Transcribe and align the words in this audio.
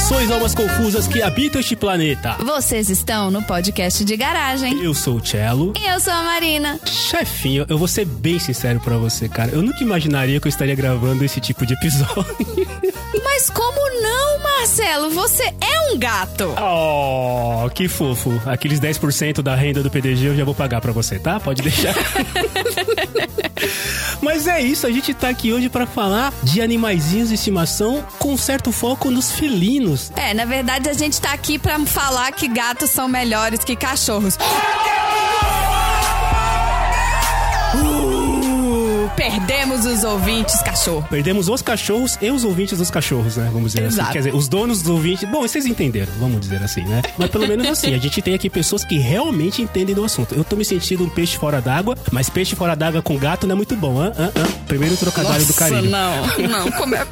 Saudações 0.09 0.31
almas 0.31 0.55
confusas 0.55 1.07
que 1.07 1.21
habitam 1.21 1.61
este 1.61 1.77
planeta. 1.77 2.33
Vocês 2.43 2.89
estão 2.89 3.31
no 3.31 3.43
podcast 3.43 4.03
de 4.03 4.17
garagem. 4.17 4.83
Eu 4.83 4.95
sou 4.95 5.17
o 5.17 5.27
Cello. 5.27 5.75
E 5.79 5.87
eu 5.87 6.01
sou 6.01 6.15
a 6.15 6.23
Marina. 6.23 6.81
Chefinho, 6.87 7.67
eu 7.69 7.77
vou 7.77 7.87
ser 7.87 8.07
bem 8.07 8.39
sincero 8.39 8.81
pra 8.81 8.97
você, 8.97 9.29
cara. 9.29 9.51
Eu 9.51 9.61
nunca 9.61 9.85
imaginaria 9.85 10.41
que 10.41 10.47
eu 10.47 10.49
estaria 10.49 10.75
gravando 10.75 11.23
esse 11.27 11.41
tipo 11.43 11.67
de 11.67 11.75
episódio. 11.75 12.25
Mas 13.23 13.51
como 13.51 13.79
não, 14.01 14.43
Marcelo? 14.43 15.11
Você 15.11 15.43
é 15.43 15.93
um 15.93 15.99
gato. 15.99 16.55
Oh, 16.59 17.69
que 17.69 17.87
fofo. 17.87 18.41
Aqueles 18.47 18.81
10% 18.81 19.43
da 19.43 19.55
renda 19.55 19.83
do 19.83 19.91
PDG 19.91 20.29
eu 20.29 20.37
já 20.37 20.45
vou 20.45 20.55
pagar 20.55 20.81
pra 20.81 20.91
você, 20.91 21.19
tá? 21.19 21.39
Pode 21.39 21.61
deixar. 21.61 21.95
Mas 24.29 24.47
é 24.47 24.61
isso, 24.61 24.87
a 24.87 24.91
gente 24.91 25.15
tá 25.15 25.31
aqui 25.31 25.55
hoje 25.55 25.71
pra 25.71 25.87
falar 25.87 26.35
de 26.43 26.61
animaizinhos 26.61 27.31
de 27.31 27.35
estimação 27.35 28.05
com 28.19 28.37
certo 28.37 28.71
foco 28.71 29.11
nos 29.11 29.33
felinos. 29.33 30.13
É, 30.15 30.35
na 30.35 30.45
verdade 30.45 30.87
a 30.91 30.93
gente 30.93 31.19
tá 31.19 31.33
aqui 31.33 31.59
pra 31.59 31.79
falar 31.87 32.31
que 32.33 32.47
gatos 32.47 32.91
são 32.91 33.09
melhores 33.09 33.65
que 33.65 33.75
cachorros. 33.75 34.37
Perdemos 39.17 39.85
os 39.85 40.05
ouvintes, 40.05 40.61
cachorro. 40.63 41.07
Perdemos 41.11 41.49
os 41.49 41.63
cachorros 41.63 42.19
e 42.21 42.31
os 42.31 42.45
ouvintes 42.45 42.79
dos 42.79 42.91
cachorros, 42.91 43.37
né? 43.37 43.49
Vamos 43.53 43.73
dizer 43.73 43.87
Exato. 43.87 44.03
assim. 44.03 44.13
Quer 44.13 44.19
dizer, 44.19 44.35
os 44.35 44.49
donos 44.49 44.83
dos 44.83 44.91
ouvintes. 44.91 45.29
Bom, 45.29 45.41
vocês 45.41 45.67
entenderam, 45.67 46.13
vamos 46.19 46.41
dizer 46.41 46.63
assim, 46.63 46.83
né? 46.83 47.03
Mas 47.17 47.31
pelo 47.31 47.47
menos 47.47 47.67
assim, 47.67 47.95
a 47.95 47.99
gente 47.99 48.21
tem 48.23 48.35
aqui 48.35 48.49
pessoas 48.49 48.85
que 48.85 48.99
realmente 48.99 49.63
entendem 49.63 49.95
do 49.95 50.05
assunto. 50.05 50.35
Eu 50.35 50.45
tô 50.45 50.57
me 50.57 50.65
sentindo 50.65 51.05
um 51.05 51.09
peixe 51.09 51.37
fora 51.37 51.61
d'água, 51.61 51.97
mas 52.13 52.29
peixe 52.29 52.55
fora 52.55 52.75
d'água 52.75 53.03
com 53.03 53.17
gato 53.17 53.47
não 53.47 53.55
é 53.55 53.57
muito 53.57 53.77
bom, 53.77 54.01
hã? 54.01 54.13
hã, 54.19 54.33
hã? 54.37 54.47
Primeiro 54.67 54.97
trocadilho 54.97 55.45
do 55.47 55.55
carinho. 55.55 55.91
não, 55.91 56.27
não. 56.49 56.71
Como 56.73 56.95
é... 56.95 57.07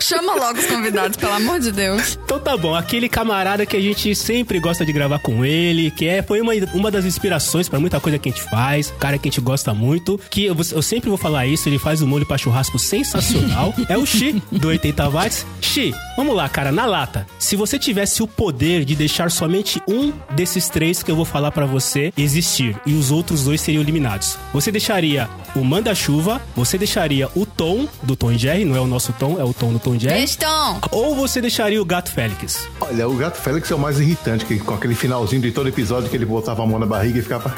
Chama 0.00 0.34
logo 0.34 0.58
os 0.58 0.66
convidados, 0.66 1.16
pelo 1.16 1.32
amor 1.32 1.60
de 1.60 1.70
Deus. 1.70 2.18
Então 2.24 2.40
tá 2.40 2.56
bom, 2.56 2.74
aquele 2.74 3.08
camarada 3.08 3.64
que 3.64 3.76
a 3.76 3.80
gente 3.80 4.14
sempre 4.14 4.58
gosta 4.58 4.84
de 4.84 4.92
gravar 4.92 5.20
com 5.20 5.44
ele, 5.44 5.90
que 5.90 6.08
é, 6.08 6.22
foi 6.22 6.40
uma, 6.40 6.52
uma 6.74 6.90
das 6.90 7.04
inspirações 7.04 7.68
pra 7.68 7.78
muita 7.78 8.00
coisa 8.00 8.18
que 8.18 8.28
a 8.28 8.32
gente 8.32 8.42
faz, 8.42 8.92
cara 8.98 9.16
que 9.16 9.28
a 9.28 9.30
gente 9.30 9.40
gosta 9.40 9.72
muito, 9.72 10.18
que 10.30 10.44
eu, 10.44 10.56
eu 10.72 10.82
sempre 10.82 11.08
vou 11.08 11.18
falar 11.18 11.31
isso, 11.46 11.68
ele 11.68 11.78
faz 11.78 12.00
um 12.02 12.06
molho 12.06 12.26
pra 12.26 12.38
churrasco 12.38 12.78
sensacional, 12.78 13.74
é 13.88 13.96
o 13.96 14.06
Xi, 14.06 14.42
do 14.50 14.68
80 14.68 15.08
watts. 15.08 15.46
Xi, 15.60 15.94
vamos 16.16 16.34
lá, 16.36 16.48
cara, 16.48 16.70
na 16.72 16.86
lata. 16.86 17.26
Se 17.38 17.56
você 17.56 17.78
tivesse 17.78 18.22
o 18.22 18.26
poder 18.26 18.84
de 18.84 18.94
deixar 18.94 19.30
somente 19.30 19.80
um 19.88 20.12
desses 20.34 20.68
três 20.68 21.02
que 21.02 21.10
eu 21.10 21.16
vou 21.16 21.24
falar 21.24 21.50
pra 21.52 21.66
você 21.66 22.12
existir, 22.16 22.76
e 22.86 22.94
os 22.94 23.10
outros 23.10 23.44
dois 23.44 23.60
seriam 23.60 23.82
eliminados, 23.82 24.38
você 24.52 24.70
deixaria 24.70 25.28
o 25.54 25.62
manda-chuva, 25.64 26.40
você 26.56 26.78
deixaria 26.78 27.28
o 27.34 27.44
Tom, 27.44 27.86
do 28.02 28.16
Tom 28.16 28.32
Jerry, 28.36 28.64
não 28.64 28.76
é 28.76 28.80
o 28.80 28.86
nosso 28.86 29.12
Tom, 29.12 29.38
é 29.38 29.44
o 29.44 29.52
Tom 29.52 29.72
do 29.72 29.78
Tom 29.78 29.98
Jerry, 29.98 30.20
Beston. 30.20 30.80
ou 30.90 31.14
você 31.14 31.40
deixaria 31.40 31.80
o 31.80 31.84
Gato 31.84 32.10
Félix? 32.10 32.66
Olha, 32.80 33.08
o 33.08 33.14
gato 33.16 33.36
Félix 33.40 33.70
é 33.70 33.74
o 33.74 33.78
mais 33.78 34.00
irritante, 34.00 34.44
que 34.44 34.58
com 34.58 34.74
aquele 34.74 34.94
finalzinho 34.94 35.42
de 35.42 35.52
todo 35.52 35.68
episódio 35.68 36.08
que 36.08 36.16
ele 36.16 36.24
botava 36.26 36.62
a 36.62 36.66
mão 36.66 36.78
na 36.78 36.86
barriga 36.86 37.18
e 37.18 37.22
ficava. 37.22 37.54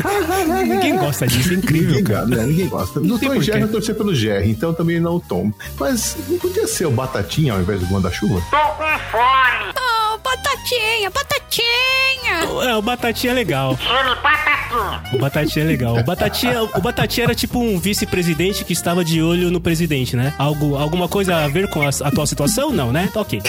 Ninguém 0.67 0.97
gosta 0.97 1.27
disso, 1.27 1.53
é 1.53 1.57
incrível, 1.57 1.97
Ninguém, 1.97 2.05
cara. 2.05 2.27
né? 2.27 2.47
Ninguém 2.47 2.69
gosta. 2.69 3.01
Sei 3.01 3.29
Tom 3.29 3.35
e 3.35 3.41
torcia 3.69 3.95
pelo 3.95 4.15
Jerry, 4.15 4.51
então 4.51 4.73
também 4.75 5.01
não 5.01 5.17
o 5.17 5.21
Tom. 5.21 5.53
Mas 5.79 6.17
não 6.29 6.39
podia 6.39 6.67
ser 6.67 6.87
o 6.87 6.91
Batatinha 6.91 7.53
ao 7.53 7.61
invés 7.61 7.81
do 7.81 7.87
Guarda-Chuva? 7.87 8.43
Oh, 8.53 10.19
batatinha, 10.19 11.11
batatinha. 11.11 11.45
É, 12.69 12.77
o 12.77 12.83
Batatinha 12.83 13.33
é 13.33 13.35
legal. 13.35 13.79
O 15.13 15.19
Batatinha 15.19 15.65
é 15.65 15.69
legal. 15.69 15.97
O 15.99 16.03
Batatinha, 16.03 16.63
o 16.63 16.81
Batatinha 16.81 17.25
era 17.27 17.35
tipo 17.35 17.59
um 17.61 17.79
vice-presidente 17.79 18.65
que 18.65 18.73
estava 18.73 19.05
de 19.05 19.23
olho 19.23 19.51
no 19.51 19.61
presidente, 19.61 20.17
né? 20.17 20.35
Algo, 20.39 20.77
alguma 20.77 21.09
coisa 21.09 21.37
a 21.37 21.49
ver 21.49 21.69
com 21.69 21.83
a, 21.83 21.89
a 21.89 22.11
tua 22.11 22.27
situação? 22.27 22.71
Não, 22.71 22.91
né? 22.91 23.09
Tá 23.13 23.21
ok. 23.21 23.41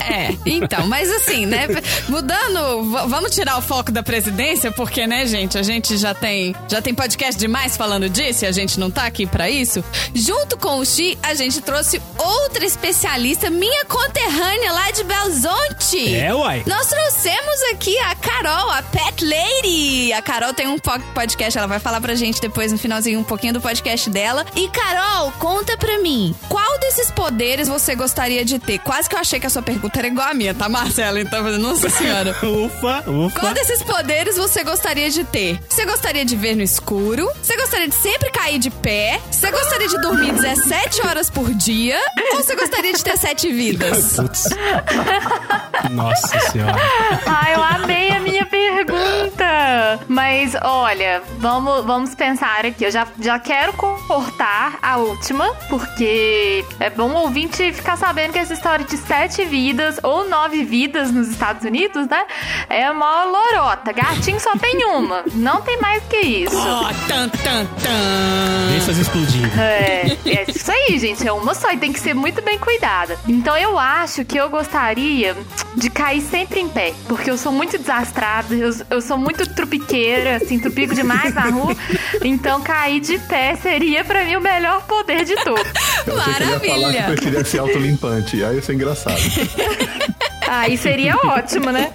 É, 0.00 0.34
então, 0.44 0.86
mas 0.86 1.10
assim, 1.10 1.46
né? 1.46 1.66
Mudando, 2.08 2.90
vamos 3.08 3.30
tirar 3.32 3.58
o 3.58 3.62
foco 3.62 3.92
da 3.92 4.02
presidência, 4.02 4.72
porque, 4.72 5.06
né, 5.06 5.26
gente, 5.26 5.58
a 5.58 5.62
gente 5.62 5.96
já 5.96 6.14
tem, 6.14 6.54
já 6.68 6.80
tem 6.82 6.94
podcast 6.94 7.38
demais 7.38 7.76
falando 7.76 8.08
disso 8.08 8.44
e 8.44 8.48
a 8.48 8.52
gente 8.52 8.80
não 8.80 8.90
tá 8.90 9.06
aqui 9.06 9.26
pra 9.26 9.45
isso. 9.50 9.84
Junto 10.14 10.56
com 10.56 10.78
o 10.78 10.84
Xi, 10.84 11.16
a 11.22 11.34
gente 11.34 11.60
trouxe 11.60 12.02
outra 12.18 12.64
especialista, 12.64 13.50
minha 13.50 13.84
conterrânea 13.84 14.72
lá 14.72 14.90
de 14.90 15.04
Belzonte. 15.04 16.14
É, 16.14 16.34
uai. 16.34 16.62
Nós 16.66 16.86
trouxemos 16.86 17.62
aqui 17.72 17.96
a 17.98 18.15
Carol, 18.26 18.70
a 18.70 18.82
Pet 18.82 19.24
Lady. 19.24 20.12
A 20.12 20.20
Carol 20.20 20.52
tem 20.52 20.66
um 20.66 20.78
po- 20.78 20.98
podcast, 21.14 21.56
ela 21.56 21.66
vai 21.66 21.78
falar 21.78 22.00
pra 22.00 22.14
gente 22.14 22.40
depois 22.40 22.72
no 22.72 22.78
finalzinho 22.78 23.20
um 23.20 23.24
pouquinho 23.24 23.52
do 23.52 23.60
podcast 23.60 24.10
dela. 24.10 24.44
E 24.54 24.68
Carol, 24.68 25.30
conta 25.38 25.76
pra 25.76 25.98
mim, 26.00 26.34
qual 26.48 26.78
desses 26.80 27.10
poderes 27.10 27.68
você 27.68 27.94
gostaria 27.94 28.44
de 28.44 28.58
ter? 28.58 28.78
Quase 28.80 29.08
que 29.08 29.14
eu 29.14 29.20
achei 29.20 29.38
que 29.38 29.46
a 29.46 29.50
sua 29.50 29.62
pergunta 29.62 29.98
era 29.98 30.08
igual 30.08 30.28
a 30.28 30.34
minha, 30.34 30.54
tá, 30.54 30.68
Marcela? 30.68 31.20
Então, 31.20 31.42
nossa 31.58 31.88
senhora. 31.90 32.32
Ufa, 32.42 33.04
ufa. 33.10 33.40
Qual 33.40 33.54
desses 33.54 33.82
poderes 33.82 34.36
você 34.36 34.64
gostaria 34.64 35.08
de 35.10 35.22
ter? 35.24 35.60
Você 35.68 35.84
gostaria 35.84 36.24
de 36.24 36.34
ver 36.36 36.56
no 36.56 36.62
escuro? 36.62 37.30
Você 37.42 37.56
gostaria 37.56 37.88
de 37.88 37.94
sempre 37.94 38.30
cair 38.30 38.58
de 38.58 38.70
pé? 38.70 39.20
Você 39.30 39.50
gostaria 39.50 39.88
de 39.88 40.00
dormir 40.00 40.32
17 40.32 41.06
horas 41.06 41.30
por 41.30 41.52
dia? 41.54 41.98
Ou 42.32 42.42
você 42.42 42.56
gostaria 42.56 42.92
de 42.92 43.02
ter 43.04 43.16
sete 43.16 43.52
vidas? 43.52 44.14
Putz. 44.16 44.48
Nossa 45.90 46.38
senhora. 46.50 46.74
Ah, 47.26 47.50
eu 47.52 47.62
amei 47.62 48.15
a 48.16 48.20
minha 48.20 48.46
pergunta. 48.46 50.00
Mas 50.08 50.54
olha, 50.62 51.22
vamos, 51.38 51.84
vamos 51.84 52.14
pensar 52.14 52.64
aqui. 52.64 52.84
Eu 52.84 52.90
já, 52.90 53.06
já 53.20 53.38
quero 53.38 53.72
cortar 54.06 54.78
a 54.82 54.96
última, 54.98 55.52
porque 55.68 56.64
é 56.80 56.90
bom 56.90 57.10
o 57.10 57.16
ouvinte 57.22 57.72
ficar 57.72 57.96
sabendo 57.96 58.32
que 58.32 58.38
essa 58.38 58.54
história 58.54 58.84
de 58.84 58.96
sete 58.96 59.44
vidas 59.44 59.98
ou 60.02 60.28
nove 60.28 60.64
vidas 60.64 61.10
nos 61.10 61.28
Estados 61.28 61.64
Unidos, 61.64 62.06
né? 62.08 62.24
É 62.68 62.90
uma 62.90 63.24
lorota. 63.24 63.92
Gatinho 63.92 64.40
só 64.40 64.56
tem 64.56 64.84
uma. 64.86 65.24
Não 65.34 65.60
tem 65.62 65.80
mais 65.80 66.02
que 66.04 66.18
isso. 66.18 66.56
Ó, 66.56 66.84
tan, 67.08 67.28
tan, 67.28 67.66
tan. 67.82 68.68
Deixa 68.70 68.92
explodindo. 68.92 69.48
É, 69.60 70.16
é 70.26 70.44
isso 70.48 70.70
aí, 70.70 70.98
gente. 70.98 71.26
É 71.26 71.32
uma 71.32 71.54
só 71.54 71.70
e 71.72 71.76
tem 71.76 71.92
que 71.92 72.00
ser 72.00 72.14
muito 72.14 72.42
bem 72.42 72.58
cuidada. 72.58 73.18
Então 73.26 73.56
eu 73.56 73.78
acho 73.78 74.24
que 74.24 74.36
eu 74.36 74.48
gostaria 74.48 75.36
de 75.74 75.90
cair 75.90 76.20
sempre 76.20 76.60
em 76.60 76.68
pé. 76.68 76.92
Porque 77.08 77.30
eu 77.30 77.38
sou 77.38 77.52
muito 77.52 77.78
desastrada, 77.78 78.54
eu, 78.54 78.70
eu 78.90 79.00
sou 79.00 79.16
muito 79.16 79.48
trupiqueira, 79.54 80.36
assim, 80.36 80.58
trupico 80.58 80.94
demais 80.94 81.34
na 81.34 81.42
rua. 81.42 81.76
Então 82.22 82.60
cair 82.60 83.00
de 83.00 83.18
pé 83.18 83.56
seria 83.56 83.95
pra 84.04 84.24
mim 84.24 84.36
o 84.36 84.40
melhor 84.40 84.82
poder 84.82 85.24
de 85.24 85.34
todos. 85.36 85.66
Eu 86.06 86.18
achei 86.20 86.34
que 86.34 86.42
ia 86.42 86.46
falar 86.46 86.60
que 86.60 86.68
Maravilha. 86.68 87.02
preferia 87.04 87.44
ser 87.44 87.58
autolimpante. 87.58 88.44
Aí 88.44 88.56
ia 88.56 88.62
ser 88.62 88.74
engraçado. 88.74 89.16
Aí 90.48 90.78
seria 90.78 91.16
ótimo, 91.16 91.72
né? 91.72 91.90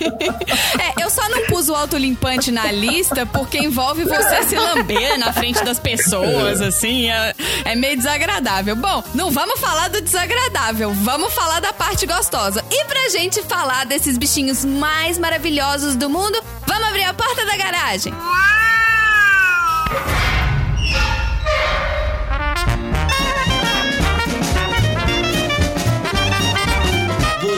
É, 0.77 1.01
eu 1.01 1.09
só 1.09 1.27
não 1.29 1.45
pus 1.45 1.69
o 1.69 1.73
autolimpante 1.73 2.51
na 2.51 2.69
lista 2.69 3.25
porque 3.25 3.57
envolve 3.57 4.03
você 4.03 4.43
se 4.43 4.55
lamber 4.57 5.17
na 5.17 5.31
frente 5.31 5.63
das 5.63 5.79
pessoas, 5.79 6.59
assim, 6.61 7.09
é, 7.09 7.33
é 7.63 7.75
meio 7.75 7.95
desagradável. 7.95 8.75
Bom, 8.75 9.01
não 9.15 9.31
vamos 9.31 9.57
falar 9.57 9.87
do 9.87 10.01
desagradável, 10.01 10.91
vamos 10.95 11.33
falar 11.33 11.61
da 11.61 11.71
parte 11.71 12.05
gostosa. 12.05 12.61
E 12.69 12.83
pra 12.85 13.07
gente 13.09 13.41
falar 13.43 13.85
desses 13.85 14.17
bichinhos 14.17 14.65
mais 14.65 15.17
maravilhosos 15.17 15.95
do 15.95 16.09
mundo, 16.09 16.37
vamos 16.67 16.89
abrir 16.89 17.03
a 17.03 17.13
porta 17.13 17.45
da 17.45 17.55
garagem. 17.55 18.13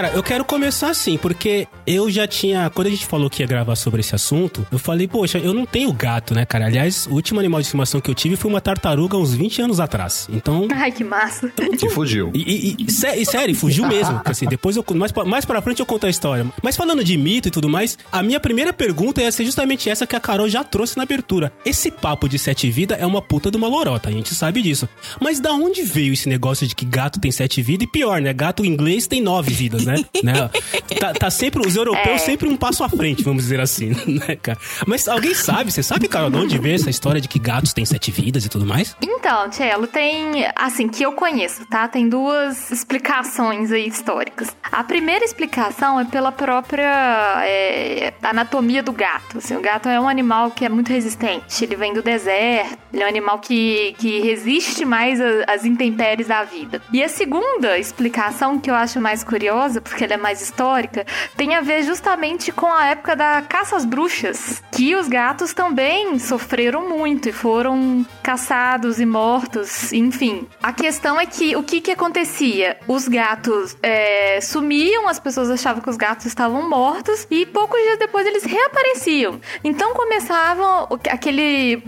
Cara, 0.00 0.14
eu 0.14 0.22
quero 0.22 0.46
começar 0.46 0.88
assim, 0.88 1.18
porque 1.18 1.68
eu 1.86 2.10
já 2.10 2.26
tinha. 2.26 2.70
Quando 2.70 2.86
a 2.86 2.90
gente 2.90 3.04
falou 3.04 3.28
que 3.28 3.42
ia 3.42 3.46
gravar 3.46 3.76
sobre 3.76 4.00
esse 4.00 4.14
assunto, 4.14 4.66
eu 4.72 4.78
falei, 4.78 5.06
poxa, 5.06 5.36
eu 5.36 5.52
não 5.52 5.66
tenho 5.66 5.92
gato, 5.92 6.32
né, 6.34 6.46
cara? 6.46 6.64
Aliás, 6.64 7.06
o 7.06 7.10
último 7.12 7.38
animal 7.38 7.60
de 7.60 7.66
estimação 7.66 8.00
que 8.00 8.10
eu 8.10 8.14
tive 8.14 8.34
foi 8.34 8.50
uma 8.50 8.62
tartaruga 8.62 9.18
uns 9.18 9.34
20 9.34 9.60
anos 9.60 9.78
atrás. 9.78 10.26
Então. 10.32 10.66
Ai, 10.72 10.90
que 10.90 11.04
massa. 11.04 11.52
E 11.82 11.90
fugiu. 11.90 12.30
E, 12.32 12.38
e- 12.40 12.84
e- 12.86 12.90
sé- 12.90 13.18
e 13.18 13.26
sério, 13.26 13.54
fugiu 13.54 13.86
mesmo. 13.86 14.22
Assim, 14.24 14.46
depois 14.46 14.74
eu. 14.74 14.82
Mais 14.94 15.12
pra, 15.12 15.22
mais 15.26 15.44
pra 15.44 15.60
frente 15.60 15.80
eu 15.80 15.86
conto 15.86 16.06
a 16.06 16.08
história. 16.08 16.46
Mas 16.62 16.78
falando 16.78 17.04
de 17.04 17.18
mito 17.18 17.48
e 17.48 17.50
tudo 17.50 17.68
mais, 17.68 17.98
a 18.10 18.22
minha 18.22 18.40
primeira 18.40 18.72
pergunta 18.72 19.20
ia 19.20 19.30
ser 19.30 19.44
justamente 19.44 19.90
essa 19.90 20.06
que 20.06 20.16
a 20.16 20.20
Carol 20.20 20.48
já 20.48 20.64
trouxe 20.64 20.96
na 20.96 21.02
abertura. 21.02 21.52
Esse 21.62 21.90
papo 21.90 22.26
de 22.26 22.38
sete 22.38 22.70
vidas 22.70 22.98
é 22.98 23.04
uma 23.04 23.20
puta 23.20 23.50
de 23.50 23.58
uma 23.58 23.68
lorota, 23.68 24.08
a 24.08 24.12
gente 24.12 24.34
sabe 24.34 24.62
disso. 24.62 24.88
Mas 25.20 25.40
da 25.40 25.52
onde 25.52 25.82
veio 25.82 26.14
esse 26.14 26.26
negócio 26.26 26.66
de 26.66 26.74
que 26.74 26.86
gato 26.86 27.20
tem 27.20 27.30
sete 27.30 27.60
vidas? 27.60 27.86
E 27.86 27.90
pior, 27.90 28.18
né? 28.22 28.32
Gato 28.32 28.64
inglês 28.64 29.06
tem 29.06 29.20
nove 29.20 29.52
vidas, 29.52 29.84
né? 29.84 29.89
Né? 30.22 30.50
Tá, 30.98 31.12
tá 31.12 31.30
sempre. 31.30 31.66
Os 31.66 31.76
europeus 31.76 32.22
sempre 32.22 32.48
um 32.48 32.56
passo 32.56 32.82
à 32.84 32.88
frente, 32.88 33.22
vamos 33.22 33.44
dizer 33.44 33.60
assim, 33.60 33.90
né, 34.06 34.36
cara? 34.36 34.58
Mas 34.86 35.08
alguém 35.08 35.34
sabe, 35.34 35.70
você 35.70 35.82
sabe, 35.82 36.08
Carol, 36.08 36.30
de 36.30 36.36
onde 36.36 36.58
veio 36.58 36.74
essa 36.74 36.90
história 36.90 37.20
de 37.20 37.28
que 37.28 37.38
gatos 37.38 37.72
têm 37.72 37.84
sete 37.84 38.10
vidas 38.10 38.44
e 38.44 38.48
tudo 38.48 38.66
mais? 38.66 38.96
Então, 39.00 39.48
Tchelo, 39.50 39.86
tem, 39.86 40.46
assim, 40.56 40.88
que 40.88 41.02
eu 41.02 41.12
conheço, 41.12 41.64
tá? 41.66 41.88
Tem 41.88 42.08
duas 42.08 42.70
explicações 42.70 43.72
aí 43.72 43.88
históricas. 43.88 44.54
A 44.70 44.84
primeira 44.84 45.24
explicação 45.24 45.98
é 46.00 46.04
pela 46.04 46.32
própria 46.32 47.42
é, 47.44 48.12
anatomia 48.22 48.82
do 48.82 48.92
gato. 48.92 49.38
Assim, 49.38 49.56
o 49.56 49.60
gato 49.60 49.88
é 49.88 50.00
um 50.00 50.08
animal 50.08 50.50
que 50.50 50.64
é 50.64 50.68
muito 50.68 50.92
resistente. 50.92 51.64
Ele 51.64 51.76
vem 51.76 51.92
do 51.92 52.02
deserto, 52.02 52.78
ele 52.92 53.02
é 53.02 53.06
um 53.06 53.08
animal 53.08 53.38
que, 53.38 53.94
que 53.98 54.20
resiste 54.20 54.84
mais 54.84 55.20
às 55.46 55.64
intempéries 55.64 56.26
da 56.26 56.44
vida. 56.44 56.82
E 56.92 57.02
a 57.02 57.08
segunda 57.08 57.78
explicação, 57.78 58.58
que 58.58 58.70
eu 58.70 58.74
acho 58.74 59.00
mais 59.00 59.22
curiosa, 59.22 59.79
porque 59.80 60.04
ela 60.04 60.14
é 60.14 60.16
mais 60.16 60.40
histórica, 60.40 61.06
tem 61.36 61.54
a 61.54 61.60
ver 61.60 61.82
justamente 61.82 62.52
com 62.52 62.66
a 62.66 62.86
época 62.86 63.16
da 63.16 63.42
caça 63.42 63.76
às 63.76 63.84
bruxas, 63.84 64.62
que 64.72 64.94
os 64.94 65.08
gatos 65.08 65.52
também 65.52 66.18
sofreram 66.18 66.88
muito 66.88 67.28
e 67.28 67.32
foram 67.32 68.04
caçados 68.22 69.00
e 69.00 69.06
mortos, 69.06 69.92
enfim. 69.92 70.46
A 70.62 70.72
questão 70.72 71.20
é 71.20 71.26
que 71.26 71.56
o 71.56 71.62
que 71.62 71.80
que 71.80 71.90
acontecia? 71.90 72.76
Os 72.86 73.08
gatos 73.08 73.76
é, 73.82 74.40
sumiam, 74.40 75.08
as 75.08 75.18
pessoas 75.18 75.50
achavam 75.50 75.82
que 75.82 75.90
os 75.90 75.96
gatos 75.96 76.26
estavam 76.26 76.68
mortos 76.68 77.26
e 77.30 77.46
poucos 77.46 77.80
dias 77.80 77.98
depois 77.98 78.26
eles 78.26 78.44
reapareciam. 78.44 79.40
Então 79.62 79.94
começavam 79.94 80.88
aquele, 81.10 81.82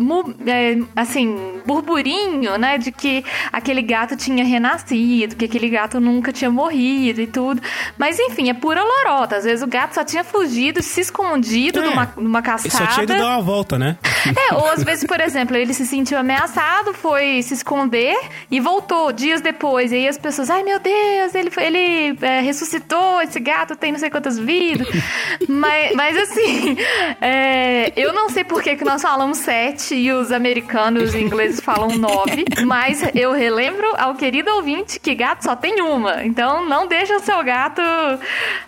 é, 0.47 0.79
assim, 0.95 1.61
burburinho, 1.67 2.59
né, 2.59 2.79
de 2.79 2.93
que 2.93 3.25
aquele 3.53 3.83
gato 3.83 4.17
tinha 4.17 4.45
renascido, 4.45 5.37
que 5.37 5.45
aquele 5.45 5.69
gato 5.69 6.01
nunca 6.01 6.33
tinha 6.33 6.51
morrido 6.51 7.21
e 7.21 7.27
tudo. 7.27 7.61
Mas 7.99 8.19
enfim, 8.19 8.51
é 8.51 8.55
pura 8.55 8.83
lorota. 8.83 9.37
Às 9.37 9.45
vezes 9.45 9.63
o 9.63 9.67
gato 9.67 9.95
só 9.95 10.05
tinha 10.05 10.25
fugido, 10.25 10.83
se 10.83 11.01
escondido 11.01 11.81
É. 11.81 11.85
numa, 11.85 12.13
numa 12.17 12.43
caçada. 12.43 12.71
só 12.71 12.87
tinha 12.87 13.05
ido 13.05 13.15
dar 13.17 13.27
uma 13.37 13.43
volta, 13.43 13.79
né? 13.79 13.97
É, 14.51 14.55
ou 14.55 14.69
às 14.69 14.83
vezes, 14.83 15.05
por 15.05 15.21
exemplo, 15.21 15.57
ele 15.57 15.75
se 15.75 15.87
sentiu 15.87 16.19
ameaçado, 16.19 16.93
foi 16.95 17.43
se 17.43 17.55
esconder 17.55 18.17
e 18.51 18.61
voltou 18.61 19.13
dias 19.13 19.41
depois. 19.41 19.93
E 19.93 19.97
aí 19.97 20.09
as 20.09 20.19
pessoas, 20.19 20.51
ai 20.51 20.63
meu 20.63 20.79
Deus, 20.79 21.35
ele, 21.35 21.51
ele 21.59 22.19
é, 22.23 22.41
ressuscitou, 22.41 23.21
esse 23.23 23.41
gato 23.41 23.75
tem 23.77 23.93
não 23.93 23.99
sei 23.99 24.11
quantas 24.11 24.39
vidas. 24.39 24.87
mas, 25.49 25.95
mas 25.95 26.17
assim, 26.17 26.77
é, 27.21 27.93
eu 27.97 28.13
não 28.13 28.29
sei 28.29 28.45
por 28.45 28.63
que, 28.63 28.77
que 28.77 28.85
nós 28.85 29.01
falamos 29.03 29.39
sete 29.39 29.95
e 29.95 30.13
os 30.13 30.31
americanos 30.33 31.15
e 31.15 31.19
ingleses 31.19 31.61
falam 31.61 31.89
nove, 31.97 32.45
mas 32.67 33.03
eu 33.15 33.33
relembro 33.33 33.87
ao 33.99 34.15
querido 34.15 34.51
ouvinte 34.55 34.99
que 35.01 35.15
gato 35.15 35.45
só 35.45 35.57
tem 35.57 35.81
uma. 35.81 36.25
Então 36.25 36.65
não 36.69 36.87
deixa 36.87 37.17
o 37.17 37.21
seu 37.21 37.43
gato 37.43 37.72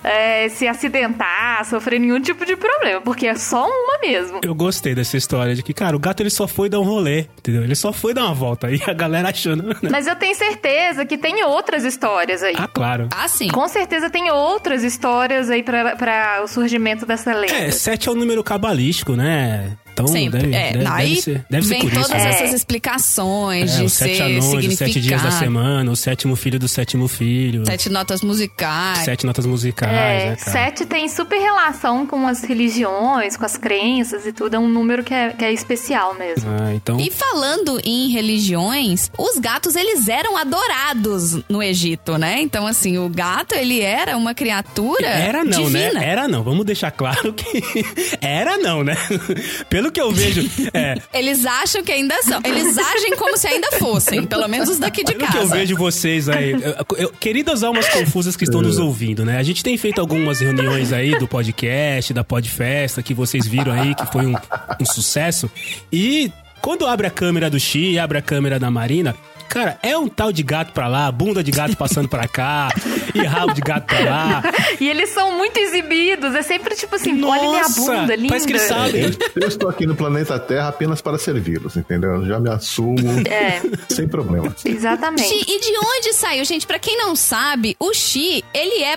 é, 0.03 0.49
se 0.49 0.67
acidentar, 0.67 1.65
sofrer 1.65 1.99
nenhum 1.99 2.21
tipo 2.21 2.45
de 2.45 2.57
problema, 2.57 3.01
porque 3.01 3.27
é 3.27 3.35
só 3.35 3.67
uma 3.67 3.99
mesmo. 4.01 4.41
Eu 4.43 4.55
gostei 4.55 4.95
dessa 4.95 5.17
história 5.17 5.55
de 5.55 5.63
que, 5.63 5.73
cara, 5.73 5.97
o 5.97 5.99
gato 5.99 6.21
ele 6.21 6.31
só 6.31 6.47
foi 6.47 6.69
dar 6.69 6.81
um 6.81 6.85
rolê, 6.85 7.27
entendeu? 7.39 7.63
Ele 7.63 7.75
só 7.75 7.93
foi 7.93 8.15
dar 8.15 8.25
uma 8.25 8.35
volta. 8.35 8.71
E 8.75 8.81
a 8.87 8.93
galera 8.93 9.29
achando, 9.29 9.63
né? 9.63 9.75
Mas 9.91 10.07
eu 10.07 10.17
tenho 10.17 10.35
certeza 10.35 11.05
que 11.07 11.17
tem 11.17 11.45
outras 11.45 11.85
histórias 11.85 12.43
aí. 12.43 12.55
Ah, 12.57 12.67
claro. 12.67 13.09
Ah, 13.11 13.29
sim. 13.29 13.49
Com 13.49 13.69
certeza 13.69 14.11
tem 14.11 14.31
outras 14.31 14.83
histórias 14.83 15.49
aí 15.49 15.63
pra, 15.63 15.97
pra 15.97 16.41
o 16.43 16.49
surgimento 16.49 17.07
dessa 17.07 17.33
lenda. 17.33 17.55
É, 17.55 17.71
sete 17.71 18.09
é 18.09 18.13
um 18.13 18.15
número 18.15 18.43
cabalístico, 18.43 19.15
né? 19.15 19.77
Então 19.95 20.09
Sempre. 20.09 20.41
deve, 20.43 20.55
é, 20.57 20.73
deve, 20.73 20.87
aí 20.87 21.09
deve 21.11 21.21
ser, 21.23 21.45
deve 21.49 21.67
ser 21.67 21.75
vem 21.79 21.87
isso. 21.87 21.95
todas 21.95 22.11
né? 22.25 22.31
essas 22.31 22.53
explicações 22.53 23.73
É, 23.75 23.77
de 23.79 23.85
os 23.85 23.93
ser 23.93 24.05
sete 24.09 24.23
anões, 24.23 24.67
os 24.67 24.75
sete 24.77 25.01
dias 25.01 25.23
da 25.23 25.31
semana, 25.31 25.91
o 25.91 25.97
sétimo 25.97 26.35
filho 26.37 26.59
do 26.59 26.67
sétimo 26.69 27.07
filho, 27.09 27.65
sete 27.65 27.89
notas 27.89 28.21
musicais. 28.23 28.99
sete 29.05 29.25
notas 29.25 29.47
musicais, 29.47 29.93
É, 29.93 30.31
né, 30.31 30.37
cara? 30.37 30.51
sete 30.51 30.85
tem 30.85 31.09
super 31.09 31.39
relação 31.39 32.07
com 32.07 32.27
as 32.27 32.43
religiões, 32.43 33.37
com 33.37 33.45
as 33.45 33.57
crenças 33.57 34.27
e 34.27 34.33
tudo. 34.33 34.55
É 34.57 34.59
um 34.59 34.69
número 34.69 35.05
que 35.05 35.15
é, 35.15 35.31
que 35.31 35.45
é 35.45 35.53
especial 35.53 36.15
mesmo. 36.15 36.51
Ah, 36.51 36.75
então, 36.75 36.99
E 36.99 37.11
falando 37.11 37.81
em 37.85 38.09
religiões, 38.11 39.11
os 39.17 39.39
gatos 39.39 39.77
eles 39.77 40.09
eram 40.09 40.37
adorados 40.37 41.39
no 41.49 41.63
Egito, 41.63 42.19
né? 42.19 42.41
Então 42.41 42.67
assim, 42.67 42.99
o 42.99 43.09
gato 43.09 43.55
ele 43.55 43.81
era 43.81 44.17
uma 44.17 44.35
criatura 44.35 45.07
era 45.07 45.45
não, 45.45 45.65
divina. 45.65 46.01
né? 46.01 46.09
Era 46.09 46.27
não. 46.29 46.43
Vamos 46.43 46.65
deixar 46.67 46.91
claro 46.91 47.33
que 47.33 47.63
era 48.21 48.59
não, 48.59 48.83
né? 48.83 48.97
Pelo 49.71 49.84
que 49.93 50.01
eu 50.01 50.11
vejo, 50.11 50.49
é, 50.75 50.97
Eles 51.13 51.45
acham 51.47 51.83
que 51.83 51.93
ainda 51.93 52.21
são. 52.23 52.41
Eles 52.45 52.77
agem 52.79 53.17
como 53.17 53.37
se 53.37 53.47
ainda 53.47 53.71
fossem, 53.73 54.25
pelo 54.25 54.47
menos 54.49 54.69
os 54.69 54.79
daqui 54.79 55.05
de 55.05 55.15
Pelo 55.15 55.31
que 55.31 55.37
eu 55.37 55.41
casa. 55.43 55.55
vejo 55.55 55.77
vocês 55.77 56.29
aí, 56.29 56.53
eu- 56.53 56.97
eu- 56.97 57.09
queridas 57.11 57.63
almas 57.63 57.89
confusas 57.89 58.37
que 58.37 58.45
estão 58.45 58.61
nos 58.63 58.79
ouvindo, 58.79 59.25
né? 59.25 59.39
A 59.39 59.43
gente 59.43 59.63
tem 59.63 59.77
feito 59.77 60.01
algumas 60.01 60.41
reuniões 60.41 60.93
aí 60.93 61.19
do 61.19 61.27
podcast, 61.29 62.13
da 62.13 62.25
Podfesta, 62.25 63.03
que 63.03 63.15
vocês 63.15 63.47
viram 63.47 63.73
aí, 63.73 63.95
que 63.95 64.07
foi 64.13 64.27
um, 64.27 64.35
um 64.35 64.85
sucesso. 64.87 65.51
E 65.93 66.31
quando 66.61 66.87
abre 66.87 67.07
a 67.07 67.11
câmera 67.11 67.51
do 67.51 67.59
Xi, 67.61 67.99
abre 67.99 68.19
a 68.19 68.23
câmera 68.23 68.59
da 68.59 68.71
Marina, 68.71 69.15
cara, 69.49 69.79
é 69.83 69.97
um 69.97 70.09
tal 70.09 70.33
de 70.33 70.43
gato 70.43 70.73
pra 70.73 70.89
lá, 70.89 71.11
bunda 71.13 71.43
de 71.43 71.51
gato 71.51 71.77
passando 71.77 72.09
pra 72.09 72.27
cá, 72.29 72.69
e 73.15 73.21
rabo 73.25 73.53
de 73.55 73.61
gato 73.61 73.87
pra 73.87 74.01
lá. 74.01 74.43
E 74.81 74.89
eles 74.89 75.11
são 75.11 75.37
muito 75.37 75.57
exibidos. 75.59 76.35
É 76.35 76.43
sempre 76.43 76.75
tipo 76.75 76.95
assim, 76.97 77.23
olha 77.25 77.43
minha 77.43 77.63
Nossa, 77.63 77.81
bunda, 77.81 78.17
linda. 78.17 78.29
parece 78.29 78.47
que 78.47 78.53
eles 78.53 78.63
sabem. 78.63 79.03
Eu, 79.03 79.43
eu 79.43 79.49
estou 79.49 79.69
aqui 79.69 79.87
no 79.87 79.95
planeta 79.95 80.39
Terra 80.39 80.69
apenas 80.69 81.01
para 81.01 81.19
servi-los, 81.19 81.77
entendeu? 81.77 82.11
Eu 82.17 82.27
já 82.27 82.39
me 82.41 82.51
assumo 82.51 82.97
É, 83.29 83.61
sem 83.89 84.09
problema. 84.09 84.55
exatamente. 84.65 85.29
Xi, 85.29 85.45
e 85.49 85.61
de 85.61 85.73
onde 85.79 86.13
saiu? 86.15 86.45
Gente, 86.45 86.67
pra 86.67 86.79
quem 86.79 86.97
não 86.99 87.15
sabe, 87.17 87.77
o 87.79 87.93
Xi, 87.95 88.45
ele 88.53 88.83
é 88.83 88.97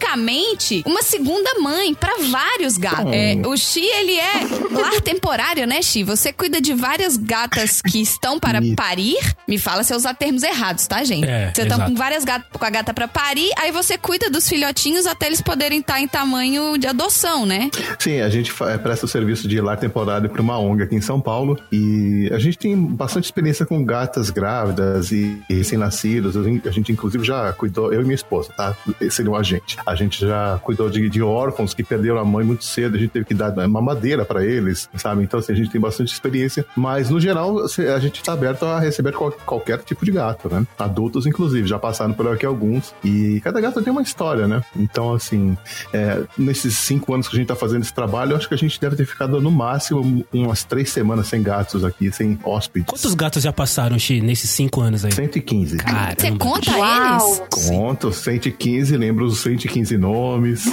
praticamente 0.00 0.82
uma 0.86 1.02
segunda 1.02 1.50
mãe 1.60 1.94
pra 1.94 2.14
vários 2.30 2.76
gatos. 2.76 3.12
É, 3.12 3.36
o 3.46 3.56
Xi, 3.56 3.80
ele 3.84 4.16
é 4.18 4.32
lar 4.72 5.00
temporário, 5.00 5.66
né, 5.66 5.82
Xi? 5.82 6.02
Você 6.02 6.32
cuida 6.32 6.60
de 6.60 6.72
várias 6.74 7.16
gatas 7.16 7.80
que 7.82 8.00
estão 8.00 8.38
para 8.38 8.60
parir. 8.76 9.18
Me 9.46 9.58
fala 9.58 9.79
se 9.82 9.92
eu 9.92 9.96
usar 9.96 10.14
termos 10.14 10.42
errados, 10.42 10.86
tá, 10.86 11.02
gente? 11.04 11.26
É, 11.28 11.52
você 11.54 11.64
tá 11.66 11.74
exato. 11.74 11.90
com 11.90 11.96
várias 11.96 12.24
gatas, 12.24 12.46
com 12.52 12.64
a 12.64 12.70
gata 12.70 12.92
pra 12.94 13.08
parir, 13.08 13.50
aí 13.58 13.70
você 13.72 13.96
cuida 13.98 14.28
dos 14.30 14.48
filhotinhos 14.48 15.06
até 15.06 15.26
eles 15.26 15.40
poderem 15.40 15.80
estar 15.80 16.00
em 16.00 16.08
tamanho 16.08 16.76
de 16.78 16.86
adoção, 16.86 17.44
né? 17.46 17.70
Sim, 17.98 18.20
a 18.20 18.28
gente 18.28 18.52
presta 18.82 19.06
o 19.06 19.08
serviço 19.08 19.46
de 19.48 19.60
lar 19.60 19.76
temporário 19.76 20.28
para 20.28 20.42
uma 20.42 20.58
ONG 20.58 20.82
aqui 20.82 20.94
em 20.96 21.00
São 21.00 21.20
Paulo 21.20 21.58
e 21.72 22.30
a 22.32 22.38
gente 22.38 22.58
tem 22.58 22.76
bastante 22.76 23.24
experiência 23.24 23.64
com 23.66 23.84
gatas 23.84 24.30
grávidas 24.30 25.10
e, 25.12 25.40
e 25.48 25.54
recém-nascidos. 25.54 26.36
A 26.36 26.42
gente- 26.42 26.68
a 26.68 26.72
gente, 26.72 26.92
inclusive, 26.92 27.24
já 27.24 27.52
cuidou, 27.52 27.92
eu 27.92 28.00
e 28.00 28.04
minha 28.04 28.14
esposa, 28.14 28.52
tá? 28.56 28.74
Esse 29.00 29.16
seria 29.16 29.30
o 29.30 29.36
agente. 29.36 29.76
A 29.86 29.94
gente 29.94 30.20
já 30.20 30.58
cuidou 30.62 30.88
de, 30.90 31.08
de 31.08 31.22
órfãos 31.22 31.74
que 31.74 31.82
perderam 31.82 32.18
a 32.18 32.24
mãe 32.24 32.44
muito 32.44 32.64
cedo, 32.64 32.96
a 32.96 32.98
gente 32.98 33.10
teve 33.10 33.24
que 33.24 33.34
dar 33.34 33.50
mamadeira 33.68 34.24
para 34.24 34.44
eles, 34.44 34.88
sabe? 34.96 35.22
Então, 35.22 35.40
assim, 35.40 35.52
a 35.52 35.56
gente 35.56 35.70
tem 35.70 35.80
bastante 35.80 36.12
experiência, 36.12 36.64
mas 36.76 37.10
no 37.10 37.20
geral, 37.20 37.58
a 37.64 37.98
gente 37.98 38.16
está 38.20 38.32
aberto 38.32 38.64
a 38.66 38.78
receber 38.80 39.12
qual- 39.12 39.32
qualquer 39.70 39.84
tipo 39.84 40.04
de 40.04 40.12
gato, 40.12 40.48
né? 40.48 40.66
Adultos, 40.78 41.26
inclusive, 41.26 41.66
já 41.66 41.78
passaram 41.78 42.12
por 42.12 42.28
aqui 42.28 42.46
alguns 42.46 42.94
e 43.04 43.40
cada 43.42 43.60
gato 43.60 43.82
tem 43.82 43.92
uma 43.92 44.02
história, 44.02 44.46
né? 44.46 44.62
Então, 44.76 45.14
assim, 45.14 45.56
é, 45.92 46.22
nesses 46.36 46.76
cinco 46.76 47.14
anos 47.14 47.28
que 47.28 47.36
a 47.36 47.38
gente 47.38 47.48
tá 47.48 47.56
fazendo 47.56 47.82
esse 47.82 47.92
trabalho, 47.92 48.32
eu 48.32 48.36
acho 48.36 48.48
que 48.48 48.54
a 48.54 48.58
gente 48.58 48.80
deve 48.80 48.96
ter 48.96 49.06
ficado 49.06 49.40
no 49.40 49.50
máximo 49.50 50.24
umas 50.32 50.64
três 50.64 50.90
semanas 50.90 51.28
sem 51.28 51.42
gatos 51.42 51.84
aqui, 51.84 52.10
sem 52.12 52.38
hóspedes. 52.42 52.86
Quantos 52.88 53.14
gatos 53.14 53.42
já 53.42 53.52
passaram, 53.52 53.98
Xi, 53.98 54.20
nesses 54.20 54.50
cinco 54.50 54.80
anos 54.80 55.04
aí? 55.04 55.12
115. 55.12 55.76
Caramba. 55.78 56.14
Você 56.18 56.30
conta 56.32 56.76
Uau! 56.76 57.28
eles? 57.28 57.68
Conto, 57.68 58.12
115, 58.12 58.96
lembro 58.96 59.26
os 59.26 59.40
115 59.40 59.96
nomes. 59.96 60.64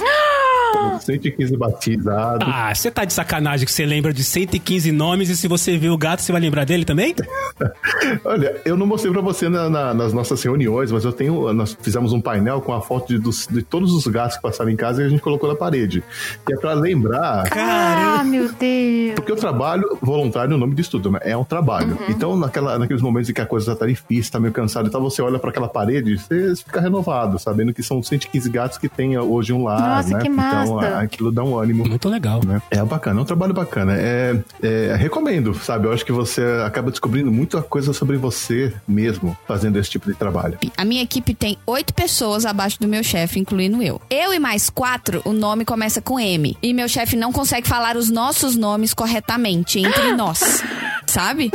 115 1.00 1.56
batizados. 1.56 2.46
Ah, 2.50 2.74
você 2.74 2.90
tá 2.90 3.04
de 3.04 3.12
sacanagem 3.12 3.64
que 3.66 3.72
você 3.72 3.84
lembra 3.86 4.12
de 4.12 4.22
115 4.24 4.90
nomes 4.92 5.28
e 5.28 5.36
se 5.36 5.48
você 5.48 5.76
vê 5.78 5.88
o 5.88 5.96
gato, 5.96 6.22
você 6.22 6.32
vai 6.32 6.40
lembrar 6.40 6.64
dele 6.64 6.84
também? 6.84 7.14
Olha, 8.24 8.60
eu 8.64 8.76
não 8.76 8.86
mostrei 8.86 9.12
pra 9.12 9.22
você 9.22 9.48
na- 9.48 9.68
na- 9.68 9.94
nas 9.94 10.12
nossas 10.12 10.42
reuniões, 10.42 10.90
mas 10.92 11.04
eu 11.04 11.12
tenho. 11.12 11.52
Nós 11.52 11.76
fizemos 11.80 12.12
um 12.12 12.20
painel 12.20 12.60
com 12.60 12.72
a 12.72 12.80
foto 12.80 13.08
de, 13.08 13.18
dos- 13.18 13.46
de 13.46 13.62
todos 13.62 13.92
os 13.92 14.06
gatos 14.06 14.36
que 14.36 14.42
passaram 14.42 14.70
em 14.70 14.76
casa 14.76 15.02
e 15.02 15.06
a 15.06 15.08
gente 15.08 15.20
colocou 15.20 15.48
na 15.48 15.54
parede. 15.54 16.02
E 16.48 16.52
é 16.52 16.56
pra 16.56 16.72
lembrar. 16.74 17.44
Ah, 17.52 18.22
meu 18.24 18.50
Deus. 18.52 19.14
Porque 19.14 19.32
o 19.32 19.36
trabalho 19.36 19.98
voluntário, 20.00 20.54
o 20.54 20.58
nome 20.58 20.74
disso 20.74 20.92
tudo, 20.92 21.10
né? 21.10 21.18
É 21.22 21.36
um 21.36 21.44
trabalho. 21.44 21.92
Uhum. 21.92 22.06
Então, 22.08 22.36
naquela, 22.36 22.78
naqueles 22.78 23.02
momentos 23.02 23.28
em 23.30 23.32
que 23.32 23.40
a 23.40 23.46
coisa 23.46 23.74
tá 23.74 23.86
difícil, 23.86 24.32
tá 24.32 24.40
meio 24.40 24.52
cansado 24.52 24.88
e 24.88 24.90
tal, 24.90 25.00
você 25.02 25.20
olha 25.22 25.38
pra 25.38 25.50
aquela 25.50 25.68
parede, 25.68 26.16
você 26.18 26.54
fica 26.56 26.80
renovado, 26.80 27.38
sabendo 27.38 27.72
que 27.72 27.82
são 27.82 28.02
115 28.02 28.50
gatos 28.50 28.78
que 28.78 28.88
tem 28.88 29.16
hoje 29.18 29.52
um 29.52 29.64
lar, 29.64 29.96
Nossa, 29.96 30.14
né? 30.16 30.20
que 30.22 30.28
Então, 30.28 30.36
a- 30.78 31.00
aquilo 31.00 31.30
dá 31.32 31.42
um 31.44 31.58
ânimo. 31.58 31.86
Muito 31.88 32.08
legal. 32.08 32.40
né? 32.44 32.60
É 32.70 32.82
bacana, 32.82 33.20
é 33.20 33.22
um 33.22 33.26
trabalho 33.26 33.52
bacana. 33.54 33.94
É, 33.96 34.36
é, 34.62 34.94
recomendo, 34.96 35.54
sabe? 35.54 35.86
Eu 35.86 35.92
acho 35.92 36.04
que 36.04 36.12
você 36.12 36.42
acaba 36.64 36.90
descobrindo 36.90 37.30
muita 37.30 37.62
coisa 37.62 37.92
sobre 37.92 38.16
você 38.16 38.72
mesmo 38.86 39.36
fazendo 39.46 39.78
esse 39.78 39.90
tipo 39.90 40.06
de 40.10 40.14
trabalho. 40.16 40.58
A 40.76 40.84
minha 40.84 41.02
equipe 41.02 41.34
tem 41.34 41.56
oito 41.66 41.92
pessoas 41.94 42.44
abaixo 42.46 42.78
do 42.80 42.88
meu 42.88 43.02
chefe, 43.02 43.38
incluindo 43.40 43.82
eu. 43.82 44.00
Eu 44.10 44.32
e 44.32 44.38
mais 44.38 44.70
quatro, 44.70 45.20
o 45.24 45.32
nome 45.32 45.64
começa 45.64 46.00
com 46.00 46.18
M. 46.18 46.56
E 46.62 46.72
meu 46.72 46.88
chefe 46.88 47.16
não 47.16 47.32
consegue 47.32 47.66
falar 47.68 47.96
os 47.96 48.10
nossos 48.10 48.56
nomes 48.56 48.94
corretamente 48.94 49.78
entre 49.78 50.12
nós. 50.16 50.62
Sabe? 51.06 51.50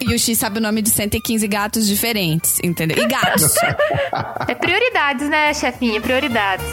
E 0.00 0.12
o 0.14 0.18
X 0.18 0.36
sabe 0.38 0.58
o 0.58 0.60
nome 0.60 0.82
de 0.82 0.90
115 0.90 1.46
gatos 1.46 1.86
diferentes, 1.86 2.58
entendeu? 2.62 2.98
E 2.98 3.06
gatos. 3.06 3.54
É 4.48 4.54
prioridades, 4.54 5.28
né, 5.28 5.54
chefinha? 5.54 6.00
Prioridades. 6.00 6.66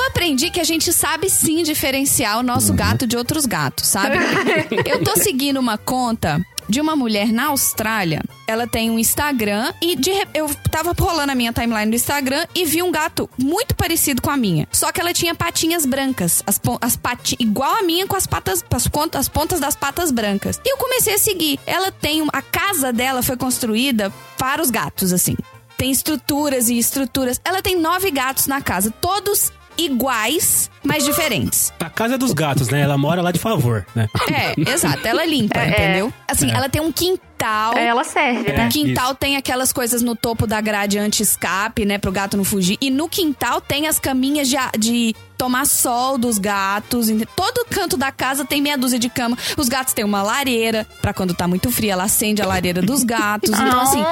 Eu 0.00 0.06
aprendi 0.06 0.50
que 0.50 0.58
a 0.60 0.64
gente 0.64 0.92
sabe 0.94 1.28
sim 1.28 1.62
diferenciar 1.62 2.38
o 2.38 2.42
nosso 2.42 2.72
gato 2.72 3.06
de 3.06 3.16
outros 3.18 3.44
gatos, 3.44 3.86
sabe? 3.86 4.16
Eu 4.88 5.04
tô 5.04 5.14
seguindo 5.20 5.58
uma 5.60 5.76
conta 5.76 6.40
de 6.66 6.80
uma 6.80 6.96
mulher 6.96 7.28
na 7.32 7.46
Austrália. 7.48 8.22
Ela 8.46 8.66
tem 8.66 8.90
um 8.90 8.98
Instagram 8.98 9.72
e 9.82 9.96
de 9.96 10.10
re- 10.10 10.28
eu 10.34 10.48
tava 10.70 10.94
rolando 10.98 11.32
a 11.32 11.34
minha 11.34 11.52
timeline 11.52 11.90
do 11.90 11.96
Instagram 11.96 12.46
e 12.54 12.64
vi 12.64 12.82
um 12.82 12.90
gato 12.90 13.28
muito 13.36 13.74
parecido 13.74 14.22
com 14.22 14.30
a 14.30 14.36
minha. 14.36 14.66
Só 14.72 14.90
que 14.92 15.00
ela 15.00 15.12
tinha 15.12 15.34
patinhas 15.34 15.84
brancas, 15.84 16.42
as, 16.46 16.58
pon- 16.58 16.78
as 16.80 16.96
pati 16.96 17.36
igual 17.38 17.74
a 17.76 17.82
minha 17.82 18.06
com 18.06 18.16
as 18.16 18.26
patas, 18.26 18.64
as, 18.70 18.88
as 19.14 19.28
pontas 19.28 19.60
das 19.60 19.74
patas 19.76 20.10
brancas. 20.12 20.60
E 20.64 20.72
eu 20.72 20.76
comecei 20.78 21.14
a 21.14 21.18
seguir. 21.18 21.58
Ela 21.66 21.90
tem 21.92 22.22
um- 22.22 22.28
a 22.32 22.40
casa 22.40 22.92
dela 22.92 23.22
foi 23.22 23.36
construída 23.36 24.10
para 24.38 24.62
os 24.62 24.70
gatos 24.70 25.12
assim. 25.12 25.36
Tem 25.76 25.90
estruturas 25.90 26.68
e 26.68 26.78
estruturas. 26.78 27.40
Ela 27.44 27.60
tem 27.62 27.78
nove 27.80 28.10
gatos 28.10 28.46
na 28.46 28.60
casa, 28.62 28.90
todos 29.00 29.52
iguais, 29.86 30.70
mas 30.84 31.04
diferentes. 31.04 31.72
A 31.80 31.88
casa 31.90 32.16
dos 32.18 32.32
gatos, 32.32 32.68
né? 32.68 32.80
Ela 32.80 32.96
mora 32.98 33.22
lá 33.22 33.30
de 33.32 33.38
favor, 33.38 33.86
né? 33.94 34.08
É, 34.30 34.70
exato. 34.70 35.06
Ela 35.06 35.24
limpa, 35.24 35.58
É, 35.60 35.64
é. 35.64 35.68
entendeu? 35.70 36.12
Assim, 36.28 36.50
ela 36.50 36.68
tem 36.68 36.80
um 36.80 36.92
quintal. 36.92 37.29
É, 37.76 37.86
ela 37.86 38.04
serve, 38.04 38.50
É. 38.50 38.56
né? 38.56 38.64
No 38.64 38.70
quintal 38.70 39.14
tem 39.14 39.36
aquelas 39.36 39.72
coisas 39.72 40.02
no 40.02 40.14
topo 40.16 40.46
da 40.46 40.60
grade 40.60 40.98
anti-escape, 40.98 41.84
né? 41.84 41.98
Pro 41.98 42.12
gato 42.12 42.36
não 42.36 42.44
fugir. 42.44 42.78
E 42.80 42.90
no 42.90 43.08
quintal 43.08 43.60
tem 43.60 43.86
as 43.86 43.98
caminhas 43.98 44.48
de, 44.48 44.56
de 44.78 45.14
tomar 45.38 45.66
sol 45.66 46.18
dos 46.18 46.38
gatos. 46.38 47.08
Todo 47.34 47.64
canto 47.70 47.96
da 47.96 48.12
casa 48.12 48.44
tem 48.44 48.60
meia 48.60 48.76
dúzia 48.76 48.98
de 48.98 49.08
cama. 49.08 49.36
Os 49.56 49.68
gatos 49.68 49.94
têm 49.94 50.04
uma 50.04 50.22
lareira. 50.22 50.86
Pra 51.00 51.14
quando 51.14 51.32
tá 51.34 51.48
muito 51.48 51.70
frio, 51.70 51.90
ela 51.92 52.04
acende 52.04 52.42
a 52.42 52.46
lareira 52.46 52.82
dos 52.82 53.02
gatos. 53.04 53.50
Então, 53.50 53.80
assim. 53.80 54.02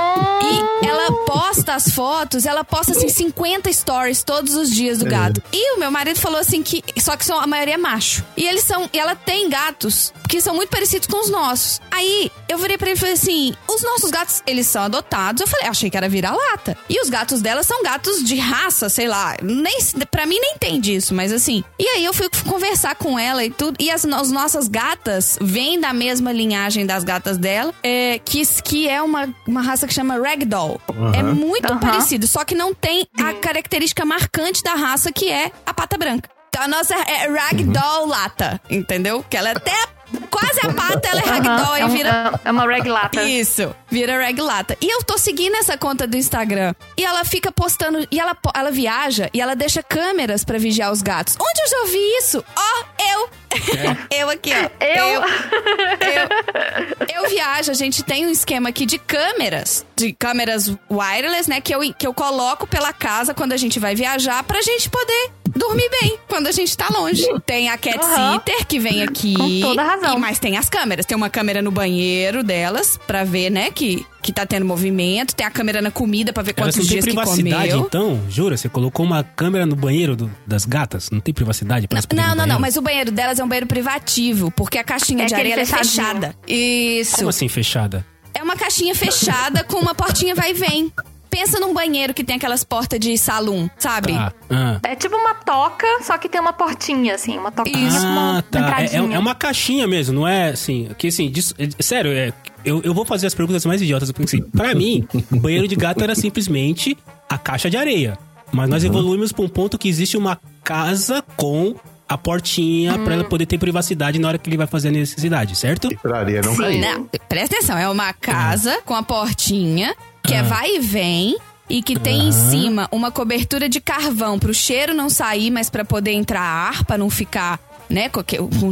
E 0.83 0.87
ela 0.87 1.13
posta 1.27 1.75
as 1.75 1.89
fotos, 1.91 2.47
ela 2.47 2.65
posta, 2.65 2.93
assim, 2.93 3.09
50 3.09 3.71
stories 3.73 4.23
todos 4.23 4.55
os 4.55 4.71
dias 4.71 4.99
do 4.99 5.05
gato. 5.07 5.43
E 5.53 5.75
o 5.77 5.79
meu 5.81 5.91
marido 5.91 6.19
falou 6.19 6.39
assim 6.41 6.63
que. 6.63 6.83
Só 6.99 7.17
que 7.17 7.25
são, 7.25 7.39
a 7.39 7.47
maioria 7.47 7.75
é 7.75 7.79
macho. 7.79 8.25
E 8.37 8.47
eles 8.47 8.63
são. 8.65 8.89
E 8.93 8.99
ela 8.99 9.15
tem 9.15 9.49
gatos 9.51 10.13
que 10.29 10.41
são 10.41 10.55
muito 10.55 10.71
parecidos 10.71 11.07
com 11.09 11.21
os 11.21 11.31
nossos. 11.31 11.81
Aí 11.91 12.31
eu 12.49 12.57
virei 12.59 12.79
pra 12.79 12.89
ele 12.89 12.97
e 12.97 13.01
falei 13.01 13.15
assim: 13.19 13.55
os 13.69 13.83
nossos 13.83 14.11
gatos, 14.11 14.43
eles 14.47 14.67
são 14.67 14.83
adotados. 14.83 15.41
Eu 15.41 15.47
falei, 15.47 15.67
achei 15.67 15.91
que 15.91 15.97
era 15.97 16.09
vira-lata. 16.09 16.77
E 16.89 17.01
os 17.01 17.11
gatos 17.11 17.41
dela 17.41 17.63
são 17.63 17.83
gatos 17.83 18.23
de 18.23 18.37
raça, 18.37 18.89
sei 18.89 19.09
lá. 19.09 19.37
Nem, 19.43 19.77
pra 20.11 20.27
mim 20.27 20.39
nem 20.41 20.57
tem 20.59 20.81
disso, 20.81 21.15
mas 21.15 21.33
assim. 21.33 21.63
E 21.79 21.87
aí 21.87 22.05
eu 22.05 22.15
fui 22.15 22.29
conversar 22.49 22.95
com 22.95 23.19
ela 23.19 23.45
e 23.45 23.51
tudo. 23.51 23.77
E 23.79 23.91
as, 23.91 24.05
as 24.05 24.31
nossas 24.31 24.69
gatas 24.69 25.39
vêm 25.41 25.81
da 25.81 25.93
mesma 25.93 26.33
linhagem 26.33 26.87
das 26.87 27.05
gatas 27.05 27.37
dela, 27.37 27.75
é, 27.83 28.19
que, 28.19 28.45
que 28.63 28.89
é 28.89 29.03
uma, 29.03 29.29
uma 29.47 29.61
raça 29.61 29.87
que 29.87 29.95
chama 29.95 30.19
Ragdoll. 30.19 30.81
É 31.15 31.23
muito 31.23 31.71
Aham. 31.71 31.81
parecido, 31.81 32.27
só 32.27 32.45
que 32.45 32.55
não 32.55 32.75
tem 32.75 33.07
a 33.19 33.35
característica 33.35 34.05
marcante 34.05 34.63
da 34.63 34.75
raça 34.75 35.13
que 35.13 35.31
é 35.31 35.51
a 35.67 35.75
pata 35.75 35.97
branca. 35.99 36.29
Então 36.49 36.63
a 36.63 36.69
nossa 36.69 36.95
é 36.95 37.29
Ragdoll 37.29 38.07
lata, 38.07 38.61
entendeu? 38.71 39.25
Que 39.29 39.37
ela 39.37 39.51
é 39.51 39.53
até 39.53 39.98
quase 40.31 40.61
a 40.67 40.73
pata, 40.73 41.09
ela 41.09 41.21
é 41.21 41.25
Ragdoll 41.25 41.77
é, 41.77 41.81
e 41.81 41.85
um- 41.85 41.89
vira 41.89 42.41
é 42.45 42.51
uma 42.51 42.67
reglata. 42.67 43.23
isso, 43.23 43.75
vira 43.91 44.19
reglata. 44.25 44.77
E 44.81 44.93
eu 44.93 45.03
tô 45.03 45.19
seguindo 45.19 45.55
essa 45.57 45.77
conta 45.77 46.07
do 46.07 46.17
Instagram. 46.17 46.75
E 46.97 47.05
ela 47.05 47.25
fica 47.25 47.51
postando. 47.53 48.07
E 48.11 48.19
ela, 48.21 48.37
ela 48.55 48.71
viaja 48.71 49.29
e 49.33 49.41
ela 49.41 49.55
deixa 49.55 49.83
câmeras 49.83 50.45
pra 50.45 50.59
vigiar 50.59 50.91
os 50.93 51.03
gatos. 51.03 51.37
Onde 51.41 51.61
eu 51.63 51.69
já 51.69 51.79
ouvi 51.81 51.99
isso? 52.19 52.45
Ó, 52.57 52.85
eu! 53.11 53.31
eu 54.11 54.29
aqui, 54.31 54.51
ó. 54.53 54.85
Eu? 54.85 55.23
eu. 57.19 57.23
Eu 57.25 57.31
viajo, 57.31 57.71
a 57.71 57.75
gente 57.75 58.03
tem 58.03 58.27
um 58.27 58.31
esquema 58.31 58.69
aqui 58.69 58.87
de 58.87 58.99
câmeras. 58.99 59.85
De 59.97 60.13
câmeras 60.13 60.73
wireless, 60.91 61.49
né? 61.49 61.61
Que 61.61 61.75
eu, 61.75 61.81
que 61.95 62.07
eu 62.07 62.15
coloco 62.15 62.67
pela 62.67 62.93
casa 62.93 63.35
quando 63.35 63.53
a 63.53 63.57
gente 63.57 63.79
vai 63.81 63.95
viajar 63.95 64.43
pra 64.45 64.61
gente 64.63 64.89
poder 64.89 65.31
dormir 65.59 65.89
bem 66.01 66.19
quando 66.29 66.47
a 66.47 66.53
gente 66.53 66.77
tá 66.77 66.89
longe. 66.91 67.25
Tem 67.45 67.69
a 67.69 67.77
cat 67.77 67.99
sitter 68.05 68.67
que 68.67 68.79
vem 68.79 69.03
aqui. 69.03 69.35
Com 69.35 69.61
toda 69.61 69.83
razão. 69.83 70.17
E, 70.17 70.21
mas 70.21 70.39
tem 70.39 70.57
as 70.57 70.69
câmeras. 70.71 71.05
Tem 71.05 71.17
uma 71.17 71.29
câmera 71.29 71.61
no 71.61 71.71
banheiro 71.71 72.43
delas 72.43 72.99
pra 73.07 73.25
ver, 73.25 73.51
né, 73.51 73.71
que, 73.71 74.07
que 74.23 74.33
tá 74.33 74.47
tendo 74.47 74.65
movimento. 74.65 75.35
Tem 75.35 75.47
a 75.47 75.51
câmera 75.51 75.83
na 75.83 75.91
comida 75.91 76.33
pra 76.33 76.43
ver 76.43 76.53
quantos 76.55 76.77
não 76.77 76.85
dias 76.85 77.05
que 77.05 77.11
privacidade, 77.13 77.71
comeu. 77.73 77.87
então? 77.87 78.21
Jura? 78.31 78.57
Você 78.57 78.69
colocou 78.69 79.05
uma 79.05 79.23
câmera 79.25 79.67
no 79.67 79.77
banheiro 79.77 80.15
do- 80.17 80.31
das 80.47 80.65
gatas? 80.65 81.11
Não 81.11 81.21
tem 81.21 81.35
privacidade 81.35 81.87
pra 81.89 82.01
Não, 82.15 82.23
não, 82.23 82.29
não, 82.29 82.37
banheiro? 82.37 82.61
mas 82.61 82.77
o 82.77 82.83
banheiro 82.83 83.11
delas 83.11 83.39
é 83.39 83.45
um 83.45 83.49
banheiro 83.49 83.67
privativo, 83.67 84.51
porque 84.53 84.79
a 84.79 84.85
caixinha 84.85 85.25
É 85.25 85.27
de 85.27 85.35
areia 85.35 85.55
é 85.55 85.65
fechadinho. 85.65 85.85
fechada. 85.91 86.35
Isso. 86.47 87.17
Como 87.17 87.29
assim 87.29 87.49
fechada? 87.49 88.07
É 88.35 88.43
uma 88.43 88.57
caixinha 88.57 88.95
fechada 88.95 89.65
com 89.65 89.79
uma 89.79 89.95
portinha 89.95 90.35
vai 90.35 90.51
e 90.51 90.55
vem. 90.55 90.93
Pensa 91.31 91.61
num 91.61 91.73
banheiro 91.75 92.13
que 92.15 92.25
tem 92.25 92.37
aquelas 92.37 92.65
portas 92.65 92.99
de 92.99 93.17
salão, 93.19 93.71
sabe? 93.79 94.13
Ah, 94.15 94.33
ah. 94.51 94.81
É 94.83 94.97
tipo 94.97 95.17
uma 95.17 95.35
toca, 95.35 95.87
só 96.03 96.17
que 96.19 96.29
tem 96.29 96.41
uma 96.41 96.53
portinha, 96.53 97.15
assim, 97.15 97.37
uma 97.39 97.53
toquinha 97.53 97.89
Isso. 97.89 98.07
uma 98.07 98.39
Ah, 98.39 98.43
tá. 98.43 98.83
É, 98.83 98.87
é- 98.97 99.15
é 99.15 99.19
uma 99.19 99.35
caixinha 99.35 99.87
mesmo, 99.87 100.15
não 100.15 100.27
é 100.29 100.51
assim. 100.51 100.89
Que 100.99 101.09
assim, 101.09 101.31
disso- 101.31 101.55
é- 101.59 101.69
sério, 101.83 102.11
é, 102.13 102.33
eu, 102.65 102.81
eu 102.83 102.93
vou 102.95 103.05
fazer 103.05 103.27
as 103.27 103.35
perguntas 103.35 103.65
mais 103.67 103.81
idiotas, 103.83 104.11
porque 104.11 104.25
assim, 104.37 104.43
pra 104.43 104.75
mim, 104.75 105.07
o 105.31 105.37
banheiro 105.39 105.69
de 105.69 105.77
gato 105.77 106.03
era 106.03 106.15
simplesmente 106.15 106.97
a 107.29 107.37
caixa 107.39 107.69
de 107.71 107.77
areia. 107.77 108.19
Mas 108.51 108.69
nós 108.71 108.83
evoluímos 108.83 109.31
pra 109.33 109.45
um 109.45 109.49
ponto 109.49 109.77
que 109.79 109.89
existe 109.89 110.17
uma 110.17 110.41
casa 110.65 111.23
com 111.37 111.75
a 112.09 112.17
portinha 112.17 112.95
pra 112.99 113.11
Hum. 113.13 113.17
ela 113.17 113.25
poder 113.25 113.45
ter 113.45 113.59
privacidade 113.59 114.19
na 114.19 114.29
hora 114.29 114.39
que 114.39 114.49
ele 114.49 114.57
vai 114.57 114.67
fazer 114.67 114.89
a 114.89 114.91
necessidade, 114.93 115.55
certo? 115.55 115.91
Pra 116.01 116.21
areia 116.21 116.41
não 116.41 116.53
Sim. 116.57 116.63
cair. 116.63 116.81
Não, 116.81 117.05
presta 117.29 117.57
atenção, 117.57 117.77
é 117.77 117.87
uma 117.87 118.15
casa 118.15 118.81
com 118.87 118.95
a 118.95 119.03
portinha 119.03 119.95
que 120.29 120.35
é 120.35 120.41
Ah. 120.41 120.43
vai 120.43 120.77
e 120.77 120.79
vem 120.81 121.37
e 121.71 121.83
que 121.83 121.99
tem 121.99 122.29
em 122.29 122.33
cima 122.33 122.89
uma 122.93 123.11
cobertura 123.11 123.69
de 123.69 123.81
carvão 123.81 124.39
pro 124.39 124.53
cheiro 124.55 124.95
não 124.95 125.09
sair, 125.09 125.51
mas 125.51 125.69
pra 125.71 125.85
poder 125.85 126.13
entrar 126.13 126.41
ar, 126.41 126.85
pra 126.85 126.97
não 126.99 127.11
ficar, 127.11 127.59
né, 127.91 128.09
com, 128.09 128.23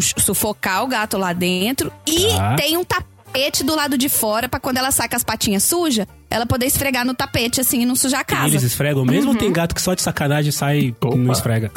sufocar 0.00 0.82
o 0.84 0.86
gato 0.86 1.16
lá 1.18 1.32
dentro. 1.32 1.92
E 2.06 2.28
Tá. 2.28 2.56
tem 2.56 2.76
um 2.76 2.84
tapete 2.84 3.15
do 3.64 3.74
lado 3.76 3.98
de 3.98 4.08
fora 4.08 4.48
pra 4.48 4.58
quando 4.58 4.78
ela 4.78 4.90
sai 4.90 5.08
com 5.08 5.16
as 5.16 5.22
patinhas 5.24 5.62
sujas, 5.62 6.06
ela 6.30 6.46
poder 6.46 6.66
esfregar 6.66 7.04
no 7.04 7.14
tapete 7.14 7.60
assim 7.60 7.82
e 7.82 7.86
não 7.86 7.94
sujar 7.94 8.20
a 8.20 8.24
casa. 8.24 8.48
Eles 8.48 8.62
esfregam 8.62 9.04
mesmo 9.04 9.30
ou 9.32 9.36
tem 9.36 9.52
gato 9.52 9.74
que 9.74 9.80
só 9.82 9.94
de 9.94 10.02
sacanagem 10.02 10.50
sai 10.50 10.78
e 10.78 10.94
não 11.16 11.32
esfrega? 11.32 11.70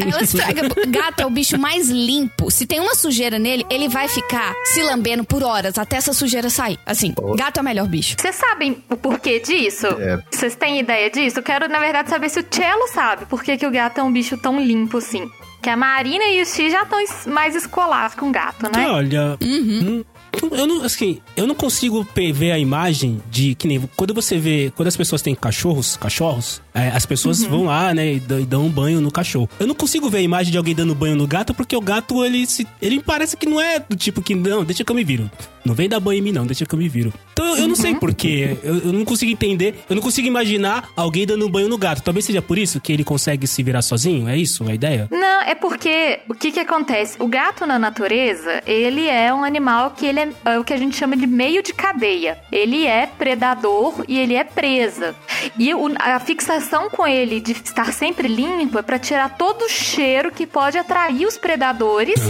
Ela 0.00 0.22
esfrega. 0.22 0.62
Gato 0.88 1.20
é 1.20 1.26
o 1.26 1.30
bicho 1.30 1.58
mais 1.58 1.88
limpo. 1.88 2.50
Se 2.50 2.66
tem 2.66 2.80
uma 2.80 2.94
sujeira 2.94 3.38
nele, 3.38 3.64
ele 3.70 3.88
vai 3.88 4.08
ficar 4.08 4.54
se 4.64 4.82
lambendo 4.82 5.24
por 5.24 5.42
horas 5.42 5.78
até 5.78 5.96
essa 5.96 6.12
sujeira 6.12 6.50
sair. 6.50 6.78
Assim, 6.84 7.14
gato 7.36 7.58
é 7.58 7.60
o 7.60 7.64
melhor 7.64 7.86
bicho. 7.88 8.16
Vocês 8.18 8.34
sabem 8.36 8.82
o 8.90 8.96
porquê 8.96 9.40
disso? 9.40 9.86
É. 9.86 10.22
Vocês 10.30 10.54
têm 10.56 10.80
ideia 10.80 11.10
disso? 11.10 11.38
Eu 11.38 11.42
quero, 11.42 11.68
na 11.68 11.78
verdade, 11.78 12.10
saber 12.10 12.28
se 12.28 12.40
o 12.40 12.46
Cello 12.50 12.88
sabe 12.92 13.26
por 13.26 13.42
que, 13.42 13.56
que 13.56 13.66
o 13.66 13.70
gato 13.70 13.98
é 13.98 14.02
um 14.02 14.12
bicho 14.12 14.36
tão 14.36 14.60
limpo 14.60 14.98
assim. 14.98 15.30
Que 15.62 15.70
a 15.70 15.76
Marina 15.76 16.24
e 16.24 16.42
o 16.42 16.44
X 16.46 16.72
já 16.72 16.82
estão 16.82 17.00
es- 17.00 17.24
mais 17.26 17.54
escolados 17.54 18.16
com 18.16 18.32
gato, 18.32 18.64
né? 18.76 18.84
Olha, 18.88 19.38
hum, 19.40 20.04
eu 20.40 20.66
não, 20.66 20.82
assim, 20.82 21.20
eu 21.36 21.46
não 21.46 21.54
consigo 21.54 22.06
ver 22.14 22.52
a 22.52 22.58
imagem 22.58 23.20
de 23.30 23.54
que 23.54 23.68
nem 23.68 23.88
quando 23.96 24.14
você 24.14 24.38
vê, 24.38 24.72
quando 24.74 24.88
as 24.88 24.96
pessoas 24.96 25.22
têm 25.22 25.34
cachorros, 25.34 25.96
cachorros, 25.96 26.60
é, 26.74 26.88
as 26.88 27.04
pessoas 27.04 27.42
vão 27.42 27.64
lá, 27.64 27.92
né, 27.92 28.14
e 28.14 28.20
dão, 28.20 28.66
um 28.66 28.70
banho 28.70 29.00
no 29.00 29.10
cachorro. 29.10 29.48
Eu 29.58 29.66
não 29.66 29.74
consigo 29.74 30.08
ver 30.08 30.18
a 30.18 30.22
imagem 30.22 30.50
de 30.50 30.58
alguém 30.58 30.74
dando 30.74 30.94
banho 30.94 31.16
no 31.16 31.26
gato 31.26 31.52
porque 31.52 31.76
o 31.76 31.80
gato 31.80 32.24
ele 32.24 32.46
se, 32.46 32.66
ele 32.80 33.00
parece 33.00 33.36
que 33.36 33.46
não 33.46 33.60
é 33.60 33.78
do 33.78 33.96
tipo 33.96 34.22
que 34.22 34.34
não, 34.34 34.64
deixa 34.64 34.84
que 34.84 34.90
eu 34.90 34.96
me 34.96 35.04
viro. 35.04 35.30
Não 35.64 35.74
vem 35.74 35.88
dar 35.88 36.00
banho 36.00 36.18
em 36.18 36.22
mim, 36.22 36.32
não, 36.32 36.44
deixa 36.44 36.66
que 36.66 36.74
eu 36.74 36.78
me 36.78 36.88
viro. 36.88 37.12
Então 37.32 37.46
eu, 37.46 37.56
eu 37.58 37.68
não 37.68 37.76
sei 37.76 37.94
porquê. 37.94 38.58
Eu, 38.64 38.78
eu 38.78 38.92
não 38.92 39.04
consigo 39.04 39.30
entender. 39.30 39.76
Eu 39.88 39.94
não 39.94 40.02
consigo 40.02 40.26
imaginar 40.26 40.88
alguém 40.96 41.24
dando 41.24 41.46
um 41.46 41.48
banho 41.48 41.68
no 41.68 41.78
gato. 41.78 42.02
Talvez 42.02 42.24
seja 42.24 42.42
por 42.42 42.58
isso 42.58 42.80
que 42.80 42.92
ele 42.92 43.04
consegue 43.04 43.46
se 43.46 43.62
virar 43.62 43.80
sozinho. 43.80 44.28
É 44.28 44.36
isso 44.36 44.68
a 44.68 44.74
ideia? 44.74 45.06
Não, 45.08 45.42
é 45.42 45.54
porque 45.54 46.18
o 46.28 46.34
que 46.34 46.50
que 46.50 46.58
acontece? 46.58 47.16
O 47.20 47.28
gato 47.28 47.64
na 47.64 47.78
natureza, 47.78 48.60
ele 48.66 49.06
é 49.06 49.32
um 49.32 49.44
animal 49.44 49.92
que 49.92 50.04
ele 50.04 50.18
é, 50.18 50.28
é 50.46 50.58
o 50.58 50.64
que 50.64 50.72
a 50.72 50.76
gente 50.76 50.96
chama 50.96 51.16
de 51.16 51.28
meio 51.28 51.62
de 51.62 51.72
cadeia. 51.72 52.38
Ele 52.50 52.84
é 52.84 53.06
predador 53.06 54.04
e 54.08 54.18
ele 54.18 54.34
é 54.34 54.42
presa. 54.42 55.14
E 55.56 55.70
a 56.00 56.18
fixação 56.18 56.61
com 56.90 57.06
ele 57.06 57.40
de 57.40 57.52
estar 57.52 57.92
sempre 57.92 58.28
limpo 58.28 58.78
é 58.78 58.82
para 58.82 58.98
tirar 58.98 59.36
todo 59.36 59.62
o 59.62 59.68
cheiro 59.68 60.30
que 60.30 60.46
pode 60.46 60.78
atrair 60.78 61.26
os 61.26 61.36
predadores 61.36 62.20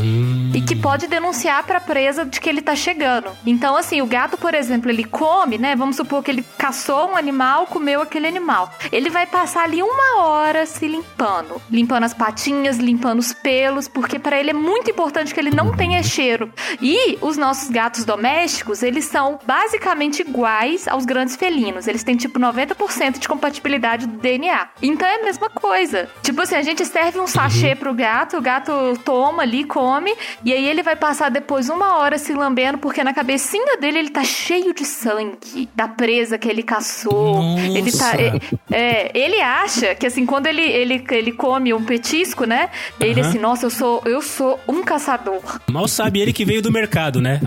e 0.54 0.60
que 0.60 0.76
pode 0.76 1.06
denunciar 1.06 1.64
para 1.64 1.80
presa 1.80 2.24
de 2.24 2.40
que 2.40 2.48
ele 2.48 2.60
tá 2.60 2.76
chegando. 2.76 3.30
Então, 3.46 3.76
assim, 3.76 4.02
o 4.02 4.06
gato, 4.06 4.36
por 4.36 4.54
exemplo, 4.54 4.90
ele 4.90 5.04
come, 5.04 5.56
né? 5.58 5.74
Vamos 5.74 5.96
supor 5.96 6.22
que 6.22 6.30
ele 6.30 6.44
caçou 6.58 7.10
um 7.10 7.16
animal, 7.16 7.66
comeu 7.66 8.02
aquele 8.02 8.26
animal. 8.26 8.72
Ele 8.90 9.08
vai 9.08 9.26
passar 9.26 9.64
ali 9.64 9.82
uma 9.82 10.22
hora 10.22 10.66
se 10.66 10.86
limpando, 10.86 11.60
limpando 11.70 12.04
as 12.04 12.14
patinhas, 12.14 12.76
limpando 12.76 13.20
os 13.20 13.32
pelos, 13.32 13.88
porque 13.88 14.18
para 14.18 14.38
ele 14.38 14.50
é 14.50 14.54
muito 14.54 14.90
importante 14.90 15.32
que 15.32 15.40
ele 15.40 15.50
não 15.50 15.74
tenha 15.74 16.02
cheiro. 16.02 16.52
E 16.80 17.18
os 17.20 17.36
nossos 17.36 17.70
gatos 17.70 18.04
domésticos, 18.04 18.82
eles 18.82 19.06
são 19.06 19.38
basicamente 19.46 20.20
iguais 20.20 20.86
aos 20.86 21.04
grandes 21.04 21.36
felinos. 21.36 21.86
Eles 21.86 22.02
têm 22.02 22.16
tipo 22.16 22.38
90% 22.38 23.18
de 23.18 23.28
compatibilidade 23.28 24.06
DNA. 24.22 24.68
Então 24.80 25.06
é 25.06 25.16
a 25.20 25.24
mesma 25.24 25.50
coisa. 25.50 26.08
Tipo 26.22 26.42
assim, 26.42 26.54
a 26.54 26.62
gente 26.62 26.84
serve 26.86 27.18
um 27.18 27.26
sachê 27.26 27.74
pro 27.74 27.92
gato, 27.92 28.38
o 28.38 28.40
gato 28.40 28.72
toma 29.04 29.42
ali, 29.42 29.64
come, 29.64 30.14
e 30.44 30.52
aí 30.52 30.66
ele 30.66 30.82
vai 30.82 30.96
passar 30.96 31.30
depois 31.30 31.68
uma 31.68 31.96
hora 31.98 32.16
se 32.16 32.32
lambendo, 32.32 32.78
porque 32.78 33.02
na 33.02 33.12
cabecinha 33.12 33.76
dele 33.76 33.98
ele 33.98 34.10
tá 34.10 34.24
cheio 34.24 34.72
de 34.72 34.84
sangue 34.84 35.68
da 35.74 35.88
presa 35.88 36.38
que 36.38 36.48
ele 36.48 36.62
caçou. 36.62 37.42
Nossa. 37.42 37.78
Ele 37.78 37.92
tá. 37.92 38.12
É, 38.16 38.32
é, 38.70 39.10
ele 39.14 39.40
acha 39.40 39.94
que 39.94 40.06
assim, 40.06 40.24
quando 40.24 40.46
ele, 40.46 40.62
ele, 40.62 41.04
ele 41.10 41.32
come 41.32 41.74
um 41.74 41.84
petisco, 41.84 42.44
né? 42.44 42.70
Ele 43.00 43.20
Aham. 43.20 43.28
assim, 43.28 43.38
nossa, 43.38 43.66
eu 43.66 43.70
sou, 43.70 44.02
eu 44.04 44.22
sou 44.22 44.60
um 44.68 44.82
caçador. 44.82 45.60
Mal 45.70 45.88
sabe 45.88 46.20
ele 46.20 46.32
que 46.32 46.44
veio 46.44 46.62
do 46.62 46.70
mercado, 46.70 47.20
né? 47.20 47.40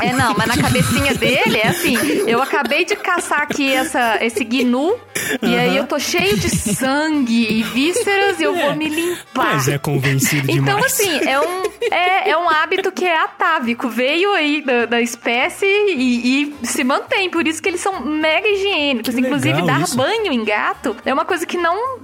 É, 0.00 0.12
não, 0.12 0.34
mas 0.36 0.46
na 0.46 0.56
cabecinha 0.56 1.14
dele 1.14 1.58
é 1.58 1.68
assim, 1.68 1.94
eu 2.26 2.40
acabei 2.40 2.84
de 2.84 2.96
caçar 2.96 3.42
aqui 3.42 3.72
essa, 3.72 4.18
esse 4.24 4.44
gnu, 4.44 4.94
e 5.42 5.56
aí 5.56 5.76
eu 5.76 5.86
tô 5.86 5.98
cheio 5.98 6.21
de 6.36 6.48
sangue 6.74 7.46
e 7.52 7.62
vísceras 7.62 8.40
e 8.40 8.44
eu 8.44 8.54
vou 8.54 8.74
me 8.76 8.88
limpar. 8.88 9.54
Mas 9.54 9.68
é 9.68 9.78
convencido 9.78 10.50
Então, 10.50 10.64
demais. 10.76 10.84
assim, 10.86 11.18
é 11.28 11.40
um, 11.40 11.62
é, 11.90 12.30
é 12.30 12.36
um 12.38 12.48
hábito 12.48 12.90
que 12.92 13.04
é 13.04 13.18
atávico. 13.18 13.88
Veio 13.88 14.32
aí 14.32 14.62
da, 14.62 14.86
da 14.86 15.00
espécie 15.00 15.66
e, 15.66 16.54
e 16.62 16.66
se 16.66 16.84
mantém. 16.84 17.30
Por 17.30 17.46
isso 17.46 17.62
que 17.62 17.68
eles 17.68 17.80
são 17.80 18.00
mega 18.04 18.46
higiênicos. 18.48 19.14
Que 19.14 19.20
Inclusive, 19.20 19.60
legal 19.60 19.66
dar 19.66 19.80
isso. 19.82 19.96
banho 19.96 20.32
em 20.32 20.44
gato 20.44 20.96
é 21.04 21.12
uma 21.12 21.24
coisa 21.24 21.44
que 21.46 21.56
não. 21.56 21.98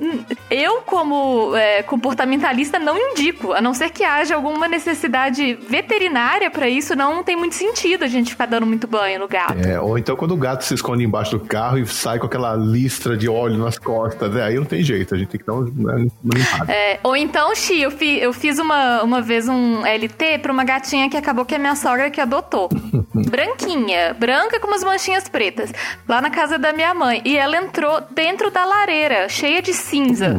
Eu, 0.51 0.83
como 0.83 1.55
é, 1.57 1.83
comportamentalista, 1.83 2.79
não 2.79 2.97
indico. 2.99 3.53
A 3.53 3.61
não 3.61 3.75
ser 3.75 3.91
que 3.91 4.05
haja 4.05 4.35
alguma 4.35 4.69
necessidade 4.69 5.55
veterinária 5.69 6.51
pra 6.51 6.69
isso, 6.69 6.95
não 6.97 7.23
tem 7.23 7.37
muito 7.37 7.55
sentido 7.55 8.05
a 8.05 8.09
gente 8.09 8.31
ficar 8.31 8.47
dando 8.47 8.67
muito 8.67 8.87
banho 8.87 9.19
no 9.21 9.29
gato. 9.29 9.59
É, 9.67 9.81
ou 9.81 9.99
então 9.99 10.17
quando 10.17 10.33
o 10.33 10.37
gato 10.37 10.65
se 10.65 10.75
esconde 10.75 11.05
embaixo 11.05 11.39
do 11.39 11.41
carro 11.45 11.79
e 11.79 11.87
sai 11.87 12.19
com 12.19 12.27
aquela 12.27 12.55
listra 12.57 13.17
de 13.17 13.29
óleo 13.29 13.59
nas 13.59 13.79
costas, 13.79 14.08
né? 14.29 14.43
aí 14.43 14.55
não 14.57 14.65
tem 14.65 14.83
jeito, 14.83 15.15
a 15.15 15.19
gente 15.19 15.29
tem 15.29 15.41
que 15.41 15.47
dar 15.47 15.55
um- 15.55 15.73
uma 15.77 15.95
uma 15.95 16.35
limpada. 16.35 16.73
É, 16.73 16.99
ou 17.03 17.17
então, 17.17 17.55
Xi, 17.55 17.81
eu, 17.83 17.91
fi- 17.91 18.19
eu 18.19 18.33
fiz 18.33 18.59
uma, 18.59 19.03
uma 19.03 19.21
vez 19.21 19.49
um 19.49 19.85
LT 19.87 20.38
pra 20.38 20.53
uma 20.53 20.65
gatinha 20.65 21.09
que 21.11 21.17
acabou 21.17 21.45
que 21.45 21.55
é 21.55 21.59
minha 21.59 21.75
sogra 21.77 22.11
que 22.11 22.21
adotou. 22.21 22.69
Branquinha, 23.15 24.15
branca 24.15 24.59
com 24.61 24.67
umas 24.69 24.83
manchinhas 24.85 25.29
pretas, 25.29 25.73
lá 26.09 26.21
na 26.21 26.31
casa 26.31 26.59
da 26.59 26.73
minha 26.73 26.95
mãe. 26.95 27.21
E 27.25 27.37
ela 27.37 27.57
entrou 27.57 28.00
dentro 28.11 28.50
da 28.50 28.65
lareira, 28.65 29.29
cheia 29.29 29.61
de 29.61 29.73
cinza. 29.75 30.38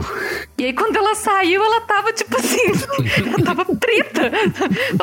E 0.59 0.65
aí, 0.65 0.73
quando 0.73 0.97
ela 0.97 1.15
saiu, 1.15 1.63
ela 1.63 1.79
tava 1.81 2.11
tipo 2.11 2.37
assim, 2.37 2.59
ela 3.25 3.43
tava 3.45 3.65
preta. 3.75 4.29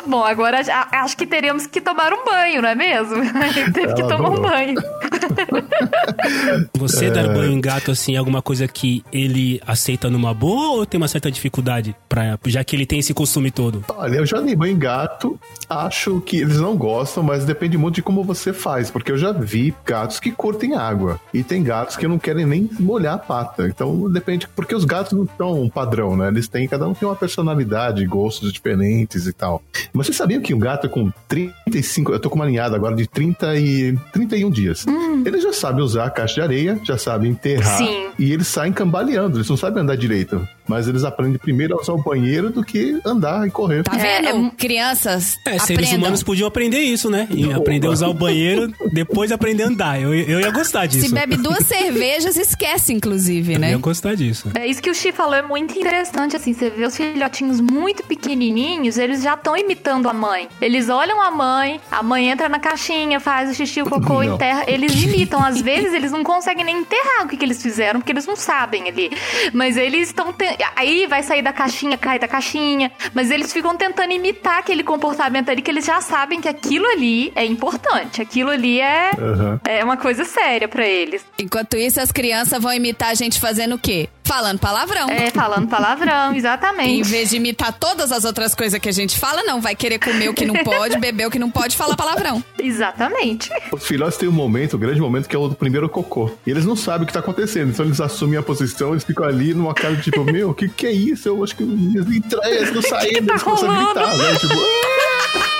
Bom, 0.05 0.23
agora 0.23 0.61
a- 0.71 1.01
acho 1.03 1.17
que 1.17 1.25
teríamos 1.25 1.65
que 1.65 1.81
tomar 1.81 2.13
um 2.13 2.23
banho, 2.23 2.61
não 2.61 2.69
é 2.69 2.75
mesmo? 2.75 3.15
Aí 3.35 3.71
Teve 3.73 3.93
que 3.95 4.03
tomar 4.07 4.29
um 4.29 4.39
banho. 4.41 4.75
Você 6.77 7.09
dar 7.09 7.27
banho 7.33 7.51
em 7.51 7.61
gato, 7.61 7.91
assim, 7.91 8.15
é 8.15 8.17
alguma 8.17 8.41
coisa 8.41 8.67
que 8.67 9.03
ele 9.11 9.61
aceita 9.65 10.09
numa 10.09 10.33
boa 10.33 10.77
ou 10.77 10.85
tem 10.85 10.97
uma 10.99 11.07
certa 11.07 11.31
dificuldade, 11.31 11.95
pra, 12.07 12.37
já 12.45 12.63
que 12.63 12.75
ele 12.75 12.85
tem 12.85 12.99
esse 12.99 13.13
costume 13.13 13.51
todo? 13.51 13.83
Olha, 13.89 14.17
eu 14.17 14.25
já 14.25 14.39
dei 14.39 14.55
banho 14.55 14.73
em 14.73 14.79
gato, 14.79 15.39
acho 15.69 16.21
que 16.21 16.37
eles 16.37 16.57
não 16.57 16.75
gostam, 16.75 17.23
mas 17.23 17.45
depende 17.45 17.77
muito 17.77 17.95
de 17.95 18.01
como 18.01 18.23
você 18.23 18.53
faz, 18.53 18.89
porque 18.91 19.11
eu 19.11 19.17
já 19.17 19.31
vi 19.31 19.73
gatos 19.85 20.19
que 20.19 20.31
curtem 20.31 20.75
água 20.75 21.19
e 21.33 21.43
tem 21.43 21.63
gatos 21.63 21.95
que 21.97 22.07
não 22.07 22.19
querem 22.19 22.45
nem 22.45 22.69
molhar 22.79 23.15
a 23.15 23.19
pata. 23.19 23.67
Então 23.67 24.09
depende, 24.11 24.47
porque 24.55 24.75
os 24.75 24.85
gatos 24.85 25.13
não 25.13 25.25
são 25.47 25.61
um 25.61 25.69
padrão, 25.69 26.15
né? 26.17 26.27
Eles 26.27 26.47
têm, 26.47 26.67
cada 26.67 26.87
um 26.87 26.93
tem 26.93 27.07
uma 27.07 27.15
personalidade, 27.15 28.05
gostos 28.05 28.51
diferentes 28.51 29.25
e 29.25 29.33
tal. 29.33 29.61
Mas 29.93 30.07
vocês 30.07 30.17
sabiam 30.17 30.41
que 30.41 30.53
um 30.53 30.59
gato 30.59 30.89
com 30.89 31.11
35, 31.27 32.13
eu 32.13 32.19
tô 32.19 32.29
com 32.29 32.35
uma 32.35 32.45
ninhada 32.45 32.75
agora 32.75 32.95
de 32.95 33.07
30 33.07 33.55
e 33.55 33.97
31 34.11 34.49
dias. 34.49 34.85
Ele 35.25 35.39
já 35.39 35.53
sabe 35.53 35.81
usar 35.81 36.05
a 36.05 36.09
caixa 36.09 36.35
de 36.35 36.41
areia, 36.41 36.79
já 36.83 36.97
sabe 36.97 37.27
enterrar 37.27 37.77
Sim. 37.77 38.09
e 38.19 38.31
eles 38.31 38.47
saem 38.47 38.73
cambaleando, 38.73 39.37
eles 39.37 39.49
não 39.49 39.57
sabem 39.57 39.83
andar 39.83 39.95
direito. 39.95 40.47
Mas 40.67 40.87
eles 40.87 41.03
aprendem 41.03 41.37
primeiro 41.37 41.75
a 41.77 41.81
usar 41.81 41.93
o 41.93 41.97
banheiro 42.01 42.49
do 42.49 42.63
que 42.63 42.99
andar 43.05 43.47
e 43.47 43.51
correr. 43.51 43.83
Tá 43.83 43.95
É, 43.95 44.21
vendo? 44.21 44.47
é- 44.47 44.51
Crianças, 44.57 45.39
É, 45.45 45.57
seres 45.59 45.85
aprendam. 45.87 45.97
humanos 45.99 46.23
podiam 46.23 46.47
aprender 46.47 46.79
isso, 46.79 47.09
né? 47.09 47.27
E 47.31 47.51
aprender 47.53 47.87
a 47.87 47.91
usar 47.91 48.07
o 48.07 48.13
banheiro, 48.13 48.71
depois 48.91 49.31
aprender 49.31 49.63
a 49.63 49.67
andar. 49.67 50.01
Eu, 50.01 50.13
eu 50.13 50.39
ia 50.39 50.51
gostar 50.51 50.85
disso. 50.85 51.07
Se 51.07 51.13
bebe 51.13 51.37
duas 51.37 51.59
cervejas, 51.67 52.35
esquece, 52.37 52.93
inclusive, 52.93 53.53
Eu 53.53 53.59
né? 53.59 53.71
ia 53.71 53.77
gostar 53.77 54.15
disso. 54.15 54.51
É 54.55 54.67
isso 54.67 54.81
que 54.81 54.89
o 54.89 54.93
Chi 54.95 55.11
falou, 55.11 55.35
é 55.35 55.41
muito 55.41 55.77
interessante, 55.77 56.35
assim, 56.35 56.53
você 56.53 56.69
vê 56.69 56.85
os 56.85 56.95
filhotinhos 56.95 57.59
muito 57.61 58.03
pequenininhos, 58.03 58.97
eles 58.97 59.21
já 59.23 59.33
estão 59.35 59.55
imitando 59.57 60.09
a 60.09 60.13
mãe. 60.13 60.47
Eles 60.61 60.89
olham 60.89 61.21
a 61.21 61.31
mãe, 61.31 61.79
a 61.89 62.03
mãe 62.03 62.29
entra 62.29 62.49
na 62.49 62.59
caixinha, 62.59 63.19
faz 63.19 63.49
o 63.49 63.53
xixi, 63.53 63.81
o 63.81 63.85
cocô, 63.89 64.23
Não. 64.23 64.35
enterra, 64.35 64.63
eles 64.67 64.93
imitam. 65.01 65.41
Às 65.43 65.61
vezes 65.61 65.93
eles 65.93 66.11
não 66.11 66.23
conseguem 66.23 66.65
nem 66.65 66.79
enterrar 66.79 67.25
o 67.25 67.27
que, 67.27 67.37
que 67.37 67.45
eles 67.45 67.61
fizeram, 67.61 67.99
porque 67.99 68.11
eles 68.11 68.25
não 68.25 68.35
sabem 68.35 68.87
ali. 68.87 69.11
Mas 69.53 69.77
eles 69.77 70.09
estão... 70.09 70.33
Aí 70.75 71.07
vai 71.07 71.23
sair 71.23 71.41
da 71.41 71.51
caixinha, 71.53 71.97
cai 71.97 72.19
da 72.19 72.27
caixinha, 72.27 72.91
mas 73.13 73.31
eles 73.31 73.51
ficam 73.51 73.75
tentando 73.75 74.11
imitar 74.13 74.59
aquele 74.59 74.83
comportamento 74.83 75.49
ali, 75.49 75.61
que 75.61 75.71
eles 75.71 75.85
já 75.85 76.01
sabem 76.01 76.39
que 76.39 76.47
aquilo 76.47 76.85
ali 76.87 77.31
é 77.35 77.45
importante, 77.45 78.21
aquilo 78.21 78.49
ali 78.49 78.79
é, 78.79 79.11
Aham. 79.17 79.59
é 79.65 79.83
uma 79.83 79.97
coisa 79.97 80.23
séria 80.23 80.67
pra 80.67 80.85
eles. 80.87 81.25
Enquanto 81.39 81.75
isso, 81.77 81.99
as 81.99 82.11
crianças 82.11 82.61
vão 82.61 82.73
imitar 82.73 83.09
a 83.09 83.13
gente 83.13 83.39
fazendo 83.39 83.75
o 83.75 83.79
quê? 83.79 84.09
Falando 84.27 84.59
palavrão. 84.59 85.09
É, 85.09 85.31
falando 85.31 85.69
palavrão, 85.69 86.35
exatamente. 86.35 86.99
Em 86.99 87.01
vez 87.01 87.29
de 87.29 87.37
imitar 87.37 87.71
todas 87.71 88.11
as 88.11 88.25
outras 88.25 88.53
coisas 88.53 88.77
que 88.77 88.89
a 88.89 88.91
gente 88.91 89.17
fala, 89.17 89.41
não. 89.43 89.61
Vai 89.61 89.73
querer 89.73 89.99
comer 89.99 90.27
o 90.27 90.33
que 90.33 90.45
não 90.45 90.55
pode, 90.65 90.97
beber 90.99 91.27
o 91.27 91.31
que 91.31 91.39
não 91.39 91.49
pode, 91.49 91.77
falar 91.77 91.95
palavrão. 91.95 92.43
Exatamente. 92.61 93.49
Os 93.71 93.87
filhotes 93.87 94.17
têm 94.17 94.27
um 94.27 94.33
momento, 94.33 94.75
um 94.75 94.79
grande 94.79 94.99
momento, 94.99 95.29
que 95.29 95.35
é 95.35 95.39
o 95.39 95.47
do 95.47 95.55
primeiro 95.55 95.87
cocô. 95.87 96.29
E 96.45 96.51
eles 96.51 96.65
não 96.65 96.75
sabem 96.75 97.03
o 97.03 97.07
que 97.07 97.13
tá 97.13 97.19
acontecendo, 97.19 97.69
então 97.69 97.85
eles 97.85 98.01
assumem 98.01 98.37
a 98.37 98.43
posição, 98.43 98.91
eles 98.91 99.05
ficam 99.05 99.25
ali 99.25 99.53
numa 99.53 99.73
cara 99.73 99.95
de 99.95 100.01
tipo, 100.01 100.25
meu, 100.25 100.49
o 100.49 100.53
que, 100.53 100.67
que 100.67 100.87
é 100.87 100.91
isso? 100.91 101.29
Eu 101.29 101.41
acho 101.41 101.55
que 101.55 101.63
minhas 101.63 102.05
entranhas 102.07 102.73
não 102.73 102.81
saindo, 102.83 103.27
tá 103.27 103.33
eles 103.33 103.43
começam 103.43 103.71
a 103.71 103.85
gritar, 103.85 104.17
né? 104.17 104.35
Tipo, 104.35 104.55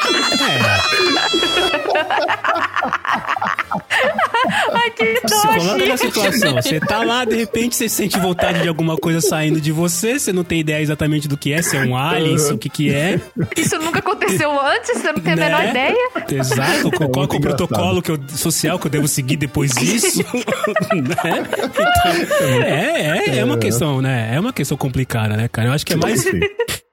Ai, 4.73 4.91
que 4.91 5.15
Se 5.27 5.47
coloca 5.47 5.77
dó, 5.77 5.87
na 5.87 5.97
situação. 5.97 6.53
Você 6.55 6.79
tá 6.79 7.03
lá, 7.03 7.25
de 7.25 7.35
repente 7.35 7.75
você 7.75 7.89
sente 7.89 8.19
vontade 8.19 8.61
de 8.61 8.67
alguma 8.67 8.97
coisa 8.97 9.21
saindo 9.21 9.59
de 9.59 9.71
você, 9.71 10.19
você 10.19 10.31
não 10.31 10.43
tem 10.43 10.59
ideia 10.59 10.81
exatamente 10.81 11.27
do 11.27 11.37
que 11.37 11.53
é, 11.53 11.61
se 11.61 11.75
é 11.77 11.81
um 11.81 11.97
alien, 11.97 12.37
se 12.37 12.53
o 12.53 12.57
que 12.57 12.69
que 12.69 12.93
é. 12.93 13.19
Isso 13.55 13.77
nunca 13.79 13.99
aconteceu 13.99 14.51
antes, 14.59 14.97
você 15.01 15.11
não 15.11 15.19
tem 15.19 15.33
a 15.33 15.35
menor 15.35 15.63
né? 15.63 15.69
ideia. 15.69 16.09
Exato. 16.29 16.91
Qual, 16.91 17.25
é 17.25 17.35
o 17.35 17.41
protocolo 17.41 18.01
que 18.01 18.11
eu- 18.11 18.19
social 18.29 18.77
que 18.79 18.87
eu 18.87 18.91
devo 18.91 19.07
seguir 19.07 19.37
depois 19.37 19.71
disso? 19.71 20.23
né? 20.93 21.43
Então, 21.67 22.63
é, 22.63 23.29
é, 23.29 23.37
é 23.39 23.45
uma 23.45 23.57
questão, 23.57 24.01
né? 24.01 24.31
É 24.33 24.39
uma 24.39 24.53
questão 24.53 24.77
complicada, 24.77 25.35
né, 25.35 25.47
cara? 25.47 25.69
Eu 25.69 25.73
acho 25.73 25.85
que 25.85 25.93
é 25.93 25.97
mais... 25.97 26.25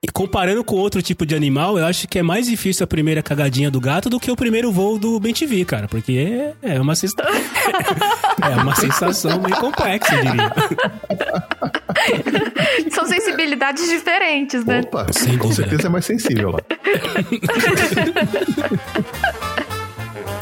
Sim. 0.04 0.08
E 0.08 0.08
comparando 0.12 0.62
com 0.62 0.76
outro 0.76 1.00
tipo 1.00 1.24
de 1.24 1.34
animal, 1.34 1.78
eu 1.78 1.86
acho 1.86 2.06
que 2.06 2.18
é 2.18 2.22
mais 2.22 2.46
difícil 2.46 2.84
a 2.84 2.86
primeira 2.86 3.22
cagadinha 3.22 3.70
do 3.70 3.80
gato 3.80 4.10
do 4.10 4.20
que 4.20 4.30
o 4.30 4.36
primeiro 4.36 4.70
voo 4.70 4.98
do 4.98 5.18
BenTV, 5.18 5.64
cara. 5.64 5.88
Porque 5.88 6.52
é 6.62 6.78
uma, 6.80 6.94
sens- 6.94 7.14
é 8.42 8.48
uma 8.62 8.74
sensação 8.76 9.40
meio 9.40 9.56
complexa, 9.56 10.14
eu 10.14 10.24
diria. 10.24 10.52
São 12.92 13.06
sensibilidades 13.06 13.88
diferentes, 13.88 14.64
né? 14.64 14.80
Opa, 14.84 15.06
Sem 15.12 15.38
com 15.38 15.48
dúvida. 15.48 15.62
certeza 15.68 15.86
é 15.88 15.90
mais 15.90 16.04
sensível 16.04 16.50
lá. 16.50 16.60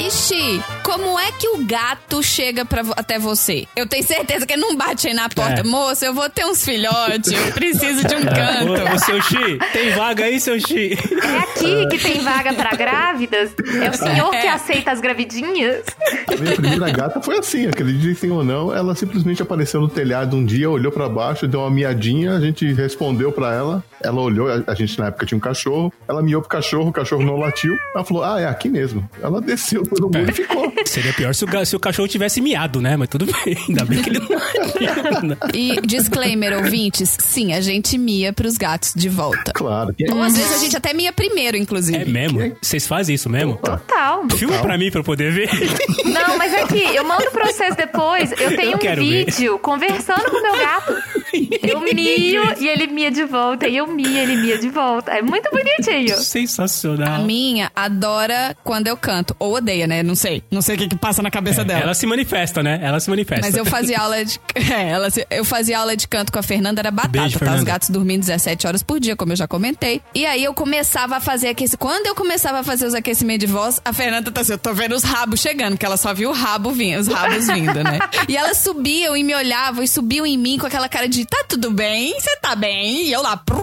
Ixi, 0.01 0.61
como 0.92 1.18
é 1.18 1.33
que 1.33 1.48
o 1.48 1.64
gato 1.64 2.22
chega 2.22 2.66
pra, 2.66 2.83
até 2.96 3.18
você? 3.18 3.66
Eu 3.74 3.87
tenho 3.87 4.05
certeza 4.05 4.46
que 4.46 4.52
ele 4.52 4.61
não 4.61 4.76
bate 4.76 5.09
aí 5.09 5.14
na 5.14 5.28
porta. 5.28 5.61
É. 5.61 5.62
Moça, 5.62 6.05
eu 6.05 6.12
vou 6.12 6.28
ter 6.28 6.44
uns 6.44 6.62
filhotes, 6.62 7.33
eu 7.33 7.52
preciso 7.52 8.07
de 8.07 8.14
um 8.14 8.20
canto. 8.28 8.83
Ô, 8.83 8.94
ô, 8.94 8.98
seu 8.98 9.22
Xi, 9.22 9.59
tem 9.72 9.90
vaga 9.90 10.24
aí, 10.24 10.38
seu 10.38 10.61
Xi? 10.61 10.92
É 10.92 11.38
aqui 11.38 11.87
que 11.88 11.98
tem 11.98 12.20
vaga 12.20 12.52
pra 12.52 12.72
grávidas? 12.72 13.55
É 13.83 13.88
o 13.88 13.94
senhor 13.94 14.31
que 14.33 14.46
aceita 14.46 14.90
as 14.90 15.00
gravidinhas? 15.00 15.83
A 16.28 16.37
minha 16.37 16.57
primeira 16.57 16.90
gata 16.90 17.22
foi 17.22 17.38
assim, 17.38 17.66
acreditem 17.66 18.31
ou 18.31 18.44
não, 18.44 18.74
ela 18.74 18.94
simplesmente 18.94 19.40
apareceu 19.40 19.81
no 19.81 19.88
telhado 19.88 20.37
um 20.37 20.44
dia, 20.44 20.68
olhou 20.68 20.92
pra 20.92 21.09
baixo, 21.09 21.48
deu 21.48 21.61
uma 21.61 21.70
miadinha, 21.70 22.33
a 22.33 22.40
gente 22.40 22.70
respondeu 22.74 23.33
pra 23.33 23.55
ela, 23.55 23.83
ela 24.02 24.20
olhou, 24.20 24.48
a, 24.66 24.74
gente 24.74 24.98
na 24.98 25.07
época 25.07 25.24
tinha 25.24 25.38
um 25.38 25.40
cachorro, 25.40 25.92
ela 26.07 26.22
miou 26.22 26.42
pro 26.42 26.50
cachorro, 26.50 26.90
o 26.90 26.92
cachorro 26.92 27.22
não 27.22 27.37
latiu, 27.37 27.74
ela 27.94 28.05
falou, 28.05 28.24
ah, 28.24 28.40
é 28.40 28.46
aqui 28.46 28.68
mesmo. 28.68 29.09
Ela 29.22 29.40
desceu 29.40 29.83
pelo 29.85 30.11
muro 30.11 30.31
e 30.31 30.33
ficou. 30.33 30.72
Seria 30.85 31.12
pior 31.12 31.35
se 31.35 31.45
o, 31.45 31.64
se 31.66 31.77
o 31.77 31.81
cachorro 31.81 32.09
tivesse 32.09 32.40
miado, 32.40 32.81
né? 32.81 32.97
Mas 32.97 33.09
tudo 33.09 33.27
bem, 33.27 33.57
ainda 33.68 33.85
bem 33.85 34.03
que 34.03 34.11
ele 34.11 34.18
não. 34.21 35.37
E 35.55 35.81
disclaimer, 35.87 36.57
ouvintes, 36.59 37.16
sim, 37.21 37.53
a 37.53 37.61
gente 37.61 37.97
mia 37.99 38.33
pros 38.33 38.57
gatos 38.57 38.92
de 38.95 39.09
volta. 39.09 39.53
Claro. 39.55 39.95
que- 39.95 40.11
Ou 40.11 40.23
às 40.23 40.37
vezes 40.37 40.53
a 40.55 40.59
gente 40.59 40.77
até 40.77 40.92
mia 40.95 41.12
primeiro, 41.12 41.57
inclusive. 41.57 41.99
É 41.99 42.05
mesmo? 42.05 42.57
Vocês 42.61 42.87
fazem 42.87 43.14
isso 43.14 43.29
mesmo? 43.29 43.57
Total. 43.57 44.25
Filma 44.37 44.59
pra 44.59 44.77
mim 44.79 44.90
pra 44.90 45.01
eu 45.01 45.05
poder 45.05 45.33
ver. 45.33 45.49
Não, 46.05 46.37
mas 46.37 46.53
aqui, 46.55 46.83
eu 46.95 47.05
mando 47.05 47.31
pra 47.31 47.47
vocês 47.47 47.75
depois. 47.77 48.33
Eu 48.33 48.57
tenho 48.57 48.73
Eu 48.73 48.77
um 48.77 48.79
quero 48.79 49.03
ver. 49.05 49.27
vídeo 49.27 49.59
conversando 49.59 50.31
com 50.31 50.37
o 50.37 50.42
meu 50.42 50.57
gato. 50.59 50.92
Eu 51.62 51.81
mio 51.81 52.42
e 52.61 52.68
ele 52.68 52.87
mia 52.88 53.11
de 53.11 53.25
volta. 53.25 53.66
E 53.68 53.77
eu 53.77 53.87
mio 53.87 54.07
e 54.07 54.18
ele 54.18 54.37
mia 54.37 54.59
de 54.59 54.68
volta. 54.68 55.12
É 55.12 55.23
muito 55.23 55.49
bonitinho. 55.51 56.14
A 56.18 56.21
Sensacional. 56.23 57.23
minha 57.25 57.71
adora 57.75 58.57
quando 58.62 58.88
eu 58.88 58.97
canto. 58.97 59.35
Ou 59.38 59.55
odeia, 59.57 59.87
né? 59.87 60.03
Não 60.03 60.14
sei. 60.14 60.42
Não 60.51 60.61
sei 60.62 60.75
o 60.75 60.79
que, 60.79 60.88
que 60.88 60.97
passa 60.97 61.23
na 61.23 61.31
cabeça 61.31 61.64
dela. 61.64 61.81
Ela 61.83 61.95
se 61.95 62.07
manifesta, 62.07 62.62
né? 62.62 62.79
Ela 62.83 63.01
se 63.01 63.09
manifesta. 63.09 63.47
Mas 63.47 63.57
eu 63.57 63.64
fazia 63.64 63.99
aula 64.01 64.25
de. 64.25 64.38
É, 64.55 64.88
ela, 64.90 65.11
se- 65.11 65.27
eu 65.31 65.45
fazia 65.45 65.79
aula 65.79 65.97
de 65.97 66.07
canto 66.09 66.33
com 66.33 66.38
a 66.38 66.42
Fernanda, 66.42 66.81
era 66.81 66.90
batata, 66.90 67.09
Beijo, 67.21 67.38
tá? 67.38 67.55
Os 67.55 67.62
gatos 67.64 67.90
dormindo 67.90 68.21
17 68.21 68.66
horas 68.66 68.83
por 68.83 69.01
dia, 69.01 69.16
como 69.16 69.33
eu 69.33 69.37
já 69.37 69.47
comentei. 69.49 70.01
E 70.14 70.27
aí 70.27 70.45
eu 70.45 70.53
começava 70.55 71.16
a 71.16 71.21
fazer 71.21 71.49
aquecimento. 71.49 71.79
Quando 71.79 72.07
eu 72.07 72.14
começava 72.14 72.61
a 72.61 72.62
fazer 72.62 72.87
os 72.87 72.95
aquecimentos 72.95 73.47
de 73.47 73.53
voz, 73.53 73.81
a 73.85 73.92
Fernanda 73.92 74.31
tá 74.31 74.40
assim, 74.42 74.53
eu 74.53 74.59
tô 74.59 74.73
vendo 74.75 74.95
os 74.95 75.03
rabos 75.03 75.40
chegando, 75.40 75.77
que 75.79 75.87
ela 75.87 75.97
só 75.97 76.12
viu 76.12 76.31
o 76.31 76.33
rabo 76.33 76.71
vindo, 76.71 77.01
os 77.01 77.09
rabos 77.09 77.47
vindo, 77.47 77.83
né? 77.83 77.99
E 78.29 78.37
elas 78.37 78.59
subiam 78.59 79.16
e 79.16 79.23
me 79.25 79.35
olhavam 79.35 79.83
e 79.83 79.88
subiam 79.88 80.27
em 80.27 80.37
mim 80.37 80.59
com 80.59 80.66
aquela 80.66 80.88
cara 80.88 81.09
de 81.09 81.21
tá 81.26 81.44
tudo 81.48 81.70
bem, 81.70 82.18
você 82.20 82.37
tá 82.37 82.54
bem? 82.54 83.04
E 83.08 83.12
eu 83.12 83.22
lá. 83.22 83.40
Uau, 83.50 83.61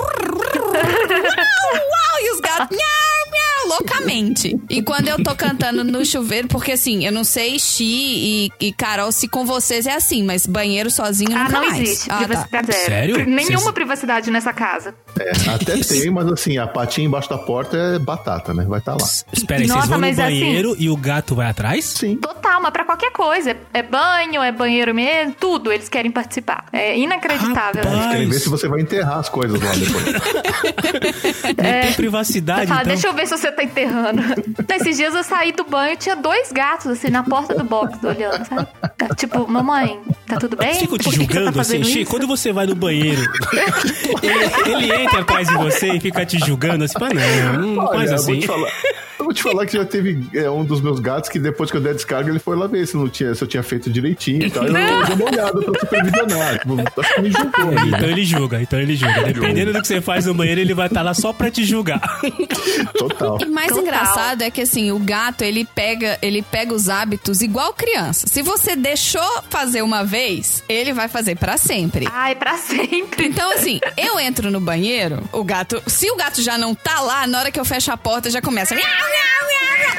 uau, 0.73 2.19
e 2.21 2.31
os 2.33 2.39
gatos. 2.39 2.75
Miau, 2.77 3.31
miau, 3.31 3.77
loucamente. 3.79 4.59
E 4.69 4.81
quando 4.81 5.07
eu 5.07 5.23
tô 5.23 5.35
cantando 5.35 5.83
no 5.83 6.05
chuveiro, 6.05 6.47
porque 6.47 6.71
assim, 6.73 7.05
eu 7.05 7.11
não 7.11 7.23
sei, 7.23 7.57
Xi 7.59 7.83
e, 7.83 8.51
e 8.67 8.73
Carol, 8.73 9.11
se 9.11 9.27
com 9.27 9.45
vocês 9.45 9.85
é 9.85 9.93
assim, 9.95 10.23
mas 10.23 10.45
banheiro 10.45 10.89
sozinho 10.89 11.35
Ah, 11.35 11.43
nunca 11.45 11.51
não 11.59 11.67
mais. 11.69 11.81
existe. 11.81 12.09
Ah, 12.11 12.17
tá. 12.19 12.25
privacidade 12.25 12.67
zero. 12.71 12.85
Sério? 12.85 13.25
Nenhuma 13.25 13.59
Vocês- 13.59 13.71
privacidade 13.73 14.31
nessa 14.31 14.53
casa. 14.53 14.93
É, 15.19 15.31
até 15.49 15.77
tem, 15.77 16.09
mas 16.09 16.27
assim, 16.31 16.57
a 16.57 16.67
patinha 16.67 17.07
embaixo 17.07 17.29
da 17.29 17.37
porta 17.37 17.75
é 17.77 17.99
batata, 17.99 18.53
né? 18.53 18.65
Vai 18.67 18.79
estar 18.79 18.93
lá. 18.93 19.07
Espera 19.33 19.61
aí, 19.61 19.67
vocês 19.67 19.85
vão 19.87 19.97
no 19.97 20.01
mas 20.01 20.19
assim- 20.19 20.39
banheiro 20.39 20.75
e 20.79 20.89
o 20.89 20.95
gato 20.97 21.35
vai 21.35 21.47
atrás? 21.49 21.85
Sim. 21.85 22.15
Total, 22.17 22.61
mas 22.61 22.71
pra 22.71 22.85
qualquer 22.85 23.11
coisa. 23.11 23.55
É 23.73 23.81
banho, 23.83 24.41
é 24.41 24.51
banheiro 24.51 24.93
mesmo, 24.93 25.33
tudo. 25.39 25.71
Eles 25.71 25.89
querem 25.89 26.11
participar. 26.11 26.65
É 26.71 26.97
inacreditável. 26.97 27.48
Rapaz. 27.53 27.85
Eles 27.85 28.05
querem 28.07 28.29
ver 28.29 28.39
se 28.39 28.49
você 28.49 28.67
vai 28.67 28.81
enterrar 28.81 29.19
as 29.19 29.29
coisas 29.29 29.59
lá 29.61 29.71
depois. 29.73 30.05
Não 31.57 31.81
tem 31.81 31.93
privacidade, 31.93 32.67
fala, 32.67 32.81
então. 32.81 32.93
deixa 32.93 33.07
eu 33.07 33.13
ver 33.13 33.27
se 33.27 33.37
você 33.37 33.51
tá 33.51 33.63
enterrando. 33.63 34.21
Nesses 34.67 34.97
dias 34.97 35.13
eu 35.13 35.23
saí 35.23 35.51
do 35.51 35.63
banho 35.63 35.93
e 35.93 35.97
tinha 35.97 36.15
dois 36.15 36.51
gatos, 36.51 36.87
assim, 36.87 37.09
na 37.09 37.23
porta 37.23 37.55
do 37.55 37.63
box, 37.63 37.97
olhando, 38.03 38.45
sabe? 38.47 38.67
Tipo, 39.15 39.47
mamãe, 39.49 39.99
tá 40.27 40.37
tudo 40.37 40.55
bem? 40.55 40.73
Ficam 40.75 40.89
Por 40.89 40.99
te 40.99 41.09
tá 41.09 41.15
julgando 41.15 41.49
assim, 41.49 41.57
fazendo 41.57 41.85
Xi, 41.85 42.01
isso? 42.01 42.11
quando 42.11 42.27
você 42.27 42.51
vai 42.51 42.65
no 42.65 42.75
banheiro, 42.75 43.21
ele, 44.21 44.83
ele 44.85 45.03
entra 45.03 45.21
atrás 45.21 45.47
de 45.47 45.55
você 45.55 45.93
e 45.93 45.99
fica 45.99 46.25
te 46.25 46.37
julgando 46.39 46.83
assim, 46.83 46.97
pá, 46.97 47.09
não, 47.13 47.59
não 47.75 47.83
Olha, 47.83 47.97
faz 47.97 48.09
eu 48.09 48.15
assim. 48.15 48.31
vou 48.33 48.41
te 48.41 48.47
falar. 48.47 48.71
Eu 49.19 49.25
vou 49.25 49.33
te 49.33 49.43
falar 49.43 49.65
que 49.65 49.73
já 49.73 49.83
teve 49.83 50.25
é, 50.33 50.49
um 50.49 50.63
dos 50.63 50.79
meus 50.79 50.99
gatos 50.99 51.29
que 51.29 51.37
depois 51.37 51.69
que 51.69 51.75
eu 51.75 51.81
dei 51.81 51.91
a 51.91 51.95
descarga, 51.95 52.29
ele 52.29 52.39
foi 52.39 52.55
lá 52.55 52.67
ver 52.67 52.85
se, 52.87 52.95
não 52.95 53.09
tinha, 53.09 53.35
se 53.35 53.43
eu 53.43 53.47
tinha 53.49 53.61
feito 53.61 53.89
direitinho 53.89 54.45
e 54.45 54.49
tal. 54.49 54.63
Eu 54.65 54.71
dei 54.73 55.15
uma 55.15 55.25
olhada 55.25 55.59
pra 55.61 55.79
supervisionar. 55.79 56.59
Tipo, 56.59 57.01
acho 57.01 57.15
que 57.15 57.21
me 57.21 57.29
Então 57.99 58.09
ele 58.09 58.23
julga, 58.23 58.61
então 58.61 58.79
ele 58.79 58.95
julga. 58.95 59.23
Dependendo 59.23 59.73
do 59.73 59.81
que 59.81 59.87
você 59.87 60.01
faz 60.01 60.25
no 60.25 60.33
banheiro, 60.33 60.61
ele 60.61 60.73
vai 60.73 60.87
estar 60.87 61.01
lá 61.01 61.13
só 61.13 61.33
pra 61.33 61.49
te 61.49 61.63
julgar. 61.63 62.01
Total. 62.97 63.37
E 63.41 63.45
mais 63.45 63.67
Total. 63.69 63.83
engraçado 63.83 64.41
é 64.41 64.51
que 64.51 64.61
assim, 64.61 64.91
o 64.91 64.99
gato, 64.99 65.43
ele 65.43 65.65
pega, 65.65 66.17
ele 66.21 66.41
pega 66.41 66.73
os 66.73 66.89
hábitos 66.89 67.41
igual 67.41 67.73
criança. 67.73 68.27
Se 68.27 68.41
você 68.41 68.75
deixou 68.75 69.21
fazer 69.49 69.81
uma 69.81 70.03
vez, 70.03 70.63
ele 70.69 70.93
vai 70.93 71.07
fazer 71.07 71.35
pra 71.35 71.57
sempre. 71.57 72.07
Ai, 72.11 72.35
pra 72.35 72.57
sempre. 72.57 73.27
Então, 73.27 73.51
assim, 73.53 73.79
eu 73.97 74.19
entro 74.19 74.51
no 74.51 74.59
banheiro, 74.59 75.23
o 75.31 75.43
gato. 75.43 75.81
Se 75.87 76.09
o 76.11 76.15
gato 76.15 76.41
já 76.41 76.57
não 76.57 76.73
tá 76.75 76.99
lá, 77.01 77.27
na 77.27 77.39
hora 77.39 77.51
que 77.51 77.59
eu 77.59 77.65
fecho 77.65 77.91
a 77.91 77.97
porta, 77.97 78.29
já 78.29 78.41
começa. 78.41 78.75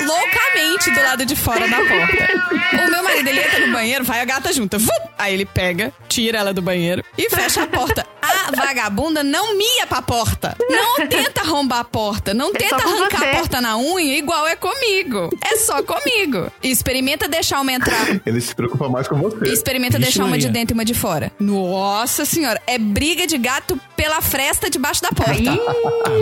Loucamente 0.00 0.90
do 0.90 1.00
lado 1.02 1.26
de 1.26 1.36
fora 1.36 1.68
da 1.68 1.76
porta. 1.76 2.84
O 2.84 2.90
meu 2.90 3.02
marido, 3.02 3.28
ele 3.28 3.40
entra 3.40 3.66
no 3.66 3.72
banheiro, 3.72 4.04
vai 4.04 4.20
a 4.20 4.24
gata 4.24 4.52
junto. 4.52 4.76
Aí 5.18 5.34
ele 5.34 5.44
pega, 5.44 5.92
tira 6.10 6.38
ela 6.38 6.52
do 6.52 6.60
banheiro 6.60 7.04
e 7.16 7.30
fecha 7.30 7.62
a 7.62 7.66
porta. 7.68 8.04
A 8.20 8.50
vagabunda 8.54 9.22
não 9.22 9.56
mia 9.56 9.86
pra 9.86 10.02
porta. 10.02 10.56
Não 10.68 11.06
tenta 11.06 11.40
arrombar 11.42 11.78
a 11.80 11.84
porta. 11.84 12.34
Não 12.34 12.48
É 12.50 12.52
tenta 12.52 12.80
com 12.82 12.88
arrancar 12.88 13.18
você. 13.18 13.24
a 13.24 13.32
porta 13.36 13.60
na 13.60 13.78
unha 13.78 14.18
igual 14.18 14.46
é 14.46 14.56
comigo. 14.56 15.30
É 15.42 15.56
só 15.56 15.82
comigo. 15.82 16.50
Experimenta 16.62 17.28
deixar 17.28 17.60
uma 17.60 17.72
entrar. 17.72 18.20
Ele 18.26 18.40
se 18.40 18.54
preocupa 18.54 18.88
mais 18.88 19.06
com 19.08 19.16
você. 19.16 19.48
Experimenta 19.52 19.98
Vixe, 19.98 20.10
deixar 20.10 20.24
uma 20.24 20.36
de 20.36 20.46
Maria. 20.46 20.60
dentro 20.60 20.74
e 20.74 20.76
uma 20.76 20.84
de 20.84 20.94
fora. 20.94 21.32
Nossa 21.38 22.24
senhora, 22.24 22.60
é 22.66 22.76
briga 22.78 23.26
de 23.26 23.38
gato 23.38 23.78
pela 23.96 24.20
fresta 24.20 24.68
debaixo 24.68 25.00
da 25.02 25.10
porta. 25.10 25.32
Aí, 25.32 25.60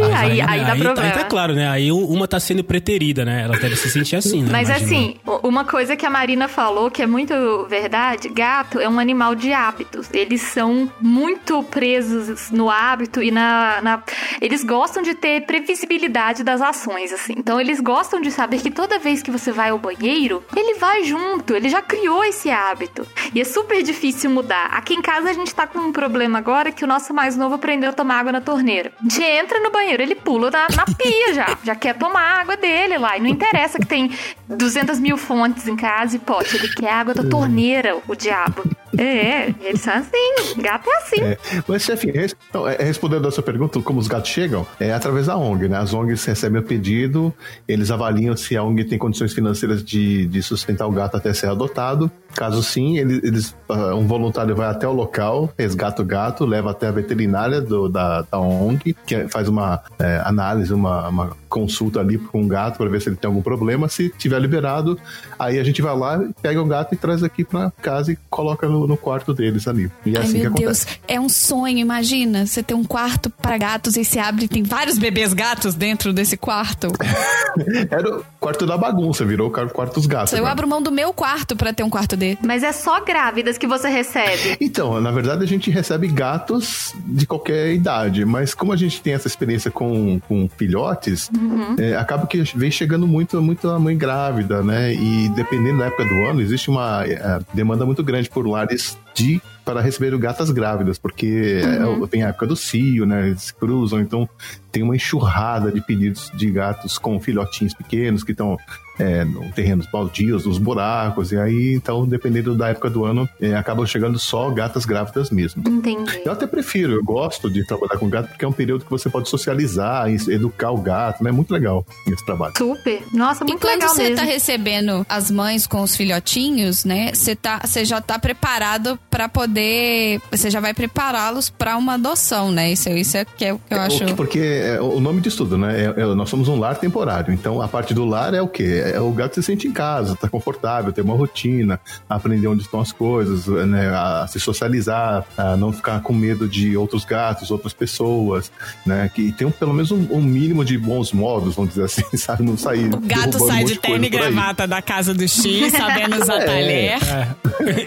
Mas 0.01 0.15
aí, 0.15 0.41
aí 0.41 0.65
dá 0.65 0.73
aí, 0.73 0.81
problema. 0.81 1.13
tá 1.13 1.25
claro, 1.25 1.55
né? 1.55 1.69
Aí 1.69 1.91
uma 1.91 2.29
tá 2.29 2.39
sendo 2.39 2.63
preterida, 2.63 3.25
né? 3.25 3.43
Ela 3.45 3.57
deve 3.57 3.77
se 3.77 3.91
sentir 3.91 4.17
assim, 4.17 4.43
né? 4.43 4.49
Mas 4.53 4.69
Imagina. 4.69 4.87
assim, 4.87 5.17
uma 5.43 5.65
coisa 5.65 5.97
que 5.97 6.05
a 6.05 6.11
Marina 6.11 6.47
falou 6.49 6.91
que 6.91 7.03
é 7.03 7.07
muito 7.07 7.35
verdade, 7.69 8.29
gato 8.29 8.79
é 8.81 8.89
um 8.89 8.99
animal 8.99 9.35
de 9.35 9.53
hábitos. 9.79 10.09
Eles 10.13 10.43
são 10.43 10.91
muito 11.01 11.63
presos 11.65 12.51
no 12.51 12.69
hábito 12.69 13.23
e 13.23 13.31
na, 13.31 13.81
na- 13.83 14.03
eles 14.41 14.65
gostam 14.65 15.03
de 15.03 15.15
ter 15.15 15.43
previsibilidade 15.47 16.43
das 16.43 16.61
ações, 16.61 17.13
assim. 17.13 17.35
Então 17.37 17.61
eles 17.61 17.81
gostam 17.81 18.21
de 18.21 18.31
saber 18.31 18.61
que 18.61 18.71
toda 18.71 18.99
vez 18.99 19.23
que 19.23 19.31
você 19.31 19.53
vai 19.53 19.71
ao 19.71 19.79
banheiro, 19.79 20.43
ele 20.57 20.75
vai 20.79 21.05
junto, 21.05 21.55
ele 21.55 21.69
já 21.69 21.81
criou 21.81 22.25
esse 22.25 22.51
hábito. 22.51 23.07
E 23.35 23.41
é 23.41 23.45
super 23.45 23.83
difícil 23.83 24.31
mudar. 24.31 24.67
Aqui 24.73 24.95
em 24.95 25.03
casa 25.03 25.31
a 25.31 25.33
gente 25.33 25.55
tá 25.55 25.67
com 25.67 25.79
um 25.79 25.93
problema 25.93 26.39
agora 26.39 26.73
que 26.73 26.85
o 26.85 26.89
nosso 26.89 27.15
mais 27.15 27.37
novo 27.37 27.55
aprendeu 27.55 27.91
a 27.91 27.93
tomar 27.93 28.19
água 28.21 28.33
na 28.33 28.41
torneira. 28.41 28.93
A 28.99 29.03
gente 29.03 29.23
entra 29.23 29.61
no 29.61 29.71
banheiro, 29.71 30.03
ele 30.03 30.15
pula 30.15 30.51
na, 30.51 30.67
na 30.75 30.85
pia 30.85 31.35
já. 31.35 31.57
Já 31.63 31.75
quer 31.75 31.95
tomar 31.97 32.41
água 32.41 32.57
dele 32.57 32.99
lá. 32.99 33.17
E 33.17 33.21
não 33.21 33.29
interessa 33.29 33.79
que 33.79 33.87
tem 33.87 34.11
200 34.49 34.99
mil 34.99 35.17
fontes 35.17 35.67
em 35.69 35.77
casa 35.77 36.17
e 36.17 36.19
pote. 36.19 36.57
Ele 36.57 36.69
quer 36.69 36.91
água 36.93 37.15
da 37.15 37.23
torneira, 37.25 37.97
o 38.09 38.15
diabo. 38.15 38.63
É, 38.97 39.49
eles 39.61 39.81
são 39.81 39.95
assim. 39.95 40.61
Gato 40.63 40.89
é 40.89 40.97
assim. 40.97 41.21
É, 41.21 41.39
mas, 41.67 41.83
chefe, 41.83 42.13
não, 42.53 42.67
é, 42.67 42.77
respondendo 42.77 43.27
a 43.29 43.31
sua 43.31 43.43
pergunta, 43.43 43.81
como 43.81 43.99
os 43.99 44.09
gatos 44.09 44.31
chegam, 44.31 44.67
é 44.81 44.93
através 44.93 45.27
da 45.27 45.37
ONG, 45.37 45.69
né? 45.69 45.79
As 45.79 45.93
ONGs 45.93 46.25
recebem 46.25 46.61
o 46.61 46.65
pedido, 46.65 47.33
eles 47.67 47.91
avaliam 47.91 48.37
se 48.37 48.57
a 48.57 48.63
ONG 48.63 48.85
tem 48.85 48.99
condições 48.99 49.33
financeiras 49.33 49.83
de, 49.85 50.27
de 50.27 50.43
sustentar 50.43 50.87
o 50.87 50.93
gato 50.93 51.17
até 51.17 51.33
ser 51.35 51.49
adotado. 51.49 52.11
Caso 52.35 52.63
sim, 52.63 52.99
eles, 52.99 53.23
eles, 53.25 53.57
ah, 53.69 53.95
um 53.95 54.07
voluntário 54.07 54.55
vai 54.55 54.69
até 54.69 54.87
o 54.87 54.93
local, 54.93 55.53
resgata 55.59 56.03
o 56.03 56.05
gato, 56.05 56.45
leva 56.45 56.71
até 56.71 56.87
a 56.89 56.93
veterinária 56.93 57.61
do- 57.61 57.89
da, 57.89 58.23
da 58.23 58.39
ONG, 58.39 58.95
que 59.07 59.29
faz 59.29 59.49
uma 59.49 59.83
é, 59.99 60.23
análise, 60.25 60.73
uma, 60.73 61.09
uma 61.09 61.37
consulta 61.49 62.01
ali 62.01 62.19
com 62.19 62.43
o 62.43 62.47
gato 62.47 62.79
para 62.79 62.89
ver 62.89 63.01
se 63.01 63.09
ele 63.09 63.17
tem 63.17 63.29
algum 63.29 63.43
problema. 63.43 63.89
Se 63.89 64.11
tiver 64.11 64.39
liberado, 64.41 64.99
aí 65.39 65.59
a 65.59 65.65
gente 65.65 65.83
vai 65.83 65.97
lá, 65.97 66.21
pega 66.41 66.61
o 66.61 66.67
gato 66.67 66.95
e 66.95 66.97
traz 66.97 67.23
aqui 67.23 67.45
para 67.45 67.71
casa 67.83 68.13
e 68.13 68.19
coloca 68.31 68.69
no, 68.69 68.87
no 68.87 68.97
quarto 68.97 69.33
deles 69.35 69.67
ali. 69.67 69.91
E 70.05 70.15
é 70.15 70.19
Ai, 70.19 70.25
assim 70.25 70.33
que 70.35 70.39
meu 70.41 70.51
acontece. 70.51 70.87
Deus, 70.87 71.01
é 71.09 71.21
um 71.21 71.29
sonho, 71.29 71.79
imagina. 71.79 72.47
Você 72.47 72.63
tem 72.63 72.77
um 72.77 72.85
quarto 72.85 73.31
para 73.31 73.57
gatos 73.59 73.97
e 73.97 74.05
se 74.05 74.19
abre 74.19 74.45
e 74.45 74.49
tem 74.49 74.63
vários 74.63 74.99
bebês 74.99 75.33
gatos 75.33 75.75
dentro 75.75 76.13
desse 76.13 76.37
quarto. 76.37 76.89
Era 77.91 78.19
o 78.19 78.25
quarto 78.39 78.67
da 78.67 78.77
bagunça, 78.77 79.25
virou 79.25 79.49
o 79.49 79.51
quarto 79.51 79.95
dos 79.95 80.07
gatos. 80.07 80.33
Eu 80.33 80.39
agora. 80.39 80.53
abro 80.53 80.69
mão 80.69 80.83
do 80.83 80.93
meu 80.93 81.13
quarto 81.13 81.57
para 81.57 81.73
ter 81.73 81.83
um 81.83 81.91
quarto 81.91 82.17
dele. 82.17 82.39
Mas 82.43 82.63
é 82.63 82.73
só 82.73 83.05
grávidas 83.05 83.59
que 83.59 83.67
você 83.67 83.89
recebe. 83.89 84.57
Então, 84.61 85.01
na 85.01 85.11
verdade, 85.11 85.43
a 85.43 85.47
gente 85.47 85.71
recebe 85.71 86.09
gatos 86.09 86.95
de 87.07 87.27
qualquer 87.27 87.73
idade, 87.73 88.25
mas 88.25 88.55
como 88.55 88.73
a 88.73 88.77
gente 88.77 89.01
tem 89.01 89.15
essa 89.15 89.27
experiência 89.27 89.71
com, 89.71 90.21
com 90.21 90.49
filhotes, 90.57 91.31
é, 91.79 91.97
acaba 91.97 92.27
que 92.27 92.43
vem 92.57 92.71
chegando 92.71 93.07
muito, 93.07 93.41
muito 93.41 93.69
a 93.69 93.79
mãe 93.79 93.97
grávida, 93.97 94.63
né? 94.63 94.95
E 94.95 95.29
dependendo 95.31 95.79
da 95.79 95.87
época 95.87 96.05
do 96.05 96.15
ano, 96.27 96.41
existe 96.41 96.71
uma 96.71 97.05
é, 97.05 97.41
demanda 97.53 97.85
muito 97.85 98.03
grande 98.03 98.29
por 98.29 98.47
lares 98.47 98.97
de 99.15 99.41
para 99.65 99.83
receber 99.83 100.17
gatas 100.17 100.51
grávidas, 100.51 100.97
porque 100.97 101.61
é, 101.63 102.07
vem 102.11 102.23
a 102.23 102.29
época 102.29 102.47
do 102.47 102.57
cio, 102.57 103.05
né? 103.05 103.29
Eles 103.29 103.51
cruzam, 103.51 104.01
então 104.01 104.27
tem 104.73 104.83
uma 104.83 104.97
enxurrada 104.97 105.71
de 105.71 105.81
pedidos 105.81 106.31
de 106.35 106.51
gatos 106.51 106.97
com 106.97 107.21
filhotinhos 107.21 107.75
pequenos 107.75 108.25
que 108.25 108.33
estão 108.33 108.57
é, 108.99 109.25
no 109.25 109.51
terrenos 109.53 109.87
baldios, 109.91 110.45
nos 110.47 110.59
buracos, 110.59 111.33
e 111.33 111.39
aí, 111.39 111.73
então, 111.75 112.07
dependendo 112.07 112.55
da 112.55 112.69
época 112.69 112.91
do 112.91 113.05
ano, 113.05 113.29
é, 113.41 113.55
acabam 113.55 113.87
chegando 113.87 114.19
só 114.19 114.51
gatas 114.51 114.85
grávidas 114.85 115.31
mesmo. 115.31 115.63
Entendi. 115.69 116.21
Eu 116.25 116.33
até 116.33 116.47
prefiro, 116.47 116.93
eu 116.95 117.05
gosto 117.05 117.49
de 117.51 117.65
trabalhar 117.67 117.99
com 117.99 118.09
gato 118.09 118.29
porque 118.29 118.45
é 118.45 118.49
um 118.49 118.53
período 118.53 118.85
que 118.85 118.91
você 118.91 119.09
pode 119.09 119.29
socializar, 119.29 120.09
educar 120.11 120.71
o 120.71 120.79
gato, 120.79 121.23
né? 121.23 121.31
É 121.31 121.33
muito 121.33 121.53
legal 121.53 121.85
esse 122.07 122.25
trabalho. 122.25 122.55
Super. 122.57 123.03
Nossa, 123.13 123.45
E 123.45 123.47
muito 123.49 123.61
quando 123.61 123.73
legal 123.75 123.89
você 123.95 124.03
mesmo. 124.03 124.17
tá 124.17 124.23
recebendo 124.23 125.07
as 125.09 125.31
mães 125.31 125.67
com 125.67 125.83
os 125.83 125.95
filhotinhos, 125.97 126.85
né? 126.85 127.13
Você 127.15 127.35
tá, 127.37 127.61
você 127.65 127.85
já 127.85 128.01
tá 128.01 128.19
preparado 128.19 128.99
pra 129.11 129.29
poder, 129.29 130.21
você 130.31 130.51
já 130.51 130.61
vai 130.61 130.75
prepará-los 130.75 131.51
pra 131.51 131.77
uma 131.77 131.95
adoção, 131.95 132.51
né? 132.51 132.73
Isso, 132.73 132.89
isso 132.91 133.17
é 133.17 133.25
que 133.25 133.45
é 133.45 133.53
o 133.53 133.59
que 133.59 133.75
eu 133.75 133.81
acho. 133.81 134.05
O 134.05 134.07
que- 134.07 134.15
Porque 134.15 134.39
é, 134.41 134.81
o 134.81 135.01
nome 135.01 135.21
disso 135.21 135.39
tudo, 135.39 135.57
né? 135.59 135.85
É- 135.97 136.01
é- 136.03 136.15
nós 136.15 136.29
somos 136.29 136.49
um 136.49 136.59
lar 136.59 136.77
temporário. 136.79 137.33
Então, 137.33 137.61
a 137.63 137.69
parte 137.69 137.93
do 137.95 138.05
lar 138.05 138.35
é 138.35 138.43
o 138.43 138.49
quê? 138.49 138.83
É 138.95 139.01
o 139.01 139.11
gato 139.13 139.35
se 139.35 139.43
sente 139.43 139.67
em 139.67 139.73
casa, 139.73 140.15
tá 140.17 140.29
confortável, 140.29 140.93
ter 140.93 141.03
uma 141.03 141.15
rotina, 141.15 141.81
aprender 142.09 142.47
onde 142.49 142.63
estão 142.63 142.81
as 142.81 142.93
coisas, 142.93 143.47
né? 143.47 143.89
A 143.89 144.27
se 144.29 144.39
socializar, 144.41 145.25
a 145.37 145.57
não 145.57 145.73
ficar 145.73 146.01
com 146.01 146.13
medo 146.13 146.49
de 146.49 146.77
outros 146.77 147.05
gatos, 147.05 147.51
outras 147.51 147.73
pessoas, 147.73 148.51
né? 148.87 149.11
Que 149.15 149.33
tem 149.33 149.47
um- 149.47 149.51
pelo 149.51 149.73
menos 149.75 149.91
um, 149.91 150.07
um 150.11 150.21
mínimo 150.23 150.65
de 150.65 150.77
bons 150.79 151.13
modos, 151.13 151.55
vamos 151.55 151.71
dizer 151.71 151.85
assim, 151.85 152.05
sabe? 152.17 152.43
Não 152.43 152.57
sair. 152.57 152.93
O 152.95 153.01
gato 153.01 153.43
um 153.43 153.47
sai 153.47 153.61
monte 153.63 153.73
de 153.75 153.79
terno 153.79 154.05
e 154.05 154.09
gravata 154.09 154.67
da 154.67 154.81
casa 154.83 155.13
do 155.15 155.27
X, 155.27 155.73
sabendo 155.73 156.17
usar 156.23 156.39
talher 156.45 156.99
É. 157.03 157.29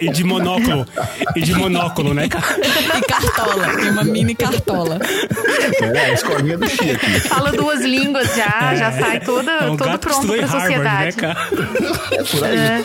E 0.01 0.09
de 0.11 0.23
monóculo. 0.23 0.85
E 1.35 1.41
de 1.41 1.53
monóculo, 1.55 2.13
né, 2.13 2.25
e 2.25 2.29
cartola. 2.29 3.75
Tem 3.77 3.89
uma 3.91 4.03
mini 4.03 4.35
cartola. 4.35 4.99
É, 5.81 5.99
a 6.05 6.13
escolinha 6.13 6.57
do 6.57 6.67
Chia 6.67 6.93
aqui. 6.93 7.19
Fala 7.21 7.51
duas 7.51 7.81
línguas 7.81 8.27
já, 8.35 8.75
já 8.75 8.91
sai 8.91 9.19
toda, 9.19 9.51
É 9.51 9.69
um 9.69 9.77
todo 9.77 9.91
que 9.91 9.97
pronto 9.99 10.15
estudou 10.15 10.35
em 10.35 10.47
Harvard, 10.91 11.15
né, 11.15 11.21
cara? 11.21 11.49
É 12.11 12.23
por 12.23 12.43
aí. 12.43 12.57
É. 12.57 12.83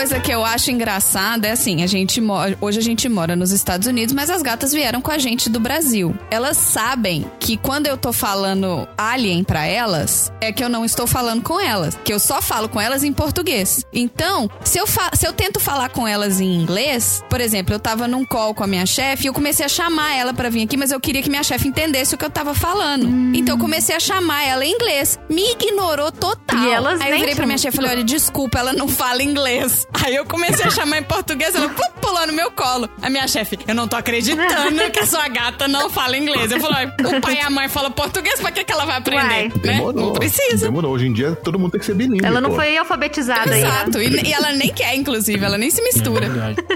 coisa 0.00 0.18
que 0.18 0.32
eu 0.32 0.42
acho 0.42 0.70
engraçada 0.70 1.46
é 1.46 1.50
assim, 1.50 1.82
a 1.82 1.86
gente 1.86 2.22
mora, 2.22 2.56
hoje 2.58 2.78
a 2.78 2.82
gente 2.82 3.06
mora 3.06 3.36
nos 3.36 3.52
Estados 3.52 3.86
Unidos, 3.86 4.14
mas 4.14 4.30
as 4.30 4.40
gatas 4.40 4.72
vieram 4.72 4.98
com 5.02 5.10
a 5.10 5.18
gente 5.18 5.50
do 5.50 5.60
Brasil. 5.60 6.16
Elas 6.30 6.56
sabem 6.56 7.30
que 7.38 7.58
quando 7.58 7.86
eu 7.86 7.98
tô 7.98 8.10
falando 8.10 8.88
alien 8.96 9.44
pra 9.44 9.66
elas, 9.66 10.32
é 10.40 10.50
que 10.52 10.64
eu 10.64 10.70
não 10.70 10.86
estou 10.86 11.06
falando 11.06 11.42
com 11.42 11.60
elas, 11.60 11.98
que 12.02 12.14
eu 12.14 12.18
só 12.18 12.40
falo 12.40 12.66
com 12.66 12.80
elas 12.80 13.04
em 13.04 13.12
português. 13.12 13.84
Então, 13.92 14.48
se 14.64 14.78
eu, 14.78 14.86
se 14.86 15.26
eu 15.26 15.34
tento 15.34 15.60
falar 15.60 15.90
com 15.90 16.08
elas 16.08 16.40
em 16.40 16.54
inglês, 16.54 17.22
por 17.28 17.38
exemplo, 17.38 17.74
eu 17.74 17.78
tava 17.78 18.08
num 18.08 18.24
call 18.24 18.54
com 18.54 18.64
a 18.64 18.66
minha 18.66 18.86
chefe 18.86 19.24
e 19.24 19.28
eu 19.28 19.34
comecei 19.34 19.66
a 19.66 19.68
chamar 19.68 20.16
ela 20.16 20.32
pra 20.32 20.48
vir 20.48 20.62
aqui, 20.62 20.78
mas 20.78 20.92
eu 20.92 20.98
queria 20.98 21.20
que 21.20 21.28
minha 21.28 21.42
chefe 21.42 21.68
entendesse 21.68 22.14
o 22.14 22.18
que 22.18 22.24
eu 22.24 22.30
tava 22.30 22.54
falando. 22.54 23.06
Então 23.36 23.56
eu 23.56 23.60
comecei 23.60 23.94
a 23.94 24.00
chamar 24.00 24.46
ela 24.46 24.64
em 24.64 24.72
inglês. 24.72 25.18
Me 25.28 25.52
ignorou 25.52 26.10
total. 26.10 26.64
E 26.64 26.70
elas 26.70 26.98
Aí 27.02 27.12
eu 27.12 27.18
virei 27.18 27.34
pra 27.34 27.44
minha 27.44 27.58
chefe 27.58 27.76
e 27.76 27.80
falei, 27.82 27.98
olha, 27.98 28.04
desculpa, 28.04 28.58
ela 28.58 28.72
não 28.72 28.88
fala 28.88 29.22
inglês. 29.22 29.86
Aí 29.92 30.14
eu 30.14 30.24
comecei 30.24 30.64
a 30.66 30.70
chamar 30.70 30.98
em 30.98 31.02
português, 31.02 31.54
ela 31.54 31.68
pulou 32.00 32.26
no 32.26 32.32
meu 32.32 32.50
colo. 32.50 32.88
A 33.02 33.10
minha 33.10 33.26
chefe, 33.28 33.58
eu 33.66 33.74
não 33.74 33.86
tô 33.88 33.96
acreditando 33.96 34.90
que 34.92 34.98
a 35.00 35.06
sua 35.06 35.28
gata 35.28 35.66
não 35.68 35.90
fala 35.90 36.16
inglês. 36.16 36.50
Eu 36.50 36.60
falei, 36.60 36.86
o 36.86 37.20
pai 37.20 37.34
e 37.36 37.40
a 37.40 37.50
mãe 37.50 37.68
falam 37.68 37.90
português, 37.90 38.40
pra 38.40 38.50
que, 38.50 38.64
que 38.64 38.72
ela 38.72 38.84
vai 38.86 38.96
aprender? 38.96 39.20
Né? 39.48 39.52
Demorou. 39.62 39.92
Não 40.06 40.12
precisa. 40.12 40.66
Demorou. 40.66 40.92
Hoje 40.92 41.06
em 41.06 41.12
dia 41.12 41.32
todo 41.36 41.58
mundo 41.58 41.72
tem 41.72 41.80
que 41.80 41.86
ser 41.86 41.94
bilíngue. 41.94 42.24
Ela 42.24 42.40
não 42.40 42.50
pô. 42.50 42.56
foi 42.56 42.76
alfabetizada 42.76 43.52
ainda. 43.52 43.66
Exato. 43.68 43.98
E, 44.00 44.28
e 44.28 44.32
ela 44.32 44.52
nem 44.52 44.72
quer, 44.72 44.94
inclusive, 44.94 45.44
ela 45.44 45.58
nem 45.58 45.70
se 45.70 45.82
mistura. 45.82 46.28
Verdade. 46.28 46.56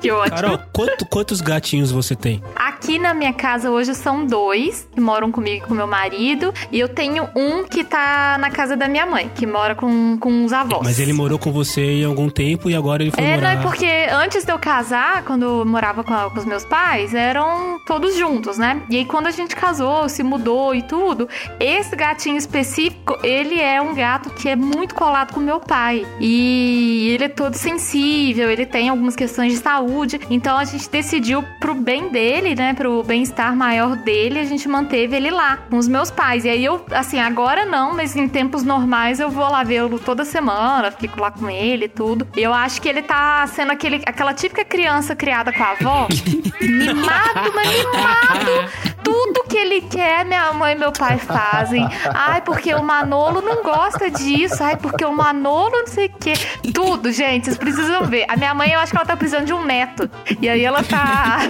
Que 0.00 0.10
ótimo. 0.10 0.36
Carol, 0.36 0.58
quanto- 0.72 1.06
quantos 1.06 1.40
gatinhos 1.40 1.90
você 1.90 2.14
tem? 2.14 2.42
Aqui 2.54 2.98
na 2.98 3.14
minha 3.14 3.32
casa 3.32 3.70
hoje 3.70 3.94
são 3.94 4.26
dois 4.26 4.86
que 4.92 5.00
moram 5.00 5.30
comigo 5.32 5.64
e 5.64 5.68
com 5.68 5.74
meu 5.74 5.86
marido. 5.86 6.52
E 6.70 6.78
eu 6.78 6.88
tenho 6.88 7.28
um 7.34 7.64
que 7.64 7.82
tá 7.84 8.36
na 8.38 8.50
casa 8.50 8.76
da 8.76 8.86
minha 8.88 9.06
mãe, 9.06 9.30
que 9.34 9.46
mora 9.46 9.74
com, 9.74 10.18
com 10.18 10.44
os 10.44 10.52
avós. 10.52 10.82
Mas 10.84 10.98
ele 10.98 11.12
morou 11.12 11.38
com 11.38 11.50
você 11.52 11.80
em 11.80 12.04
algum 12.04 12.28
tempo 12.28 12.41
e 12.68 12.74
agora 12.74 13.02
ele 13.02 13.10
foi 13.10 13.22
É, 13.22 13.30
não, 13.36 13.36
morar... 13.36 13.52
é 13.52 13.62
porque 13.62 13.86
antes 14.12 14.44
de 14.44 14.52
eu 14.52 14.58
casar, 14.58 15.22
quando 15.24 15.42
eu 15.44 15.64
morava 15.64 16.02
com, 16.04 16.12
a- 16.14 16.30
com 16.30 16.38
os 16.38 16.44
meus 16.44 16.64
pais, 16.64 17.14
eram 17.14 17.78
todos 17.86 18.16
juntos, 18.16 18.58
né? 18.58 18.82
E 18.90 18.96
aí 18.96 19.04
quando 19.04 19.26
a 19.26 19.30
gente 19.30 19.54
casou, 19.56 20.08
se 20.08 20.22
mudou 20.22 20.74
e 20.74 20.82
tudo, 20.82 21.28
esse 21.60 21.94
gatinho 21.96 22.36
específico, 22.36 23.16
ele 23.22 23.60
é 23.60 23.80
um 23.80 23.94
gato 23.94 24.30
que 24.30 24.48
é 24.48 24.56
muito 24.56 24.94
colado 24.94 25.32
com 25.32 25.40
meu 25.40 25.60
pai. 25.60 26.06
E 26.20 27.10
ele 27.14 27.24
é 27.24 27.28
todo 27.28 27.54
sensível, 27.54 28.50
ele 28.50 28.66
tem 28.66 28.88
algumas 28.88 29.14
questões 29.16 29.52
de 29.52 29.58
saúde. 29.58 30.20
Então 30.30 30.56
a 30.58 30.64
gente 30.64 30.88
decidiu 30.90 31.44
pro 31.60 31.74
bem 31.74 32.08
dele, 32.08 32.54
né? 32.54 32.74
Pro 32.74 33.02
bem-estar 33.02 33.54
maior 33.56 33.96
dele, 33.96 34.38
a 34.38 34.44
gente 34.44 34.68
manteve 34.68 35.16
ele 35.16 35.30
lá, 35.30 35.58
com 35.70 35.76
os 35.76 35.88
meus 35.88 36.10
pais. 36.10 36.44
E 36.44 36.48
aí 36.48 36.64
eu, 36.64 36.84
assim, 36.92 37.18
agora 37.18 37.64
não, 37.64 37.94
mas 37.94 38.16
em 38.16 38.28
tempos 38.28 38.62
normais 38.62 39.20
eu 39.20 39.30
vou 39.30 39.48
lá 39.48 39.62
vê-lo 39.62 39.98
toda 39.98 40.24
semana, 40.24 40.90
fico 40.90 41.20
lá 41.20 41.30
com 41.30 41.48
ele 41.50 41.84
e 41.84 41.88
tudo. 41.88 42.26
E 42.36 42.42
eu 42.42 42.52
acho 42.52 42.80
que 42.80 42.88
ele 42.88 43.02
tá 43.02 43.46
sendo 43.46 43.72
aquele, 43.72 44.02
aquela 44.06 44.32
típica 44.32 44.64
criança 44.64 45.14
criada 45.14 45.52
com 45.52 45.62
a 45.62 45.70
avó, 45.72 46.08
mimado, 46.60 47.52
mas 47.54 47.68
mimado. 47.68 48.92
Tudo 49.02 49.44
que 49.48 49.56
ele 49.58 49.82
quer, 49.82 50.24
minha 50.24 50.52
mãe 50.52 50.74
e 50.74 50.78
meu 50.78 50.92
pai 50.92 51.18
fazem. 51.18 51.86
Ai, 52.14 52.40
porque 52.40 52.72
o 52.72 52.82
Manolo 52.82 53.42
não 53.42 53.62
gosta 53.62 54.10
disso. 54.10 54.62
Ai, 54.62 54.76
porque 54.76 55.04
o 55.04 55.12
Manolo 55.12 55.70
não 55.70 55.86
sei 55.86 56.06
o 56.06 56.12
quê. 56.18 56.32
Tudo, 56.72 57.10
gente, 57.12 57.44
vocês 57.46 57.58
precisam 57.58 58.04
ver. 58.06 58.24
A 58.28 58.36
minha 58.36 58.54
mãe, 58.54 58.70
eu 58.70 58.78
acho 58.80 58.92
que 58.92 58.96
ela 58.96 59.04
tá 59.04 59.16
precisando 59.16 59.44
de 59.46 59.52
um 59.52 59.64
neto. 59.64 60.08
E 60.40 60.48
aí 60.48 60.64
ela 60.64 60.82
tá, 60.82 61.40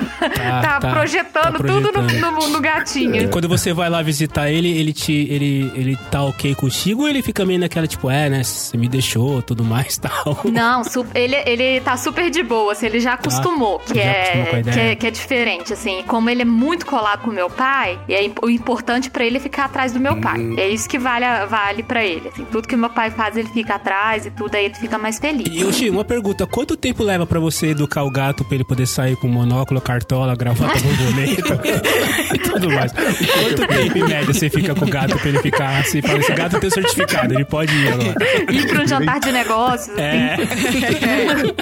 tá, 0.63 0.81
tá. 0.81 0.91
projetando, 0.91 1.59
Tá 1.59 1.65
tudo 1.65 1.93
no, 1.93 1.93
projetando. 1.93 2.33
no, 2.41 2.49
no 2.49 2.61
gatinho. 2.61 3.29
Quando 3.29 3.49
você 3.49 3.73
vai 3.73 3.89
lá 3.89 4.03
visitar 4.03 4.51
ele, 4.51 4.69
ele 4.77 4.93
te. 4.93 5.13
ele, 5.13 5.71
ele 5.75 5.97
tá 6.11 6.23
ok 6.23 6.55
contigo 6.55 7.03
ou 7.03 7.09
ele 7.09 7.23
fica 7.23 7.45
meio 7.45 7.61
naquela, 7.61 7.87
tipo, 7.87 8.11
é, 8.11 8.29
né? 8.31 8.43
Você 8.43 8.77
me 8.77 8.89
deixou, 8.89 9.41
tudo 9.43 9.63
mais 9.63 9.99
tal. 9.99 10.41
Não, 10.45 10.72
su- 10.85 11.07
ele, 11.15 11.37
ele 11.47 11.81
tá 11.81 11.97
super 11.97 12.31
de 12.31 12.43
boa, 12.43 12.73
assim, 12.73 12.87
ele 12.87 13.01
já 13.01 13.15
acostumou, 13.15 13.79
que, 13.81 13.95
já 13.95 14.01
é, 14.03 14.63
que, 14.63 14.81
é, 14.81 14.95
que 14.97 15.07
é 15.07 15.11
diferente, 15.11 15.73
assim. 15.73 16.03
Como 16.07 16.29
ele 16.31 16.43
é 16.43 16.45
muito 16.45 16.87
colado 16.87 17.21
com 17.23 17.31
o 17.31 17.33
meu 17.33 17.49
pai, 17.51 17.99
e 18.09 18.15
é, 18.15 18.31
o 18.43 18.49
importante 18.51 19.11
pra 19.11 19.25
ele 19.25 19.37
é 19.37 19.41
ficar 19.41 19.67
atrás 19.67 19.93
do 19.93 20.01
meu 20.01 20.17
pai. 20.21 20.39
Hum. 20.41 20.55
É 20.59 20.69
isso 20.69 20.89
que 20.89 20.99
vale, 20.99 21.25
vale 21.49 21.83
pra 21.83 22.05
ele, 22.05 22.29
assim. 22.29 22.45
Tudo 22.51 22.67
que 22.69 22.75
o 22.75 22.79
meu 22.79 22.91
pai 22.91 23.11
faz, 23.11 23.37
ele 23.37 23.49
fica 23.49 23.75
atrás 23.75 24.27
e 24.27 24.31
tudo, 24.31 24.55
aí 24.55 24.67
ele 24.67 24.75
fica 24.75 24.99
mais 24.99 25.19
feliz. 25.19 25.47
E, 25.51 25.65
Oxi, 25.65 25.89
uma 25.91 26.05
pergunta: 26.05 26.47
quanto 26.47 26.77
tempo 26.77 27.03
leva 27.03 27.27
pra 27.27 27.39
você 27.41 27.69
educar 27.69 28.03
o 28.05 28.11
gato 28.11 28.45
pra 28.45 28.55
ele 28.55 28.65
poder 28.65 28.87
sair 28.87 29.17
com 29.17 29.29
monóculo, 29.29 29.81
cartola, 29.81 30.35
gravata, 30.37 30.79
borboleta 30.81 31.61
e 32.35 32.39
tudo 32.39 32.71
mais? 32.71 32.93
Quanto 32.93 33.67
tempo 33.69 33.99
em 33.99 34.03
média 34.05 34.25
você 34.33 34.49
fica 34.51 34.75
com 34.75 34.85
o 34.85 34.89
gato 34.89 35.19
pra 35.19 35.29
ele 35.29 35.39
ficar 35.41 35.79
assim? 35.81 36.01
Fala, 36.03 36.19
esse 36.19 36.33
gato 36.33 36.61
tem 36.61 36.71
certificado, 36.71 37.35
ele 37.35 37.45
pode 37.45 37.73
ir 37.75 37.89
agora. 37.89 38.15
Ir 38.51 38.69
pra 38.69 38.83
um 38.83 38.87
jantar 38.87 39.21
de 39.21 39.33
negócios, 39.33 39.97
É, 39.99 40.35
assim. 40.35 40.62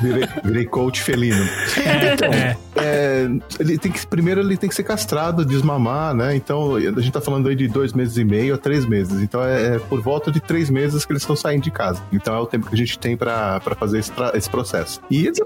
Virei, 0.00 0.28
virei 0.44 0.64
coach 0.66 1.02
felino. 1.02 1.44
Então, 2.12 2.32
é. 2.32 2.56
é, 2.76 3.28
ele 3.58 3.78
tem 3.78 3.92
que, 3.92 4.06
primeiro 4.06 4.40
ele 4.40 4.56
tem 4.56 4.68
que 4.68 4.74
ser 4.74 4.82
castrado, 4.82 5.44
desmamar, 5.44 6.14
né? 6.14 6.34
Então, 6.34 6.74
a 6.74 7.00
gente 7.00 7.12
tá 7.12 7.20
falando 7.20 7.48
aí 7.48 7.54
de 7.54 7.68
dois 7.68 7.92
meses 7.92 8.16
e 8.16 8.24
meio 8.24 8.54
a 8.54 8.58
três 8.58 8.86
meses. 8.86 9.22
Então, 9.22 9.42
é, 9.42 9.76
é 9.76 9.78
por 9.78 10.00
volta 10.00 10.30
de 10.30 10.40
três 10.40 10.70
meses 10.70 11.04
que 11.04 11.12
eles 11.12 11.22
estão 11.22 11.36
saindo 11.36 11.62
de 11.62 11.70
casa. 11.70 12.02
Então, 12.12 12.34
é 12.34 12.38
o 12.38 12.46
tempo 12.46 12.68
que 12.68 12.74
a 12.74 12.78
gente 12.78 12.98
tem 12.98 13.16
pra, 13.16 13.60
pra 13.60 13.74
fazer 13.74 13.98
esse, 13.98 14.12
esse 14.34 14.50
processo. 14.50 15.00
E 15.10 15.26
eles 15.26 15.38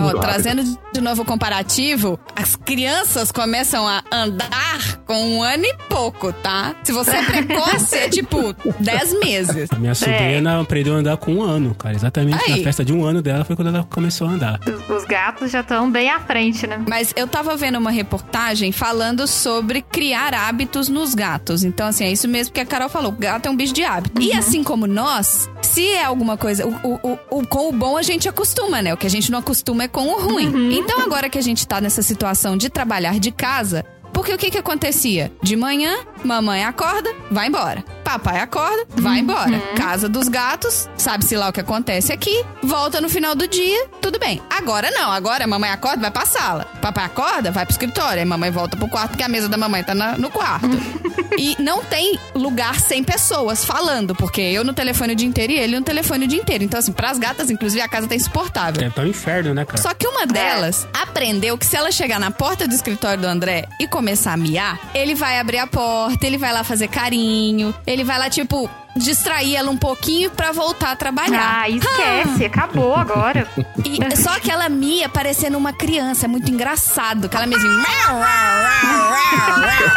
rápido. 0.00 0.20
trazendo 0.20 0.62
de 0.92 1.00
novo 1.00 1.22
o 1.22 1.24
comparativo, 1.24 2.18
as 2.34 2.56
crianças 2.56 3.30
começam 3.30 3.86
a 3.86 4.02
andar 4.10 4.98
com 5.06 5.14
um 5.14 5.42
ano 5.42 5.64
e 5.64 5.74
pouco, 5.88 6.32
tá? 6.32 6.74
Se 6.82 6.92
você 6.92 7.10
é 7.10 7.22
precoce, 7.24 7.96
é 7.96 8.08
tipo 8.08 8.54
10 8.80 9.20
meses. 9.20 9.68
A 9.70 9.78
minha 9.78 9.94
sobrinha 9.94 10.60
aprendeu 10.60 10.94
a 10.94 10.98
andar 10.98 11.16
com 11.16 11.34
um 11.34 11.42
ano, 11.42 11.74
cara. 11.74 11.94
Exatamente 11.94 12.42
Aí. 12.44 12.58
na 12.58 12.64
festa 12.64 12.84
de 12.84 12.91
um 12.92 13.04
ano 13.04 13.20
dela 13.22 13.44
foi 13.44 13.56
quando 13.56 13.68
ela 13.68 13.84
começou 13.84 14.28
a 14.28 14.30
andar. 14.30 14.60
Os, 14.66 14.96
os 14.96 15.04
gatos 15.04 15.50
já 15.50 15.60
estão 15.60 15.90
bem 15.90 16.10
à 16.10 16.20
frente, 16.20 16.66
né? 16.66 16.82
Mas 16.88 17.12
eu 17.16 17.26
tava 17.26 17.56
vendo 17.56 17.78
uma 17.78 17.90
reportagem 17.90 18.70
falando 18.72 19.26
sobre 19.26 19.82
criar 19.82 20.34
hábitos 20.34 20.88
nos 20.88 21.14
gatos. 21.14 21.64
Então, 21.64 21.86
assim, 21.86 22.04
é 22.04 22.12
isso 22.12 22.28
mesmo 22.28 22.52
que 22.52 22.60
a 22.60 22.66
Carol 22.66 22.88
falou. 22.88 23.12
O 23.12 23.16
gato 23.16 23.46
é 23.46 23.50
um 23.50 23.56
bicho 23.56 23.72
de 23.72 23.82
hábito. 23.84 24.20
E 24.20 24.32
assim 24.32 24.62
como 24.62 24.86
nós, 24.86 25.48
se 25.62 25.86
é 25.88 26.04
alguma 26.04 26.36
coisa. 26.36 26.66
O, 26.66 27.00
o- 27.02 27.18
o- 27.40 27.46
com 27.46 27.68
o 27.68 27.72
bom 27.72 27.96
a 27.96 28.02
gente 28.02 28.28
acostuma, 28.28 28.80
né? 28.82 28.92
O 28.92 28.96
que 28.96 29.06
a 29.06 29.10
gente 29.10 29.30
não 29.30 29.38
acostuma 29.38 29.84
é 29.84 29.88
com 29.88 30.06
o 30.08 30.20
ruim. 30.20 30.74
Então, 30.76 31.00
agora 31.00 31.28
que 31.28 31.38
a 31.38 31.42
gente 31.42 31.66
tá 31.66 31.80
nessa 31.80 32.02
situação 32.02 32.56
de 32.56 32.68
trabalhar 32.70 33.18
de 33.18 33.30
casa. 33.30 33.84
Porque 34.22 34.34
o 34.34 34.38
que 34.38 34.52
que 34.52 34.58
acontecia? 34.58 35.32
De 35.42 35.56
manhã, 35.56 35.96
mamãe 36.22 36.64
acorda, 36.64 37.12
vai 37.28 37.48
embora. 37.48 37.84
papai 38.04 38.38
acorda, 38.38 38.86
vai 38.94 39.18
embora. 39.18 39.58
Casa 39.74 40.08
dos 40.08 40.28
gatos, 40.28 40.88
sabe-se 40.96 41.34
lá 41.36 41.48
o 41.48 41.52
que 41.52 41.58
acontece 41.60 42.12
aqui, 42.12 42.44
volta 42.62 43.00
no 43.00 43.08
final 43.08 43.34
do 43.34 43.48
dia, 43.48 43.88
tudo 44.00 44.20
bem. 44.20 44.40
Agora 44.48 44.92
não, 44.92 45.10
agora 45.10 45.42
a 45.42 45.46
mamãe 45.48 45.70
acorda, 45.70 46.02
vai 46.02 46.10
pra 46.12 46.24
sala. 46.24 46.66
Papai 46.80 47.04
acorda, 47.04 47.50
vai 47.50 47.64
pro 47.64 47.72
escritório, 47.72 48.20
aí 48.20 48.24
mamãe 48.24 48.48
volta 48.52 48.76
pro 48.76 48.86
quarto, 48.86 49.10
porque 49.10 49.24
a 49.24 49.28
mesa 49.28 49.48
da 49.48 49.56
mamãe 49.56 49.82
tá 49.82 49.92
na- 49.94 50.16
no 50.16 50.30
quarto. 50.30 50.68
e 51.36 51.56
não 51.60 51.82
tem 51.82 52.16
lugar 52.34 52.78
sem 52.78 53.02
pessoas 53.02 53.64
falando, 53.64 54.14
porque 54.14 54.40
eu 54.40 54.62
no 54.62 54.72
telefone 54.72 55.14
o 55.14 55.16
dia 55.16 55.26
inteiro 55.26 55.52
e 55.52 55.58
ele 55.58 55.76
no 55.76 55.84
telefone 55.84 56.26
o 56.26 56.28
dia 56.28 56.38
inteiro. 56.38 56.62
Então, 56.62 56.78
assim, 56.78 56.92
pras 56.92 57.18
gatas, 57.18 57.50
inclusive, 57.50 57.80
a 57.82 57.88
casa 57.88 58.06
tá 58.06 58.14
insuportável. 58.14 58.86
É 58.86 58.90
tá 58.90 59.02
um 59.02 59.06
inferno, 59.06 59.52
né, 59.52 59.64
cara? 59.64 59.82
Só 59.82 59.92
que 59.94 60.06
uma 60.06 60.26
delas 60.26 60.86
aprendeu 60.92 61.58
que 61.58 61.66
se 61.66 61.76
ela 61.76 61.90
chegar 61.90 62.20
na 62.20 62.30
porta 62.30 62.68
do 62.68 62.74
escritório 62.74 63.20
do 63.20 63.26
André 63.26 63.66
e 63.80 63.88
começar 63.88 64.11
a 64.30 64.36
miar, 64.36 64.78
ele 64.94 65.14
vai 65.14 65.38
abrir 65.38 65.58
a 65.58 65.66
porta, 65.66 66.26
ele 66.26 66.38
vai 66.38 66.52
lá 66.52 66.64
fazer 66.64 66.88
carinho, 66.88 67.74
ele 67.86 68.04
vai 68.04 68.18
lá, 68.18 68.28
tipo, 68.30 68.68
distrair 68.96 69.56
ela 69.56 69.70
um 69.70 69.76
pouquinho 69.76 70.30
pra 70.30 70.52
voltar 70.52 70.92
a 70.92 70.96
trabalhar. 70.96 71.62
Ah, 71.62 71.68
esquece, 71.68 72.44
acabou 72.44 72.94
agora. 72.94 73.46
E, 73.84 74.16
só 74.16 74.38
que 74.38 74.50
ela 74.50 74.68
mia 74.68 75.08
parecendo 75.08 75.56
uma 75.58 75.72
criança, 75.72 76.26
é 76.26 76.28
muito 76.28 76.50
engraçado. 76.50 77.26
Aquela 77.26 77.46
mesinha. 77.46 77.82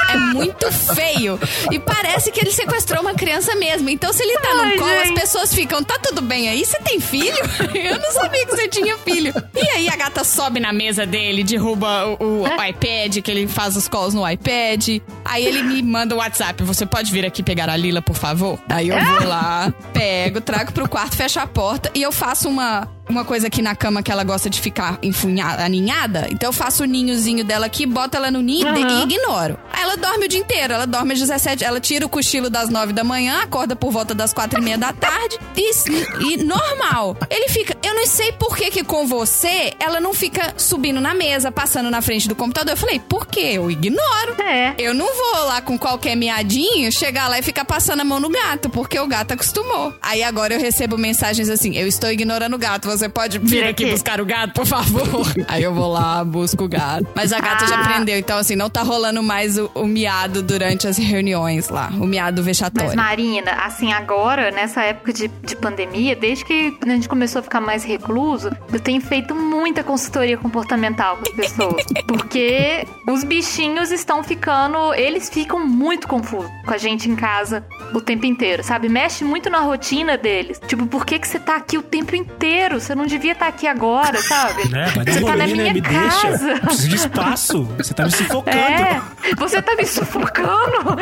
É 0.10 0.17
muito 0.17 0.71
feio. 0.71 1.39
E 1.71 1.79
parece 1.79 2.31
que 2.31 2.39
ele 2.39 2.51
sequestrou 2.51 3.01
uma 3.01 3.13
criança 3.13 3.55
mesmo. 3.55 3.89
Então, 3.89 4.12
se 4.13 4.23
ele 4.23 4.39
tá 4.39 4.53
no 4.53 4.62
Ai, 4.62 4.77
colo, 4.77 4.99
as 5.01 5.12
pessoas 5.12 5.53
ficam, 5.53 5.84
tá 5.84 5.97
tudo 6.01 6.21
bem 6.21 6.49
aí? 6.49 6.65
Você 6.65 6.79
tem 6.79 6.99
filho? 6.99 7.36
Eu 7.73 7.99
não 7.99 8.12
sabia 8.12 8.45
que 8.45 8.55
você 8.55 8.67
tinha 8.67 8.97
filho. 8.97 9.34
E 9.55 9.69
aí 9.69 9.89
a 9.89 9.95
gata 9.95 10.23
sobe 10.23 10.60
na 10.60 10.71
mesa 10.71 11.05
dele, 11.05 11.43
derruba 11.43 12.05
o, 12.19 12.43
o 12.43 12.47
iPad, 12.47 13.17
que 13.21 13.31
ele 13.31 13.47
faz 13.47 13.75
os 13.75 13.88
calls 13.88 14.13
no 14.13 14.27
iPad. 14.27 15.01
Aí 15.23 15.45
ele 15.45 15.63
me 15.63 15.81
manda 15.81 16.15
o 16.15 16.19
WhatsApp. 16.19 16.63
Você 16.63 16.86
pode 16.86 17.12
vir 17.12 17.25
aqui 17.25 17.43
pegar 17.43 17.69
a 17.69 17.75
Lila, 17.75 18.01
por 18.01 18.15
favor? 18.15 18.60
Aí 18.69 18.84
eu 18.93 19.19
vou 19.19 19.27
lá, 19.27 19.73
pego, 19.93 20.41
trago 20.41 20.71
pro 20.71 20.87
quarto, 20.87 21.15
fecho 21.15 21.39
a 21.39 21.47
porta 21.47 21.89
e 21.93 22.01
eu 22.01 22.11
faço 22.11 22.49
uma. 22.49 22.87
Uma 23.07 23.23
coisa 23.23 23.47
aqui 23.47 23.61
na 23.61 23.75
cama 23.75 24.01
que 24.01 24.11
ela 24.11 24.23
gosta 24.23 24.49
de 24.49 24.59
ficar 24.59 24.97
enfunhada, 25.01 25.63
aninhada. 25.63 26.27
Então 26.31 26.49
eu 26.49 26.53
faço 26.53 26.83
o 26.83 26.85
ninhozinho 26.85 27.43
dela 27.43 27.65
aqui, 27.65 27.85
boto 27.85 28.17
ela 28.17 28.31
no 28.31 28.41
ninho 28.41 28.67
e 28.75 29.03
ignoro. 29.03 29.57
Aí 29.71 29.83
ela 29.83 29.95
dorme 29.95 30.25
o 30.25 30.27
dia 30.27 30.39
inteiro. 30.39 30.73
Ela 30.73 30.87
dorme 30.87 31.13
às 31.13 31.19
17, 31.19 31.63
ela 31.63 31.79
tira 31.79 32.05
o 32.05 32.09
cochilo 32.09 32.49
das 32.49 32.69
9 32.69 32.93
da 32.93 33.03
manhã, 33.03 33.41
acorda 33.41 33.75
por 33.75 33.91
volta 33.91 34.13
das 34.15 34.33
quatro 34.33 34.59
e 34.59 34.63
meia 34.63 34.77
da 34.77 34.91
tarde. 34.91 35.37
E, 35.55 36.33
e 36.33 36.43
normal. 36.43 37.15
Ele 37.29 37.47
fica. 37.49 37.77
Eu 37.83 37.93
não 37.93 38.07
sei 38.07 38.31
por 38.31 38.57
que, 38.57 38.71
que 38.71 38.83
com 38.83 39.05
você 39.05 39.73
ela 39.79 39.99
não 39.99 40.13
fica 40.13 40.53
subindo 40.57 40.99
na 40.99 41.13
mesa, 41.13 41.51
passando 41.51 41.91
na 41.91 42.01
frente 42.01 42.27
do 42.27 42.35
computador. 42.35 42.73
Eu 42.73 42.77
falei, 42.77 42.99
por 42.99 43.27
quê? 43.27 43.51
Eu 43.53 43.69
ignoro. 43.69 44.35
É. 44.41 44.73
Eu 44.77 44.93
não 44.93 45.05
vou 45.05 45.45
lá 45.45 45.61
com 45.61 45.77
qualquer 45.77 46.15
miadinho 46.15 46.91
chegar 46.91 47.27
lá 47.27 47.37
e 47.39 47.43
ficar 47.43 47.65
passando 47.65 47.99
a 48.01 48.03
mão 48.03 48.19
no 48.19 48.29
gato, 48.29 48.69
porque 48.69 48.99
o 48.99 49.07
gato 49.07 49.33
acostumou. 49.33 49.93
Aí 50.01 50.23
agora 50.23 50.53
eu 50.55 50.59
recebo 50.59 50.97
mensagens 50.97 51.49
assim: 51.49 51.75
eu 51.75 51.87
estou 51.87 52.11
ignorando 52.11 52.55
o 52.55 52.57
gato, 52.57 52.87
você 52.97 53.10
pode 53.10 53.39
vir 53.39 53.63
aqui 53.63 53.84
aqui. 53.84 53.91
buscar 53.91 54.19
o 54.21 54.25
gato, 54.25 54.53
por 54.53 54.65
favor? 54.65 55.25
Aí 55.47 55.63
eu 55.63 55.73
vou 55.73 55.91
lá, 55.91 56.23
busco 56.23 56.63
o 56.65 56.67
gato. 56.67 57.08
Mas 57.15 57.31
a 57.34 57.39
gata 57.39 57.67
já 57.67 57.77
Ah. 57.77 57.81
aprendeu, 57.81 58.17
então 58.17 58.38
assim, 58.38 58.55
não 58.55 58.69
tá 58.69 58.81
rolando 58.84 59.21
mais 59.21 59.58
o, 59.58 59.69
o 59.73 59.86
miado 59.86 60.41
durante 60.41 60.88
as 60.88 60.97
reuniões 60.97 61.69
lá, 61.69 61.89
o 61.93 62.05
miado 62.05 62.38
Mas, 62.38 62.45
vexatório. 62.45 62.95
Marina, 62.95 63.51
assim, 63.63 63.91
agora, 63.93 64.51
nessa 64.51 64.81
época 64.84 65.12
de, 65.13 65.27
de 65.27 65.55
pandemia, 65.55 66.15
desde 66.15 66.45
que 66.45 66.77
a 66.81 66.89
gente 66.89 67.08
começou 67.10 67.39
a 67.39 67.43
ficar 67.43 67.62
mais 67.62 67.84
recluso, 67.84 68.49
eu 68.71 68.79
tenho 68.79 69.01
feito 69.01 69.36
muita 69.36 69.84
consultoria 69.84 70.38
comportamental 70.38 71.17
com 71.17 71.23
as 71.23 71.36
pessoas. 71.36 71.84
porque 72.08 72.86
os 73.08 73.23
bichinhos 73.23 73.91
estão 73.91 74.23
ficando. 74.23 74.93
Eles 74.93 75.29
ficam 75.29 75.65
muito 75.65 76.08
confusos 76.08 76.49
com 76.65 76.73
a 76.73 76.77
gente 76.77 77.10
em 77.10 77.15
casa 77.15 77.65
o 77.93 78.01
tempo 78.01 78.25
inteiro, 78.25 78.63
sabe? 78.63 78.89
Mexe 78.89 79.23
muito 79.23 79.49
na 79.49 79.60
rotina 79.60 80.17
deles. 80.17 80.60
Tipo, 80.67 80.86
por 80.88 81.05
que, 81.05 81.19
que 81.19 81.27
você 81.27 81.39
tá 81.39 81.55
aqui 81.55 81.77
o 81.77 81.81
tempo 81.81 82.15
inteiro? 82.15 82.79
Você 82.85 82.93
não 82.93 83.07
devia 83.07 83.31
estar 83.31 83.47
aqui 83.47 83.65
agora, 83.65 84.21
sabe? 84.21 84.61
É, 84.61 84.85
vai 84.91 85.03
dar 85.03 85.13
você 85.13 85.23
um 85.23 85.25
tá 85.25 85.35
na 85.35 85.45
rolê, 85.45 85.55
né? 85.55 85.63
minha 85.63 85.73
Me 85.73 85.81
casa. 85.81 86.37
deixa. 86.37 86.59
Preciso 86.59 86.87
de 86.89 86.95
espaço. 86.95 87.63
Você 87.77 87.93
tá 87.95 88.05
me 88.05 88.11
sufocando. 88.11 88.57
É, 88.57 89.01
você 89.35 89.59
tá 89.59 89.75
me 89.75 89.85
sufocando. 89.87 91.01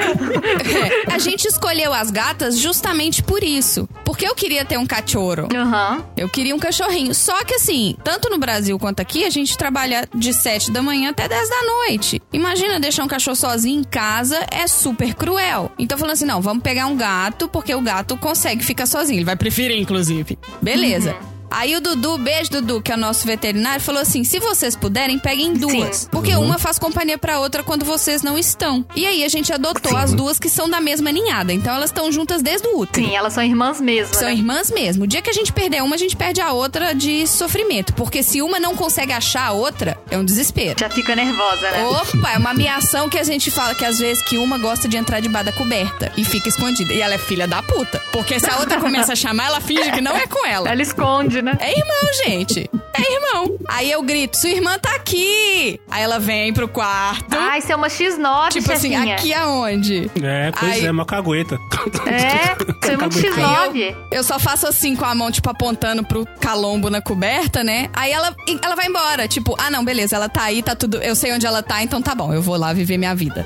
É, 1.09 1.13
a 1.13 1.17
gente 1.17 1.45
escolheu 1.45 1.93
as 1.93 2.09
gatas 2.09 2.57
justamente 2.57 3.21
por 3.21 3.43
isso. 3.43 3.87
Porque 4.05 4.25
eu 4.25 4.33
queria 4.33 4.63
ter 4.63 4.77
um 4.77 4.85
cachorro. 4.85 5.49
Aham. 5.53 6.05
Eu 6.15 6.29
queria 6.29 6.55
um 6.55 6.59
cachorrinho. 6.59 7.13
Só 7.13 7.43
que 7.43 7.55
assim, 7.55 7.97
tanto 8.01 8.29
no 8.29 8.37
Brasil 8.37 8.79
quanto 8.79 9.01
aqui, 9.01 9.25
a 9.25 9.29
gente 9.29 9.57
trabalha 9.57 10.07
de 10.15 10.33
7 10.33 10.71
da 10.71 10.81
manhã 10.81 11.09
até 11.09 11.27
10 11.27 11.49
da 11.49 11.63
noite. 11.63 12.21
Imagina 12.31 12.79
deixar 12.79 13.03
um 13.03 13.09
cachorro 13.09 13.35
sozinho 13.35 13.81
em 13.81 13.83
casa 13.83 14.39
é 14.49 14.67
super 14.67 15.13
cruel. 15.13 15.69
Então 15.77 15.97
falando 15.97 16.13
assim, 16.13 16.25
não, 16.25 16.41
vamos 16.41 16.63
pegar 16.63 16.85
um 16.85 16.95
gato, 16.95 17.49
porque 17.49 17.75
o 17.75 17.81
gato 17.81 18.15
consegue 18.15 18.63
ficar 18.63 18.85
sozinho. 18.85 19.17
Ele 19.17 19.25
vai 19.25 19.35
preferir, 19.35 19.77
inclusive. 19.81 20.39
Beleza. 20.61 21.13
Aí 21.53 21.75
o 21.75 21.81
Dudu, 21.81 22.17
beijo 22.17 22.49
Dudu, 22.49 22.81
que 22.81 22.91
é 22.91 22.95
o 22.95 22.97
nosso 22.97 23.27
veterinário, 23.27 23.79
falou 23.79 24.01
assim: 24.01 24.23
se 24.23 24.39
vocês 24.39 24.75
puderem, 24.75 25.19
peguem 25.19 25.53
duas. 25.53 25.97
Sim. 25.97 26.07
Porque 26.09 26.35
uma 26.35 26.57
faz 26.57 26.79
companhia 26.79 27.17
pra 27.17 27.39
outra 27.39 27.61
quando 27.61 27.85
vocês 27.85 28.23
não 28.23 28.37
estão. 28.39 28.83
E 28.95 29.05
aí 29.05 29.23
a 29.23 29.29
gente 29.29 29.53
adotou 29.53 29.95
as 29.95 30.13
duas 30.13 30.39
que 30.39 30.49
são 30.49 30.67
da 30.67 30.81
mesma 30.81 31.11
ninhada. 31.11 31.53
Então 31.53 31.75
elas 31.75 31.91
estão 31.91 32.11
juntas 32.11 32.41
desde 32.41 32.67
o 32.67 32.79
útero. 32.79 33.05
Sim, 33.05 33.15
elas 33.15 33.33
são 33.33 33.43
irmãs 33.43 33.79
mesmo. 33.79 34.15
São 34.15 34.27
né? 34.27 34.33
irmãs 34.33 34.71
mesmo. 34.71 35.03
O 35.03 35.07
dia 35.07 35.21
que 35.21 35.29
a 35.29 35.33
gente 35.33 35.53
perder 35.53 35.83
uma, 35.83 35.93
a 35.95 35.99
gente 35.99 36.15
perde 36.15 36.41
a 36.41 36.51
outra 36.51 36.93
de 36.95 37.27
sofrimento. 37.27 37.93
Porque 37.93 38.23
se 38.23 38.41
uma 38.41 38.59
não 38.59 38.75
consegue 38.75 39.13
achar 39.13 39.47
a 39.47 39.51
outra, 39.51 39.95
é 40.09 40.17
um 40.17 40.25
desespero. 40.25 40.79
Já 40.79 40.89
fica 40.89 41.15
nervosa, 41.15 41.69
né? 41.69 41.85
Opa, 41.85 42.31
é 42.31 42.37
uma 42.39 42.49
ameação 42.49 43.07
que 43.07 43.19
a 43.19 43.23
gente 43.23 43.51
fala 43.51 43.75
que 43.75 43.85
às 43.85 43.99
vezes 43.99 44.23
que 44.23 44.39
uma 44.39 44.57
gosta 44.57 44.87
de 44.87 44.97
entrar 44.97 45.19
debaixo 45.19 45.45
da 45.45 45.51
coberta 45.51 46.11
e 46.17 46.25
fica 46.25 46.49
escondida. 46.49 46.91
E 46.93 47.01
ela 47.01 47.13
é 47.13 47.19
filha 47.19 47.47
da 47.47 47.61
puta. 47.61 48.01
Porque 48.11 48.39
se 48.39 48.49
a 48.49 48.57
outra 48.57 48.79
começa 48.79 49.13
a 49.13 49.15
chamar, 49.15 49.47
ela 49.47 49.61
finge 49.61 49.91
que 49.91 50.01
não 50.01 50.17
é 50.17 50.25
com 50.25 50.43
ela. 50.47 50.67
Ela 50.69 50.81
esconde, 50.81 51.42
né? 51.43 51.57
É 51.59 51.71
irmão, 51.77 52.13
gente. 52.25 52.69
É 52.93 53.13
irmão. 53.13 53.57
Aí 53.67 53.91
eu 53.91 54.01
grito, 54.01 54.37
sua 54.37 54.49
irmã 54.49 54.77
tá 54.79 54.95
aqui. 54.95 55.79
Aí 55.89 56.03
ela 56.03 56.19
vem 56.19 56.53
pro 56.53 56.67
quarto. 56.67 57.35
Ai, 57.37 57.59
isso 57.59 57.71
é 57.71 57.75
uma 57.75 57.87
X9, 57.87 58.49
tipo 58.49 58.71
assim, 58.71 58.91
chefinha. 58.91 59.15
aqui 59.15 59.33
aonde? 59.33 60.09
É, 60.21 60.51
pois 60.57 60.71
Aí- 60.73 60.85
é, 60.85 60.91
uma 60.91 61.05
cagueta. 61.05 61.57
É, 62.05 62.53
é 62.91 62.97
muito 62.97 63.21
Cagueta. 63.21 63.41
X9. 63.41 63.73
Aí 63.73 63.89
eu, 63.89 64.17
eu 64.19 64.23
só 64.23 64.39
faço 64.39 64.67
assim 64.67 64.95
com 64.95 65.05
a 65.05 65.13
mão, 65.15 65.31
tipo, 65.31 65.49
apontando 65.49 66.03
pro 66.03 66.25
calombo 66.39 66.89
na 66.89 67.01
coberta, 67.01 67.63
né? 67.63 67.89
Aí 67.93 68.11
ela, 68.11 68.35
ela 68.61 68.75
vai 68.75 68.87
embora. 68.87 69.27
Tipo, 69.27 69.55
ah, 69.59 69.69
não, 69.69 69.83
beleza, 69.83 70.15
ela 70.15 70.29
tá 70.29 70.43
aí, 70.43 70.61
tá 70.63 70.75
tudo. 70.75 70.97
Eu 70.97 71.15
sei 71.15 71.33
onde 71.33 71.45
ela 71.45 71.61
tá, 71.63 71.81
então 71.83 72.01
tá 72.01 72.13
bom, 72.15 72.33
eu 72.33 72.41
vou 72.41 72.55
lá 72.57 72.73
viver 72.73 72.97
minha 72.97 73.15
vida. 73.15 73.45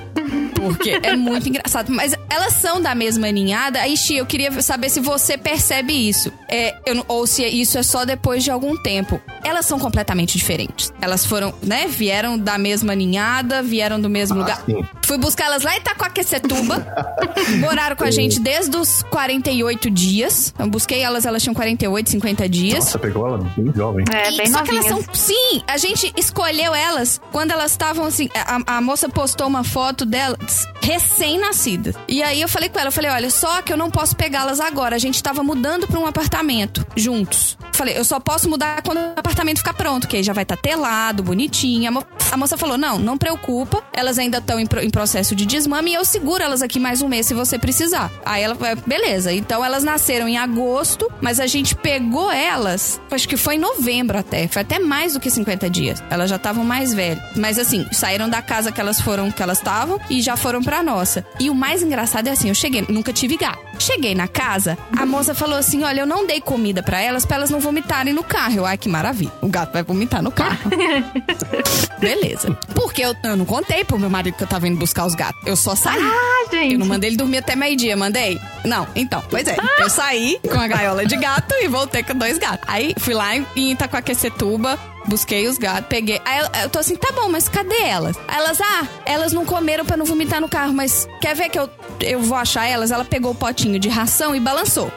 Porque 0.56 1.00
é 1.04 1.16
muito 1.16 1.48
engraçado. 1.48 1.92
Mas 1.92 2.14
elas 2.30 2.54
são 2.54 2.82
da 2.82 2.94
mesma 2.96 3.32
ninhada. 3.32 3.80
Aí, 3.80 3.96
Xi, 3.96 4.18
eu 4.18 4.26
queria 4.26 4.52
saber 4.62 4.90
se 4.90 5.00
você 5.00 5.38
percebe 5.38 5.94
isso. 5.94 6.32
É, 6.50 6.76
eu 6.86 6.96
não- 6.96 7.06
ou 7.08 7.26
se 7.28 7.46
isso 7.46 7.78
é 7.78 7.84
só 7.88 8.06
depois 8.06 8.43
de 8.43 8.52
algum 8.52 8.76
tempo. 8.78 9.19
Elas 9.43 9.65
são 9.65 9.80
completamente 9.80 10.38
diferentes. 10.38 10.91
Elas 11.02 11.26
foram, 11.26 11.54
né? 11.63 11.88
Vieram 11.88 12.38
da 12.38 12.58
mesma 12.58 12.93
ninhada, 12.93 13.62
vieram 13.63 14.00
do 14.00 14.10
mesmo 14.10 14.38
lugar. 14.38 14.62
sim. 14.65 14.84
Fui 15.06 15.17
buscar 15.17 15.45
elas 15.45 15.63
lá 15.63 15.73
em 15.73 15.78
Itacoaquecetuba. 15.80 16.86
moraram 17.60 17.95
com 17.95 18.04
a 18.04 18.12
gente 18.12 18.39
desde 18.41 18.76
os 18.76 19.04
48 19.04 19.89
dias. 19.89 20.54
Eu 20.60 20.67
busquei 20.69 21.02
elas, 21.02 21.26
elas 21.26 21.41
tinham 21.41 21.54
48, 21.54 22.10
50 22.10 22.50
dias. 22.50 22.80
Nossa, 22.86 23.00
pegou 23.00 23.26
ela 23.26 23.38
bem 23.56 23.71
jovem. 23.73 24.04
É, 24.13 24.34
E- 24.34 24.38
bem 24.38 24.47
só 24.47 24.63
que 24.63 24.71
elas 24.71 24.86
novinhas. 24.89 25.06
são. 25.06 25.15
Sim, 25.15 25.62
a 25.65 25.78
gente 25.78 26.12
escolheu 26.17 26.76
elas 26.76 27.21
quando 27.32 27.52
elas 27.52 27.71
estavam 27.71 28.06
assim. 28.06 28.28
A, 28.36 28.78
a 28.78 28.82
moça 28.82 29.08
postou 29.08 29.47
uma 29.47 29.63
foto 29.63 30.06
delas 30.06 30.67
recém-nascidas. 30.82 31.95
E 32.08 32.21
aí 32.21 32.41
eu 32.41 32.50
falei 32.50 32.67
com 32.69 32.78
ela, 32.80 32.89
eu 32.89 32.91
falei, 32.91 33.10
olha, 33.12 33.30
só 33.30 33.62
que 33.62 33.71
eu 33.71 33.78
não 33.78 33.89
posso 33.89 34.15
pegá-las 34.15 34.60
agora. 34.60 34.95
A 34.95 35.00
gente 35.00 35.21
tava 35.23 35.41
mudando 35.43 35.88
pra 35.88 36.00
um 36.00 36.06
apartamento 36.06 36.86
juntos. 36.95 37.58
Falei, 37.74 37.98
eu 37.98 38.04
só 38.04 38.20
posso 38.20 38.50
mudar 38.50 38.82
quando 38.82 38.98
o 38.98 39.14
apartamento 39.16 39.58
ficar 39.60 39.74
pronto, 39.74 40.08
que 40.08 40.18
aí 40.18 40.24
já 40.24 40.34
vai 40.34 40.44
estar 40.44 40.58
telado, 40.58 41.22
bonitinho. 41.22 41.88
A, 41.88 41.92
mo- 41.92 42.06
a 42.32 42.38
moça 42.38 42.58
falou: 42.58 42.78
não, 42.78 42.98
não 42.98 43.18
preocupa. 43.18 43.84
Elas 43.94 44.18
ainda 44.18 44.40
estão 44.40 44.60
em, 44.60 44.66
pro- 44.66 44.82
em 44.84 44.90
processo 44.90 45.36
de 45.36 45.46
desmame 45.46 45.92
e 45.92 45.94
eu 45.94 46.04
seguro 46.06 46.44
elas 46.44 46.62
aqui 46.62 46.80
mais 46.80 47.02
um 47.02 47.08
mês 47.08 47.26
se 47.28 47.34
você 47.34 47.60
precisar. 47.60 48.12
Aí 48.26 48.42
ela, 48.44 48.58
é, 48.68 48.76
beleza. 48.76 49.32
Então 49.32 49.64
elas 49.64 49.84
nasceram 49.84 50.28
em 50.28 50.38
agosto, 50.38 51.12
mas 51.22 51.40
a 51.40 51.46
gente 51.48 51.76
pegou 51.76 52.32
elas, 52.32 53.00
acho 53.12 53.28
que 53.28 53.38
foi 53.38 53.56
em 53.56 53.60
novembro 53.60 54.18
até. 54.18 54.48
Foi 54.48 54.62
até 54.64 54.80
mais 54.80 55.14
do 55.14 55.20
que 55.20 55.30
50 55.30 55.70
dias. 55.70 56.04
Elas 56.10 56.30
já 56.30 56.38
estavam 56.38 56.64
mais 56.64 56.94
velhas. 56.94 57.22
Mas 57.36 57.60
assim, 57.60 57.86
saíram 57.92 58.28
da 58.30 58.42
casa 58.42 58.72
que 58.72 58.82
elas 58.82 59.00
foram, 59.00 59.30
que 59.30 59.42
elas 59.44 59.60
estavam 59.60 60.00
e 60.10 60.22
já 60.22 60.36
foram 60.36 60.64
pra 60.64 60.82
nossa. 60.82 61.24
E 61.40 61.50
o 61.50 61.56
mais 61.56 61.84
engraçado 61.84 62.28
é 62.28 62.32
assim, 62.32 62.50
eu 62.50 62.56
cheguei, 62.56 62.84
nunca 62.90 63.14
tive 63.14 63.38
gato. 63.38 63.60
Cheguei 63.80 64.16
na 64.16 64.28
casa, 64.28 64.76
a 64.98 65.06
moça 65.06 65.36
falou 65.36 65.56
assim: 65.58 65.84
olha, 65.84 66.02
eu 66.02 66.06
não 66.08 66.26
dei 66.26 66.42
comida 66.42 66.82
pra 66.82 67.00
elas, 67.00 67.26
pra 67.26 67.36
elas 67.38 67.52
não 67.52 67.57
vomitarem 67.60 68.13
no 68.13 68.24
carro. 68.24 68.58
Eu, 68.58 68.65
ai, 68.65 68.78
que 68.78 68.89
maravilha. 68.89 69.32
O 69.41 69.48
gato 69.48 69.74
vai 69.74 69.84
vomitar 69.84 70.22
no 70.22 70.32
carro. 70.32 70.70
Beleza. 72.00 72.52
Porque 72.74 73.02
eu, 73.04 73.15
eu 73.24 73.36
não 73.36 73.46
contei 73.46 73.84
pro 73.84 73.98
meu 74.00 74.10
marido 74.10 74.36
que 74.36 74.43
eu 74.43 74.48
tava 74.48 74.67
indo 74.67 74.78
buscar 74.78 75.06
os 75.06 75.15
gatos. 75.15 75.41
Eu 75.46 75.56
só 75.56 75.76
saí. 75.76 76.02
Ah, 76.02 76.50
gente. 76.52 76.74
Eu 76.74 76.80
não 76.80 76.86
mandei 76.86 77.10
ele 77.10 77.17
dormir 77.17 77.38
até 77.38 77.56
meio-dia, 77.56 77.96
mandei? 77.96 78.39
Não, 78.63 78.88
então, 78.96 79.24
pois 79.30 79.48
é. 79.48 79.56
Eu 79.80 79.89
saí 79.89 80.39
com 80.43 80.60
a 80.60 80.67
gaiola 80.67 81.06
de 81.06 81.15
gato 81.17 81.54
e 81.56 81.67
voltei 81.67 82.04
com 82.04 82.13
dois 82.13 82.38
gatos. 82.38 82.67
Aí 82.67 82.93
fui 83.00 83.13
lá 83.13 83.36
em 83.36 83.46
em 83.56 83.72
Itacoaquecetuba, 83.72 84.78
busquei 85.08 85.48
os 85.48 85.58
gatos, 85.58 85.88
peguei. 85.89 86.22
Aí 86.26 86.46
eu, 86.63 86.70
tô 86.70 86.80
assim, 86.80 86.96
tá 86.96 87.12
bom, 87.13 87.30
mas 87.30 87.48
cadê 87.48 87.82
elas? 87.82 88.17
Aí 88.28 88.38
elas, 88.38 88.60
ah, 88.62 88.88
elas 89.06 89.34
não 89.34 89.46
comeram 89.46 89.86
pra 89.86 89.98
não 89.98 90.06
vomitar 90.06 90.41
no 90.41 90.50
carro, 90.50 90.74
mas 90.74 91.08
quer 91.22 91.36
ver 91.36 91.50
que 91.50 91.60
eu, 91.60 91.70
eu 92.02 92.22
vou 92.22 92.38
achar 92.38 92.65
elas? 92.65 92.91
Ela 92.91 93.06
pegou 93.06 93.32
o 93.32 93.36
potinho 93.36 93.80
de 93.80 93.89
ração 93.89 94.36
e 94.36 94.39
balançou. 94.39 94.91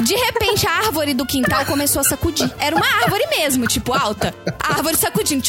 De 0.00 0.14
repente, 0.14 0.66
a 0.66 0.70
árvore 0.70 1.14
do 1.14 1.26
quintal 1.26 1.64
começou 1.66 2.00
a 2.00 2.04
sacudir. 2.04 2.50
Era 2.58 2.76
uma 2.76 2.86
árvore 3.02 3.26
mesmo, 3.38 3.66
tipo, 3.66 3.92
alta. 3.92 4.34
A 4.60 4.74
árvore 4.74 4.96
sacudindo. 4.96 5.42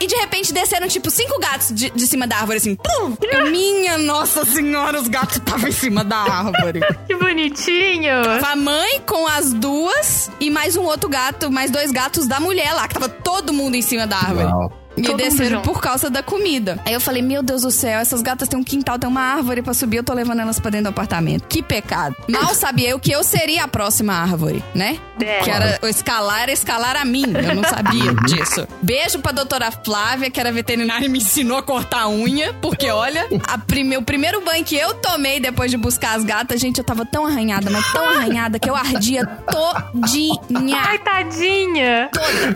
E 0.00 0.06
de 0.06 0.14
repente 0.16 0.52
desceram, 0.52 0.88
tipo, 0.88 1.10
cinco 1.10 1.38
gatos 1.38 1.72
de, 1.72 1.90
de 1.90 2.06
cima 2.06 2.26
da 2.26 2.36
árvore, 2.36 2.58
assim. 2.58 2.76
Pum! 2.76 3.16
Minha 3.50 3.98
nossa 3.98 4.44
senhora, 4.44 5.00
os 5.00 5.08
gatos 5.08 5.36
estavam 5.36 5.68
em 5.68 5.72
cima 5.72 6.04
da 6.04 6.18
árvore. 6.18 6.80
Que 7.06 7.16
bonitinho. 7.16 8.22
A 8.46 8.56
mãe 8.56 9.00
com 9.06 9.26
as 9.26 9.52
duas 9.52 10.30
e 10.38 10.50
mais 10.50 10.76
um 10.76 10.82
outro 10.82 11.08
gato, 11.08 11.50
mais 11.50 11.70
dois 11.70 11.90
gatos 11.90 12.26
da 12.26 12.38
mulher 12.38 12.72
lá, 12.74 12.86
que 12.86 12.94
tava 12.94 13.08
todo 13.12 13.52
mundo 13.52 13.76
em 13.76 13.82
cima 13.82 14.06
da 14.06 14.16
árvore. 14.16 14.46
Uau. 14.46 14.81
E 14.96 15.02
Todo 15.02 15.12
mundo 15.12 15.30
desceram 15.30 15.62
por 15.62 15.80
causa 15.80 16.10
da 16.10 16.22
comida. 16.22 16.78
Aí 16.84 16.92
eu 16.92 17.00
falei, 17.00 17.22
meu 17.22 17.42
Deus 17.42 17.62
do 17.62 17.70
céu, 17.70 17.98
essas 18.00 18.20
gatas 18.22 18.48
têm 18.48 18.58
um 18.58 18.64
quintal, 18.64 18.98
tem 18.98 19.08
uma 19.08 19.20
árvore 19.22 19.62
pra 19.62 19.72
subir, 19.74 19.96
eu 19.98 20.04
tô 20.04 20.12
levando 20.12 20.40
elas 20.40 20.58
pra 20.60 20.70
dentro 20.70 20.84
do 20.84 20.90
apartamento. 20.90 21.44
Que 21.48 21.62
pecado. 21.62 22.14
Mal 22.28 22.54
sabia 22.54 22.90
eu 22.90 22.98
que 23.00 23.10
eu 23.10 23.22
seria 23.24 23.64
a 23.64 23.68
próxima 23.68 24.12
árvore, 24.14 24.62
né? 24.74 24.98
É. 25.20 25.38
Que 25.40 25.50
era 25.50 25.78
o 25.82 25.86
escalar, 25.86 26.42
era 26.42 26.52
escalar 26.52 26.96
a 26.96 27.04
mim. 27.04 27.24
Eu 27.26 27.54
não 27.54 27.64
sabia 27.64 28.12
disso. 28.26 28.66
Beijo 28.82 29.18
pra 29.20 29.32
doutora 29.32 29.70
Flávia, 29.70 30.30
que 30.30 30.38
era 30.40 30.50
veterinária 30.52 31.06
e 31.06 31.08
me 31.08 31.18
ensinou 31.18 31.56
a 31.58 31.62
cortar 31.62 32.02
a 32.02 32.08
unha. 32.08 32.52
Porque, 32.54 32.90
olha, 32.90 33.26
a 33.46 33.56
prime- 33.56 33.96
o 33.96 34.02
primeiro 34.02 34.40
banho 34.42 34.64
que 34.64 34.76
eu 34.76 34.94
tomei 34.94 35.38
depois 35.40 35.70
de 35.70 35.76
buscar 35.76 36.16
as 36.16 36.24
gatas, 36.24 36.60
gente, 36.60 36.78
eu 36.78 36.84
tava 36.84 37.06
tão 37.06 37.24
arranhada, 37.26 37.70
mas 37.70 37.90
tão 37.92 38.04
arranhada 38.08 38.58
que 38.58 38.68
eu 38.68 38.74
ardia 38.76 39.24
todinha. 39.26 40.80
Ai, 40.84 40.98
tadinha. 40.98 42.10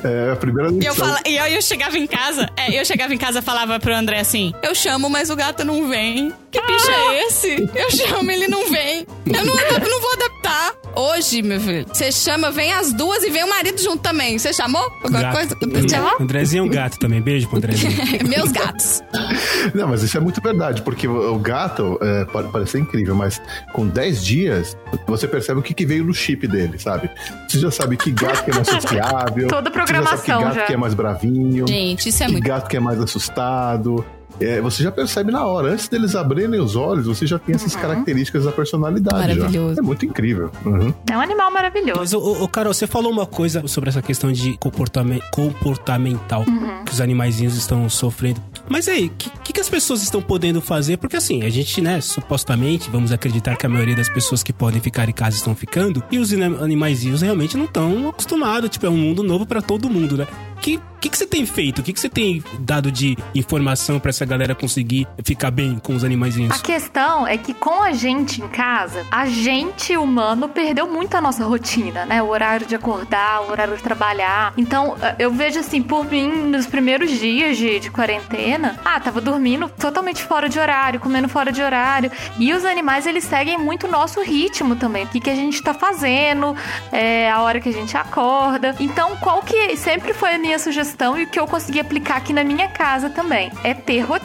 É 0.05 0.32
a 0.32 0.37
primeira 0.37 0.70
lição. 0.70 0.82
E 0.82 0.87
eu, 0.87 0.95
fala, 0.95 1.20
e 1.26 1.37
eu, 1.37 1.47
eu 1.47 1.62
chegava 1.62 1.97
em 1.97 2.07
casa, 2.07 2.26
é, 2.57 2.79
eu 2.81 2.85
chegava 2.85 3.12
em 3.14 3.18
casa 3.18 3.39
e 3.39 3.43
falava 3.43 3.79
pro 3.79 3.95
André 3.95 4.20
assim: 4.20 4.53
Eu 4.62 4.74
chamo, 4.74 5.09
mas 5.09 5.31
o 5.31 5.37
gato 5.37 5.64
não 5.64 5.89
vem. 5.89 6.33
Que 6.51 6.61
bicho 6.62 6.91
é 6.91 7.27
esse? 7.27 7.70
Eu 7.74 7.91
chamo, 7.91 8.31
ele 8.31 8.49
não 8.49 8.70
vem. 8.70 9.07
Eu 9.27 9.45
não, 9.45 9.55
adap- 9.55 9.87
não 9.89 10.01
vou 10.01 10.12
adaptar. 10.14 10.72
Hoje, 10.95 11.43
meu 11.43 11.61
filho, 11.61 11.85
você 11.93 12.11
chama, 12.11 12.51
vem 12.51 12.72
as 12.72 12.91
duas 12.95 13.22
e 13.22 13.29
vem 13.29 13.45
o 13.45 13.49
marido 13.51 13.79
junto 13.83 13.99
também. 13.99 14.39
Você 14.39 14.51
chamou? 14.55 14.81
Alguma 15.03 15.20
Gato. 15.20 15.35
coisa 15.37 15.55
aconteceu? 15.55 16.16
Andrezinho 16.18 16.62
é 16.62 16.66
um 16.66 16.70
gato 16.70 16.99
também. 16.99 17.20
Beijo 17.20 17.47
pro 17.49 17.59
Andrezinho. 17.59 17.93
Meus 18.27 18.51
gatos. 18.53 19.03
Não, 19.74 19.89
mas 19.89 20.03
isso 20.03 20.16
é 20.16 20.20
muito 20.20 20.41
verdade, 20.41 20.81
porque 20.81 21.07
o 21.07 21.39
gato 21.39 21.99
é, 22.01 22.24
pode 22.24 22.49
parecer 22.51 22.79
incrível, 22.79 23.14
mas 23.14 23.41
com 23.74 23.87
10 23.87 24.24
dias 24.24 24.77
você 25.07 25.29
percebe 25.29 25.61
o 25.61 25.62
que, 25.62 25.74
que 25.74 25.85
veio 25.85 26.05
no 26.05 26.14
chip 26.14 26.47
dele, 26.49 26.79
sabe? 26.79 27.11
Você 27.47 27.59
já 27.59 27.70
sabe 27.70 27.99
que 27.99 28.11
gato 28.11 28.45
que 28.45 28.51
é 28.51 28.55
mais 28.55 28.66
sociável. 28.70 29.49
Toda 29.49 29.70
você 29.70 29.77
já 29.79 29.85
sabe 29.85 29.85
programação 29.93 30.39
que 30.39 30.45
gato 30.45 30.55
já. 30.55 30.62
que 30.62 30.72
é 30.72 30.77
mais 30.79 30.95
bravinho. 30.95 31.68
Gente, 31.68 32.11
isso 32.17 32.25
é 32.25 32.29
muito. 32.29 32.45
gato 32.45 32.69
que 32.69 32.77
é 32.77 32.81
mais 32.81 33.01
assustado. 33.01 34.05
É, 34.41 34.61
você 34.61 34.82
já 34.82 34.91
percebe 34.93 35.30
na 35.32 35.45
hora, 35.45 35.68
antes 35.72 35.89
deles 35.89 36.14
abrirem 36.14 36.61
os 36.61 36.76
olhos, 36.76 37.07
você 37.07 37.26
já 37.26 37.39
tem 37.39 37.55
essas 37.55 37.74
características 37.76 38.45
da 38.45 38.53
personalidade. 38.53 39.34
já. 39.34 39.34
Maravilhoso. 39.41 39.78
É 39.80 39.82
muito 39.82 40.05
incrível. 40.07 40.51
Uhum. 40.64 40.93
É 41.11 41.16
um 41.16 41.20
animal 41.20 41.51
maravilhoso. 41.51 41.99
Mas, 42.01 42.12
ô, 42.14 42.18
ô, 42.20 42.43
ô, 42.45 42.49
Carol, 42.49 42.72
você 42.74 42.87
falou 42.87 43.11
uma 43.11 43.26
coisa 43.26 43.66
sobre 43.66 43.89
essa 43.91 44.03
questão 44.03 44.30
de 44.32 44.57
comportamen- 44.59 45.20
comportamental 45.30 46.45
que 46.84 46.93
os 46.93 47.01
animaizinhos 47.01 47.57
estão 47.57 47.89
sofrendo. 47.89 48.41
Mas 48.68 48.89
aí, 48.89 49.07
o 49.07 49.11
que, 49.11 49.30
que, 49.45 49.53
que 49.55 49.61
as 49.61 49.68
pessoas 49.68 50.03
estão 50.03 50.20
podendo 50.20 50.61
fazer? 50.61 50.97
Porque 50.99 51.16
assim, 51.16 51.43
a 51.43 51.49
gente, 51.51 51.80
né, 51.80 52.01
supostamente, 52.01 52.91
vamos 52.91 53.12
acreditar 53.12 53.57
que 53.57 53.64
a 53.64 53.68
maioria 53.68 53.95
das 53.97 54.09
pessoas 54.09 54.43
que 54.43 54.53
podem 54.53 54.80
ficar 54.80 55.09
em 55.09 55.12
casa 55.12 55.37
estão 55.37 55.55
ficando, 55.55 56.03
e 56.11 56.18
os 56.18 56.32
animaizinhos 56.32 57.22
realmente 57.22 57.57
não 57.57 57.64
estão 57.64 58.09
acostumados. 58.09 58.70
Tipo, 58.70 58.87
é 58.87 58.91
um 58.91 58.97
mundo 58.97 59.22
novo 59.22 59.47
pra 59.47 59.62
todo 59.62 59.89
mundo, 59.89 60.16
né? 60.16 60.26
O 60.57 60.59
que, 60.61 60.80
que, 61.01 61.09
que 61.11 61.16
você 61.18 61.26
tem 61.26 61.47
feito? 61.47 61.78
O 61.80 61.82
que, 61.82 61.93
que 61.93 62.01
você 62.01 62.09
tem 62.09 62.43
dado 62.59 62.91
de 62.91 63.16
informação 63.34 64.01
pra 64.01 64.09
essa 64.09 64.26
galera 64.27 64.55
conseguir 64.55 65.07
ficar 65.24 65.51
bem 65.51 65.79
com 65.83 65.95
os 65.95 66.05
animaizinhos? 66.05 66.55
A 66.55 66.62
questão 66.62 67.27
é 67.27 67.37
que 67.37 67.55
com 67.55 67.83
a 67.83 67.93
gente 67.93 68.43
em 68.43 68.49
casa, 68.49 69.05
a 69.11 69.27
gente 69.27 69.97
humano 69.97 70.49
perdeu 70.49 70.87
muito 70.87 71.16
a 71.16 71.20
nossa 71.20 71.45
rotina, 71.45 72.05
né? 72.05 72.22
O 72.22 72.29
horário 72.29 72.66
de 72.66 72.74
acordar, 72.74 73.43
o 73.43 73.51
horário 73.51 73.77
de 73.77 73.83
trabalhar. 73.83 74.53
Então, 74.57 74.97
eh, 75.01 75.16
eu 75.18 75.31
vejo 75.31 75.61
assim, 75.61 75.83
por 75.83 76.05
mim, 76.05 76.29
nos 76.29 76.66
primeiros 76.66 77.11
dias 77.11 77.57
de, 77.57 77.81
de 77.81 77.91
quarentena, 77.91 78.79
ah, 78.85 78.99
tava 79.01 79.20
dormindo 79.20 79.68
totalmente 79.68 80.22
fora 80.22 80.49
de 80.49 80.59
horário, 80.59 81.01
comendo 81.01 81.29
fora 81.29 81.53
de 81.53 81.62
horário. 81.62 82.11
E 82.39 82.53
os 82.53 82.64
animais, 82.64 83.07
eles 83.07 83.24
seguem 83.24 83.59
muito 83.59 83.87
o 83.87 83.91
nosso 83.91 84.20
ritmo 84.20 84.77
também. 84.77 85.05
O 85.05 85.09
que, 85.09 85.20
que 85.20 85.31
a 85.31 85.35
gente 85.35 85.62
tá 85.62 85.72
fazendo, 85.72 86.57
é, 86.93 87.31
a 87.31 87.41
hora 87.41 87.61
que 87.61 87.68
a 87.68 87.72
gente 87.72 87.97
acorda. 87.97 88.74
Então, 88.81 89.16
qual 89.16 89.43
que 89.43 89.77
sempre 89.77 90.12
foi 90.12 90.35
a 90.35 90.39
minha 90.39 90.59
sugestão 90.59 91.18
e 91.18 91.24
o 91.24 91.27
que 91.27 91.39
eu 91.39 91.47
consegui 91.47 91.81
aplicar 91.81 92.16
aqui 92.16 92.33
na 92.33 92.45
minha 92.45 92.68
casa 92.68 93.09
também? 93.11 93.51
É 93.62 93.74
ter 93.74 94.01
rotina. 94.01 94.16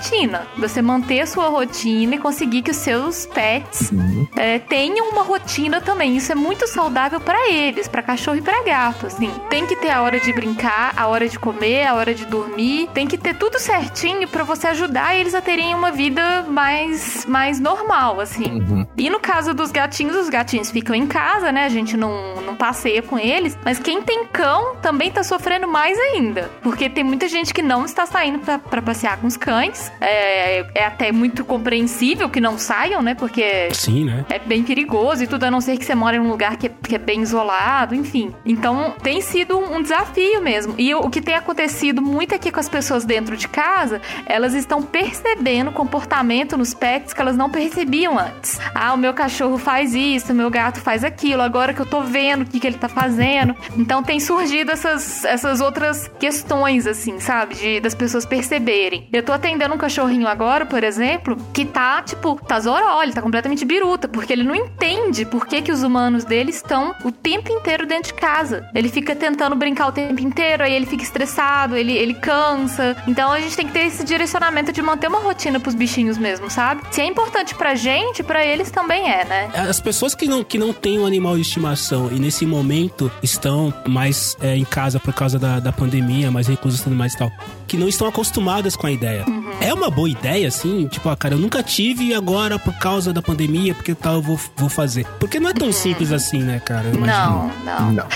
Você 0.58 0.82
manter 0.82 1.22
a 1.22 1.26
sua 1.28 1.48
rotina 1.48 2.16
e 2.16 2.18
conseguir 2.20 2.62
que 2.62 2.72
os 2.72 2.78
seus 2.78 3.26
pets 3.26 3.92
é, 4.36 4.60
tenham 4.60 5.10
uma 5.10 5.24
rotina 5.24 5.82
também. 5.82 6.18
Isso 6.18 6.32
é 6.32 6.36
muito 6.36 6.68
saudável 6.68 7.20
pra 7.20 7.50
eles, 7.50 7.88
pra 7.88 8.02
cachorro 8.02 8.38
e 8.38 8.42
pra 8.42 8.64
gato. 8.64 9.08
Assim, 9.08 9.32
tem 9.50 9.66
que 9.66 9.76
ter 9.76 9.90
a 9.90 10.02
hora 10.02 10.20
de 10.20 10.32
brincar, 10.34 10.94
a 10.96 11.08
hora 11.08 11.28
de 11.28 11.38
comer, 11.40 11.86
a 11.86 11.96
hora 11.96 12.14
de 12.14 12.26
dormir. 12.26 12.90
Tem 12.94 13.08
que 13.08 13.18
ter 13.18 13.36
tudo 13.36 13.60
certinho 13.60 14.28
pra 14.28 14.44
você 14.44 14.68
ajudar 14.68 15.16
eles 15.16 15.34
a 15.34 15.42
terem 15.42 15.74
uma 15.74 15.92
vida 15.92 16.44
mais, 16.44 17.26
mais 17.26 17.60
normal, 17.60 18.20
assim. 18.20 18.86
E 18.98 19.10
no 19.10 19.20
caso 19.20 19.54
dos 19.54 19.72
gatinhos, 19.72 20.16
os 20.16 20.30
gatinhos 20.30 20.70
ficam 20.72 20.96
em 20.96 21.08
casa, 21.08 21.52
né? 21.52 21.66
A 21.66 21.70
gente 21.70 21.96
não, 21.98 22.36
não 22.42 22.56
passeia 22.56 23.02
com 23.02 23.18
eles. 23.18 23.58
Mas 23.64 23.80
quem 23.80 24.02
tem 24.02 24.26
cão 24.28 24.76
também 24.82 25.12
tá 25.12 25.24
sofrendo 25.24 25.68
mais 25.68 25.98
ainda. 25.98 26.50
Porque 26.62 26.90
tem 26.90 27.04
muita 27.04 27.28
gente 27.28 27.54
que 27.54 27.62
não 27.62 27.86
está 27.86 28.06
saindo 28.06 28.40
pra 28.40 28.82
passear 28.82 29.18
com 29.18 29.28
os 29.28 29.38
cães. 29.38 29.81
É, 30.00 30.66
é 30.76 30.86
até 30.86 31.12
muito 31.12 31.46
compreensível 31.46 32.30
que 32.30 32.42
não 32.42 32.58
saiam, 32.58 33.02
né? 33.02 33.16
Porque 33.16 33.70
Sim, 33.72 34.06
né? 34.06 34.26
é 34.30 34.40
bem 34.40 34.64
perigoso 34.64 35.24
e 35.24 35.28
tudo, 35.28 35.44
a 35.46 35.52
não 35.52 35.62
ser 35.62 35.78
que 35.78 35.86
você 35.86 35.96
mora 35.96 36.18
em 36.18 36.20
um 36.20 36.30
lugar 36.30 36.58
que 36.58 36.68
é, 36.68 36.70
que 36.70 36.96
é 36.96 36.98
bem 36.98 37.22
isolado, 37.22 37.96
enfim. 37.96 38.34
Então 38.46 38.96
tem 39.02 39.22
sido 39.22 39.58
um, 39.58 39.82
desafio 39.82 40.42
mesmo. 40.42 40.76
E 40.78 40.94
o, 40.94 41.00
o 41.00 41.10
que 41.10 41.22
tem 41.22 41.36
acontecido 41.36 42.02
muito 42.02 42.36
aqui 42.36 42.52
com 42.52 42.60
as 42.60 42.70
pessoas 42.70 43.06
dentro 43.06 43.36
de 43.38 43.48
casa, 43.48 44.02
elas 44.26 44.54
estão 44.54 44.82
percebendo 44.82 45.72
comportamento 45.72 46.58
nos 46.58 46.74
pets 46.74 47.14
que 47.14 47.22
elas 47.22 47.38
não 47.38 47.50
percebiam 47.50 48.18
antes. 48.18 48.60
Ah, 48.74 48.94
o 48.94 48.98
meu 48.98 49.14
cachorro 49.14 49.58
faz 49.58 49.94
isso, 49.94 50.32
o 50.32 50.36
meu 50.36 50.50
gato 50.50 50.80
faz 50.80 51.04
aquilo, 51.04 51.42
agora 51.42 51.74
que 51.74 51.82
eu 51.82 51.86
tô 51.86 52.02
vendo 52.02 52.42
o 52.42 52.46
que, 52.46 52.60
que 52.60 52.68
ele 52.68 52.78
tá 52.78 52.90
fazendo. 52.90 53.56
Então 53.78 54.04
tem 54.04 54.20
surgido 54.20 54.72
essas, 54.72 55.24
essas 55.26 55.62
outras 55.62 56.10
questões, 56.20 56.88
assim, 56.88 57.20
sabe? 57.20 57.56
De, 57.56 57.80
das 57.80 57.96
pessoas 57.96 58.26
perceberem. 58.26 59.08
Eu 59.12 59.24
tô 59.24 59.32
atendendo 59.32 59.71
um 59.74 59.78
cachorrinho 59.78 60.28
agora, 60.28 60.66
por 60.66 60.84
exemplo, 60.84 61.38
que 61.54 61.66
tá, 61.66 62.02
tipo, 62.02 62.40
tá 62.46 62.60
ele 63.04 63.14
tá 63.14 63.22
completamente 63.22 63.66
biruta, 63.66 64.08
porque 64.08 64.32
ele 64.34 64.44
não 64.44 64.56
entende 64.56 65.26
por 65.26 65.46
que, 65.46 65.62
que 65.62 65.72
os 65.72 65.84
humanos 65.84 66.24
dele 66.24 66.52
estão 66.52 66.96
o 67.04 67.12
tempo 67.12 67.52
inteiro 67.52 67.86
dentro 67.86 68.14
de 68.14 68.20
casa. 68.20 68.68
Ele 68.74 68.90
fica 68.90 69.16
tentando 69.16 69.56
brincar 69.56 69.88
o 69.88 69.92
tempo 69.92 70.22
inteiro, 70.22 70.64
aí 70.64 70.74
ele 70.74 70.86
fica 70.86 71.04
estressado, 71.04 71.76
ele, 71.76 71.94
ele 71.94 72.14
cansa. 72.14 72.96
Então 73.08 73.32
a 73.32 73.40
gente 73.40 73.56
tem 73.56 73.68
que 73.68 73.74
ter 73.74 73.86
esse 73.88 74.04
direcionamento 74.04 74.72
de 74.72 74.82
manter 74.82 75.08
uma 75.08 75.20
rotina 75.20 75.60
pros 75.60 75.76
bichinhos 75.76 76.18
mesmo, 76.18 76.50
sabe? 76.50 76.82
Se 76.92 77.02
é 77.02 77.06
importante 77.06 77.56
pra 77.56 77.76
gente, 77.76 78.24
pra 78.24 78.46
eles 78.46 78.70
também 78.70 79.10
é, 79.10 79.26
né? 79.26 79.52
As 79.54 79.80
pessoas 79.80 80.14
que 80.14 80.28
não, 80.28 80.44
que 80.44 80.58
não 80.58 80.74
têm 80.74 81.00
um 81.00 81.06
animal 81.06 81.36
de 81.36 81.42
estimação 81.42 82.10
e 82.12 82.20
nesse 82.20 82.46
momento 82.46 83.12
estão 83.24 83.74
mais 83.88 84.36
é, 84.42 84.56
em 84.56 84.66
casa 84.66 85.00
por 85.00 85.14
causa 85.14 85.40
da, 85.40 85.60
da 85.60 85.72
pandemia, 85.72 86.32
mais 86.32 86.48
reclusas 86.48 86.80
e 86.80 86.84
tudo 86.84 86.96
mais 86.96 87.14
e 87.14 87.18
tal, 87.18 87.32
que 87.72 87.78
não 87.78 87.88
estão 87.88 88.06
acostumadas 88.06 88.76
com 88.76 88.86
a 88.86 88.92
ideia. 88.92 89.26
É 89.62 89.74
uma 89.74 89.90
boa 89.90 90.10
ideia, 90.10 90.50
assim? 90.50 90.90
Tipo, 90.90 91.08
ah, 91.08 91.16
cara, 91.16 91.36
eu 91.36 91.40
nunca 91.40 91.64
tive 91.64 92.08
e 92.08 92.14
agora 92.14 92.60
por 92.60 92.78
causa 92.78 93.14
da 93.14 93.22
pandemia, 93.22 93.74
porque 93.74 93.96
tal, 93.96 94.16
eu 94.16 94.22
vou, 94.22 94.38
vou 94.58 94.68
fazer. 94.68 95.08
Porque 95.22 95.40
não 95.40 95.50
é 95.50 95.54
tão 95.54 95.72
simples 95.72 96.12
assim, 96.12 96.40
né, 96.40 96.60
cara? 96.60 96.92
Não, 96.92 97.50
não. 97.64 97.92
Não. 97.94 98.08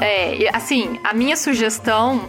É, 0.00 0.50
assim, 0.52 0.98
a 1.04 1.14
minha 1.14 1.36
sugestão 1.36 2.28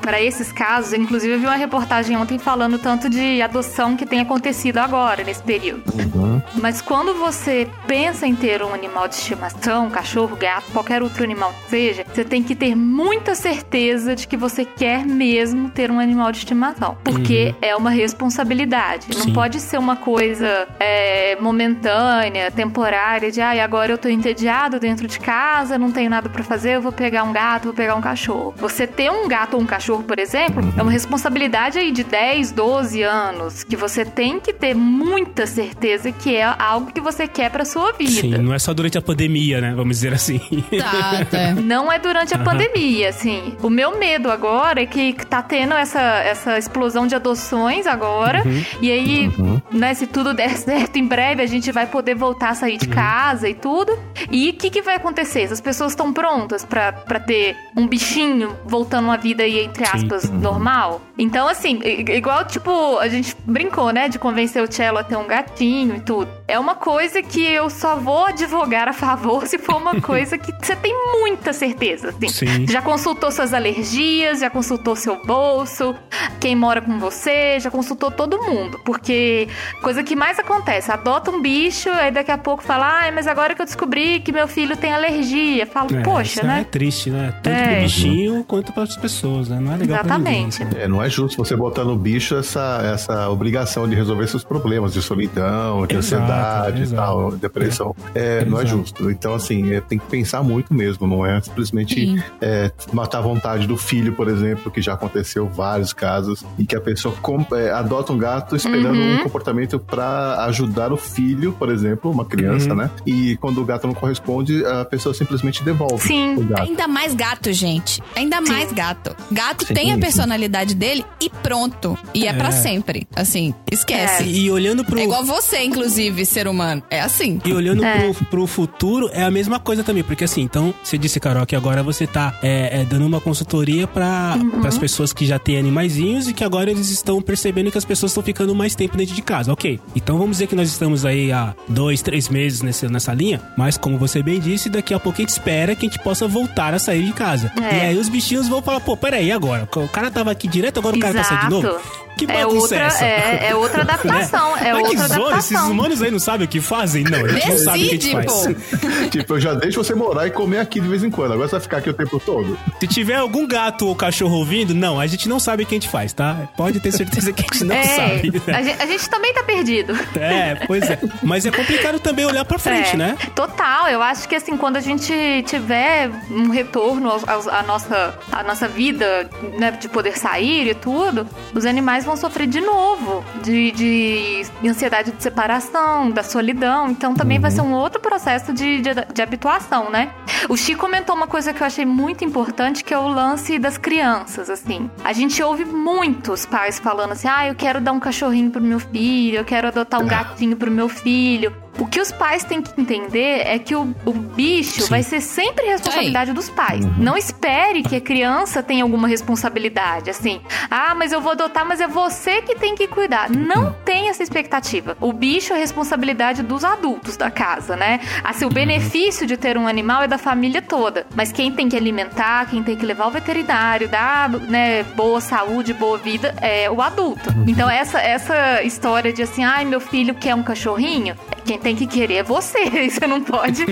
para 0.00 0.20
esses 0.20 0.52
casos, 0.52 0.92
inclusive 0.92 1.34
eu 1.34 1.38
vi 1.38 1.46
uma 1.46 1.56
reportagem 1.56 2.16
ontem 2.16 2.38
falando 2.38 2.78
tanto 2.78 3.08
de 3.08 3.40
adoção 3.40 3.96
que 3.96 4.06
tem 4.06 4.20
acontecido 4.20 4.78
agora, 4.78 5.24
nesse 5.24 5.42
período. 5.42 5.82
Uhum. 5.94 6.42
Mas 6.60 6.80
quando 6.80 7.14
você 7.14 7.68
pensa 7.86 8.26
em 8.26 8.34
ter 8.34 8.62
um 8.62 8.72
animal 8.72 9.08
de 9.08 9.14
estimação, 9.14 9.90
cachorro, 9.90 10.36
gato, 10.36 10.70
qualquer 10.72 11.02
outro 11.02 11.24
animal 11.24 11.52
que 11.64 11.70
seja, 11.70 12.04
você 12.12 12.24
tem 12.24 12.42
que 12.42 12.54
ter 12.54 12.74
muita 12.74 13.34
certeza 13.34 14.14
de 14.14 14.26
que 14.26 14.36
você 14.36 14.64
quer 14.64 15.04
mesmo 15.04 15.70
ter 15.70 15.90
um 15.90 15.98
animal 15.98 16.30
de 16.32 16.38
estimação. 16.38 16.96
Porque 17.02 17.54
é 17.60 17.74
uma 17.74 17.90
responsabilidade. 17.90 19.08
Não 19.14 19.24
Sim. 19.24 19.32
pode 19.32 19.60
ser 19.60 19.78
uma 19.78 19.96
coisa 19.96 20.68
é, 20.78 21.36
momentânea, 21.40 22.50
temporária, 22.50 23.30
de 23.30 23.40
ai, 23.40 23.60
agora 23.60 23.92
eu 23.92 23.98
tô 23.98 24.08
entediado 24.08 24.78
dentro 24.78 25.06
de 25.06 25.18
casa, 25.18 25.78
não 25.78 25.90
tenho 25.90 26.10
nada 26.10 26.28
pra 26.28 26.42
fazer, 26.42 26.76
eu 26.76 26.82
vou 26.82 26.92
pegar 26.92 27.22
um 27.22 27.32
gato, 27.32 27.64
vou 27.64 27.74
pegar 27.74 27.94
um 27.94 28.00
cachorro. 28.00 28.54
Você 28.58 28.86
ter 28.86 29.10
um 29.10 29.28
gato 29.28 29.53
ou 29.54 29.62
um 29.62 29.66
cachorro, 29.66 30.02
por 30.02 30.18
exemplo, 30.18 30.62
é 30.76 30.82
uma 30.82 30.90
responsabilidade 30.92 31.78
aí 31.78 31.90
de 31.92 32.04
10, 32.04 32.52
12 32.52 33.02
anos, 33.02 33.64
que 33.64 33.76
você 33.76 34.04
tem 34.04 34.38
que 34.40 34.52
ter 34.52 34.74
muita 34.74 35.46
certeza 35.46 36.10
que 36.12 36.34
é 36.36 36.44
algo 36.58 36.92
que 36.92 37.00
você 37.00 37.26
quer 37.26 37.50
pra 37.50 37.64
sua 37.64 37.92
vida. 37.92 38.10
Sim, 38.10 38.30
não 38.38 38.52
é 38.54 38.58
só 38.58 38.72
durante 38.74 38.98
a 38.98 39.02
pandemia, 39.02 39.60
né? 39.60 39.72
Vamos 39.74 39.96
dizer 39.96 40.12
assim. 40.12 40.38
Tá, 40.78 41.26
é. 41.36 41.52
Não 41.64 41.90
é 41.90 41.98
durante 41.98 42.34
a 42.34 42.36
Aham. 42.36 42.44
pandemia, 42.44 43.08
assim. 43.08 43.54
O 43.62 43.70
meu 43.70 43.98
medo 43.98 44.30
agora 44.30 44.82
é 44.82 44.86
que 44.86 45.14
tá 45.26 45.40
tendo 45.42 45.74
essa, 45.74 46.00
essa 46.00 46.58
explosão 46.58 47.06
de 47.06 47.14
adoções 47.14 47.86
agora. 47.86 48.42
Uhum. 48.44 48.64
E 48.82 48.90
aí, 48.90 49.30
né, 49.70 49.94
se 49.94 50.06
tudo 50.06 50.34
der 50.34 50.50
certo, 50.56 50.96
em 50.96 51.06
breve 51.06 51.42
a 51.42 51.46
gente 51.46 51.70
vai 51.72 51.86
poder 51.86 52.14
voltar 52.14 52.50
a 52.50 52.54
sair 52.54 52.72
Uhum. 52.74 52.78
de 52.78 52.88
casa 52.88 53.48
e 53.48 53.54
tudo. 53.54 53.96
E 54.30 54.50
o 54.50 54.52
que, 54.54 54.68
que 54.70 54.82
vai 54.82 54.96
acontecer? 54.96 55.42
As 55.44 55.60
pessoas 55.60 55.92
estão 55.92 56.12
prontas 56.12 56.64
pra, 56.64 56.92
pra 56.92 57.20
ter 57.20 57.56
um 57.76 57.86
bichinho 57.86 58.56
voltando 58.64 59.04
uma 59.06 59.16
vida 59.16 59.43
aí, 59.44 59.60
entre 59.64 59.84
Sim. 59.86 59.90
Uhum. 59.92 60.02
aspas, 60.02 60.30
normal? 60.30 61.00
Então, 61.16 61.46
assim, 61.48 61.80
igual, 61.84 62.44
tipo, 62.44 62.98
a 62.98 63.08
gente 63.08 63.36
brincou, 63.44 63.90
né, 63.92 64.08
de 64.08 64.18
convencer 64.18 64.62
o 64.62 64.70
Cello 64.70 64.98
a 64.98 65.04
ter 65.04 65.16
um 65.16 65.26
gatinho 65.26 65.96
e 65.96 66.00
tudo. 66.00 66.28
É 66.48 66.58
uma 66.58 66.74
coisa 66.74 67.22
que 67.22 67.44
eu 67.44 67.70
só 67.70 67.96
vou 67.96 68.26
advogar 68.26 68.88
a 68.88 68.92
favor 68.92 69.46
se 69.48 69.58
for 69.58 69.76
uma 69.76 70.00
coisa 70.00 70.36
que 70.36 70.52
você 70.52 70.74
tem 70.76 70.92
muita 71.20 71.52
certeza. 71.52 72.08
Assim. 72.08 72.28
Sim. 72.28 72.66
Já 72.66 72.82
consultou 72.82 73.30
suas 73.30 73.52
alergias, 73.54 74.40
já 74.40 74.50
consultou 74.50 74.96
seu 74.96 75.20
bolso, 75.24 75.94
quem 76.40 76.54
mora 76.56 76.80
com 76.80 76.98
você, 76.98 77.58
já 77.60 77.70
consultou 77.70 78.10
todo 78.10 78.42
mundo. 78.42 78.80
Porque 78.84 79.48
coisa 79.82 80.02
que 80.02 80.16
mais 80.16 80.38
acontece, 80.38 80.90
adota 80.90 81.30
um 81.30 81.40
bicho, 81.40 81.88
aí 81.90 82.10
daqui 82.10 82.30
a 82.30 82.38
pouco 82.38 82.62
fala, 82.62 82.86
ai, 83.02 83.10
mas 83.10 83.26
agora 83.26 83.54
que 83.54 83.62
eu 83.62 83.66
descobri 83.66 84.20
que 84.20 84.32
meu 84.32 84.48
filho 84.48 84.76
tem 84.76 84.92
alergia. 84.92 85.66
Falo, 85.66 85.94
É, 85.96 86.02
poxa, 86.02 86.22
isso 86.40 86.46
né? 86.46 86.60
É 86.60 86.64
triste, 86.64 87.10
né? 87.10 87.32
Tanto 87.42 87.56
É. 87.56 87.72
pro 87.74 87.82
bichinho 87.82 88.44
quanto 88.44 88.72
para 88.72 88.82
as 88.84 88.96
pessoas, 88.96 89.33
né? 89.48 89.58
Não 89.60 89.72
é 89.72 89.76
legal 89.76 90.04
pra 90.04 90.18
ninguém. 90.18 90.46
Exatamente. 90.46 90.78
É, 90.78 90.88
não 90.88 91.02
é 91.02 91.08
justo 91.10 91.36
você 91.44 91.56
botar 91.56 91.84
no 91.84 91.96
bicho 91.96 92.36
essa, 92.36 92.80
essa 92.94 93.28
obrigação 93.28 93.88
de 93.88 93.94
resolver 93.94 94.26
seus 94.28 94.44
problemas 94.44 94.92
de 94.92 95.02
solidão, 95.02 95.86
de 95.86 95.94
Exato, 95.96 96.22
ansiedade 96.22 96.78
e 96.80 96.82
exato. 96.82 97.02
tal, 97.02 97.32
depressão. 97.32 97.96
É, 98.14 98.44
não 98.44 98.60
é 98.60 98.66
justo. 98.66 99.10
Então, 99.10 99.34
assim, 99.34 99.72
é, 99.72 99.80
tem 99.80 99.98
que 99.98 100.06
pensar 100.06 100.42
muito 100.42 100.72
mesmo, 100.72 101.06
não 101.06 101.24
é 101.24 101.40
simplesmente 101.40 101.94
Sim. 101.94 102.22
é, 102.40 102.70
matar 102.92 103.18
a 103.18 103.22
vontade 103.22 103.66
do 103.66 103.76
filho, 103.76 104.12
por 104.12 104.28
exemplo, 104.28 104.70
que 104.70 104.80
já 104.80 104.94
aconteceu 104.94 105.46
vários 105.48 105.92
casos, 105.92 106.44
e 106.58 106.64
que 106.64 106.76
a 106.76 106.80
pessoa 106.80 107.14
é, 107.54 107.70
adota 107.70 108.12
um 108.12 108.18
gato 108.18 108.56
esperando 108.56 108.94
Uhum. 108.94 109.14
um 109.16 109.22
comportamento 109.22 109.78
pra 109.78 110.44
ajudar 110.46 110.92
o 110.92 110.96
filho, 110.96 111.52
por 111.52 111.68
exemplo, 111.70 112.10
uma 112.10 112.24
criança, 112.24 112.70
Uhum. 112.70 112.76
né? 112.76 112.90
E 113.06 113.36
quando 113.38 113.60
o 113.60 113.64
gato 113.64 113.86
não 113.86 113.94
corresponde, 113.94 114.64
a 114.64 114.84
pessoa 114.84 115.14
simplesmente 115.14 115.62
devolve 115.64 116.06
Sim. 116.06 116.36
o 116.36 116.42
gato. 116.44 116.62
Ainda 116.62 116.86
mais 116.88 117.14
gato, 117.14 117.52
gente. 117.52 118.00
Ainda 118.14 118.40
mais 118.40 118.72
gato. 118.72 119.14
Gato 119.30 119.66
Sim, 119.66 119.74
tem 119.74 119.92
a 119.92 119.98
personalidade 119.98 120.74
dele 120.74 121.04
e 121.20 121.28
pronto. 121.28 121.96
E 122.12 122.26
é, 122.26 122.30
É. 122.30 122.32
pra 122.32 122.50
sempre. 122.52 123.06
Assim, 123.14 123.54
esquece. 123.70 124.24
E 124.24 124.50
olhando 124.50 124.84
pro. 124.84 124.98
É 124.98 125.04
igual 125.04 125.24
você, 125.24 125.62
inclusive, 125.62 126.24
ser 126.26 126.46
humano. 126.48 126.82
É 126.90 127.00
assim. 127.00 127.40
E 127.44 127.52
olhando 127.52 127.84
É. 127.84 128.10
pro, 128.12 128.24
pro 128.26 128.46
futuro, 128.46 129.08
é 129.12 129.22
a 129.22 129.30
mesma 129.30 129.58
coisa 129.60 129.82
também. 129.84 130.02
Porque 130.02 130.24
assim, 130.24 130.42
então, 130.42 130.74
você 130.82 130.96
disse, 130.98 131.18
Carol, 131.20 131.46
que 131.46 131.56
agora 131.56 131.82
você 131.82 132.06
tá 132.06 132.38
é, 132.42 132.80
é, 132.80 132.84
dando 132.84 133.06
uma 133.06 133.20
consultoria 133.20 133.86
para 133.86 134.36
Uhum. 134.36 134.66
as 134.66 134.76
pessoas 134.78 135.12
que 135.12 135.24
já 135.26 135.38
têm 135.38 135.58
animaizinhos 135.58 136.28
e 136.28 136.32
que 136.34 136.42
agora 136.44 136.70
eles 136.70 136.90
estão 136.90 137.20
percebendo 137.22 137.70
que 137.70 137.78
as 137.78 137.84
pessoas 137.84 138.10
estão 138.12 138.22
ficando 138.22 138.54
mais 138.54 138.74
tempo 138.74 138.96
dentro 138.96 139.14
de 139.14 139.22
casa. 139.22 139.52
Ok. 139.52 139.78
Então 139.94 140.16
vamos 140.18 140.32
dizer 140.36 140.46
que 140.46 140.54
nós 140.56 140.68
estamos 140.68 141.04
aí 141.04 141.32
há 141.32 141.54
dois, 141.68 142.02
três 142.02 142.28
meses 142.28 142.62
nesse, 142.62 142.86
nessa 142.88 143.12
linha. 143.14 143.40
Mas 143.56 143.76
como 143.76 143.98
você 143.98 144.22
bem 144.22 144.40
disse, 144.40 144.68
daqui 144.68 144.92
a 144.94 144.98
pouco 144.98 145.18
a 145.18 145.22
gente 145.22 145.30
espera 145.30 145.74
que 145.74 145.86
a 145.86 145.88
gente 145.88 146.02
possa 146.02 146.26
voltar 146.26 146.74
a 146.74 146.78
sair 146.78 147.04
de 147.04 147.12
casa. 147.12 147.52
É. 147.60 147.76
E 147.76 147.80
aí 147.88 147.98
os 147.98 148.08
bichinhos 148.08 148.48
vão 148.48 148.60
falar, 148.62 148.80
pô, 148.80 148.96
peraí, 148.96 149.13
agora? 149.32 149.68
O 149.76 149.88
cara 149.88 150.10
tava 150.10 150.30
aqui 150.30 150.46
direto, 150.48 150.78
agora 150.80 150.96
o 150.96 151.00
cara 151.00 151.14
tá 151.14 151.24
saindo 151.24 151.44
de 151.44 151.50
novo? 151.50 151.80
Que 152.16 152.24
é 152.24 152.28
bagunça 152.44 152.56
outra, 152.60 152.76
é 152.78 152.86
essa? 152.86 153.04
é, 153.04 153.46
é 153.50 153.54
outra 153.56 153.82
adaptação. 153.82 154.56
É 154.56 154.72
Mas 154.72 154.88
que 154.88 154.96
outra 154.96 155.08
zona, 155.08 155.38
esses 155.38 155.52
adaptação. 155.52 155.70
humanos 155.70 156.02
aí 156.02 156.10
não 156.10 156.18
sabem 156.18 156.46
o 156.46 156.48
que 156.48 156.60
fazem? 156.60 157.04
Não, 157.04 157.24
a 157.24 157.28
gente 157.28 157.48
não 157.48 157.58
sabe 157.58 157.78
o 157.84 157.88
que 157.88 157.94
a 157.94 158.00
gente 158.00 158.12
faz. 158.12 158.48
tipo, 159.10 159.34
eu 159.34 159.40
já 159.40 159.54
deixo 159.54 159.82
você 159.82 159.94
morar 159.94 160.26
e 160.26 160.30
comer 160.30 160.58
aqui 160.60 160.80
de 160.80 160.88
vez 160.88 161.02
em 161.02 161.10
quando. 161.10 161.32
Agora 161.32 161.48
você 161.48 161.52
vai 161.56 161.60
ficar 161.60 161.76
aqui 161.78 161.90
o 161.90 161.94
tempo 161.94 162.20
todo. 162.20 162.58
Se 162.80 162.86
tiver 162.86 163.16
algum 163.16 163.46
gato 163.46 163.86
ou 163.86 163.94
cachorro 163.96 164.36
ouvindo, 164.36 164.74
não, 164.74 164.98
a 165.00 165.06
gente 165.06 165.28
não 165.28 165.38
sabe 165.40 165.62
o 165.62 165.66
que 165.66 165.74
a 165.74 165.78
gente 165.78 165.88
faz, 165.88 166.12
tá? 166.12 166.48
Pode 166.56 166.80
ter 166.80 166.92
certeza 166.92 167.32
que 167.32 167.42
a 167.42 167.52
gente 167.54 167.64
não 167.64 167.74
é, 167.76 167.82
sabe. 167.84 168.42
a 168.46 168.62
gente, 168.62 168.82
a 168.82 168.86
gente 168.86 169.08
também 169.10 169.34
tá 169.34 169.42
perdido. 169.42 169.94
É, 170.16 170.54
pois 170.66 170.88
é. 170.88 170.98
Mas 171.22 171.44
é 171.46 171.50
complicado 171.50 171.98
também 171.98 172.24
olhar 172.24 172.44
pra 172.44 172.58
frente, 172.58 172.94
É, 172.94 172.96
né? 172.96 173.16
Total, 173.34 173.88
eu 173.88 174.00
acho 174.02 174.28
que 174.28 174.34
assim, 174.36 174.56
quando 174.56 174.76
a 174.76 174.80
gente 174.80 175.12
tiver 175.46 176.10
um 176.30 176.50
retorno 176.50 177.10
à 177.50 177.62
nossa, 177.62 178.14
à 178.30 178.42
nossa 178.42 178.68
vida, 178.68 179.28
né, 179.58 179.72
de 179.72 179.88
poder 179.88 180.16
sair 180.18 180.68
e 180.68 180.74
tudo, 180.74 181.26
os 181.54 181.64
animais 181.66 182.03
vão 182.04 182.16
sofrer 182.16 182.46
de 182.46 182.60
novo, 182.60 183.24
de, 183.42 183.72
de 183.72 184.68
ansiedade 184.68 185.12
de 185.12 185.22
separação, 185.22 186.10
da 186.10 186.22
solidão, 186.22 186.90
então 186.90 187.14
também 187.14 187.38
vai 187.38 187.50
ser 187.50 187.62
um 187.62 187.72
outro 187.72 188.00
processo 188.00 188.52
de, 188.52 188.80
de, 188.80 188.90
de 189.12 189.22
habituação, 189.22 189.90
né? 189.90 190.12
O 190.48 190.56
Chico 190.56 190.84
comentou 190.84 191.16
uma 191.16 191.26
coisa 191.26 191.52
que 191.52 191.62
eu 191.62 191.66
achei 191.66 191.86
muito 191.86 192.24
importante, 192.24 192.84
que 192.84 192.92
é 192.92 192.98
o 192.98 193.08
lance 193.08 193.58
das 193.58 193.78
crianças, 193.78 194.50
assim. 194.50 194.90
A 195.02 195.12
gente 195.12 195.42
ouve 195.42 195.64
muitos 195.64 196.44
pais 196.44 196.78
falando 196.78 197.12
assim, 197.12 197.26
ah, 197.26 197.48
eu 197.48 197.54
quero 197.54 197.80
dar 197.80 197.92
um 197.92 198.00
cachorrinho 198.00 198.50
pro 198.50 198.60
meu 198.60 198.78
filho, 198.78 199.38
eu 199.38 199.44
quero 199.44 199.68
adotar 199.68 200.02
um 200.02 200.06
gatinho 200.06 200.56
pro 200.56 200.70
meu 200.70 200.88
filho. 200.88 201.63
O 201.78 201.86
que 201.86 202.00
os 202.00 202.12
pais 202.12 202.44
têm 202.44 202.62
que 202.62 202.80
entender 202.80 203.42
é 203.46 203.58
que 203.58 203.74
o, 203.74 203.94
o 204.04 204.12
bicho 204.12 204.82
Sim. 204.82 204.88
vai 204.90 205.02
ser 205.02 205.20
sempre 205.20 205.66
responsabilidade 205.66 206.32
dos 206.32 206.48
pais. 206.48 206.84
Não 206.98 207.16
espere 207.16 207.82
que 207.82 207.96
a 207.96 208.00
criança 208.00 208.62
tenha 208.62 208.84
alguma 208.84 209.08
responsabilidade, 209.08 210.10
assim. 210.10 210.40
Ah, 210.70 210.94
mas 210.94 211.12
eu 211.12 211.20
vou 211.20 211.32
adotar, 211.32 211.66
mas 211.66 211.80
é 211.80 211.86
você 211.86 212.42
que 212.42 212.54
tem 212.54 212.74
que 212.74 212.86
cuidar. 212.86 213.28
Não 213.30 213.72
tem 213.84 214.08
essa 214.08 214.22
expectativa. 214.22 214.96
O 215.00 215.12
bicho 215.12 215.52
é 215.52 215.58
responsabilidade 215.58 216.42
dos 216.42 216.64
adultos 216.64 217.16
da 217.16 217.30
casa, 217.30 217.76
né? 217.76 218.00
Assim, 218.22 218.44
o 218.44 218.50
benefício 218.50 219.26
de 219.26 219.36
ter 219.36 219.56
um 219.58 219.66
animal 219.66 220.02
é 220.02 220.08
da 220.08 220.18
família 220.18 220.62
toda. 220.62 221.06
Mas 221.14 221.32
quem 221.32 221.50
tem 221.50 221.68
que 221.68 221.76
alimentar, 221.76 222.46
quem 222.48 222.62
tem 222.62 222.76
que 222.76 222.86
levar 222.86 223.04
ao 223.04 223.10
veterinário, 223.10 223.88
dar 223.88 224.28
né, 224.30 224.82
boa 224.94 225.20
saúde, 225.20 225.72
boa 225.74 225.98
vida, 225.98 226.34
é 226.40 226.70
o 226.70 226.80
adulto. 226.80 227.34
Então, 227.46 227.68
essa, 227.68 228.00
essa 228.00 228.62
história 228.62 229.12
de 229.12 229.22
assim, 229.22 229.44
ai, 229.44 229.64
meu 229.64 229.80
filho 229.80 230.14
quer 230.14 230.34
um 230.34 230.42
cachorrinho, 230.42 231.16
quem 231.44 231.58
tem 231.64 231.74
que 231.74 231.86
querer 231.86 232.14
é 232.16 232.22
você. 232.22 232.58
Você 232.94 233.06
não 233.06 233.22
pode 233.22 233.64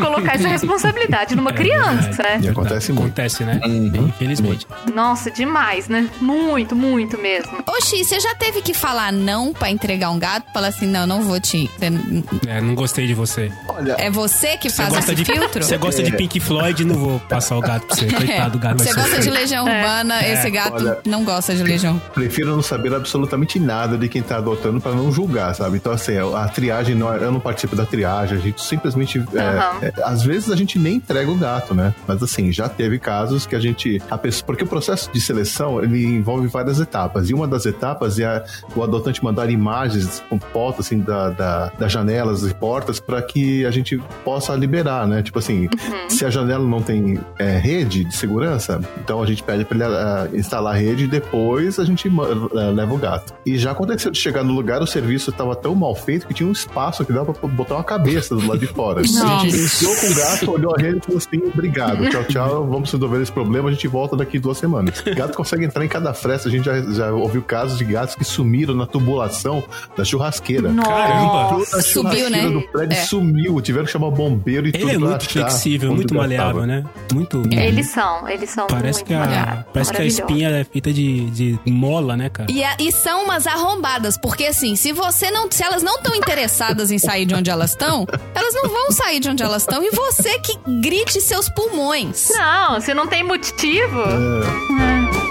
colocar 0.00 0.34
essa 0.36 0.48
responsabilidade 0.48 1.34
numa 1.34 1.52
criança, 1.52 2.22
né? 2.22 2.40
E 2.42 2.48
acontece 2.48 2.92
muito. 2.92 3.06
Acontece, 3.08 3.44
né? 3.44 3.60
Uhum. 3.66 4.06
Infelizmente. 4.08 4.66
Nossa, 4.94 5.30
demais, 5.30 5.88
né? 5.88 6.08
Muito, 6.20 6.74
muito 6.76 7.18
mesmo. 7.18 7.58
Oxi, 7.66 8.04
você 8.04 8.20
já 8.20 8.34
teve 8.36 8.62
que 8.62 8.72
falar 8.72 9.12
não 9.12 9.52
pra 9.52 9.70
entregar 9.70 10.10
um 10.10 10.18
gato? 10.18 10.46
Falar 10.52 10.68
assim, 10.68 10.86
não, 10.86 11.06
não 11.06 11.22
vou 11.22 11.40
te... 11.40 11.68
É, 12.46 12.60
não 12.60 12.74
gostei 12.74 13.06
de 13.06 13.14
você. 13.14 13.50
Olha, 13.68 13.96
É 13.98 14.10
você 14.10 14.56
que 14.56 14.70
faz 14.70 14.88
gosta 14.88 15.12
esse 15.12 15.24
de 15.24 15.32
filtro? 15.32 15.62
Você 15.64 15.76
gosta 15.76 16.02
de 16.02 16.12
Pink 16.16 16.38
Floyd, 16.40 16.84
não 16.84 16.94
vou 16.94 17.20
passar 17.20 17.56
o 17.56 17.60
gato 17.60 17.86
pra 17.86 17.96
você. 17.96 18.06
Coitado 18.14 18.52
do 18.52 18.58
gato. 18.58 18.78
Você 18.78 18.92
gosta 18.94 19.02
sofrer. 19.16 19.22
de 19.22 19.30
Legião 19.30 19.64
Urbana, 19.66 20.26
esse 20.26 20.50
gato 20.50 20.74
olha- 20.74 20.98
não 21.04 21.24
gosta 21.24 21.54
de 21.54 21.62
Legião. 21.62 22.00
prefiro 22.14 22.54
não 22.54 22.62
saber 22.62 22.94
absolutamente 22.94 23.58
nada 23.58 23.98
de 23.98 24.08
quem 24.08 24.22
tá 24.22 24.36
adotando 24.36 24.80
pra 24.80 24.92
não 24.92 25.10
julgar, 25.10 25.54
sabe? 25.54 25.76
Então, 25.76 25.92
assim, 25.92 26.12
a 26.16 26.48
triagem, 26.48 26.94
não, 26.94 27.12
eu 27.14 27.32
não 27.32 27.39
participo 27.40 27.74
da 27.76 27.84
triagem, 27.86 28.38
a 28.38 28.40
gente 28.40 28.62
simplesmente. 28.62 29.18
é, 29.34 29.40
Aham. 29.40 29.78
é, 29.82 29.92
às 30.04 30.22
vezes 30.22 30.50
a 30.50 30.56
gente 30.56 30.78
nem 30.78 30.96
entrega 30.96 31.30
o 31.30 31.36
gato, 31.36 31.74
né? 31.74 31.94
Mas 32.06 32.22
assim, 32.22 32.50
já 32.52 32.68
teve 32.68 32.98
casos 32.98 33.46
que 33.46 33.54
a 33.56 33.60
gente. 33.60 34.00
A 34.10 34.18
pessoa, 34.18 34.46
porque 34.46 34.64
o 34.64 34.66
processo 34.66 35.10
de 35.12 35.20
seleção 35.20 35.82
ele 35.82 36.04
envolve 36.04 36.46
várias 36.48 36.80
etapas. 36.80 37.28
E 37.30 37.34
uma 37.34 37.46
das 37.48 37.66
etapas 37.66 38.18
é 38.18 38.24
a- 38.26 38.44
o 38.74 38.82
adotante 38.82 39.22
mandar 39.22 39.50
imagens 39.50 40.22
com 40.28 40.38
fotos 40.38 40.86
assim, 40.86 40.98
da, 41.00 41.30
da- 41.30 41.72
das 41.78 41.92
janelas 41.92 42.42
e 42.42 42.54
portas 42.54 42.98
para 43.00 43.20
que 43.22 43.64
a 43.66 43.70
gente 43.70 43.98
possa 44.24 44.54
liberar, 44.54 45.06
né? 45.06 45.22
Tipo 45.22 45.38
assim, 45.38 45.68
se 46.08 46.24
a 46.24 46.30
janela 46.30 46.64
não 46.66 46.82
tem 46.82 47.18
é, 47.38 47.56
rede 47.58 48.04
de 48.04 48.14
segurança, 48.16 48.80
então 49.02 49.22
a 49.22 49.26
gente 49.26 49.42
pede 49.42 49.64
para 49.64 49.74
ele 49.76 49.84
ah, 49.84 50.28
instalar 50.34 50.74
a 50.74 50.76
rede 50.78 51.04
e 51.04 51.06
depois 51.06 51.78
a 51.78 51.84
gente 51.84 52.10
leva 52.52 52.94
o 52.94 52.98
gato. 52.98 53.32
E 53.44 53.56
já 53.58 53.70
aconteceu 53.72 54.10
de 54.10 54.18
chegar 54.18 54.42
no 54.44 54.52
lugar, 54.52 54.82
o 54.82 54.86
serviço 54.86 55.30
estava 55.30 55.54
tão 55.56 55.74
mal 55.74 55.94
feito 55.94 56.26
que 56.26 56.34
tinha 56.34 56.48
um 56.48 56.52
espaço 56.52 57.04
que 57.04 57.12
dava 57.12 57.29
para 57.34 57.48
botar 57.48 57.74
uma 57.76 57.84
cabeça 57.84 58.34
do 58.34 58.46
lado 58.46 58.58
de 58.58 58.66
fora. 58.66 59.00
A 59.00 59.02
gente 59.02 59.18
Nossa. 59.18 59.46
entrou 59.46 59.96
com 59.96 60.06
o 60.06 60.14
gato, 60.14 60.50
olhou 60.52 60.74
a 60.76 60.80
rede 60.80 60.98
e 60.98 61.00
falou 61.00 61.18
assim: 61.18 61.36
obrigado, 61.52 62.08
tchau, 62.10 62.24
tchau, 62.24 62.66
vamos 62.66 62.90
resolver 62.92 63.22
esse 63.22 63.32
problema, 63.32 63.68
a 63.68 63.72
gente 63.72 63.86
volta 63.88 64.16
daqui 64.16 64.38
duas 64.38 64.58
semanas. 64.58 65.00
O 65.00 65.14
gato 65.14 65.36
consegue 65.36 65.64
entrar 65.64 65.84
em 65.84 65.88
cada 65.88 66.12
fresta, 66.14 66.48
a 66.48 66.52
gente 66.52 66.64
já, 66.64 66.80
já 66.82 67.12
ouviu 67.12 67.42
casos 67.42 67.78
de 67.78 67.84
gatos 67.84 68.14
que 68.14 68.24
sumiram 68.24 68.74
na 68.74 68.86
tubulação 68.86 69.62
da 69.96 70.04
churrasqueira. 70.04 70.72
Caramba. 70.74 71.42
Entrou 71.44 71.58
na 71.60 71.64
Subiu, 71.64 71.82
churrasqueira 71.82 72.30
né? 72.30 72.48
do 72.50 72.62
prédio 72.62 72.96
É. 72.96 73.02
sumiu, 73.04 73.60
tiveram 73.60 73.86
que 73.86 73.92
chamar 73.92 74.06
o 74.08 74.10
bombeiro 74.10 74.66
e 74.68 74.72
tudo 74.72 74.82
Ele 74.82 74.90
é 74.90 74.98
pra 74.98 75.08
muito 75.08 75.28
flexível, 75.28 75.94
muito 75.94 76.14
maleável, 76.14 76.54
tava. 76.54 76.66
né? 76.66 76.84
Muito. 77.12 77.42
Eles 77.50 77.88
são, 77.88 78.28
eles 78.28 78.50
são 78.50 78.66
Parece 78.66 78.98
muito 79.00 79.06
que 79.08 79.14
a, 79.14 79.18
maleáveis, 79.20 79.64
parece 79.72 79.92
que 79.92 80.02
a 80.02 80.04
espinha 80.04 80.48
é 80.50 80.64
feita 80.64 80.92
de, 80.92 81.30
de 81.30 81.58
mola, 81.66 82.16
né, 82.16 82.28
cara? 82.28 82.50
E, 82.50 82.62
a- 82.62 82.76
e 82.78 82.90
são 82.92 83.24
umas 83.24 83.46
arrombadas, 83.46 84.16
porque 84.18 84.44
assim, 84.46 84.76
se 84.76 84.92
você 84.92 85.30
não. 85.30 85.50
Se 85.50 85.62
elas 85.64 85.82
não 85.82 85.96
estão 85.96 86.14
interessadas 86.14 86.90
em 86.90 86.98
sair 86.98 87.19
de 87.26 87.34
onde 87.34 87.50
elas 87.50 87.70
estão, 87.70 88.06
elas 88.34 88.54
não 88.54 88.68
vão 88.68 88.90
sair 88.90 89.20
de 89.20 89.28
onde 89.28 89.42
elas 89.42 89.62
estão. 89.62 89.82
E 89.82 89.90
você 89.90 90.38
que 90.38 90.58
grite 90.80 91.20
seus 91.20 91.48
pulmões. 91.48 92.30
Não, 92.30 92.80
se 92.80 92.94
não 92.94 93.06
tem 93.06 93.22
motivo. 93.22 94.00
É. 94.00 95.30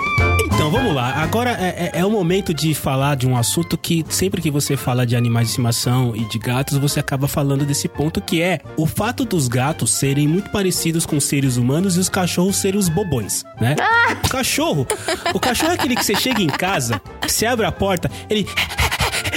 Então, 0.60 0.70
vamos 0.70 0.94
lá. 0.94 1.14
Agora 1.16 1.52
é, 1.52 1.92
é, 1.96 2.00
é 2.02 2.06
o 2.06 2.12
momento 2.12 2.54
de 2.54 2.74
falar 2.74 3.16
de 3.16 3.26
um 3.26 3.38
assunto 3.38 3.78
que 3.78 4.06
sempre 4.10 4.42
que 4.42 4.52
você 4.52 4.76
fala 4.76 5.06
de 5.06 5.16
animais 5.16 5.48
de 5.48 5.52
estimação 5.52 6.14
e 6.14 6.26
de 6.26 6.38
gatos, 6.38 6.78
você 6.78 7.00
acaba 7.00 7.30
falando 7.30 7.66
desse 7.66 7.88
ponto 7.88 8.20
que 8.20 8.42
é 8.42 8.60
o 8.76 8.86
fato 8.86 9.24
dos 9.24 9.48
gatos 9.48 9.90
serem 9.92 10.28
muito 10.28 10.52
parecidos 10.52 11.06
com 11.06 11.16
os 11.16 11.24
seres 11.24 11.56
humanos 11.56 11.96
e 11.96 12.00
os 12.02 12.10
cachorros 12.10 12.58
serem 12.58 12.78
os 12.78 12.90
bobões, 12.90 13.46
né? 13.60 13.78
O 14.26 14.28
cachorro, 14.30 14.86
o 15.34 15.40
cachorro 15.40 15.72
é 15.72 15.76
aquele 15.76 15.96
que 15.96 16.04
você 16.04 16.14
chega 16.14 16.42
em 16.42 16.48
casa, 16.48 17.02
você 17.26 17.46
abre 17.46 17.66
a 17.66 17.72
porta, 17.72 18.12
ele 18.30 18.46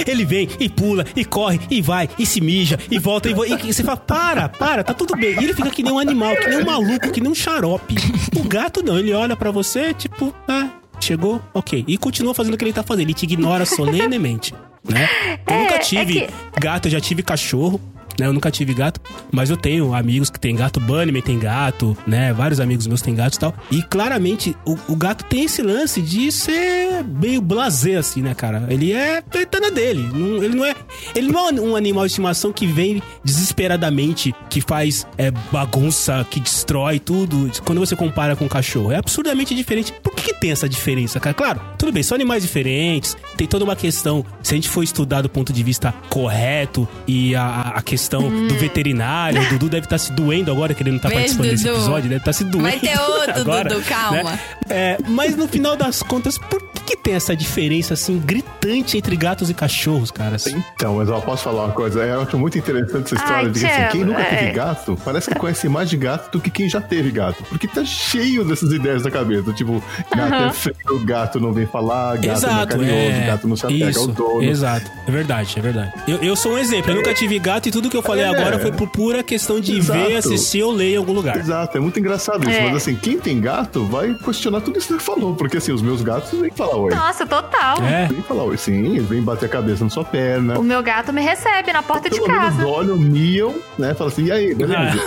ele 0.05 0.25
vem 0.25 0.47
e 0.59 0.69
pula, 0.69 1.05
e 1.15 1.23
corre, 1.25 1.59
e 1.69 1.81
vai, 1.81 2.09
e 2.17 2.25
se 2.25 2.41
mija, 2.41 2.77
e 2.89 2.99
volta, 2.99 3.29
e, 3.29 3.33
vo- 3.33 3.45
e 3.45 3.73
você 3.73 3.83
fala, 3.83 3.97
para, 3.97 4.49
para, 4.49 4.83
tá 4.83 4.93
tudo 4.93 5.15
bem. 5.15 5.31
E 5.39 5.43
ele 5.43 5.53
fica 5.53 5.69
que 5.69 5.83
nem 5.83 5.91
um 5.93 5.99
animal, 5.99 6.35
que 6.35 6.47
nem 6.47 6.59
um 6.59 6.65
maluco, 6.65 7.11
que 7.11 7.21
nem 7.21 7.31
um 7.31 7.35
xarope. 7.35 7.95
O 8.37 8.43
gato 8.47 8.83
não, 8.83 8.97
ele 8.97 9.13
olha 9.13 9.35
pra 9.35 9.51
você, 9.51 9.93
tipo, 9.93 10.33
ah, 10.47 10.69
chegou, 10.99 11.41
ok. 11.53 11.83
E 11.87 11.97
continua 11.97 12.33
fazendo 12.33 12.53
o 12.53 12.57
que 12.57 12.65
ele 12.65 12.73
tá 12.73 12.83
fazendo, 12.83 13.05
ele 13.07 13.13
te 13.13 13.23
ignora 13.23 13.65
solenemente, 13.65 14.53
né? 14.87 15.09
Eu 15.47 15.53
É, 15.55 15.61
nunca 15.63 15.75
é 15.75 15.79
tive 15.79 16.21
que- 16.21 16.59
gato, 16.59 16.87
eu 16.87 16.91
já 16.91 16.99
tive 17.01 17.21
cachorro. 17.23 17.79
Né, 18.19 18.27
eu 18.27 18.33
nunca 18.33 18.51
tive 18.51 18.73
gato, 18.73 19.01
mas 19.31 19.49
eu 19.49 19.57
tenho 19.57 19.93
amigos 19.93 20.29
que 20.29 20.39
tem 20.39 20.55
gato, 20.55 20.79
Bunnyman 20.79 21.21
tem 21.21 21.39
gato, 21.39 21.97
né? 22.05 22.31
Vários 22.33 22.59
amigos 22.59 22.85
meus 22.85 23.01
têm 23.01 23.15
gatos 23.15 23.37
e 23.37 23.39
tal. 23.39 23.53
E 23.71 23.81
claramente 23.81 24.55
o, 24.65 24.77
o 24.87 24.95
gato 24.95 25.25
tem 25.25 25.45
esse 25.45 25.61
lance 25.61 26.01
de 26.01 26.31
ser 26.31 27.03
meio 27.03 27.41
blasé, 27.41 27.95
assim, 27.95 28.21
né, 28.21 28.33
cara? 28.35 28.65
Ele 28.69 28.93
é 28.93 29.23
ele 29.33 29.45
tá 29.45 29.59
dele. 29.69 30.07
Não- 30.13 30.43
ele 30.43 30.55
não 30.55 30.65
é. 30.65 30.75
Ele 31.15 31.31
não 31.31 31.49
é 31.49 31.51
um 31.53 31.75
animal 31.75 32.05
de 32.05 32.11
estimação 32.11 32.51
que 32.53 32.65
vem 32.67 33.01
desesperadamente, 33.23 34.33
que 34.49 34.61
faz 34.61 35.05
é, 35.17 35.31
bagunça, 35.51 36.25
que 36.29 36.39
destrói 36.39 36.99
tudo. 36.99 37.51
Quando 37.65 37.79
você 37.79 37.95
compara 37.95 38.35
com 38.35 38.45
o 38.45 38.49
cachorro, 38.49 38.91
é 38.91 38.97
absurdamente 38.97 39.55
diferente. 39.55 39.93
Por 40.03 40.13
que, 40.13 40.33
que 40.33 40.39
tem 40.39 40.51
essa 40.51 40.67
diferença, 40.67 41.19
cara? 41.19 41.33
Claro, 41.33 41.61
tudo 41.77 41.91
bem, 41.91 42.03
são 42.03 42.15
animais 42.15 42.43
diferentes, 42.43 43.15
tem 43.37 43.47
toda 43.47 43.63
uma 43.63 43.75
questão. 43.75 44.25
Se 44.41 44.53
a 44.53 44.55
gente 44.55 44.69
for 44.69 44.83
estudar 44.83 45.21
do 45.21 45.29
ponto 45.29 45.51
de 45.53 45.63
vista 45.63 45.93
correto 46.09 46.87
e 47.07 47.35
a, 47.35 47.73
a 47.75 47.81
questão 47.81 48.02
do 48.09 48.55
veterinário, 48.55 49.41
o 49.41 49.49
Dudu 49.49 49.69
deve 49.69 49.85
estar 49.85 49.97
se 49.97 50.11
doendo 50.11 50.51
agora, 50.51 50.73
que 50.73 50.83
ele 50.83 50.91
não 50.91 50.99
tá 50.99 51.09
Beijo, 51.09 51.21
participando 51.21 51.49
desse 51.49 51.63
Dudu. 51.63 51.75
episódio, 51.77 52.09
deve 52.09 52.21
estar 52.21 52.33
se 52.33 52.43
doendo. 52.43 52.69
Vai 52.69 52.79
ter 52.79 52.99
outro, 52.99 53.33
agora, 53.41 53.69
Dudu, 53.69 53.81
calma. 53.83 54.23
né? 54.23 54.39
É, 54.69 54.97
mas 55.07 55.35
no 55.35 55.47
final 55.47 55.75
das 55.75 56.01
contas, 56.01 56.37
por 56.37 56.61
que, 56.83 56.83
que 56.83 56.97
tem 56.97 57.15
essa 57.15 57.35
diferença 57.35 57.93
assim 57.93 58.19
gritante 58.19 58.97
entre 58.97 59.15
gatos 59.15 59.49
e 59.49 59.53
cachorros, 59.53 60.11
cara? 60.11 60.37
Então, 60.75 60.97
mas 60.97 61.09
eu 61.09 61.21
posso 61.21 61.43
falar 61.43 61.65
uma 61.65 61.73
coisa. 61.73 62.01
Eu 62.03 62.21
acho 62.21 62.37
muito 62.37 62.57
interessante 62.57 63.05
essa 63.05 63.15
história 63.15 63.47
Ai, 63.47 63.49
de 63.49 63.59
que 63.59 63.65
assim, 63.65 63.91
quem 63.91 64.03
nunca 64.03 64.23
teve 64.23 64.45
é. 64.45 64.51
gato 64.51 64.97
parece 65.03 65.29
que 65.29 65.35
conhece 65.39 65.69
mais 65.69 65.89
de 65.89 65.97
gato 65.97 66.31
do 66.31 66.41
que 66.41 66.49
quem 66.49 66.69
já 66.69 66.81
teve 66.81 67.11
gato. 67.11 67.43
Porque 67.45 67.67
tá 67.67 67.83
cheio 67.85 68.43
dessas 68.43 68.71
ideias 68.71 69.03
na 69.03 69.11
cabeça. 69.11 69.51
Tipo, 69.53 69.81
gato 70.15 70.33
é 70.33 70.51
feio, 70.53 70.99
gato 71.05 71.39
não 71.39 71.53
vem 71.53 71.65
falar, 71.65 72.17
gato 72.17 72.25
não 72.25 72.31
é 72.31 72.35
Exato, 72.35 72.67
carinhoso, 72.67 73.17
é. 73.17 73.25
gato 73.27 73.47
não 73.47 73.55
se 73.55 73.65
apega 73.65 73.85
ao 73.85 73.89
Isso, 73.91 74.07
dono. 74.11 74.43
Exato, 74.43 74.91
é 75.07 75.11
verdade, 75.11 75.53
é 75.57 75.61
verdade. 75.61 75.93
Eu, 76.07 76.17
eu 76.17 76.35
sou 76.35 76.53
um 76.53 76.57
exemplo, 76.57 76.91
eu 76.91 76.95
nunca 76.95 77.13
tive 77.13 77.39
gato 77.39 77.69
e 77.69 77.71
tudo 77.71 77.89
que 77.93 77.97
eu 77.97 78.01
falei 78.01 78.25
É. 78.25 78.27
agora 78.29 78.57
foi 78.59 78.71
por 78.71 78.87
pura 78.89 79.21
questão 79.23 79.59
de 79.59 79.77
Exato. 79.77 79.99
ver, 79.99 80.15
assistir 80.17 80.63
ou 80.63 80.71
ler 80.71 80.93
em 80.93 80.97
algum 80.97 81.13
lugar. 81.13 81.37
Exato, 81.37 81.77
é 81.77 81.79
muito 81.79 81.99
engraçado 81.99 82.49
isso. 82.49 82.59
É. 82.59 82.63
Mas 82.65 82.75
assim, 82.77 82.95
quem 82.95 83.19
tem 83.19 83.39
gato 83.39 83.85
vai 83.85 84.15
questionar 84.15 84.61
tudo 84.61 84.77
isso 84.79 84.87
que 84.87 84.93
você 84.95 84.99
falou. 84.99 85.35
Porque 85.35 85.57
assim, 85.57 85.71
os 85.71 85.81
meus 85.81 86.01
gatos 86.01 86.31
vêm 86.39 86.49
falar 86.51 86.75
oi. 86.75 86.91
Nossa, 86.93 87.25
total. 87.25 87.77
É. 87.83 88.07
Vem 88.07 88.21
falar 88.23 88.43
oi, 88.43 88.57
sim, 88.57 88.83
eles 88.95 89.05
vêm 89.07 89.21
bater 89.21 89.45
a 89.45 89.49
cabeça 89.49 89.83
na 89.83 89.89
sua 89.89 90.03
perna. 90.03 90.57
O 90.59 90.63
meu 90.63 90.81
gato 90.81 91.13
me 91.13 91.21
recebe 91.21 91.71
na 91.71 91.83
porta 91.83 92.09
de 92.09 92.15
Pelo 92.15 92.27
menos 92.27 92.43
casa. 92.55 92.65
olham, 92.67 92.97
miam, 92.97 93.53
né? 93.77 93.93
Fala 93.93 94.09
assim, 94.09 94.25
e 94.25 94.31
aí, 94.31 94.55
beleza? 94.55 94.99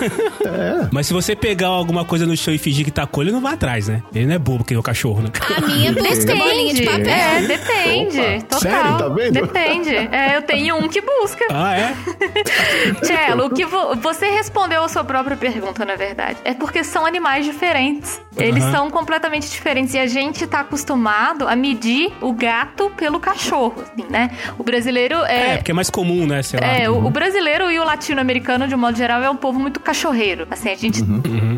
É. 0.45 0.89
Mas 0.93 1.07
se 1.09 1.12
você 1.12 1.34
pegar 1.34 1.68
alguma 1.68 2.05
coisa 2.05 2.24
no 2.24 2.37
chão 2.37 2.55
e 2.55 2.59
fingir 2.59 2.84
que 2.84 2.91
tá 2.91 3.07
com 3.07 3.20
ele, 3.22 3.32
não 3.32 3.41
vai 3.41 3.55
atrás, 3.55 3.89
né? 3.89 4.03
Ele 4.14 4.26
não 4.26 4.34
é 4.34 4.39
bobo 4.39 4.62
que 4.64 4.72
nem 4.74 4.78
o 4.78 4.82
cachorro, 4.82 5.22
né? 5.22 5.30
A 5.57 5.61
minha 5.61 5.93
busca 5.93 6.34
bolinha 6.37 6.72
de 6.74 6.82
papel. 6.84 7.07
É, 7.09 7.43
depende. 7.43 8.20
Opa, 8.20 8.41
Total. 8.43 8.61
sério? 8.61 8.99
Tá 8.99 9.09
vendo? 9.09 9.32
Depende. 9.32 9.91
É, 9.97 10.37
eu 10.37 10.43
tenho 10.43 10.76
um 10.76 10.89
que 10.89 11.01
busca. 11.01 11.45
Ah, 11.51 11.74
é? 11.76 11.95
Tchelo, 13.03 13.47
o 13.47 13.51
que 13.51 13.64
vo- 13.64 13.95
você 13.97 14.29
respondeu 14.31 14.83
a 14.85 14.89
sua 14.89 15.05
própria 15.05 15.37
pergunta, 15.37 15.85
na 15.85 15.97
verdade. 15.97 16.39
É 16.45 16.55
porque 16.55 16.83
são 16.85 17.05
animais 17.07 17.45
diferentes. 17.45 18.20
Eles 18.37 18.62
Aham. 18.64 18.72
são 18.72 18.91
completamente 18.91 19.51
diferentes. 19.51 19.95
E 19.95 19.99
a 19.99 20.07
gente 20.07 20.47
tá 20.47 20.61
acostumado 20.61 21.49
a 21.49 21.57
medir 21.57 22.12
o 22.20 22.33
gato 22.33 22.91
pelo 22.97 23.18
cachorro, 23.18 23.83
assim, 23.83 24.05
né? 24.11 24.31
O 24.59 24.62
brasileiro 24.62 25.24
É, 25.24 25.53
é. 25.53 25.57
porque 25.57 25.70
é 25.70 25.74
mais 25.74 25.91
comum, 25.91 26.27
né? 26.27 26.43
Sei 26.43 26.61
lá. 26.61 26.66
É, 26.66 26.91
o, 26.91 27.07
o 27.07 27.11
brasileiro 27.11 27.70
e 27.70 27.79
o 27.79 27.85
latino-americano, 27.85 28.66
de 28.68 28.74
um 28.74 28.79
modo 28.79 28.97
geral, 28.97 29.22
é 29.22 29.31
um 29.31 29.37
povo 29.37 29.59
muito 29.59 29.81
cachorreiro. 29.81 30.47
Assim, 30.51 30.70
a 30.70 30.74
gente, 30.77 31.03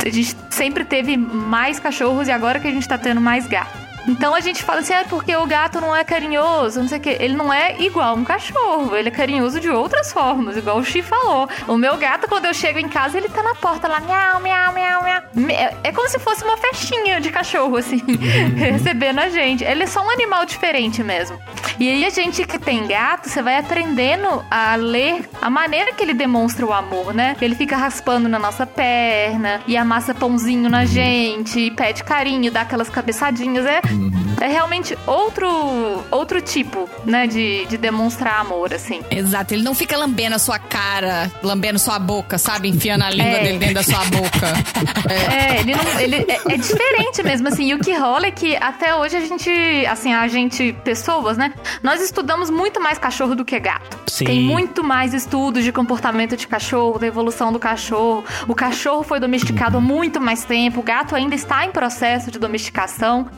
a 0.07 0.11
gente 0.11 0.37
sempre 0.51 0.85
teve 0.85 1.17
mais 1.17 1.79
cachorros 1.81 2.29
e 2.29 2.33
agora 2.33 2.61
que 2.61 2.69
a 2.69 2.73
gente 2.73 2.87
tá 2.89 2.97
tendo 2.99 3.21
mais 3.21 3.47
gato. 3.47 3.88
Então 4.07 4.35
a 4.35 4.41
gente 4.41 4.63
fala 4.63 4.81
assim, 4.81 4.93
ah, 4.93 5.05
porque 5.09 5.35
o 5.37 5.47
gato 5.47 5.81
não 5.81 5.95
é 5.95 6.05
carinhoso, 6.05 6.81
não 6.81 6.89
sei 6.89 6.99
o 6.99 7.01
quê. 7.01 7.17
Ele 7.21 7.35
não 7.35 7.53
é 7.53 7.77
igual 7.81 8.17
um 8.17 8.25
cachorro, 8.25 8.95
ele 8.97 9.09
é 9.09 9.11
carinhoso 9.11 9.61
de 9.61 9.69
outras 9.69 10.13
formas, 10.13 10.57
igual 10.57 10.79
o 10.79 10.85
Xi 10.85 11.03
falou. 11.03 11.49
O 11.67 11.77
meu 11.77 11.97
gato, 11.97 12.29
quando 12.29 12.47
eu 12.47 12.55
chego 12.55 12.79
em 12.79 12.89
casa, 12.89 13.19
ele 13.19 13.29
tá 13.29 13.43
na 13.43 13.55
porta 13.55 13.89
lá, 13.89 14.01
miau, 14.01 14.41
miau, 14.41 14.73
miau, 14.73 15.03
miau. 15.03 15.23
É, 15.51 15.75
é 15.85 15.93
como 15.93 16.09
se 16.09 16.19
fosse 16.19 16.45
uma 16.45 16.57
festinha 16.57 17.21
de 17.21 17.31
cachorro, 17.31 17.77
assim, 17.77 18.03
recebendo 18.57 19.19
a 19.19 19.29
gente. 19.29 19.65
Ele 19.65 19.83
é 19.83 19.87
só 19.87 20.05
um 20.05 20.11
animal 20.11 20.45
diferente 20.45 21.03
mesmo. 21.03 21.39
E 21.79 21.89
aí 21.89 22.05
a 22.05 22.11
gente 22.11 22.45
que 22.45 22.59
tem 22.59 22.87
gato, 22.87 23.29
você 23.29 23.41
vai 23.41 23.57
aprendendo 23.57 24.45
a 24.51 24.75
ler 24.75 25.29
a 25.41 25.49
maneira 25.49 25.93
que 25.93 26.03
ele 26.03 26.13
demonstra 26.15 26.67
o 26.67 26.73
amor, 26.73 27.15
né? 27.15 27.37
Ele 27.41 27.55
fica 27.55 27.77
raspando 27.77 28.29
na 28.29 28.39
nossa 28.39 28.67
perna 28.67 29.61
e 29.67 29.77
amassa 29.77 30.13
pãozinho 30.13 30.69
na 30.69 30.85
gente, 30.85 31.61
e 31.61 31.71
pede 31.71 32.03
carinho, 32.03 32.51
dá 32.51 32.63
aquelas 32.63 32.89
cabeçadinhas. 32.89 33.65
É, 33.65 33.81
é 34.41 34.47
realmente 34.47 34.97
outro, 35.07 35.49
outro 36.11 36.41
tipo, 36.41 36.89
né, 37.05 37.27
de, 37.27 37.67
de 37.67 37.77
demonstrar 37.77 38.41
amor, 38.41 38.73
assim. 38.73 39.01
Exato, 39.11 39.55
ele 39.55 39.63
não 39.63 39.75
fica 39.75 39.97
lambendo 39.97 40.37
a 40.37 40.39
sua 40.39 40.59
cara, 40.59 41.31
lambendo 41.43 41.79
sua 41.79 41.99
boca, 41.99 42.39
sabe? 42.39 42.69
Enfiando 42.69 43.03
a 43.05 43.11
língua 43.11 43.39
É. 43.39 43.43
dele 43.43 43.59
dentro 43.59 43.75
da 43.75 43.83
sua 43.83 44.05
boca. 44.07 44.47
É. 45.09 45.39
É, 45.49 45.61
ele 45.61 45.75
não. 45.75 46.01
Ele 46.01 46.17
é, 46.17 46.41
é 46.53 46.57
diferente 46.57 47.23
mesmo, 47.23 47.49
assim. 47.49 47.69
E 47.71 47.75
o 47.75 47.79
que 47.79 47.93
rola 47.95 48.27
é 48.27 48.31
que 48.31 48.57
até 48.57 48.95
hoje 48.95 49.17
a 49.17 49.21
gente, 49.21 49.51
assim, 49.87 50.13
a 50.13 50.27
gente, 50.29 50.75
pessoas, 50.85 51.37
né? 51.37 51.53
Nós 51.83 52.01
estudamos 52.01 52.51
muito 52.51 52.81
mais 52.81 52.99
cachorro 52.99 53.35
do 53.35 53.45
que 53.45 53.59
gato. 53.59 53.99
Sim. 54.07 54.25
Tem 54.25 54.41
muito 54.43 54.83
mais 54.83 55.15
estudos 55.15 55.65
de 55.65 55.73
comportamento 55.73 56.37
de 56.37 56.47
cachorro, 56.47 56.99
da 56.99 57.07
evolução 57.07 57.53
do 57.53 57.59
cachorro. 57.59 58.25
O 58.47 58.55
cachorro 58.55 59.03
foi 59.03 59.21
domesticado 59.21 59.79
há 59.79 59.81
muito 59.81 60.21
mais 60.21 60.45
tempo, 60.45 60.81
o 60.81 60.83
gato 60.83 61.15
ainda 61.15 61.35
está 61.35 61.65
em 61.65 61.71
processo 61.71 62.31
de 62.31 62.39
domesticação. 62.39 63.29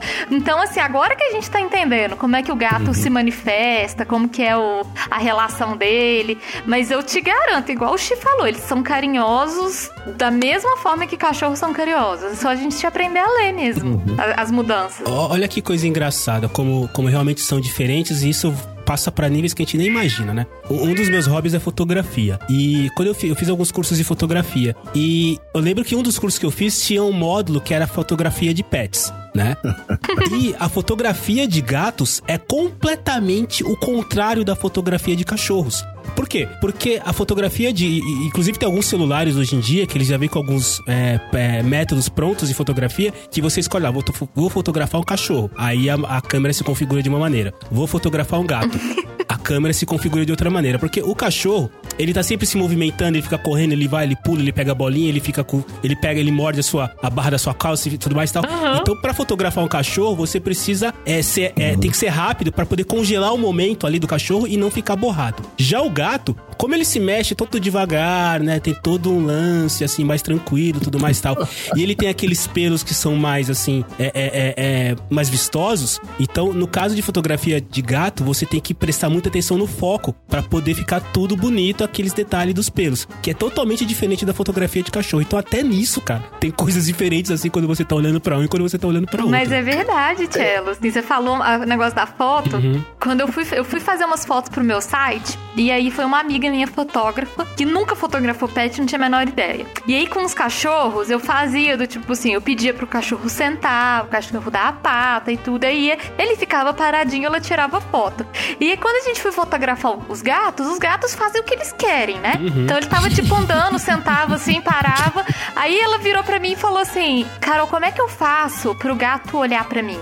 Então, 0.41 0.59
assim, 0.63 0.81
agora 0.81 1.15
que 1.15 1.23
a 1.23 1.31
gente 1.33 1.51
tá 1.51 1.61
entendendo 1.61 2.17
como 2.17 2.35
é 2.35 2.43
que 2.43 2.51
o 2.51 2.57
gato 2.57 2.95
se 2.95 3.11
manifesta, 3.11 4.07
como 4.07 4.27
que 4.27 4.43
é 4.43 4.57
o, 4.57 4.87
a 5.11 5.19
relação 5.19 5.77
dele. 5.77 6.39
Mas 6.67 6.91
eu 6.91 7.03
te 7.03 7.21
garanto, 7.21 7.71
igual 7.71 7.93
o 7.93 7.99
Chi 7.99 8.17
falou, 8.17 8.47
eles 8.47 8.63
são 8.63 8.83
carinhosos 8.83 9.91
da 10.17 10.31
mesma 10.31 10.79
forma 10.79 11.07
que 11.07 11.17
cachorros 11.17 11.59
são 11.59 11.73
carinhosos. 11.75 12.33
É 12.33 12.35
só 12.37 12.49
a 12.49 12.55
gente 12.57 12.85
aprender 12.87 13.19
a 13.19 13.29
ler 13.29 13.53
mesmo 13.53 14.03
a- 14.19 14.41
as 14.41 14.51
mudanças. 14.51 15.07
Ó, 15.07 15.29
Olha 15.31 15.47
que 15.47 15.61
coisa 15.61 15.87
engraçada, 15.87 16.49
como, 16.49 16.89
como 16.89 17.07
realmente 17.09 17.43
são 17.43 17.61
diferentes 17.61 18.23
e 18.23 18.31
isso 18.31 18.55
passa 18.91 19.13
pra 19.13 19.29
níveis 19.29 19.55
que 19.55 19.63
a 19.63 19.65
gente 19.65 19.79
nem 19.79 19.87
imagina, 19.87 20.35
né? 20.35 20.47
Um 20.69 20.91
um 20.91 20.95
dos 20.95 21.09
meus 21.09 21.25
hobbies 21.29 21.55
é 21.55 21.61
fotografia. 21.61 22.41
E 22.49 22.91
quando 22.97 23.07
eu 23.07 23.15
fiz, 23.15 23.31
eu 23.31 23.37
fiz 23.37 23.49
alguns 23.49 23.71
cursos 23.71 23.97
de 23.97 24.03
fotografia. 24.03 24.75
E 24.93 25.39
eu 25.55 25.61
lembro 25.61 25.85
que 25.85 25.95
um 25.95 26.03
dos 26.03 26.19
cursos 26.19 26.41
que 26.41 26.45
eu 26.45 26.51
fiz 26.51 26.85
tinha 26.85 27.01
um 27.01 27.13
módulo 27.13 27.61
que 27.61 27.73
era 27.73 27.87
fotografia 27.87 28.53
de 28.53 28.65
pets, 28.65 29.13
né? 29.33 29.57
e 30.35 30.57
a 30.59 30.69
fotografia 30.69 31.47
de 31.47 31.61
gatos 31.61 32.21
é 32.27 32.37
completamente 32.37 33.63
o 33.63 33.77
contrário 33.77 34.45
da 34.45 34.57
fotografia 34.57 35.15
de 35.15 35.25
cachorros. 35.25 35.85
Por 36.17 36.29
quê? 36.29 36.49
Porque 36.61 37.01
a 37.05 37.13
fotografia 37.13 37.73
de. 37.73 37.99
Inclusive 38.27 38.59
tem 38.59 38.67
alguns 38.67 38.87
celulares 38.87 39.37
hoje 39.37 39.57
em 39.57 39.61
dia 39.61 39.87
que 39.87 39.97
eles 39.97 40.09
já 40.09 40.17
vêm 40.17 40.29
com 40.29 40.39
alguns 40.39 40.81
é, 40.87 41.21
é, 41.33 41.63
métodos 41.63 42.09
prontos 42.09 42.49
de 42.49 42.55
fotografia 42.55 43.13
que 43.31 43.41
você 43.41 43.61
escolhe 43.61 43.85
lá, 43.85 43.91
vou, 43.91 44.03
to- 44.03 44.29
vou 44.35 44.51
fotografar 44.51 45.01
um 45.01 45.05
cachorro. 45.05 45.51
Aí 45.57 45.89
a, 45.89 45.95
a 45.95 46.21
câmera 46.21 46.53
se 46.53 46.63
configura 46.65 47.03
de 47.03 47.09
uma 47.09 47.19
maneira. 47.19 47.53
Vou 47.71 47.87
fotografar 47.87 48.41
um 48.41 48.47
gato. 48.47 48.79
A 49.31 49.39
câmera 49.39 49.73
se 49.73 49.87
configura 49.87 50.27
de 50.27 50.33
outra 50.33 50.51
maneira. 50.51 50.77
Porque 50.77 51.01
o 51.01 51.15
cachorro, 51.15 51.71
ele 51.97 52.13
tá 52.13 52.21
sempre 52.21 52.49
se 52.49 52.57
movimentando, 52.57 53.17
ele 53.17 53.23
fica 53.23 53.39
correndo, 53.39 53.71
ele 53.71 53.87
vai, 53.87 54.05
ele 54.05 54.17
pula, 54.17 54.41
ele 54.41 54.51
pega 54.51 54.73
a 54.73 54.75
bolinha, 54.75 55.09
ele 55.09 55.21
fica 55.21 55.45
com. 55.45 55.63
Ele 55.85 55.95
pega, 55.95 56.19
ele 56.19 56.33
morde 56.33 56.59
a 56.59 56.65
sua 56.65 56.91
a 57.01 57.09
barra 57.09 57.31
da 57.31 57.39
sua 57.39 57.55
calça 57.55 57.89
e 57.89 57.97
tudo 57.97 58.17
mais 58.17 58.31
e 58.31 58.33
tal. 58.33 58.43
Então, 58.81 59.01
pra 59.01 59.15
fotografar 59.15 59.63
um 59.63 59.69
cachorro, 59.69 60.17
você 60.17 60.41
precisa 60.41 60.93
é, 61.07 61.23
ser, 61.23 61.53
é, 61.57 61.77
tem 61.77 61.93
que 61.93 61.97
ser 61.97 62.09
rápido 62.09 62.51
pra 62.51 62.67
poder 62.67 62.83
congelar 62.83 63.33
o 63.33 63.39
momento 63.39 63.87
ali 63.87 64.01
do 64.01 64.09
cachorro 64.09 64.49
e 64.49 64.57
não 64.57 64.69
ficar 64.69 64.97
borrado. 64.97 65.45
Já 65.57 65.81
o 65.81 65.89
gato, 65.89 66.37
como 66.59 66.75
ele 66.75 66.85
se 66.85 66.99
mexe 66.99 67.33
todo 67.35 67.61
devagar, 67.61 68.41
né? 68.41 68.59
Tem 68.59 68.75
todo 68.75 69.13
um 69.13 69.25
lance, 69.25 69.85
assim, 69.85 70.03
mais 70.03 70.23
tranquilo, 70.23 70.81
tudo 70.81 70.99
mais 70.99 71.19
e 71.19 71.23
tal. 71.23 71.37
E 71.77 71.83
ele 71.83 71.95
tem 71.95 72.09
aqueles 72.09 72.47
pelos 72.47 72.83
que 72.83 72.93
são 72.93 73.15
mais, 73.15 73.49
assim, 73.49 73.85
é, 73.99 74.07
é, 74.07 74.11
é, 74.15 74.55
é, 74.57 74.97
mais 75.09 75.29
vistosos. 75.29 76.01
Então, 76.19 76.53
no 76.53 76.67
caso 76.67 76.97
de 76.97 77.03
fotografia 77.03 77.61
de 77.61 77.81
gato, 77.81 78.25
você 78.25 78.45
tem 78.45 78.59
que 78.61 78.75
prestar 78.75 79.09
muita 79.21 79.29
atenção 79.29 79.59
no 79.59 79.67
foco 79.67 80.15
pra 80.27 80.43
poder 80.43 80.75
ficar 80.75 81.01
tudo 81.01 81.37
bonito, 81.37 81.85
aqueles 81.85 82.13
detalhes 82.13 82.55
dos 82.55 82.71
pelos, 82.71 83.07
que 83.23 83.31
é 83.31 83.35
totalmente 83.35 83.85
diferente 83.85 84.25
da 84.25 84.33
fotografia 84.33 84.83
de 84.83 84.91
cachorro. 84.91 85.23
Então 85.23 85.39
até 85.39 85.63
nisso, 85.63 86.01
cara, 86.01 86.23
tem 86.41 86.51
coisas 86.51 86.87
diferentes 86.87 87.31
assim 87.31 87.51
quando 87.51 87.69
você 87.69 87.85
tá 87.85 87.95
olhando 87.95 88.21
pra 88.21 88.39
um 88.39 88.45
e 88.45 88.49
quando 88.49 88.63
você 88.63 88.79
tá 88.79 88.89
olhando 88.89 89.07
pra 89.07 89.19
outro. 89.19 89.31
Mas 89.31 89.53
é 89.53 89.61
verdade, 89.61 90.27
Tchelo. 90.27 90.71
Assim, 90.71 90.91
Você 90.91 91.03
falou 91.03 91.37
o 91.37 91.67
negócio 91.67 91.95
da 91.95 92.07
foto. 92.07 92.57
Uhum. 92.57 92.83
Quando 92.99 93.21
eu 93.21 93.29
fui, 93.29 93.45
eu 93.53 93.65
fui 93.65 93.81
fazer 93.81 94.05
umas 94.05 94.25
fotos 94.25 94.51
pro 94.51 94.65
meu 94.65 94.81
site, 94.81 95.39
e 95.57 95.71
aí 95.71 95.91
foi 95.91 96.05
uma 96.05 96.19
amiga 96.19 96.49
minha 96.51 96.67
fotógrafa, 96.67 97.47
que 97.57 97.65
nunca 97.65 97.95
fotografou 97.95 98.49
pet, 98.49 98.79
não 98.79 98.87
tinha 98.87 98.99
a 98.99 99.03
menor 99.03 99.29
ideia. 99.29 99.67
E 99.87 99.95
aí 99.95 100.07
com 100.07 100.25
os 100.25 100.33
cachorros, 100.33 101.11
eu 101.11 101.21
fazia 101.21 101.77
do 101.77 101.87
tipo 101.87 102.13
assim, 102.13 102.33
eu 102.33 102.41
pedia 102.41 102.73
pro 102.73 102.87
cachorro 102.87 103.29
sentar, 103.29 104.05
o 104.05 104.09
cachorro 104.09 104.51
dar 104.51 104.69
a 104.69 104.73
pata 104.73 105.31
e 105.31 105.37
tudo. 105.37 105.65
Aí 105.65 105.93
ele 106.19 106.37
ficava 106.37 106.73
paradinho, 106.73 107.27
ela 107.27 107.41
tirava 107.41 107.81
foto. 107.81 108.27
E 108.59 108.71
aí 108.71 108.77
quando 108.77 108.97
a 108.97 109.09
gente 109.09 109.10
foi 109.19 109.33
fotografar 109.33 109.99
os 110.11 110.21
gatos, 110.23 110.67
os 110.67 110.79
gatos 110.79 111.15
fazem 111.15 111.41
o 111.41 111.45
que 111.45 111.55
eles 111.55 111.73
querem, 111.73 112.19
né? 112.19 112.35
Então 112.65 112.77
ele 112.77 112.87
tava 112.87 113.09
tipo 113.09 113.35
andando, 113.35 113.79
sentava 113.79 114.35
assim, 114.35 114.61
parava. 114.61 115.25
Aí 115.57 115.79
ela 115.79 115.99
virou 115.99 116.23
pra 116.23 116.39
mim 116.39 116.53
e 116.53 116.57
falou 116.57 116.79
assim: 116.79 117.27
Carol, 117.41 117.67
como 117.67 117.85
é 117.85 117.91
que 117.91 118.01
eu 118.01 118.09
faço 118.09 118.75
pro 118.75 118.95
gato 118.95 119.37
olhar 119.39 119.65
pra 119.65 119.83
mim? 119.83 119.99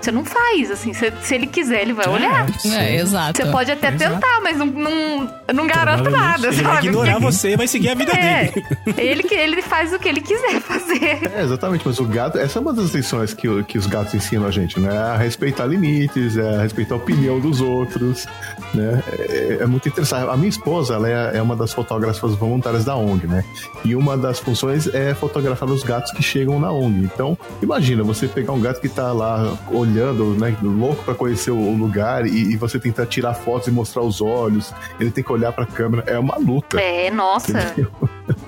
Você 0.00 0.12
não 0.12 0.24
faz, 0.24 0.70
assim, 0.70 0.92
se, 0.92 1.12
se 1.22 1.34
ele 1.34 1.46
quiser, 1.46 1.82
ele 1.82 1.92
vai 1.92 2.08
olhar. 2.08 2.46
É, 2.78 2.96
exato. 2.96 3.36
Você 3.42 3.50
pode 3.50 3.70
até 3.70 3.88
Exato. 3.88 4.14
tentar, 4.14 4.40
mas 4.42 4.56
não, 4.56 4.66
não, 4.66 5.34
não 5.54 5.66
garanto 5.66 6.10
nada, 6.10 6.48
Ele 6.48 6.62
vai 6.62 6.74
sabe? 6.74 6.86
ignorar 6.88 7.18
você 7.18 7.50
e 7.52 7.56
vai 7.56 7.66
seguir 7.66 7.90
a 7.90 7.94
vida 7.94 8.12
É, 8.16 8.44
dele. 8.44 8.66
ele, 8.98 9.22
que- 9.22 9.34
ele 9.34 9.62
faz 9.62 9.92
o 9.92 9.98
que 9.98 10.08
ele 10.08 10.20
quiser 10.20 10.60
fazer. 10.60 11.20
É, 11.34 11.42
exatamente, 11.42 11.82
mas 11.86 11.98
o 11.98 12.04
gato, 12.04 12.38
essa 12.38 12.58
é 12.58 12.62
uma 12.62 12.72
das 12.72 12.90
lições 12.94 13.32
que, 13.34 13.62
que 13.64 13.78
os 13.78 13.86
gatos 13.86 14.14
ensinam 14.14 14.46
a 14.46 14.50
gente, 14.50 14.78
né? 14.78 14.96
A 14.96 15.16
respeitar 15.16 15.66
limites, 15.66 16.36
é, 16.36 16.56
a 16.58 16.62
respeitar 16.62 16.94
a 16.94 16.98
opinião 16.98 17.40
dos 17.40 17.60
outros, 17.60 18.26
né? 18.74 19.02
É, 19.28 19.58
é 19.62 19.66
muito 19.66 19.88
interessante. 19.88 20.28
A 20.28 20.36
minha 20.36 20.48
esposa, 20.48 20.94
ela 20.94 21.08
é, 21.08 21.38
é 21.38 21.42
uma 21.42 21.56
das 21.56 21.72
fotógrafas 21.72 22.34
voluntárias 22.34 22.84
da 22.84 22.94
ONG, 22.96 23.26
né? 23.26 23.44
E 23.84 23.94
uma 23.96 24.16
das 24.16 24.38
funções 24.38 24.86
é 24.94 25.14
fotografar 25.14 25.68
os 25.68 25.82
gatos 25.82 26.12
que 26.12 26.22
chegam 26.22 26.60
na 26.60 26.70
ONG. 26.70 27.04
Então, 27.04 27.36
imagina 27.62 28.02
você 28.02 28.28
pegar 28.28 28.52
um 28.52 28.60
gato 28.60 28.80
que 28.80 28.88
tá 28.88 29.12
lá 29.12 29.56
olhando, 29.70 30.34
né? 30.34 30.56
Louco 30.62 31.02
pra 31.04 31.14
conhecer 31.14 31.50
o 31.50 31.74
lugar 31.74 32.26
e, 32.26 32.52
e 32.52 32.56
você 32.56 32.78
tentar 32.78 33.06
tirar 33.06 33.34
fotos 33.34 33.68
e 33.68 33.70
mostrar 33.70 34.02
os 34.02 34.20
olhos, 34.20 34.72
ele 34.98 35.10
tem 35.10 35.22
que 35.22 35.32
olhar 35.32 35.52
pra 35.52 35.66
câmera. 35.66 36.04
É 36.06 36.18
uma 36.18 36.36
luta. 36.36 36.80
É, 36.80 37.10
nossa. 37.10 37.58
entendeu? 37.58 37.90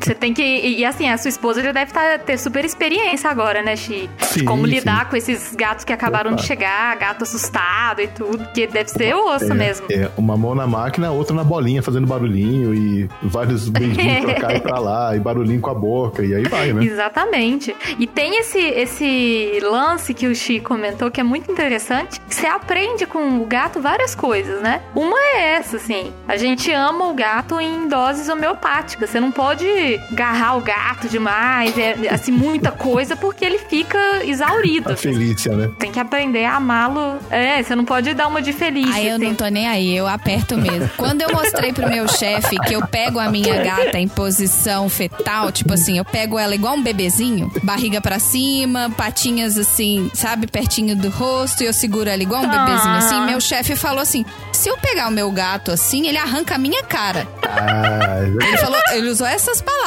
Você 0.05 0.15
tem 0.15 0.35
que. 0.35 0.43
E, 0.43 0.85
assim, 0.85 1.09
a 1.09 1.17
sua 1.17 1.29
esposa 1.29 1.63
já 1.63 1.73
deve 1.73 1.93
tá- 1.93 2.19
ter 2.19 2.39
super 2.39 2.65
experiência 2.65 3.31
agora, 3.31 3.63
né, 3.63 3.75
Xi? 3.77 4.09
De 4.19 4.27
Sim, 4.27 4.45
como 4.45 4.67
sim. 4.67 4.75
lidar 4.75 5.09
com 5.09 5.17
esses 5.17 5.55
gatos 5.55 5.85
que 5.85 5.93
acabaram 5.93 6.33
Opa. 6.33 6.41
de 6.41 6.47
chegar, 6.47 6.97
gato 6.97 7.23
assustado 7.23 8.01
e 8.01 8.09
tudo. 8.09 8.39
Porque 8.45 8.67
deve 8.67 8.91
ser 8.91 9.15
osso 9.15 9.51
É, 9.53 9.55
mesmo. 9.55 9.87
É, 9.91 10.11
uma 10.17 10.37
mão 10.37 10.55
na 10.55 10.67
máquina, 10.67 11.11
outra 11.11 11.35
na 11.35 11.45
bolinha, 11.45 11.83
fazendo 11.83 12.07
barulhinho 12.07 12.75
e 12.75 13.09
vários 13.23 13.69
beijinhos 13.69 14.25
pra 14.25 14.35
cá 14.35 14.55
e 14.55 14.61
pra 14.61 14.79
lá, 14.79 15.17
e 15.17 15.21
barulhinho 15.21 15.61
com 15.61 15.71
a 15.71 15.75
boca, 15.75 16.23
e 16.25 16.35
aí 16.35 16.45
vai, 16.45 16.73
né? 16.73 16.85
Exatamente. 16.85 17.75
E 17.99 18.07
tem 18.07 18.39
esse, 18.41 18.59
esse 18.59 19.59
lance 19.63 20.13
que 20.13 20.27
o 20.27 20.35
Xi 20.35 20.61
comentou 20.61 21.11
que 21.11 21.21
é 21.21 21.25
muito 21.25 21.51
interessante. 21.51 22.21
que 22.21 22.35
Você 22.35 22.47
aprende 22.47 23.07
com 23.07 23.41
o 23.41 23.47
gato 23.47 23.81
várias 23.81 24.15
coisas, 24.15 24.61
né? 24.61 24.81
Uma 24.95 25.17
é 25.19 25.55
essa, 25.57 25.77
assim. 25.77 26.13
A 26.27 26.37
gente 26.37 26.71
ama 26.73 27.07
o 27.09 27.15
gato 27.15 27.61
em 27.61 27.89
doses 27.89 28.29
homeopáticas. 28.29 29.11
Você 29.11 29.21
não 29.21 29.31
pode 29.31 29.93
agarrar 30.12 30.57
o 30.57 30.61
gato 30.61 31.09
demais, 31.09 31.76
é, 31.78 31.95
assim, 32.11 32.32
muita 32.32 32.70
coisa, 32.70 33.16
porque 33.16 33.45
ele 33.45 33.59
fica 33.59 33.99
exaurido. 34.24 34.92
A. 34.92 34.97
Felícia, 34.97 35.55
né? 35.57 35.70
Tem 35.78 35.90
que 35.92 35.99
aprender 36.01 36.45
a 36.45 36.57
amá-lo. 36.57 37.18
É, 37.30 37.62
você 37.62 37.74
não 37.74 37.84
pode 37.84 38.12
dar 38.14 38.26
uma 38.28 38.40
de 38.42 38.53
feliz. 38.53 38.95
Aí 38.95 39.09
eu 39.09 39.18
tem- 39.18 39.28
não 39.28 39.34
tô 39.34 39.47
nem 39.49 39.66
aí, 39.68 39.95
eu 39.97 40.07
aperto 40.07 40.57
mesmo. 40.57 40.88
Quando 40.97 41.22
eu 41.22 41.30
mostrei 41.32 41.72
pro 41.72 41.88
meu 41.88 42.07
chefe 42.09 42.57
que 42.66 42.74
eu 42.74 42.86
pego 42.86 43.18
a 43.18 43.28
minha 43.30 43.62
gata 43.62 43.99
em 43.99 44.09
posição 44.09 44.88
fetal, 44.88 45.51
tipo 45.53 45.72
assim, 45.74 45.99
eu 45.99 46.05
pego 46.05 46.38
ela 46.38 46.55
igual 46.55 46.74
um 46.74 46.82
bebezinho, 46.82 47.51
barriga 47.62 48.01
pra 48.01 48.18
cima, 48.18 48.90
patinhas 48.97 49.57
assim, 49.59 50.11
sabe, 50.14 50.47
pertinho 50.47 50.97
do 50.97 51.09
rosto, 51.11 51.62
e 51.62 51.66
eu 51.66 51.72
seguro 51.72 52.09
ela 52.09 52.22
igual 52.22 52.42
um 52.42 52.51
Ah. 52.51 52.64
bebezinho 52.64 52.95
assim, 52.95 53.20
meu 53.26 53.40
chefe 53.40 53.76
falou 53.76 54.01
assim: 54.01 54.24
se 54.53 54.68
eu 54.68 54.76
pegar 54.78 55.09
o 55.09 55.11
meu 55.11 55.30
gato 55.30 55.70
assim, 55.70 56.07
ele 56.07 56.18
arranca 56.18 56.55
a 56.55 56.59
minha 56.59 56.82
cara. 56.84 57.26
Ah, 57.42 58.20
Ele 58.24 58.57
falou, 58.59 58.80
ele 58.92 59.09
usou 59.09 59.26
essas 59.26 59.61
palavras. 59.61 59.84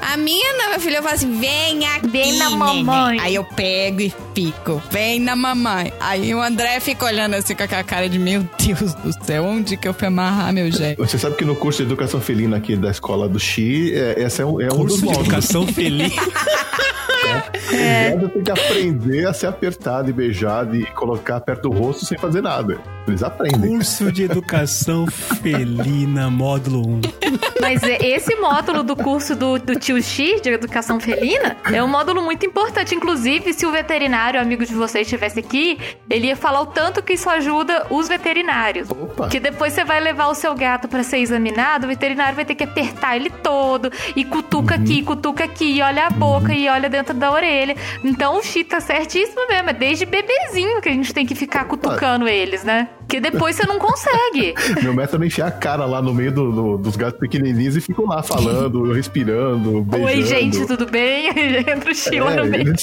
A 0.00 0.16
minha, 0.16 0.52
não, 0.54 0.66
minha 0.68 0.80
filha, 0.80 0.96
eu 0.98 1.02
falo 1.02 1.14
assim: 1.14 1.38
vem 1.38 1.86
aqui. 1.86 2.08
Vem 2.08 2.38
na 2.38 2.50
neném." 2.50 2.84
mamãe. 2.84 3.20
Aí 3.20 3.34
eu 3.34 3.44
pego 3.44 4.00
e 4.00 4.12
fico, 4.34 4.82
vem 4.90 5.20
na 5.20 5.36
mamãe. 5.36 5.92
Aí 6.00 6.34
o 6.34 6.40
André 6.40 6.80
fica 6.80 7.04
olhando 7.04 7.34
assim 7.34 7.54
com 7.54 7.62
aquela 7.62 7.84
cara 7.84 8.08
de: 8.08 8.18
meu 8.18 8.44
Deus 8.58 8.94
do 8.94 9.24
céu, 9.24 9.44
onde 9.44 9.76
que 9.76 9.86
eu 9.86 9.94
fui 9.94 10.08
amarrar 10.08 10.52
meu 10.52 10.70
jefe? 10.70 10.96
você 10.96 11.18
sabe 11.18 11.36
que 11.36 11.44
no 11.44 11.54
curso 11.54 11.82
de 11.82 11.88
educação 11.88 12.20
felina 12.20 12.56
aqui 12.56 12.76
da 12.76 12.90
escola 12.90 13.28
do 13.28 13.38
Xi, 13.38 13.92
é, 13.94 14.22
esse 14.22 14.40
é 14.40 14.46
um, 14.46 14.60
é 14.60 14.66
um 14.66 14.68
dos 14.68 14.78
Curso 14.78 14.96
de 14.98 15.04
módulos. 15.04 15.26
educação 15.26 15.66
feliz. 15.66 16.12
O 16.16 18.16
gato 18.16 18.28
tem 18.32 18.42
que 18.42 18.50
aprender 18.50 19.26
a 19.26 19.32
ser 19.32 19.48
apertado 19.48 20.08
e 20.08 20.12
beijado 20.12 20.76
e 20.76 20.86
colocar 20.86 21.40
perto 21.40 21.68
do 21.68 21.70
rosto 21.70 22.06
sem 22.06 22.16
fazer 22.16 22.40
nada. 22.40 22.78
Eles 23.06 23.22
aprendem. 23.22 23.70
Curso 23.70 24.10
de 24.10 24.24
educação 24.24 25.06
felina, 25.06 26.28
módulo 26.28 26.86
1. 26.88 27.00
Mas 27.60 27.82
é- 27.82 27.98
esse 28.04 28.34
módulo 28.36 28.82
do 28.82 28.96
curso 28.96 29.34
do, 29.36 29.58
do 29.58 29.76
tio 29.78 30.02
X, 30.02 30.40
de 30.40 30.50
educação 30.50 30.98
felina, 30.98 31.56
é 31.72 31.82
um 31.82 31.88
módulo 31.88 32.22
muito 32.22 32.44
importante. 32.44 32.94
Inclusive, 32.94 33.52
se 33.52 33.64
o 33.64 33.70
veterinário, 33.70 34.40
amigo 34.40 34.64
de 34.64 34.74
vocês, 34.74 35.06
estivesse 35.06 35.38
aqui, 35.40 35.78
ele 36.10 36.26
ia 36.28 36.36
falar 36.36 36.60
o 36.62 36.66
tanto 36.66 37.02
que 37.02 37.12
isso 37.14 37.28
ajuda 37.30 37.86
os 37.90 38.08
veterinários. 38.08 38.90
Opa. 38.90 39.28
Que 39.28 39.38
depois 39.38 39.72
você 39.72 39.84
vai 39.84 40.00
levar 40.00 40.26
o 40.28 40.34
seu 40.34 40.54
gato 40.54 40.88
pra 40.88 41.02
ser 41.02 41.18
examinado, 41.18 41.86
o 41.86 41.88
veterinário 41.88 42.34
vai 42.34 42.44
ter 42.44 42.54
que 42.54 42.64
apertar 42.64 43.16
ele 43.16 43.30
todo, 43.30 43.90
e 44.14 44.24
cutuca 44.24 44.74
aqui, 44.74 45.02
cutuca 45.02 45.44
aqui, 45.44 45.76
e 45.76 45.82
olha 45.82 46.06
a 46.06 46.10
boca, 46.10 46.52
e 46.52 46.68
olha 46.68 46.88
dentro 46.88 47.14
da 47.14 47.30
orelha. 47.30 47.76
Então 48.02 48.38
o 48.38 48.42
X 48.42 48.66
tá 48.66 48.80
certíssimo 48.80 49.46
mesmo, 49.48 49.70
é 49.70 49.72
desde 49.72 50.04
bebezinho 50.06 50.80
que 50.80 50.88
a 50.88 50.92
gente 50.92 51.12
tem 51.14 51.24
que 51.24 51.34
ficar 51.34 51.64
cutucando 51.64 52.26
eles, 52.28 52.64
né? 52.64 52.88
Que 53.08 53.20
depois 53.20 53.54
você 53.56 53.64
não 53.66 53.78
consegue. 53.78 54.54
Meu 54.82 54.92
método 54.94 55.24
é 55.24 55.26
enfiar 55.28 55.46
a 55.48 55.50
cara 55.50 55.84
lá 55.86 56.02
no 56.02 56.12
meio 56.12 56.32
do- 56.32 56.52
do- 56.52 56.78
dos 56.78 56.96
gatos 56.96 57.18
pequenininhos 57.20 57.76
e 57.76 57.80
ficam 57.80 58.06
lá 58.06 58.22
falando, 58.22 58.90
respirando, 58.92 59.82
beijando. 59.82 60.06
Oi, 60.12 60.22
gente, 60.24 60.66
tudo 60.66 60.86
bem? 60.86 61.28
Entra 61.68 61.90
o 61.90 61.94
Sheila 61.94 62.32
É, 62.32 62.36
no 62.36 62.46
meio. 62.46 62.74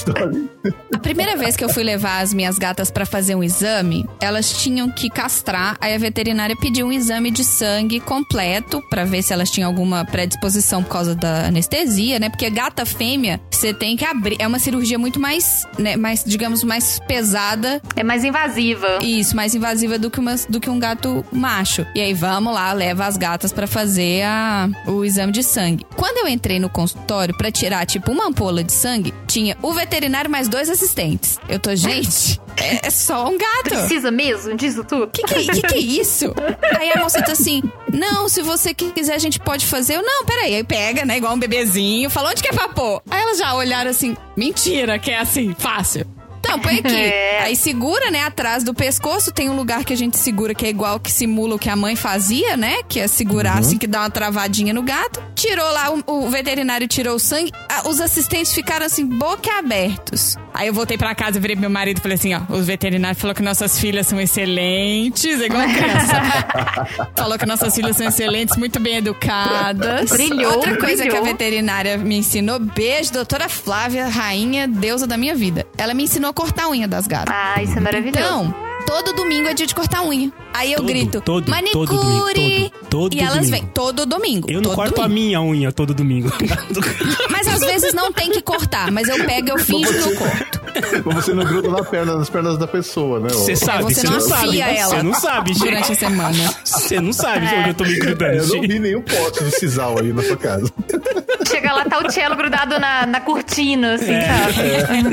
A 0.94 0.98
primeira 1.00 1.36
vez 1.36 1.56
que 1.56 1.64
eu 1.64 1.70
fui 1.70 1.84
levar 1.84 2.22
as 2.22 2.34
minhas 2.34 2.58
gatas 2.58 2.90
pra 2.90 3.06
fazer 3.06 3.36
um 3.36 3.44
exame, 3.44 4.08
elas 4.22 4.62
tinham 4.64 4.90
que 4.90 5.10
castrar. 5.10 5.76
Aí 5.82 5.94
a 5.94 5.98
veterinária 5.98 6.56
pediu 6.56 6.88
um 6.88 6.92
exame 6.92 7.30
de 7.32 7.44
sangue 7.44 8.00
completo 8.00 8.82
pra 8.90 9.04
ver 9.04 9.22
se 9.24 9.34
elas 9.34 9.50
tinham 9.52 9.70
alguma 9.70 10.06
predisposição 10.06 10.82
por 10.84 10.90
causa 10.92 11.16
da 11.16 11.48
anestesia, 11.48 12.20
né? 12.20 12.30
Porque 12.30 12.50
gata 12.50 12.86
fêmea, 12.86 13.42
você 13.52 13.74
tem 13.74 13.98
que 13.98 14.06
abrir. 14.06 14.38
É 14.40 14.48
uma 14.48 14.60
cirurgia 14.60 14.98
muito 14.98 15.20
mais, 15.20 15.68
né, 15.78 15.98
mais 15.98 16.24
digamos, 16.26 16.64
mais 16.64 17.00
pesada 17.08 17.82
É 17.96 18.04
mais 18.04 18.24
invasiva. 18.24 19.00
isso, 19.02 19.36
mais 19.36 19.54
invasiva 19.54 19.98
do 19.98 20.10
que, 20.14 20.20
uma, 20.20 20.36
do 20.48 20.60
que 20.60 20.70
um 20.70 20.80
gato 20.80 21.26
macho. 21.32 21.86
E 21.96 22.00
aí 22.00 22.14
vamos 22.14 22.54
lá, 22.54 22.72
leva 22.72 23.06
as 23.06 23.18
gatas 23.18 23.52
pra 23.52 23.68
fazer 23.68 24.24
a, 24.24 24.70
o 24.88 25.04
exame 25.04 25.32
de 25.32 25.44
sangue. 25.44 25.86
Quando 25.96 26.20
eu 26.20 26.28
entrei 26.28 26.60
no 26.60 26.70
consultório 26.70 27.36
pra 27.36 27.52
tirar, 27.52 27.86
tipo, 27.86 28.12
uma 28.12 28.28
ampola 28.28 28.64
de 28.64 28.72
sangue, 28.72 29.14
tinha 29.28 29.58
o 29.62 29.74
veterinário 29.74 30.30
mais 30.30 30.48
dois 30.48 30.70
assistentes. 30.70 31.40
Eu 31.50 31.60
tô, 31.60 31.76
gente, 31.76 32.40
é, 32.58 32.88
é 32.88 32.90
só 32.90 33.28
um 33.28 33.38
gato. 33.38 33.64
Precisa 33.64 34.12
mesmo 34.12 34.56
disso 34.56 34.84
tudo? 34.84 35.08
Que 35.08 35.24
que, 35.24 35.46
que 35.48 35.62
que 35.62 35.76
é 35.76 35.80
isso? 35.80 36.34
Aí 36.80 36.92
a 36.92 37.00
moça 37.00 37.22
tá 37.22 37.32
assim, 37.32 37.62
não, 37.92 38.30
se 38.30 38.42
você 38.42 38.74
quiser 38.74 39.16
a 39.16 39.20
gente 39.20 39.40
pode 39.40 39.66
fazer. 39.66 39.96
Eu, 39.96 40.04
não, 40.04 40.26
peraí. 40.26 40.56
Aí 40.56 40.64
pega, 40.64 41.04
né, 41.06 41.18
igual 41.18 41.34
um 41.34 41.40
bebezinho. 41.40 42.10
Falou, 42.10 42.32
onde 42.32 42.42
que 42.42 42.50
é 42.50 42.54
pra 42.54 42.70
pôr? 42.70 43.02
Aí 43.10 43.22
elas 43.22 43.38
já 43.38 43.54
olharam 43.56 43.90
assim, 43.90 44.16
mentira, 44.38 45.00
que 45.00 45.12
é 45.12 45.20
assim, 45.20 45.56
fácil. 45.58 46.06
Não, 46.48 46.60
põe 46.60 46.80
aqui. 46.80 46.96
É. 46.96 47.42
Aí 47.44 47.56
segura, 47.56 48.12
né, 48.12 48.24
atrás 48.24 48.64
do 48.64 48.74
pescoço. 48.74 49.32
Tem 49.32 49.50
um 49.50 49.56
lugar 49.56 49.84
que 49.84 49.94
a 49.94 49.98
gente 49.98 50.18
segura 50.18 50.54
que 50.54 50.66
é 50.66 50.70
igual 50.70 51.00
que 51.00 51.12
simula 51.12 51.56
o 51.56 51.60
que 51.60 51.70
a 51.70 51.76
mãe 51.76 51.96
fazia, 51.96 52.56
né? 52.58 52.78
Que 52.88 53.00
é 53.00 53.08
segurar 53.08 53.60
assim, 53.60 53.78
que 53.78 53.88
dá 53.88 54.02
uma 54.02 54.10
travadinha 54.10 54.74
no 54.74 54.82
gato. 54.84 55.22
Tirou 55.36 55.70
lá, 55.72 55.92
o, 56.08 56.26
o 56.26 56.30
veterinário 56.30 56.88
tirou 56.88 57.16
o 57.16 57.20
sangue. 57.20 57.52
Ah, 57.70 57.88
Os 57.88 58.00
assistentes 58.00 58.54
ficaram 58.54 58.86
assim, 58.86 59.06
boca 59.06 59.58
abertos. 59.60 60.38
Aí 60.54 60.68
eu 60.68 60.74
voltei 60.74 60.98
pra 60.98 61.16
casa, 61.16 61.40
virei 61.40 61.56
pro 61.56 61.62
meu 61.62 61.70
marido 61.70 61.98
e 61.98 62.02
falei 62.02 62.16
assim, 62.16 62.34
ó, 62.36 62.42
o 62.50 62.62
veterinário 62.62 63.20
falou 63.20 63.34
que 63.36 63.42
nossas 63.42 63.80
filhas 63.80 64.06
são 64.06 64.22
excelentes, 64.22 65.42
é 65.42 65.46
igual 65.46 65.64
criança. 65.68 67.08
falou 67.16 67.38
que 67.40 67.46
nossas 67.46 67.74
filhas 67.74 67.98
são 67.98 68.08
excelentes, 68.08 68.56
muito 68.58 68.80
bem 68.80 68.98
educadas. 68.98 70.12
Brilhou, 70.12 70.54
Outra 70.54 70.78
coisa 70.78 71.04
que 71.04 71.10
a 71.10 71.12
brilhou. 71.12 71.26
veterinária 71.26 71.98
me 71.98 72.18
ensinou, 72.18 72.60
beijo, 72.60 73.12
doutora 73.14 73.50
Flávia, 73.50 74.08
rainha, 74.08 74.68
deusa 74.68 75.08
da 75.08 75.18
minha 75.18 75.34
vida. 75.36 75.66
Ela 75.78 75.94
me 75.94 76.04
ensinou 76.04 76.33
cortar 76.34 76.64
a 76.64 76.70
unha 76.70 76.88
das 76.88 77.08
gatas. 77.08 77.34
Ah, 77.36 77.62
isso 77.62 77.78
é 77.78 77.82
maravilhoso. 77.82 78.20
Então, 78.20 78.56
Todo 78.86 79.14
domingo 79.14 79.48
é 79.48 79.54
dia 79.54 79.66
de 79.66 79.74
cortar 79.74 80.04
unha. 80.04 80.32
Aí 80.54 80.72
eu 80.72 80.78
Todo, 80.78 80.88
grito, 80.88 81.22
todo, 81.22 81.50
manicure. 81.50 81.88
todo 81.88 82.00
domingo, 82.02 82.34
todo, 82.34 82.90
todo 82.90 83.14
e 83.16 83.20
elas 83.20 83.34
domingo. 83.38 83.52
vêm 83.52 83.66
todo 83.74 84.06
domingo. 84.06 84.48
Eu 84.52 84.62
não 84.62 84.70
todo 84.70 84.76
corto 84.76 85.02
a 85.02 85.08
domingo. 85.08 85.26
minha 85.26 85.42
unha 85.42 85.72
todo 85.72 85.94
domingo. 85.96 86.32
Mas 87.32 87.48
às 87.48 87.60
vezes 87.62 87.94
não 87.94 88.12
tem 88.14 88.30
que 88.30 88.42
cortar, 88.42 88.92
mas 88.92 89.08
eu 89.10 89.26
pego, 89.26 89.50
eu 89.50 89.58
finjo 89.58 89.92
que 89.92 90.10
eu 90.10 90.16
corto. 90.16 90.62
Você 91.06 91.34
não 91.34 91.44
gruda 91.44 91.70
na 91.70 91.84
perna, 91.84 92.16
nas 92.18 92.30
pernas 92.30 92.58
da 92.58 92.68
pessoa, 92.68 93.20
né? 93.20 93.30
Você 93.30 93.56
sabe, 93.56 93.84
você 93.84 94.02
você 94.02 94.08
não 94.08 94.14
não 94.14 94.22
sabe. 94.22 94.48
afia 94.48 94.66
ela 94.66 94.90
Você 94.96 95.04
não 95.04 95.14
sabe, 95.14 95.54
gente. 95.54 95.64
Durante 95.64 95.92
a 95.92 95.96
semana. 95.96 96.56
Você 96.64 97.00
não 97.02 97.14
sabe 97.14 97.46
onde 97.46 97.70
eu 97.70 97.74
tô 97.76 97.84
me 97.84 97.94
É, 97.94 97.98
grudando. 98.00 98.34
eu 98.38 98.48
não 98.48 98.62
vi 98.62 98.80
nenhum 98.80 99.02
pote 99.02 99.44
de 99.44 99.52
sisal 99.52 100.00
aí 100.00 100.12
na 100.12 100.24
sua 100.24 100.38
casa. 100.38 100.72
Chega 101.48 101.74
lá, 101.74 101.86
tá 101.86 102.00
o 102.00 102.10
cello 102.10 102.36
grudado 102.36 102.80
na, 102.80 103.06
na 103.06 103.22
cortina, 103.22 103.96
assim, 103.96 104.06
sabe? 104.08 105.04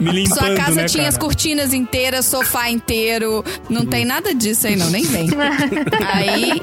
Me 0.00 0.12
limpando, 0.12 0.38
Sua 0.38 0.54
casa 0.54 0.72
né, 0.74 0.84
tinha 0.86 1.08
as 1.08 1.16
cara? 1.16 1.26
cortinas 1.26 1.74
inteiras, 1.74 2.24
sofá 2.40 2.70
inteiro. 2.70 3.44
Não 3.68 3.84
tem 3.84 4.04
nada 4.04 4.34
disso 4.34 4.66
aí, 4.66 4.76
não, 4.76 4.90
nem 4.90 5.02
vem. 5.02 5.28
aí 6.12 6.60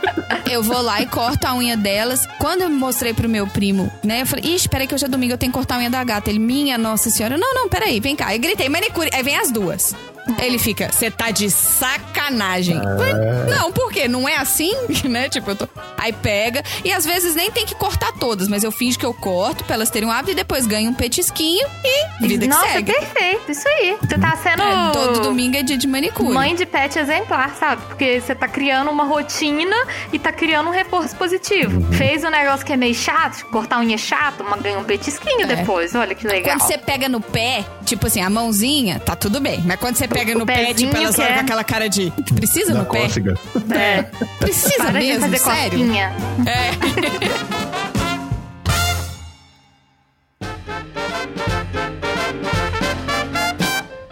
eu 0.52 0.64
vou 0.64 0.82
lá 0.82 1.02
e 1.02 1.06
corto 1.06 1.46
a 1.46 1.56
unha 1.56 1.78
delas. 1.78 2.28
Quando 2.40 2.62
eu 2.62 2.70
mostrei 2.70 3.14
pro 3.14 3.30
meu 3.30 3.48
primo, 3.48 3.92
né? 4.04 4.22
Eu 4.22 4.26
falei, 4.26 4.56
ixi, 4.56 4.68
peraí 4.68 4.88
que 4.88 4.96
hoje 4.96 5.06
é 5.06 5.08
domingo, 5.08 5.34
eu 5.34 5.38
tenho 5.38 5.52
que 5.52 5.58
cortar 5.58 5.76
a 5.76 5.80
unha 5.80 5.90
da 5.90 6.04
gata. 6.04 6.30
Ele, 6.30 6.40
minha 6.40 6.78
nossa 6.78 7.10
senhora. 7.10 7.38
Não, 7.38 7.54
não, 7.54 7.70
peraí, 7.70 8.00
vem 8.00 8.16
cá. 8.16 8.34
Eu 8.34 8.40
gritei, 8.40 8.68
manicure. 8.70 9.10
Aí 9.14 9.24
vem 9.24 9.38
as 9.38 9.52
duas. 9.52 9.96
Ele 10.40 10.58
fica, 10.60 10.90
você 10.92 11.10
tá 11.10 11.32
de 11.32 11.50
sacanagem. 11.50 12.80
Falei, 12.82 13.14
Não, 13.56 13.72
por 13.72 13.92
quê? 13.92 14.08
Não 14.08 14.28
é 14.28 14.38
assim? 14.38 14.74
né? 15.06 15.30
Tipo, 15.30 15.52
eu 15.52 15.56
tô... 15.56 15.68
Aí 15.98 16.14
pega. 16.14 16.64
E 16.84 16.92
às 16.92 17.06
vezes 17.06 17.34
nem 17.36 17.50
tem 17.52 17.66
que 17.66 17.74
cortar 17.76 18.12
todas, 18.14 18.48
mas 18.48 18.64
eu 18.64 18.72
finjo 18.72 19.00
que 19.00 19.06
eu 19.06 19.14
corto 19.14 19.64
pra 19.64 19.76
elas 19.76 19.90
terem 19.90 20.08
um 20.08 20.12
hábito 20.12 20.32
e 20.32 20.36
depois 20.36 20.66
ganho 20.68 20.90
um 20.90 20.94
petisquinho 20.94 21.68
e 22.22 22.28
vida 22.28 22.46
que 22.46 22.54
Nossa, 22.54 22.68
segue. 22.74 22.92
perfeito, 22.94 23.52
isso 23.52 23.68
aí. 23.68 23.98
Você 24.02 24.18
tá 24.18 24.36
sendo 24.38 24.62
É, 24.62 24.92
todo 24.92 25.22
domingo 25.22 25.58
é 25.58 25.64
dia 25.64 25.78
de 25.78 25.88
manicure. 25.88 26.34
mãe 26.34 26.56
de 26.56 26.66
pet 26.66 26.98
exemplar, 27.00 27.56
sabe? 27.60 27.82
Porque 27.88 28.22
você 28.22 28.36
tá 28.36 28.48
criando 28.48 28.90
uma 28.92 29.04
rotina 29.06 29.76
e 30.14 30.20
tá 30.20 30.32
criando 30.32 30.68
um 30.68 30.72
reforço 30.72 31.16
positivo. 31.16 31.80
Uhum. 31.80 31.94
Fez 31.94 32.24
um 32.24 32.30
negócio 32.30 32.66
que 32.66 32.74
é 32.74 32.78
meio 32.78 32.94
chato, 32.96 33.46
cortar 33.48 33.80
unha 33.80 33.96
é 33.96 33.98
chato, 33.98 34.44
mas 34.48 34.62
ganha 34.62 34.78
um 34.80 34.84
petisquinho 34.84 35.42
É. 35.44 35.56
depois. 35.56 35.96
Olha 35.96 36.14
que 36.14 36.28
legal. 36.28 36.56
Quando 36.58 36.68
você 36.68 36.78
pega 36.78 37.10
no 37.10 37.20
pé, 37.22 37.66
tipo 37.86 38.08
assim, 38.08 38.22
a 38.22 38.30
mãozinha, 38.30 39.00
tá 39.00 39.16
tudo 39.16 39.40
bem. 39.40 39.62
Mas 39.66 39.80
quando 39.80 39.96
você 39.96 40.08
pega 40.20 40.36
no 40.36 40.46
pé, 40.46 40.56
pezinho 40.66 40.76
tipo, 40.90 40.98
elas 40.98 41.16
que 41.16 41.22
olham 41.22 41.32
é- 41.32 41.34
com 41.36 41.40
aquela 41.42 41.64
cara 41.64 41.88
de. 41.90 42.12
Precisa 42.36 42.74
Na 42.74 42.80
no 42.80 42.86
pé? 42.86 43.02
cócega. 43.02 43.36
É. 43.72 44.04
Precisa 44.40 44.76
Para 44.78 45.00
de 45.00 45.08
mesmo? 45.08 45.22
fazer 45.22 45.38
Sério? 45.40 45.80
cosquinha. 45.80 46.12
É. 46.46 47.78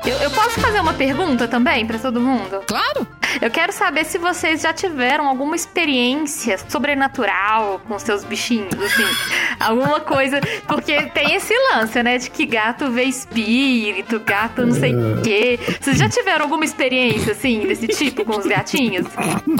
Eu, 0.06 0.18
eu 0.18 0.32
posso 0.32 0.60
fazer 0.60 0.80
uma 0.80 0.94
pergunta 0.94 1.48
também 1.48 1.86
pra 1.86 1.98
todo 1.98 2.20
mundo? 2.20 2.62
Claro. 2.68 3.08
Eu 3.42 3.50
quero 3.52 3.72
saber 3.72 4.06
se 4.06 4.18
vocês 4.18 4.62
já 4.62 4.74
tiveram 4.74 5.28
alguma 5.28 5.56
experiência 5.56 6.58
sobrenatural 6.70 7.80
com 7.88 7.98
seus 8.00 8.24
bichinhos, 8.24 8.74
assim. 8.74 9.06
alguma 9.60 10.00
coisa. 10.00 10.40
Porque 10.68 11.02
tem 11.08 11.36
esse 11.36 11.54
lance, 11.74 12.02
né? 12.04 12.18
De 12.18 12.30
que 12.30 12.46
gato 12.46 12.90
vê 12.92 13.04
espírito, 13.04 14.20
gato 14.20 14.66
não 14.66 14.74
sei 14.74 14.94
o 14.96 15.22
quê. 15.22 15.60
Vocês 15.82 15.98
já 15.98 16.10
tiveram 16.10 16.44
alguma 16.46 16.66
experiência, 16.66 17.34
assim, 17.34 17.60
desse 17.68 17.88
tipo 17.88 18.24
com 18.26 18.38
os 18.38 18.46
gatinhos? 18.46 19.06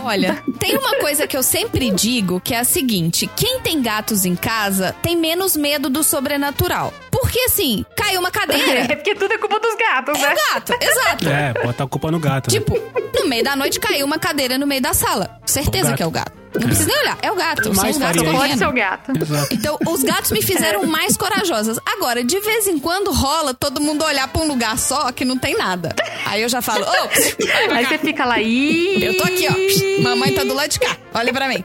Olha, 0.04 0.42
tem 0.60 0.78
uma 0.78 0.98
coisa 1.00 1.28
que 1.28 1.36
eu 1.36 1.44
sempre 1.44 1.92
digo 1.92 2.40
que 2.40 2.54
é 2.54 2.60
a 2.60 2.64
seguinte: 2.64 3.30
quem 3.36 3.60
tem 3.60 3.82
gatos 3.82 4.26
em 4.26 4.36
casa 4.36 4.96
tem 5.02 5.16
menos 5.16 5.56
medo 5.56 5.90
do 5.90 6.04
sobrenatural. 6.04 6.94
Porque 7.12 7.40
assim, 7.42 7.86
caiu 7.96 8.20
uma 8.20 8.30
É 8.30 8.32
cadeira. 8.32 8.96
porque 8.98 9.16
tudo 9.16 9.34
é 9.34 9.38
culpa 9.38 9.60
dos 9.60 9.74
gatos, 9.76 10.20
né? 10.22 10.36
Gato, 10.54 10.74
exato. 10.82 11.30
É, 11.30 11.54
bota 11.64 11.84
a 11.84 11.88
culpa 11.88 12.12
no 12.12 12.20
gato. 12.20 12.52
né? 12.52 12.60
Tipo, 12.60 12.78
no 13.18 13.28
meio 13.28 13.44
da 13.44 13.56
noite 13.56 13.65
caiu 13.80 14.06
uma 14.06 14.18
cadeira 14.20 14.58
no 14.58 14.66
meio 14.68 14.82
da 14.82 14.94
sala. 14.94 15.40
Certeza 15.46 15.94
que 15.94 16.04
é 16.04 16.06
o 16.08 16.12
gato. 16.12 16.32
Não 16.56 16.68
precisa 16.68 16.88
nem 16.88 16.98
olhar, 17.02 17.18
é 17.22 17.32
o 17.32 17.36
gato. 17.36 17.64
São 17.64 17.74
Mais 17.74 17.96
os 17.96 18.02
gatos 18.02 18.16
isso. 18.16 18.26
Pode 18.26 18.38
correndo. 18.38 18.58
ser 18.58 18.68
o 18.68 18.72
gato. 18.72 19.12
Exato. 19.22 19.54
Então, 19.54 19.78
os 19.88 20.04
gatos 20.04 20.32
me 20.32 20.42
fizeram 20.42 20.86
mais 20.86 21.18
corajosas. 21.18 21.78
Agora, 21.86 22.24
de 22.24 22.40
vez 22.40 22.66
em 22.68 22.80
quando 22.80 23.12
rola 23.12 23.54
todo 23.54 23.82
mundo 23.82 24.06
olhar 24.06 24.26
pra 24.30 24.42
um 24.42 24.48
lugar 24.48 24.78
só 24.80 25.12
que 25.12 25.26
não 25.26 25.38
tem 25.38 25.58
nada. 25.58 25.94
Aí 26.26 26.42
eu 26.42 26.48
já 26.48 26.62
falo, 26.62 26.86
ô, 26.86 26.86
pra 26.86 27.76
Aí 27.76 27.86
você 27.86 27.98
fica 27.98 28.24
lá, 28.24 28.40
Ih! 28.42 29.04
eu 29.04 29.18
tô 29.18 29.24
aqui, 29.24 29.48
ó. 29.50 30.02
Mamãe 30.04 30.34
tá 30.34 30.46
do 30.46 30.54
lado 30.54 30.70
de 30.70 30.80
cá. 30.80 30.96
Olha 31.16 31.32
pra 31.32 31.48
mim. 31.48 31.64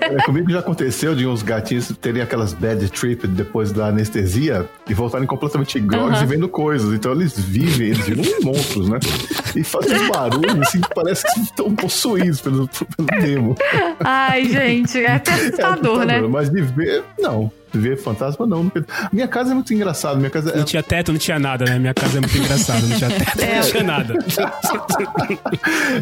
É, 0.00 0.22
comigo 0.22 0.50
já 0.50 0.60
aconteceu 0.60 1.16
de 1.16 1.26
uns 1.26 1.42
gatinhos 1.42 1.92
terem 2.00 2.22
aquelas 2.22 2.52
bad 2.52 2.88
trip 2.90 3.26
depois 3.26 3.72
da 3.72 3.88
anestesia 3.88 4.68
e 4.88 4.94
voltarem 4.94 5.26
completamente 5.26 5.80
grogues 5.80 6.20
e 6.22 6.26
vendo 6.26 6.48
coisas. 6.48 6.94
Então 6.94 7.10
eles 7.10 7.38
vivem, 7.38 7.88
eles 7.88 8.06
viram 8.06 8.22
monstros, 8.42 8.88
né? 8.88 9.00
E 9.56 9.64
fazem 9.64 9.96
uns 9.96 10.08
barulhos 10.08 10.60
assim 10.60 10.80
que 10.80 10.94
parece 10.94 11.24
que 11.34 11.40
estão 11.40 11.74
possuídos 11.74 12.40
pelo, 12.40 12.68
pelo 12.68 13.20
demo. 13.20 13.56
Ai, 13.98 14.44
gente, 14.44 14.98
é 14.98 15.10
até 15.14 15.32
É 15.32 15.34
assustador, 15.34 16.04
né? 16.04 16.20
Mas 16.20 16.48
de 16.50 16.62
ver, 16.62 17.02
não. 17.18 17.50
Ver 17.74 17.96
fantasma, 17.96 18.46
não. 18.46 18.70
Minha 19.12 19.26
casa 19.28 19.50
é 19.50 19.54
muito 19.54 19.72
engraçada. 19.74 20.16
Minha 20.16 20.30
casa 20.30 20.50
é, 20.50 20.56
Não 20.56 20.64
tinha 20.64 20.82
teto, 20.82 21.12
não 21.12 21.18
tinha 21.18 21.38
nada, 21.38 21.64
né? 21.64 21.78
Minha 21.78 21.94
casa 21.94 22.18
é 22.18 22.20
muito 22.20 22.36
engraçada, 22.38 22.80
não 22.86 22.96
tinha 22.96 23.10
teto, 23.10 23.40
É. 23.42 23.56
não 23.60 23.62
tinha 23.70 23.82
nada. 23.82 24.14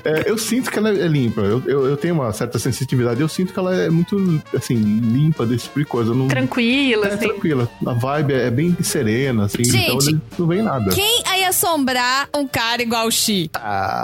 É, 0.05 0.31
eu 0.31 0.39
sinto 0.39 0.71
que 0.71 0.79
ela 0.79 0.91
é 0.91 1.07
limpa. 1.07 1.41
Eu, 1.41 1.63
eu, 1.67 1.87
eu 1.87 1.97
tenho 1.97 2.15
uma 2.15 2.33
certa 2.33 2.59
sensitividade. 2.59 3.21
Eu 3.21 3.29
sinto 3.29 3.53
que 3.53 3.59
ela 3.59 3.75
é 3.75 3.91
muito, 3.91 4.43
assim, 4.57 4.75
limpa 4.75 5.47
desse 5.47 5.65
tipo 5.65 5.79
de 5.81 5.85
coisa. 5.85 6.15
Não, 6.15 6.29
Tranquilo, 6.29 7.05
é 7.05 7.09
assim. 7.15 7.29
tranquila. 7.29 7.69
A 7.87 7.93
vibe 7.93 8.33
é 8.35 8.51
bem 8.51 8.77
serena, 8.83 9.45
assim. 9.47 9.65
Gente, 9.65 9.77
então 9.85 9.99
ele 10.09 10.21
não 10.39 10.47
vem 10.47 10.63
nada. 10.63 10.91
Quem 10.95 11.23
aí 11.27 11.45
assombrar 11.45 12.29
um 12.37 12.47
cara 12.47 12.83
igual 12.83 13.07
o 13.07 13.11
Xi? 13.11 13.51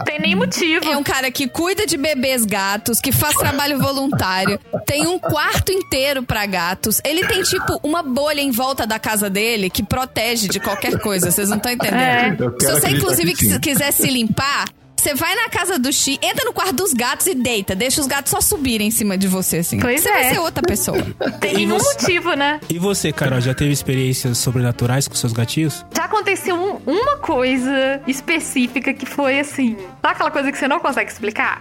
Tem 0.04 0.20
nem 0.20 0.34
motivo. 0.34 0.84
É 0.88 0.96
um 0.96 1.02
cara 1.02 1.30
que 1.30 1.48
cuida 1.48 1.86
de 1.86 1.96
bebês 1.96 2.44
gatos, 2.44 3.00
que 3.00 3.12
faz 3.12 3.34
trabalho 3.36 3.78
voluntário, 3.78 4.58
tem 4.86 5.06
um 5.06 5.18
quarto 5.18 5.72
inteiro 5.72 6.22
pra 6.22 6.46
gatos. 6.46 7.00
Ele 7.04 7.26
tem, 7.26 7.42
tipo, 7.42 7.57
uma 7.82 8.02
bolha 8.02 8.40
em 8.40 8.50
volta 8.50 8.86
da 8.86 8.98
casa 8.98 9.28
dele 9.30 9.70
que 9.70 9.82
protege 9.82 10.48
de 10.48 10.60
qualquer 10.60 10.98
coisa. 11.00 11.30
Vocês 11.30 11.48
não 11.48 11.56
estão 11.56 11.72
entendendo. 11.72 12.54
É. 12.60 12.64
Se 12.66 12.72
você, 12.72 12.88
inclusive, 12.90 13.34
que 13.34 13.58
quiser 13.58 13.90
se 13.92 14.06
limpar, 14.08 14.66
você 14.96 15.14
vai 15.14 15.32
na 15.36 15.48
casa 15.48 15.78
do 15.78 15.92
Xi, 15.92 16.18
entra 16.20 16.44
no 16.44 16.52
quarto 16.52 16.72
dos 16.74 16.92
gatos 16.92 17.26
e 17.28 17.34
deita. 17.34 17.74
Deixa 17.76 18.00
os 18.00 18.08
gatos 18.08 18.30
só 18.32 18.40
subirem 18.40 18.88
em 18.88 18.90
cima 18.90 19.16
de 19.16 19.28
você, 19.28 19.58
assim. 19.58 19.78
Pois 19.78 20.00
você 20.02 20.08
é. 20.08 20.12
vai 20.12 20.34
ser 20.34 20.38
outra 20.40 20.60
pessoa. 20.62 20.98
Tem 21.40 21.52
E 21.52 21.56
nenhum 21.58 21.78
você- 21.78 21.92
motivo, 22.02 22.34
né? 22.34 22.58
E 22.68 22.78
você, 22.80 23.12
Carol, 23.12 23.40
já 23.40 23.54
teve 23.54 23.70
experiências 23.70 24.38
sobrenaturais 24.38 25.06
com 25.06 25.14
seus 25.14 25.32
gatinhos? 25.32 25.84
Já 25.96 26.04
aconteceu 26.06 26.56
um- 26.56 26.80
uma 26.92 27.16
coisa 27.18 28.00
específica 28.08 28.92
que 28.92 29.06
foi 29.06 29.38
assim. 29.38 29.76
Sabe 30.02 30.14
aquela 30.14 30.30
coisa 30.32 30.50
que 30.50 30.58
você 30.58 30.66
não 30.66 30.80
consegue 30.80 31.10
explicar? 31.12 31.60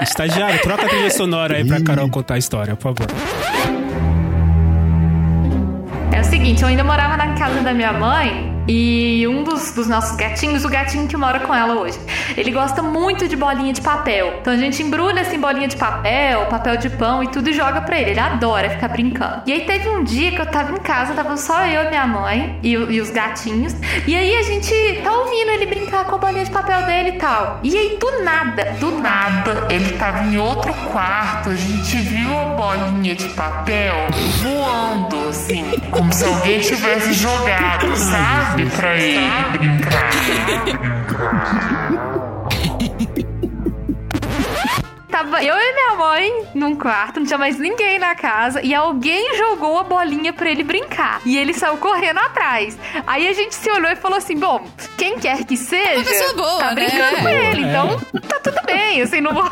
Estagiário, 0.00 0.60
troca 0.62 0.86
a 0.86 0.88
trilha 0.88 1.10
sonora 1.10 1.56
aí 1.58 1.66
pra 1.66 1.82
Carol 1.82 2.08
contar 2.08 2.34
a 2.34 2.38
história, 2.38 2.74
por 2.76 2.94
favor. 2.94 3.83
É 6.14 6.20
o 6.20 6.24
seguinte, 6.24 6.62
eu 6.62 6.68
ainda 6.68 6.84
morava 6.84 7.16
na 7.16 7.34
casa 7.34 7.60
da 7.60 7.74
minha 7.74 7.92
mãe 7.92 8.53
e 8.66 9.26
um 9.28 9.44
dos, 9.44 9.72
dos 9.72 9.86
nossos 9.86 10.16
gatinhos, 10.16 10.64
o 10.64 10.68
gatinho 10.68 11.06
que 11.06 11.16
mora 11.16 11.40
com 11.40 11.54
ela 11.54 11.74
hoje, 11.74 11.98
ele 12.36 12.50
gosta 12.50 12.82
muito 12.82 13.28
de 13.28 13.36
bolinha 13.36 13.72
de 13.72 13.80
papel. 13.80 14.38
Então 14.40 14.52
a 14.52 14.56
gente 14.56 14.82
embrulha 14.82 15.22
assim 15.22 15.38
bolinha 15.38 15.68
de 15.68 15.76
papel, 15.76 16.46
papel 16.46 16.76
de 16.76 16.90
pão 16.90 17.22
e 17.22 17.28
tudo 17.28 17.50
e 17.50 17.52
joga 17.52 17.80
pra 17.80 17.98
ele. 17.98 18.10
Ele 18.10 18.20
adora 18.20 18.70
ficar 18.70 18.88
brincando. 18.88 19.42
E 19.46 19.52
aí 19.52 19.60
teve 19.62 19.88
um 19.88 20.02
dia 20.02 20.32
que 20.32 20.40
eu 20.40 20.46
tava 20.46 20.72
em 20.72 20.80
casa, 20.80 21.14
tava 21.14 21.36
só 21.36 21.66
eu 21.66 21.84
e 21.84 21.88
minha 21.88 22.06
mãe 22.06 22.58
e, 22.62 22.70
e 22.72 23.00
os 23.00 23.10
gatinhos. 23.10 23.74
E 24.06 24.14
aí 24.14 24.36
a 24.36 24.42
gente 24.42 24.72
tá 25.02 25.12
ouvindo 25.12 25.50
ele 25.50 25.66
brincar 25.66 26.04
com 26.04 26.16
a 26.16 26.18
bolinha 26.18 26.44
de 26.44 26.50
papel 26.50 26.82
dele 26.86 27.10
e 27.10 27.18
tal. 27.18 27.60
E 27.62 27.76
aí 27.76 27.98
do 27.98 28.24
nada, 28.24 28.64
do 28.80 28.90
nada, 29.00 29.66
Ele 29.70 29.90
tava 29.98 30.24
em 30.24 30.38
outro 30.38 30.72
quarto, 30.92 31.50
a 31.50 31.54
gente 31.54 31.96
viu 31.98 32.38
a 32.38 32.44
bolinha 32.44 33.14
de 33.14 33.28
papel 33.30 33.94
voando 34.42 35.28
assim, 35.28 35.64
como 35.90 36.12
se 36.12 36.24
alguém 36.24 36.60
tivesse 36.60 37.12
jogado, 37.12 37.96
sabe? 37.96 38.53
Pra 38.76 38.96
ele 38.96 39.18
brincar. 39.58 40.10
Tava 45.10 45.42
eu 45.44 45.54
e 45.56 45.72
minha 45.74 45.94
mãe 45.96 46.46
num 46.54 46.74
quarto, 46.74 47.20
não 47.20 47.26
tinha 47.26 47.38
mais 47.38 47.56
ninguém 47.56 48.00
na 48.00 48.16
casa, 48.16 48.60
e 48.62 48.74
alguém 48.74 49.36
jogou 49.36 49.78
a 49.78 49.84
bolinha 49.84 50.32
pra 50.32 50.50
ele 50.50 50.64
brincar. 50.64 51.20
E 51.24 51.36
ele 51.38 51.54
saiu 51.54 51.76
correndo 51.76 52.18
atrás. 52.18 52.76
Aí 53.06 53.28
a 53.28 53.32
gente 53.32 53.54
se 53.54 53.70
olhou 53.70 53.90
e 53.90 53.96
falou 53.96 54.18
assim: 54.18 54.36
bom, 54.36 54.66
quem 54.98 55.18
quer 55.18 55.44
que 55.44 55.56
seja, 55.56 56.02
pessoa 56.02 56.34
boa, 56.34 56.58
tá 56.58 56.74
né? 56.74 56.86
brincando 56.86 57.16
com 57.22 57.28
É. 57.28 57.46
ele, 57.52 57.62
então 57.62 58.00
tá 58.28 58.40
tudo 58.40 58.60
bem, 58.66 59.02
assim, 59.02 59.20
não 59.20 59.32
vou. 59.34 59.44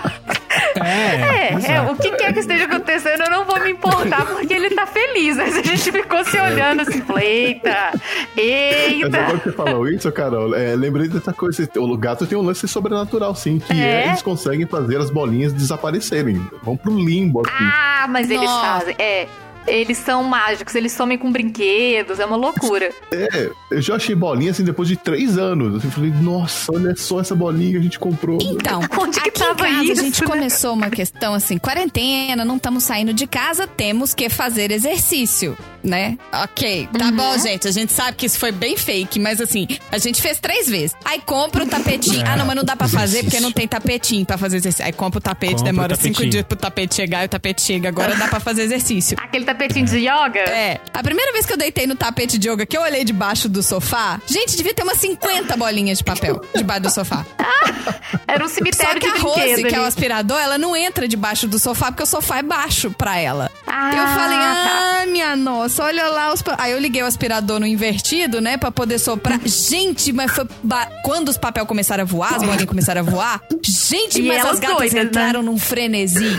É, 0.77 0.83
É, 0.83 1.53
é, 1.53 1.55
exato. 1.55 1.93
o 1.93 1.97
que 1.97 2.11
quer 2.13 2.33
que 2.33 2.41
esteja 2.41 2.65
acontecendo, 2.65 3.23
eu 3.23 3.31
não 3.31 3.45
vou 3.45 3.61
me 3.61 3.71
importar, 3.71 4.25
porque 4.27 4.53
ele 4.53 4.71
tá 4.71 4.87
feliz. 4.87 5.37
Mas 5.37 5.57
a 5.57 5.63
gente 5.63 5.91
ficou 5.93 6.25
se 6.25 6.39
olhando 6.39 6.81
assim, 6.83 7.01
falei, 7.03 7.27
eita, 7.47 7.91
Mas 7.93 8.37
eita. 8.37 9.19
agora 9.19 9.39
que 9.39 9.45
você 9.45 9.53
falou 9.53 9.89
isso, 9.89 10.11
Carol, 10.13 10.55
é, 10.55 10.75
lembrei 10.75 11.09
dessa 11.09 11.33
coisa. 11.33 11.69
O 11.77 11.97
gato 11.97 12.27
tem 12.27 12.37
um 12.37 12.43
lance 12.43 12.67
sobrenatural, 12.69 13.35
sim, 13.35 13.59
que 13.59 13.73
é, 13.73 14.03
É? 14.05 14.07
eles 14.09 14.23
conseguem 14.23 14.67
fazer 14.67 14.99
as 14.99 15.11
bolinhas 15.11 15.53
desaparecerem. 15.53 16.45
Vão 16.63 16.77
pro 16.77 16.95
limbo, 16.95 17.41
assim. 17.47 17.55
Ah, 17.59 18.07
mas 18.09 18.31
eles 18.31 18.43
Nossa. 18.45 18.67
fazem. 18.81 18.95
É. 18.99 19.27
Eles 19.67 19.99
são 19.99 20.25
mágicos, 20.25 20.75
eles 20.75 20.93
somem 20.93 21.17
com 21.17 21.31
brinquedos, 21.31 22.19
é 22.19 22.27
uma 22.27 22.37
loucura. 22.37 22.91
É, 23.13 23.51
eu 23.71 23.81
já 23.81 23.95
achei 23.97 24.15
bolinha 24.15 24.51
assim 24.51 24.65
depois 24.65 24.89
de 24.89 24.97
três 24.97 25.39
anos. 25.39 25.85
Eu 25.85 25.91
falei, 25.91 26.11
nossa, 26.11 26.73
olha 26.75 26.95
só 26.97 27.21
essa 27.21 27.35
bolinha 27.35 27.73
que 27.73 27.79
a 27.79 27.83
gente 27.83 27.99
comprou. 27.99 28.39
Então, 28.43 28.81
Onde 28.99 29.21
que 29.21 29.29
aqui 29.29 29.39
tava 29.39 29.69
em 29.69 29.73
casa 29.73 29.93
isso, 29.93 30.01
a 30.01 30.05
gente 30.05 30.21
né? 30.23 30.27
começou 30.27 30.73
uma 30.75 30.91
questão 30.91 31.35
assim, 31.35 31.59
quarentena, 31.59 32.45
não 32.45 32.57
estamos 32.57 32.85
saindo 32.85 33.13
de 33.13 33.27
casa, 33.27 33.67
temos 33.67 34.15
que 34.15 34.29
fazer 34.29 34.71
exercício, 34.71 35.57
né? 35.83 36.17
Ok, 36.33 36.89
tá 36.97 37.07
Uhum. 37.07 37.17
bom, 37.17 37.39
gente, 37.39 37.67
a 37.69 37.71
gente 37.73 37.93
sabe 37.93 38.17
que 38.17 38.27
isso 38.27 38.39
foi 38.39 38.53
bem 38.53 38.77
fake, 38.77 39.19
mas 39.19 39.41
assim, 39.41 39.67
a 39.91 39.99
gente 39.99 40.21
fez 40.23 40.39
três 40.39 40.69
vezes. 40.69 40.95
Aí 41.05 41.21
compra 41.21 41.65
o 41.65 41.67
tapetinho. 41.67 42.25
ah, 42.27 42.37
não, 42.37 42.47
mas 42.47 42.57
não 42.57 42.65
dá 42.65 42.77
pra 42.77 42.89
fazer 42.89 43.23
porque 43.25 43.41
não 43.41 43.51
tem 43.53 43.67
tapetinho 43.67 44.25
pra 44.25 44.39
fazer 44.39 44.57
exercício. 44.59 44.85
Aí 44.85 44.93
compra 44.93 45.19
o 45.19 45.21
tapete, 45.23 45.53
Compra 45.57 45.63
o 45.69 45.73
demora 45.73 45.95
cinco 45.97 46.09
tapetinho. 46.15 46.31
dias 46.31 46.45
pro 46.47 46.57
tapete 46.57 46.95
chegar 46.95 47.23
e 47.23 47.27
o 47.27 47.29
tapete 47.29 47.63
chega. 47.63 47.89
Agora 47.89 48.15
dá 48.17 48.29
pra 48.29 48.41
fazer 48.41 48.63
exercício. 48.63 49.17
Aquele 49.21 49.45
tapetinho 49.45 49.87
de 49.87 49.99
yoga? 49.99 50.41
É. 50.41 50.81
A 50.93 51.03
primeira 51.03 51.33
vez 51.33 51.47
que 51.47 51.53
eu 51.53 51.57
deitei 51.57 51.87
no 51.87 51.95
tapete 51.97 52.39
de 52.39 52.49
yoga, 52.49 52.65
que 52.67 52.77
eu 52.77 52.83
olhei 52.83 53.05
debaixo 53.05 53.49
do 53.49 53.63
sofá, 53.63 54.21
gente, 54.27 54.57
devia 54.57 54.75
ter 54.75 54.83
umas 54.83 54.99
50 54.99 55.57
bolinhas 55.57 55.99
de 55.99 56.05
papel 56.05 56.41
debaixo 56.55 56.83
do 56.83 56.91
sofá. 56.91 57.25
Era 58.27 58.45
um 58.45 58.49
Só 58.49 58.55
cemitério 58.55 59.01
que 59.01 59.11
de 59.13 59.19
a 59.19 59.21
Rose, 59.21 59.65
que 59.65 59.75
é 59.75 59.81
o 59.81 59.85
aspirador, 59.85 60.39
ela 60.39 60.57
não 60.59 60.77
entra 60.77 61.07
debaixo 61.09 61.47
do 61.47 61.59
sofá 61.59 61.87
porque 61.91 62.03
o 62.03 62.07
sofá 62.07 62.39
é 62.39 62.43
baixo 62.43 62.91
pra 62.91 63.19
ela. 63.19 63.51
Ah, 63.67 63.91
eu 63.91 64.07
falei, 64.19 64.39
tá. 64.39 65.01
ah, 65.03 65.07
minha 65.07 65.37
nossa, 65.37 65.72
olha 65.81 66.09
lá 66.09 66.33
os. 66.33 66.43
pa-" 66.43 66.57
Aí 66.59 66.73
eu 66.73 66.79
liguei 66.79 67.03
o 67.03 67.07
aspirador 67.07 67.61
no 67.61 67.67
invertido, 67.67 68.41
né, 68.41 68.57
pra 68.57 68.71
poder 68.71 68.99
soprar. 68.99 69.41
Gente, 69.47 70.13
mas 70.13 70.33
foi. 70.33 70.47
ba- 70.63 70.89
Quando 71.05 71.29
os 71.29 71.39
papel 71.39 71.65
começaram 71.67 72.03
a 72.03 72.07
voar, 72.07 72.35
as 72.35 72.43
bolinhas 72.43 72.65
começaram 72.65 73.01
a 73.01 73.05
voar. 73.05 73.41
Gente, 73.63 74.21
E 74.21 74.23
mas 74.27 74.39
elas 74.39 74.53
as 74.55 74.59
gatas 74.61 74.77
doidas, 74.79 74.95
né? 74.95 75.03
entraram 75.03 75.43
num 75.43 75.59
frenesi. 75.59 76.25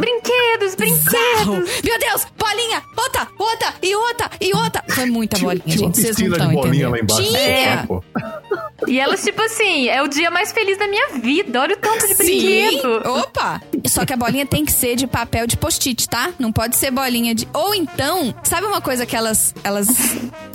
Brinquedos, 0.00 0.74
brinquedos. 0.74 1.82
Meu 1.84 1.98
Deus, 1.98 2.26
bolinha, 2.38 2.82
outra, 2.96 3.28
outra, 3.38 3.74
e 3.82 3.94
outra, 3.94 4.30
e 4.40 4.54
outra. 4.54 4.84
Foi 4.88 5.06
muita 5.06 5.38
bolinha, 5.38 5.62
Tinha 5.64 5.78
gente. 5.78 6.00
Vocês 6.00 6.16
não 6.18 6.26
estão 6.28 6.48
de 6.48 6.54
bolinha 6.54 6.88
entendendo. 6.88 6.90
lá 6.90 6.98
embaixo. 6.98 7.22
Tinha. 7.22 7.38
É. 7.38 7.86
E 8.86 8.98
elas, 9.00 9.22
tipo 9.22 9.40
assim, 9.42 9.88
é 9.88 10.02
o 10.02 10.08
dia 10.08 10.30
mais 10.30 10.52
feliz 10.52 10.78
da 10.78 10.86
minha 10.86 11.08
vida. 11.18 11.60
Olha 11.60 11.74
o 11.74 11.78
tanto 11.78 12.06
de 12.06 12.14
Sim. 12.14 12.24
brinquedo. 12.24 13.02
Opa! 13.08 13.60
Só 13.86 14.04
que 14.04 14.12
a 14.12 14.16
bolinha 14.16 14.44
tem 14.44 14.64
que 14.64 14.72
ser 14.72 14.96
de 14.96 15.06
papel 15.06 15.46
de 15.46 15.56
post-it, 15.56 16.08
tá? 16.08 16.30
Não 16.38 16.52
pode 16.52 16.76
ser 16.76 16.90
bolinha 16.90 17.34
de. 17.34 17.48
Ou 17.52 17.74
então, 17.74 18.33
sabe 18.42 18.66
uma 18.66 18.80
coisa 18.80 19.06
que 19.06 19.16
elas, 19.16 19.54
elas 19.64 19.88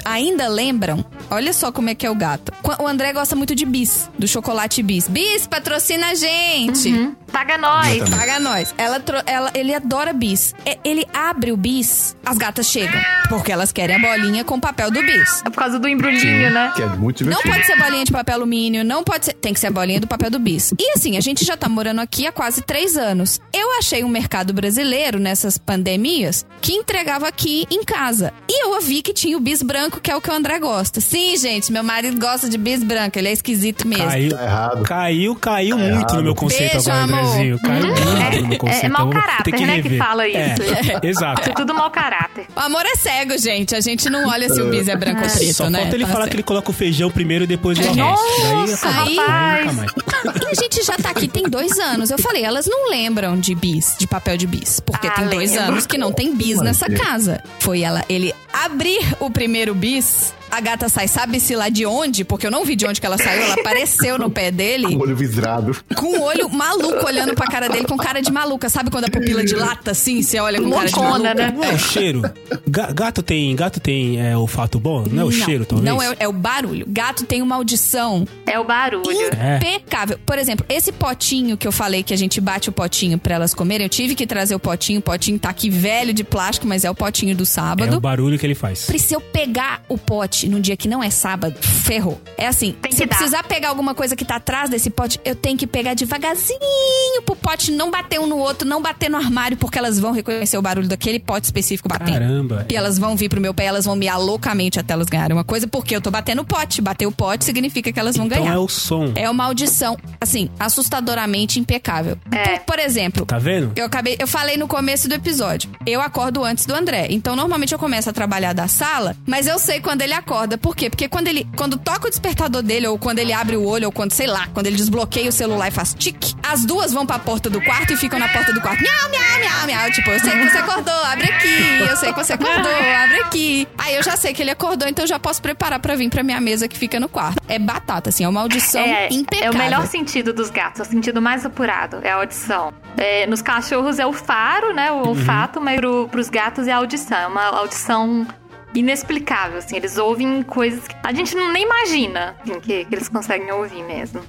ainda 0.05 0.47
lembram? 0.47 1.03
Olha 1.29 1.53
só 1.53 1.71
como 1.71 1.89
é 1.89 1.95
que 1.95 2.05
é 2.05 2.09
o 2.09 2.15
gato. 2.15 2.51
O 2.79 2.87
André 2.87 3.13
gosta 3.13 3.35
muito 3.35 3.53
de 3.55 3.65
bis, 3.65 4.09
do 4.17 4.27
chocolate 4.27 4.81
bis. 4.81 5.07
Bis, 5.07 5.45
patrocina 5.47 6.07
a 6.09 6.15
gente! 6.15 6.89
Uhum. 6.91 7.15
Paga 7.31 7.59
nós. 7.59 8.09
Paga 8.09 8.39
nós. 8.39 8.73
Ela, 8.75 8.99
ela- 9.27 9.51
ele 9.53 9.71
adora 9.73 10.11
bis. 10.13 10.55
É, 10.65 10.79
Ele 10.83 11.05
abre 11.13 11.51
o 11.51 11.57
bis, 11.57 12.15
as 12.25 12.37
gatas 12.37 12.65
chegam. 12.65 12.99
Porque 13.29 13.51
elas 13.51 13.71
querem 13.71 13.95
a 13.95 13.99
bolinha 13.99 14.43
com 14.43 14.55
o 14.55 14.59
papel 14.61 14.89
do 14.89 14.99
bis. 15.03 15.41
É 15.45 15.49
por 15.51 15.57
causa 15.59 15.77
do 15.77 15.87
embrulhinho, 15.87 16.49
né? 16.49 16.73
Que 16.75 16.81
é 16.81 16.87
muito 16.87 17.23
Não 17.23 17.39
pode 17.43 17.65
ser 17.67 17.77
bolinha 17.77 18.03
de 18.03 18.11
papel 18.11 18.33
alumínio, 18.35 18.83
não 18.83 19.03
pode 19.03 19.25
ser. 19.25 19.33
Tem 19.33 19.53
que 19.53 19.59
ser 19.59 19.67
a 19.67 19.71
bolinha 19.71 19.99
do 19.99 20.07
papel 20.07 20.31
do 20.31 20.39
bis. 20.39 20.73
E 20.79 20.91
assim, 20.95 21.17
a 21.17 21.21
gente 21.21 21.45
já 21.45 21.55
tá 21.55 21.69
morando 21.69 22.01
aqui 22.01 22.25
há 22.25 22.31
quase 22.31 22.63
três 22.63 22.97
anos. 22.97 23.39
Eu 23.53 23.77
achei 23.77 24.03
um 24.03 24.09
mercado 24.09 24.51
brasileiro 24.51 25.19
nessas 25.19 25.55
pandemias 25.59 26.43
que 26.61 26.73
entregava 26.73 27.27
aqui 27.27 27.67
em 27.71 27.83
casa. 27.83 28.33
E 28.49 28.63
eu 28.65 28.79
vi 28.81 29.01
que 29.01 29.13
tinha 29.13 29.37
o 29.37 29.39
bis 29.39 29.61
branco, 29.61 29.99
que 29.99 30.09
é 30.09 30.15
o 30.15 30.21
que 30.21 30.29
o 30.29 30.33
André 30.33 30.57
gosta. 30.59 30.99
Sim, 31.01 31.35
gente, 31.37 31.71
meu 31.71 31.83
marido 31.83 32.19
gosta 32.19 32.49
de 32.49 32.57
bis 32.57 32.83
branco, 32.83 33.17
ele 33.19 33.27
é 33.29 33.31
esquisito 33.33 33.87
mesmo. 33.87 34.05
Caiu, 34.05 34.29
Tá 34.31 34.43
errado. 34.43 34.83
caiu, 34.83 35.35
caiu 35.35 35.77
muito 35.77 35.93
errado. 35.97 36.15
no 36.15 36.23
meu 36.23 36.35
conceito 36.35 36.71
Beijo, 36.73 36.89
agora, 36.91 37.03
amor. 37.03 37.19
Andrezinho. 37.19 37.59
Caiu 37.59 37.85
muito 37.87 38.41
no 38.41 38.47
meu 38.47 38.57
conceito. 38.57 38.85
é 38.85 38.89
mau 38.89 39.01
Eu 39.01 39.05
vou 39.05 39.13
ter 39.13 39.27
caráter, 39.27 39.67
né, 39.67 39.81
que 39.81 39.97
fala 39.97 40.27
isso. 40.27 40.37
É, 40.39 40.99
exato. 41.07 41.49
É 41.49 41.53
tudo 41.53 41.73
mau 41.73 41.91
caráter. 41.91 42.47
O 42.55 42.59
amor 42.59 42.85
é 42.85 42.95
cego, 42.95 43.37
gente. 43.37 43.75
A 43.75 43.81
gente 43.81 44.09
não 44.09 44.27
olha 44.27 44.49
se 44.49 44.61
o 44.61 44.69
bis 44.69 44.87
é 44.87 44.95
branco 44.95 45.21
ou 45.23 45.29
preto, 45.29 45.53
Só 45.53 45.69
né? 45.69 45.79
falta 45.81 45.95
ele 45.95 46.03
Tá 46.05 46.09
falar 46.11 46.21
certo. 46.23 46.31
que 46.31 46.35
ele 46.37 46.43
coloca 46.43 46.69
o 46.69 46.73
feijão 46.73 47.11
primeiro 47.11 47.43
e 47.43 47.47
depois 47.47 47.77
o 47.77 47.95
Nossa, 47.95 48.23
arroz. 48.47 48.81
Daí 48.81 49.19
acabou. 49.19 49.25
rapaz. 49.25 49.65
Nunca 49.95 50.23
mais. 50.23 50.41
E 50.41 50.47
a 50.47 50.53
gente 50.61 50.83
já 50.83 50.97
tá 50.97 51.09
aqui 51.11 51.27
tem 51.27 51.43
dois 51.43 51.77
anos. 51.79 52.09
Eu 52.09 52.17
falei, 52.17 52.43
elas 52.43 52.65
não 52.67 52.89
lembram 52.89 53.39
de 53.39 53.53
bis, 53.53 53.95
de 53.99 54.07
papel 54.07 54.37
de 54.37 54.47
bis. 54.47 54.79
Porque 54.79 55.07
Ah, 55.07 55.11
tem 55.11 55.27
dois 55.27 55.51
lembro. 55.51 55.65
anos 55.73 55.85
que 55.85 55.97
não 55.97 56.11
tem 56.11 56.35
bis 56.35 56.59
nessa 56.61 56.87
assim? 56.87 56.95
casa. 56.95 57.43
Foi 57.59 57.81
ela, 57.81 58.03
ele 58.09 58.33
abrir 58.51 58.99
o 59.19 59.29
primeiro 59.29 59.75
bis. 59.75 60.33
A 60.51 60.61
gata 60.61 60.89
sai, 60.89 61.07
sabe-se 61.07 61.55
lá 61.55 61.69
de 61.69 61.85
onde? 61.85 62.23
Porque 62.23 62.45
eu 62.47 62.51
não 62.51 62.65
vi 62.65 62.75
de 62.75 62.85
onde 62.85 62.99
que 62.99 63.05
ela 63.05 63.17
saiu. 63.17 63.41
Ela 63.43 63.53
apareceu 63.55 64.17
no 64.17 64.29
pé 64.29 64.51
dele 64.51 64.87
Com 64.87 64.95
o 64.95 65.01
olho 65.01 65.15
vidrado. 65.15 65.75
com 65.95 66.17
o 66.19 66.21
olho 66.23 66.49
maluco 66.49 67.05
olhando 67.05 67.33
pra 67.35 67.47
cara 67.47 67.69
dele, 67.69 67.85
com 67.85 67.97
cara 67.97 68.21
de 68.21 68.31
maluca. 68.31 68.69
Sabe 68.69 68.89
quando 68.89 69.05
a 69.05 69.09
pupila 69.09 69.43
dilata 69.43 69.91
assim? 69.91 70.21
Você 70.21 70.39
olha 70.39 70.61
com 70.61 70.69
cara 70.71 70.87
de 70.87 70.95
maluca? 70.99 71.33
né? 71.33 71.53
Não 71.55 71.63
é 71.63 71.73
o 71.73 71.79
cheiro? 71.79 72.21
Ga- 72.67 72.91
gato 72.91 73.21
tem, 73.21 73.55
gato 73.55 73.79
tem 73.79 74.19
é, 74.21 74.35
olfato 74.35 74.79
bom? 74.79 75.05
Não 75.09 75.23
é 75.23 75.25
o 75.25 75.31
cheiro, 75.31 75.65
talvez? 75.65 75.85
Não, 75.85 76.01
é, 76.01 76.15
é 76.19 76.27
o 76.27 76.33
barulho. 76.33 76.85
Gato 76.87 77.25
tem 77.25 77.41
uma 77.41 77.55
audição 77.55 78.27
É 78.45 78.59
o 78.59 78.63
barulho. 78.63 79.05
É. 79.39 79.57
impecável. 79.57 80.19
Por 80.25 80.37
exemplo, 80.37 80.65
esse 80.69 80.91
potinho 80.91 81.57
que 81.57 81.67
eu 81.67 81.71
falei 81.71 82.03
que 82.03 82.13
a 82.13 82.17
gente 82.17 82.39
bate 82.41 82.69
o 82.69 82.71
potinho 82.71 83.17
pra 83.17 83.35
elas 83.35 83.53
comerem, 83.53 83.85
eu 83.85 83.89
tive 83.89 84.15
que 84.15 84.25
trazer 84.25 84.55
o 84.55 84.59
potinho. 84.59 84.99
O 84.99 85.03
potinho 85.03 85.37
tá 85.39 85.49
aqui 85.49 85.69
velho 85.69 86.13
de 86.13 86.23
plástico, 86.23 86.67
mas 86.67 86.83
é 86.83 86.89
o 86.91 86.95
potinho 86.95 87.35
do 87.35 87.43
É 87.43 87.45
sábado. 87.45 87.97
o 87.97 87.99
barulho 87.99 88.37
que 88.37 88.45
ele 88.45 88.55
faz. 88.55 88.79
Se 88.79 89.13
eu 89.15 89.21
pegar 89.21 89.81
o 89.89 89.97
pote 89.97 90.38
num 90.47 90.59
dia 90.61 90.77
que 90.77 90.87
não 90.87 91.03
é 91.03 91.09
sábado, 91.09 91.55
ferrou. 91.61 92.19
É 92.37 92.47
assim, 92.47 92.73
Tem 92.81 92.91
se 92.91 93.05
precisar 93.07 93.43
pegar 93.43 93.69
alguma 93.69 93.93
coisa 93.93 94.15
que 94.15 94.23
tá 94.23 94.35
atrás 94.35 94.69
desse 94.69 94.89
pote, 94.89 95.19
eu 95.25 95.35
tenho 95.35 95.57
que 95.57 95.65
pegar 95.67 95.93
devagarzinho 95.93 97.21
pro 97.25 97.35
pote 97.35 97.71
não 97.71 97.91
bater 97.91 98.19
um 98.19 98.27
no 98.27 98.37
outro, 98.37 98.67
não 98.67 98.81
bater 98.81 99.09
no 99.09 99.17
armário, 99.17 99.57
porque 99.57 99.77
elas 99.77 99.99
vão 99.99 100.11
reconhecer 100.11 100.57
o 100.57 100.61
barulho 100.61 100.87
daquele 100.87 101.19
pote 101.19 101.45
específico 101.45 101.89
batendo. 101.89 102.13
Caramba. 102.13 102.65
E 102.69 102.75
elas 102.75 102.97
vão 102.97 103.15
vir 103.15 103.29
pro 103.29 103.41
meu 103.41 103.53
pé, 103.53 103.65
elas 103.65 103.85
vão 103.85 103.95
miar 103.95 104.19
loucamente 104.19 104.79
até 104.79 104.93
elas 104.93 105.07
ganharem 105.07 105.35
uma 105.35 105.43
coisa, 105.43 105.67
porque 105.67 105.95
eu 105.95 106.01
tô 106.01 106.11
batendo 106.11 106.41
o 106.41 106.45
pote. 106.45 106.81
Bater 106.81 107.05
o 107.07 107.11
pote 107.11 107.43
significa 107.45 107.91
que 107.91 107.99
elas 107.99 108.15
vão 108.15 108.25
Então 108.27 108.39
ganhar. 108.43 108.53
é 108.53 108.57
o 108.57 108.67
som. 108.67 109.11
É 109.15 109.29
uma 109.29 109.45
audição, 109.45 109.97
assim, 110.21 110.49
assustadoramente 110.59 111.59
impecável. 111.59 112.17
Por, 112.17 112.59
por 112.65 112.79
exemplo, 112.79 113.25
Tá 113.25 113.37
vendo? 113.37 113.71
eu 113.75 113.85
acabei, 113.85 114.15
eu 114.19 114.27
falei 114.27 114.57
no 114.57 114.67
começo 114.67 115.07
do 115.07 115.13
episódio. 115.15 115.69
Eu 115.85 116.01
acordo 116.01 116.43
antes 116.43 116.65
do 116.65 116.73
André. 116.73 117.07
Então 117.09 117.35
normalmente 117.35 117.73
eu 117.73 117.79
começo 117.79 118.09
a 118.09 118.13
trabalhar 118.13 118.53
da 118.53 118.67
sala, 118.67 119.15
mas 119.25 119.47
eu 119.47 119.59
sei 119.59 119.79
quando 119.79 120.01
ele 120.01 120.13
acorda. 120.13 120.28
Por 120.61 120.75
quê? 120.75 120.89
Porque 120.89 121.07
quando 121.09 121.27
ele 121.27 121.47
quando 121.55 121.77
toca 121.77 122.07
o 122.07 122.09
despertador 122.09 122.61
dele 122.61 122.87
ou 122.87 122.97
quando 122.99 123.19
ele 123.19 123.33
abre 123.33 123.55
o 123.55 123.65
olho 123.65 123.87
ou 123.87 123.91
quando, 123.91 124.11
sei 124.11 124.27
lá, 124.27 124.47
quando 124.53 124.67
ele 124.67 124.75
desbloqueia 124.75 125.29
o 125.29 125.31
celular 125.31 125.67
e 125.67 125.71
faz 125.71 125.93
tique, 125.93 126.35
as 126.47 126.63
duas 126.65 126.91
vão 126.93 127.05
pra 127.05 127.17
porta 127.19 127.49
do 127.49 127.59
quarto 127.61 127.93
e 127.93 127.97
ficam 127.97 128.19
na 128.19 128.27
porta 128.29 128.53
do 128.53 128.61
quarto. 128.61 128.81
Miau, 128.81 129.09
miau, 129.09 129.39
miau, 129.39 129.65
miau. 129.67 129.91
Tipo, 129.91 130.09
eu 130.11 130.19
sei 130.19 130.31
que 130.31 130.49
você 130.49 130.57
acordou, 130.57 131.03
abre 131.05 131.31
aqui. 131.31 131.79
Eu 131.89 131.97
sei 131.97 132.13
que 132.13 132.23
você 132.23 132.33
acordou, 132.33 132.71
abre 133.03 133.19
aqui. 133.21 133.67
Aí 133.77 133.95
eu 133.95 134.03
já 134.03 134.15
sei 134.17 134.33
que 134.33 134.41
ele 134.41 134.51
acordou, 134.51 134.87
então 134.87 135.03
eu 135.03 135.07
já 135.09 135.19
posso 135.19 135.41
preparar 135.41 135.79
pra 135.79 135.95
vir 135.95 136.09
pra 136.09 136.21
minha 136.23 136.39
mesa 136.39 136.67
que 136.67 136.77
fica 136.77 136.99
no 136.99 137.09
quarto. 137.09 137.41
É 137.47 137.57
batata, 137.57 138.09
assim, 138.09 138.23
é 138.23 138.29
uma 138.29 138.41
audição 138.41 138.81
É, 138.81 139.07
impecável. 139.11 139.53
é 139.53 139.55
o 139.55 139.57
melhor 139.57 139.87
sentido 139.87 140.33
dos 140.33 140.49
gatos, 140.49 140.79
é 140.81 140.83
o 140.83 140.85
sentido 140.85 141.21
mais 141.21 141.45
apurado, 141.45 141.99
é 142.03 142.11
a 142.11 142.15
audição. 142.15 142.71
É, 142.97 143.25
nos 143.27 143.41
cachorros 143.41 143.99
é 143.99 144.05
o 144.05 144.13
faro, 144.13 144.73
né? 144.73 144.91
O 144.91 145.07
olfato, 145.07 145.59
mas 145.61 145.79
pro, 145.79 146.07
pros 146.09 146.29
gatos 146.29 146.67
é 146.67 146.71
a 146.71 146.77
audição. 146.77 147.17
É 147.17 147.27
uma 147.27 147.45
audição 147.45 148.27
inexplicável, 148.73 149.57
assim. 149.59 149.75
Eles 149.75 149.97
ouvem 149.97 150.43
coisas 150.43 150.87
que 150.87 150.95
a 151.03 151.13
gente 151.13 151.35
nem 151.35 151.63
imagina 151.63 152.35
assim, 152.41 152.59
que, 152.59 152.85
que 152.85 152.95
eles 152.95 153.09
conseguem 153.09 153.51
ouvir 153.51 153.83
mesmo. 153.83 154.21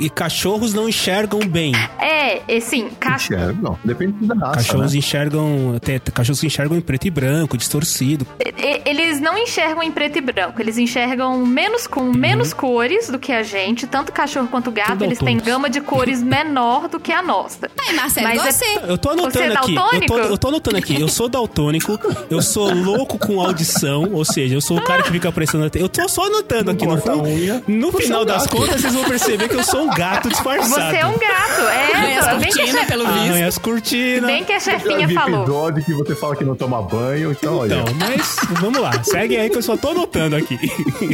E 0.00 0.08
cachorros 0.08 0.72
não 0.72 0.88
enxergam 0.88 1.40
bem. 1.40 1.72
É, 2.00 2.56
assim, 2.56 2.88
cachorro. 2.98 3.40
É, 3.40 3.52
não, 3.52 3.78
depende 3.84 4.14
da 4.26 4.34
raça. 4.34 4.54
Cachorros 4.56 4.92
né? 4.92 4.98
enxergam. 4.98 5.74
Até, 5.76 5.98
cachorros 5.98 6.42
enxergam 6.42 6.76
em 6.76 6.80
preto 6.80 7.06
e 7.06 7.10
branco, 7.10 7.56
distorcido. 7.56 8.26
E- 8.40 8.80
Eles 8.88 9.20
não 9.20 9.36
enxergam 9.36 9.82
em 9.82 9.92
preto 9.92 10.16
e 10.18 10.20
branco, 10.20 10.60
eles 10.60 10.78
enxergam 10.78 11.44
menos 11.44 11.86
com 11.86 12.04
menos 12.12 12.52
cores 12.52 13.08
do 13.10 13.18
que 13.18 13.30
a 13.32 13.42
gente, 13.42 13.86
tanto 13.86 14.10
cachorro 14.12 14.48
quanto 14.48 14.70
gato, 14.70 14.92
Tudo 14.92 15.04
eles 15.04 15.18
têm 15.18 15.36
gama 15.36 15.68
de 15.68 15.80
cores 15.80 16.22
menor 16.22 16.88
do 16.88 16.98
que 16.98 17.12
a 17.12 17.22
nossa. 17.22 17.70
Ai, 17.86 17.94
Marcelo, 17.94 18.26
Mas 18.28 18.44
é- 18.46 18.52
você. 18.52 18.64
Eu 18.88 18.96
tô 18.98 19.10
anotando 19.10 19.32
Você 19.32 19.42
é 19.42 19.56
aqui. 19.56 19.74
Eu 19.74 19.76
tô, 19.76 19.90
daltônico? 19.90 20.14
eu 20.18 20.38
tô 20.38 20.48
anotando 20.48 20.76
aqui. 20.78 21.00
Eu 21.00 21.08
sou 21.08 21.28
daltônico, 21.28 21.98
eu 22.30 22.40
sou 22.42 22.72
louco 22.74 23.18
com 23.18 23.40
audição, 23.40 24.08
ou 24.12 24.24
seja, 24.24 24.54
eu 24.54 24.60
sou 24.60 24.78
o 24.78 24.82
cara 24.82 25.02
que 25.02 25.10
fica 25.10 25.30
prestando 25.30 25.66
atenção. 25.66 25.84
Eu 25.84 25.88
tô 25.88 26.08
só 26.08 26.26
anotando 26.26 26.70
aqui 26.70 26.86
no 26.86 27.22
unha. 27.22 27.62
No 27.68 27.90
Você 27.92 28.04
final 28.04 28.24
das 28.24 28.46
contas, 28.46 28.80
vocês 28.80 28.94
vão 28.94 29.04
perceber 29.04 29.48
que 29.48 29.56
eu 29.56 29.62
sou 29.64 29.82
um 29.84 29.89
gato 29.96 30.28
disfarçado. 30.28 30.68
Você 30.90 30.96
é 30.96 31.06
um 31.06 31.18
gato, 31.18 31.60
Arranha 31.60 32.14
é. 32.14 32.18
as 32.18 32.38
Bem 32.38 32.50
que, 32.52 32.60
a 32.60 32.64
cortinas, 32.64 32.86
pelo 32.86 33.04
visto. 33.06 33.18
Arranha 33.30 33.46
as 33.48 33.58
cortinas. 33.58 34.26
bem 34.26 34.44
que 34.44 34.52
a 34.52 34.56
Eu 34.56 34.60
já 34.60 34.72
chefinha 34.72 35.06
vi 35.06 35.14
falou. 35.14 35.42
episódio 35.42 35.84
que 35.84 35.92
você 35.94 36.14
fala 36.14 36.36
que 36.36 36.44
não 36.44 36.54
toma 36.56 36.82
banho, 36.82 37.32
então 37.32 37.56
olha. 37.58 37.74
Então, 37.80 37.94
mas 37.98 38.36
vamos 38.60 38.80
lá. 38.80 39.02
Segue 39.02 39.36
aí 39.36 39.50
que 39.50 39.56
eu 39.56 39.62
só 39.62 39.76
tô 39.76 39.90
anotando 39.90 40.36
aqui. 40.36 40.58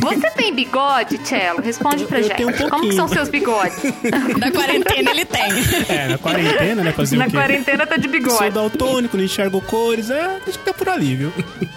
Você 0.01 0.31
tem 0.31 0.55
bigode, 0.55 1.19
Cello? 1.25 1.61
Responde 1.63 2.05
pra 2.05 2.19
Eu 2.19 2.23
gente. 2.25 2.37
tenho 2.37 2.49
um 2.49 2.53
Como 2.53 2.65
que 2.65 2.71
pouquinho. 2.71 2.95
são 2.95 3.09
seus 3.09 3.29
bigodes? 3.29 3.77
Da 4.39 4.51
quarentena 4.51 5.11
ele 5.11 5.25
tem. 5.25 5.43
É, 5.89 6.09
na 6.09 6.19
quarentena, 6.19 6.83
né? 6.83 6.93
Fazer 6.93 7.17
Na 7.17 7.25
o 7.27 7.31
quê? 7.31 7.37
quarentena 7.37 7.87
tá 7.87 7.97
de 7.97 8.03
Sou 8.09 8.13
bigode. 8.13 8.51
daltônico, 8.51 9.17
não 9.17 9.25
enxergo 9.25 9.61
cores. 9.63 10.11
É, 10.11 10.39
acho 10.47 10.59
que 10.59 10.71
é 10.71 10.73
por 10.73 10.89
ali, 10.89 11.15
viu? 11.17 11.33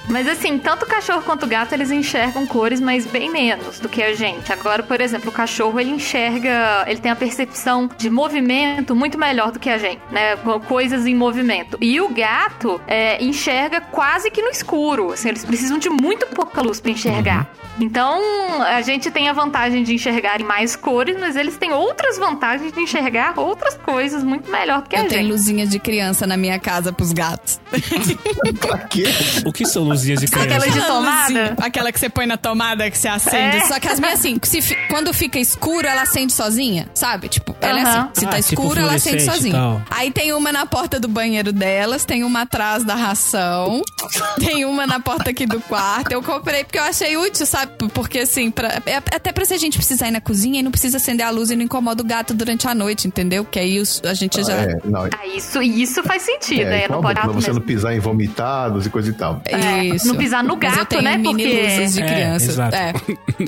Mas 0.08 0.28
assim, 0.28 0.58
tanto 0.58 0.86
o 0.86 0.88
cachorro 0.88 1.22
quanto 1.22 1.44
o 1.46 1.48
gato, 1.48 1.74
eles 1.74 1.92
enxergam 1.92 2.46
cores, 2.46 2.80
mas 2.82 3.06
bem 3.06 3.30
menos 3.30 3.80
do 3.80 3.88
que 3.88 4.02
a 4.02 4.14
gente. 4.16 4.52
Agora, 4.52 4.84
por 4.84 5.00
exemplo, 5.02 5.30
o 5.30 5.32
cachorro, 5.32 5.80
ele 5.80 5.92
enxerga, 5.92 6.84
ele 6.90 7.00
tem 7.00 7.12
a 7.12 7.16
percepção 7.16 7.90
de 7.98 8.10
movimento 8.10 8.96
muito 8.96 9.18
melhor 9.18 9.52
do 9.52 9.60
que 9.60 9.70
a 9.70 9.78
gente, 9.78 10.02
né? 10.12 10.36
Co- 10.38 10.60
Coisas 10.60 11.06
em 11.06 11.16
movimento. 11.16 11.78
E 11.82 12.00
o 12.02 12.10
gato 12.10 12.80
é, 12.88 13.24
enxerga 13.24 13.80
quase 13.82 14.30
que 14.32 14.42
no 14.42 14.50
escuro. 14.50 15.14
Assim, 15.14 15.30
eles 15.30 15.44
precisam 15.46 15.78
de 15.78 15.90
muito 15.90 16.26
pouca 16.28 16.62
luz 16.62 16.80
pra 16.80 16.92
enxergar. 16.92 17.50
Então, 17.80 18.20
a 18.62 18.82
gente 18.82 19.10
tem 19.10 19.30
a 19.30 19.34
vantagem 19.34 19.84
de 19.84 19.94
enxergar 19.94 20.42
em 20.42 20.44
mais 20.44 20.76
cores, 20.76 21.16
mas 21.18 21.36
eles 21.38 21.56
têm 21.58 21.72
outras 21.72 22.18
vantagens 22.18 22.74
de 22.74 22.80
enxergar 22.82 23.34
outras 23.40 23.76
coisas 23.78 24.22
muito 24.24 24.52
melhor 24.52 24.82
do 24.82 24.90
que 24.90 24.96
a 24.98 25.04
Eu 25.04 25.08
tenho 25.08 25.22
gente. 25.22 25.32
luzinha 25.32 25.66
de 25.66 25.80
criança 25.80 26.28
na 26.28 26.36
minha 26.36 26.60
casa 26.60 26.92
pros 26.92 27.14
gatos. 27.14 27.60
pra 28.60 28.78
quê? 28.80 29.04
O 29.46 29.54
que 29.54 29.66
são 29.66 29.84
luzinhas 29.84 30.20
de 30.20 30.28
criança? 30.28 30.48
Aquela 30.56 30.68
de 30.70 30.86
tomada? 30.86 31.56
aquela 31.62 31.92
que 31.92 32.00
você 32.00 32.10
põe 32.10 32.26
na 32.26 32.36
tomada, 32.38 32.90
que 32.92 32.98
você 32.98 33.08
acende. 33.08 33.58
É. 33.58 33.62
Só 33.62 33.80
que 33.80 33.88
as 33.88 34.00
minhas, 34.00 34.20
assim, 34.20 34.38
fi- 34.62 34.78
quando 34.90 35.14
fica 35.14 35.40
escuro, 35.40 35.88
ela 35.88 36.02
acende 36.02 36.34
sozinha, 36.34 36.69
sabe? 36.94 37.28
Tipo, 37.28 37.56
ela 37.62 37.80
é 37.80 37.84
assim. 37.84 38.10
Se 38.14 38.26
tá 38.26 38.38
Ah, 38.38 38.42
tipo 38.42 38.62
escuro, 38.62 38.80
ela 38.80 38.94
acende 38.94 39.24
fluorescente 39.24 39.24
e 39.24 39.52
sozinha. 39.52 39.86
Aí 39.90 40.12
tem 40.12 40.34
uma 40.34 40.52
na 40.52 40.66
porta 40.66 41.00
do 41.00 41.08
banheiro 41.08 41.52
delas, 41.52 42.06
tem 42.06 42.24
uma 42.24 42.42
atrás 42.42 42.84
da 42.84 42.96
ração, 42.96 43.82
tem 44.40 44.66
uma 44.66 44.86
na 44.88 45.00
porta 45.00 45.30
aqui 45.32 45.46
do 45.46 45.60
quarto. 45.62 46.12
Eu 46.12 46.22
comprei 46.24 46.64
porque 46.64 46.78
eu 46.80 46.84
achei 46.84 47.18
útil, 47.18 47.46
sabe? 47.46 47.72
Porque 47.94 48.20
assim, 48.20 48.52
pra, 48.52 48.82
é 48.86 48.98
até 48.98 49.32
pra 49.32 49.46
se 49.46 49.54
a 49.54 49.58
gente 49.58 49.78
precisar 49.78 50.08
ir 50.08 50.12
na 50.12 50.22
cozinha 50.22 50.60
e 50.60 50.64
não 50.64 50.72
precisa 50.72 50.98
acender 50.98 51.26
a 51.26 51.30
luz 51.30 51.50
e 51.52 51.56
não 51.56 51.64
incomoda 51.64 52.02
o 52.02 52.06
gato 52.06 52.34
durante 52.34 52.68
a 52.68 52.74
noite, 52.76 53.08
entendeu? 53.08 53.44
Que 53.46 53.60
aí 53.60 53.80
os- 53.80 54.02
a 54.06 54.14
gente 54.14 54.42
já. 54.44 54.54
É, 54.54 54.78
não, 54.86 55.04
Ah, 55.06 55.28
isso, 55.36 55.62
isso 55.62 56.04
faz 56.04 56.22
sentido, 56.24 56.68
é, 56.70 56.84
é, 56.84 56.88
não 56.88 57.02
pode 57.02 57.14
pra 57.16 57.24
gato 57.28 57.34
você 57.34 57.48
não 57.48 57.56
mesmo. 57.56 57.66
pisar 57.68 57.94
em 57.96 58.00
vomitados 58.00 58.86
e 58.86 58.90
coisa 58.90 59.10
e 59.10 59.14
tal. 59.14 59.42
É, 59.46 59.86
Isso. 59.86 60.08
não 60.08 60.16
pisar 60.16 60.44
no 60.44 60.56
Mas 60.56 60.72
eu 60.72 60.78
gato, 60.80 60.90
tenho 60.90 61.02
né? 61.02 61.18
mini 61.18 61.44
Porque- 61.44 61.62
luzes 61.64 61.94
de 61.94 62.02
É, 62.02 62.06
criança. 62.06 62.46
exato. 62.52 62.76
É. 62.76 62.94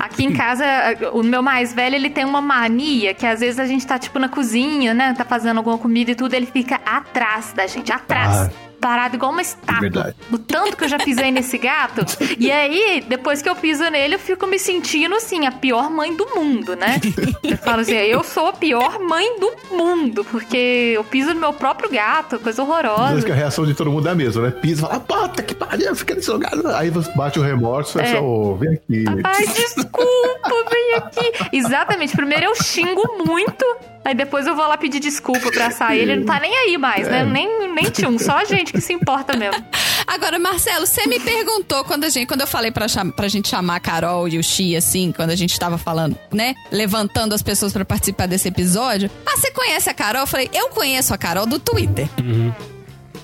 Aqui 0.00 0.24
em 0.24 0.32
casa, 0.32 0.64
o 1.12 1.22
meu 1.22 1.42
mais 1.42 1.72
velho, 1.72 1.94
ele 1.96 2.10
tem 2.10 2.24
uma 2.24 2.40
mania 2.40 3.14
que 3.14 3.26
às 3.26 3.40
vezes 3.40 3.58
a 3.58 3.66
gente 3.66 3.86
tá, 3.86 3.98
tipo, 4.02 4.18
na 4.18 4.28
cozinha, 4.28 4.92
né? 4.92 5.14
Tá 5.16 5.24
fazendo 5.24 5.58
alguma 5.58 5.78
comida 5.78 6.10
e 6.10 6.14
tudo, 6.14 6.34
ele 6.34 6.46
fica 6.46 6.80
atrás 6.84 7.52
da 7.52 7.66
gente, 7.66 7.92
atrás. 7.92 8.36
Ah. 8.36 8.50
Parado 8.82 9.14
igual 9.14 9.30
uma 9.30 9.42
estátua. 9.42 9.80
Verdade. 9.80 10.16
O 10.32 10.36
tanto 10.36 10.76
que 10.76 10.82
eu 10.82 10.88
já 10.88 10.98
pisei 10.98 11.30
nesse 11.30 11.56
gato. 11.56 12.04
E 12.36 12.50
aí, 12.50 13.04
depois 13.06 13.40
que 13.40 13.48
eu 13.48 13.54
piso 13.54 13.88
nele, 13.88 14.16
eu 14.16 14.18
fico 14.18 14.44
me 14.44 14.58
sentindo, 14.58 15.14
assim, 15.14 15.46
a 15.46 15.52
pior 15.52 15.88
mãe 15.88 16.16
do 16.16 16.26
mundo, 16.34 16.74
né? 16.74 17.00
Eu 17.44 17.56
falo 17.58 17.82
assim, 17.82 17.94
eu 17.94 18.24
sou 18.24 18.48
a 18.48 18.52
pior 18.52 18.98
mãe 18.98 19.38
do 19.38 19.76
mundo, 19.76 20.24
porque 20.24 20.94
eu 20.96 21.04
piso 21.04 21.32
no 21.32 21.38
meu 21.38 21.52
próprio 21.52 21.88
gato, 21.90 22.40
coisa 22.40 22.60
horrorosa. 22.60 23.10
vezes 23.10 23.24
que 23.24 23.30
a 23.30 23.36
reação 23.36 23.64
de 23.64 23.72
todo 23.72 23.88
mundo 23.88 24.08
é 24.08 24.10
a 24.10 24.14
mesma, 24.16 24.42
né? 24.42 24.50
Pisa, 24.50 24.88
fala, 24.88 24.98
puta 24.98 25.44
que 25.44 25.54
pariu, 25.54 25.94
fica 25.94 26.16
nesse 26.16 26.32
lugar. 26.32 26.50
Aí 26.74 26.90
você 26.90 27.12
bate 27.12 27.38
o 27.38 27.42
remorso, 27.42 28.00
é, 28.00 28.06
só, 28.06 28.20
ô, 28.20 28.56
vem 28.56 28.74
aqui. 28.74 29.04
Ai, 29.22 29.46
desculpa, 29.46 30.70
vem 30.72 30.94
aqui. 30.96 31.56
Exatamente. 31.56 32.16
Primeiro 32.16 32.46
eu 32.46 32.54
xingo 32.56 33.02
muito. 33.24 33.64
Aí 34.04 34.14
depois 34.14 34.46
eu 34.46 34.56
vou 34.56 34.66
lá 34.66 34.76
pedir 34.76 35.00
desculpa 35.00 35.50
pra 35.50 35.70
sair. 35.70 36.00
Ele 36.00 36.16
não 36.16 36.26
tá 36.26 36.40
nem 36.40 36.54
aí 36.56 36.76
mais, 36.76 37.08
né? 37.08 37.24
Nem, 37.24 37.72
nem 37.72 37.84
tchum. 37.84 38.18
Só 38.18 38.38
a 38.38 38.44
gente 38.44 38.72
que 38.72 38.80
se 38.80 38.92
importa 38.92 39.36
mesmo. 39.36 39.64
Agora, 40.06 40.38
Marcelo, 40.38 40.86
você 40.86 41.06
me 41.06 41.20
perguntou 41.20 41.84
quando 41.84 42.04
a 42.04 42.08
gente, 42.08 42.26
quando 42.26 42.40
eu 42.40 42.46
falei 42.46 42.70
pra, 42.70 42.86
pra 43.14 43.28
gente 43.28 43.48
chamar 43.48 43.76
a 43.76 43.80
Carol 43.80 44.28
e 44.28 44.38
o 44.38 44.42
Xi, 44.42 44.76
assim, 44.76 45.12
quando 45.12 45.30
a 45.30 45.36
gente 45.36 45.58
tava 45.58 45.78
falando, 45.78 46.18
né? 46.32 46.54
Levantando 46.70 47.34
as 47.34 47.42
pessoas 47.42 47.72
pra 47.72 47.84
participar 47.84 48.26
desse 48.26 48.48
episódio. 48.48 49.10
Ah, 49.24 49.36
você 49.36 49.50
conhece 49.52 49.88
a 49.88 49.94
Carol? 49.94 50.22
Eu 50.22 50.26
falei, 50.26 50.50
eu 50.52 50.68
conheço 50.70 51.14
a 51.14 51.18
Carol 51.18 51.46
do 51.46 51.58
Twitter. 51.58 52.08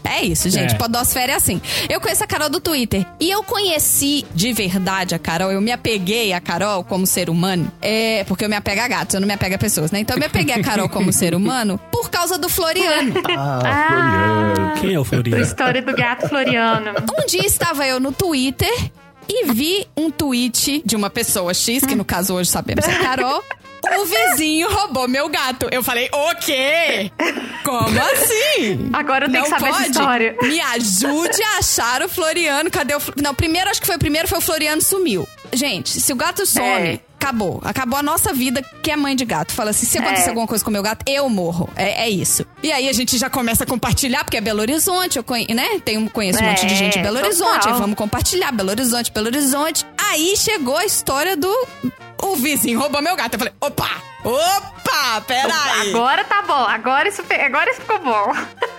É 0.04 0.22
isso, 0.22 0.48
gente. 0.50 0.74
É. 0.74 0.78
Podosfera 0.78 1.32
é 1.32 1.34
assim. 1.36 1.60
Eu 1.88 2.00
conheço 2.00 2.24
a 2.24 2.26
Carol 2.26 2.48
do 2.48 2.60
Twitter. 2.60 3.06
E 3.20 3.30
eu 3.30 3.42
conheci 3.42 4.24
de 4.34 4.52
verdade 4.52 5.14
a 5.14 5.18
Carol. 5.18 5.50
Eu 5.52 5.60
me 5.60 5.70
apeguei 5.72 6.32
a 6.32 6.40
Carol 6.40 6.82
como 6.84 7.06
ser 7.06 7.28
humano. 7.30 7.70
É, 7.82 8.24
porque 8.24 8.44
eu 8.44 8.48
me 8.48 8.56
apego 8.56 8.80
a 8.80 8.88
gatos, 8.88 9.14
eu 9.14 9.20
não 9.20 9.28
me 9.28 9.34
apego 9.34 9.54
a 9.54 9.58
pessoas, 9.58 9.90
né? 9.90 10.00
Então 10.00 10.16
eu 10.16 10.20
me 10.20 10.26
apeguei 10.26 10.54
a 10.54 10.62
Carol 10.62 10.88
como 10.88 11.12
ser 11.12 11.34
humano 11.34 11.78
por 11.90 12.10
causa 12.10 12.38
do 12.38 12.48
Floriano. 12.48 13.14
Ah, 13.40 13.60
Floriano. 13.88 14.80
Quem 14.80 14.94
é 14.94 14.98
o 14.98 15.02
A 15.02 15.04
Floriano? 15.04 15.42
história 15.42 15.82
do 15.82 15.94
gato 15.94 16.28
Floriano. 16.28 16.90
Um 17.20 17.26
dia 17.26 17.44
estava 17.46 17.86
eu 17.86 18.00
no 18.00 18.12
Twitter 18.12 18.90
e 19.28 19.52
vi 19.52 19.86
um 19.96 20.10
tweet 20.10 20.82
de 20.84 20.96
uma 20.96 21.10
pessoa 21.10 21.52
X, 21.54 21.84
que 21.84 21.94
no 21.94 22.04
caso 22.04 22.34
hoje 22.34 22.50
sabemos 22.50 22.84
é 22.86 22.98
Carol. 22.98 23.42
O 24.00 24.04
vizinho 24.04 24.68
roubou 24.70 25.06
meu 25.08 25.28
gato. 25.28 25.68
Eu 25.70 25.82
falei, 25.84 26.10
o 26.12 26.34
quê? 26.36 27.10
Como 27.64 27.98
assim? 28.00 28.90
Agora 28.92 29.26
eu 29.26 29.30
tenho 29.32 29.44
que 29.44 29.50
saber 29.50 29.68
essa 29.68 29.86
história. 29.86 30.36
Me 30.42 30.60
ajude 30.60 31.42
a 31.42 31.58
achar 31.58 32.02
o 32.02 32.08
Floriano. 32.08 32.70
Cadê 32.70 32.94
o. 32.96 33.00
Não, 33.22 33.34
primeiro, 33.34 33.70
acho 33.70 33.80
que 33.80 33.86
foi 33.86 33.96
o 33.96 33.98
primeiro, 33.98 34.26
foi 34.26 34.38
o 34.38 34.42
Floriano 34.42 34.82
sumiu. 34.82 35.26
Gente, 35.52 36.00
se 36.00 36.12
o 36.12 36.16
gato 36.16 36.44
some, 36.44 36.66
É. 36.66 37.00
acabou. 37.20 37.60
Acabou 37.64 37.98
a 37.98 38.02
nossa 38.02 38.32
vida, 38.32 38.62
que 38.82 38.90
é 38.90 38.96
mãe 38.96 39.14
de 39.16 39.24
gato. 39.24 39.52
Fala 39.52 39.70
assim: 39.70 39.84
se 39.86 39.98
acontecer 39.98 40.26
É. 40.26 40.28
alguma 40.28 40.46
coisa 40.46 40.62
com 40.64 40.70
o 40.70 40.72
meu 40.72 40.82
gato, 40.82 41.04
eu 41.06 41.28
morro. 41.28 41.68
É, 41.76 42.04
é 42.04 42.10
isso. 42.10 42.46
E 42.62 42.72
aí 42.72 42.88
a 42.88 42.92
gente 42.92 43.18
já 43.18 43.28
começa 43.28 43.64
a 43.64 43.66
compartilhar, 43.66 44.24
porque 44.24 44.36
é 44.36 44.40
Belo 44.40 44.60
Horizonte, 44.60 45.16
eu 45.18 45.24
conhe, 45.24 45.46
né? 45.54 45.78
Tenho, 45.84 46.08
conheço 46.10 46.40
um 46.42 46.46
monte 46.46 46.66
de 46.66 46.72
É, 46.74 46.76
gente 46.76 46.98
em 46.98 47.02
Belo 47.02 47.18
Horizonte. 47.18 47.54
total. 47.60 47.74
Aí 47.74 47.78
vamos 47.80 47.96
compartilhar, 47.96 48.52
Belo 48.52 48.70
Horizonte, 48.70 49.10
Belo 49.12 49.26
Horizonte. 49.26 49.84
Aí 50.10 50.34
chegou 50.36 50.76
a 50.76 50.84
história 50.84 51.36
do. 51.36 51.52
O 52.22 52.34
vizinho 52.36 52.80
roubou 52.80 53.00
meu 53.02 53.14
gato. 53.16 53.34
Eu 53.34 53.38
falei: 53.38 53.54
opa! 53.60 53.88
Opa! 54.24 55.20
Peraí! 55.26 55.90
Agora 55.90 56.24
tá 56.24 56.42
bom. 56.42 56.52
Agora 56.54 57.08
isso, 57.08 57.22
agora 57.44 57.70
isso 57.70 57.80
ficou 57.80 57.98
bom. 58.00 58.32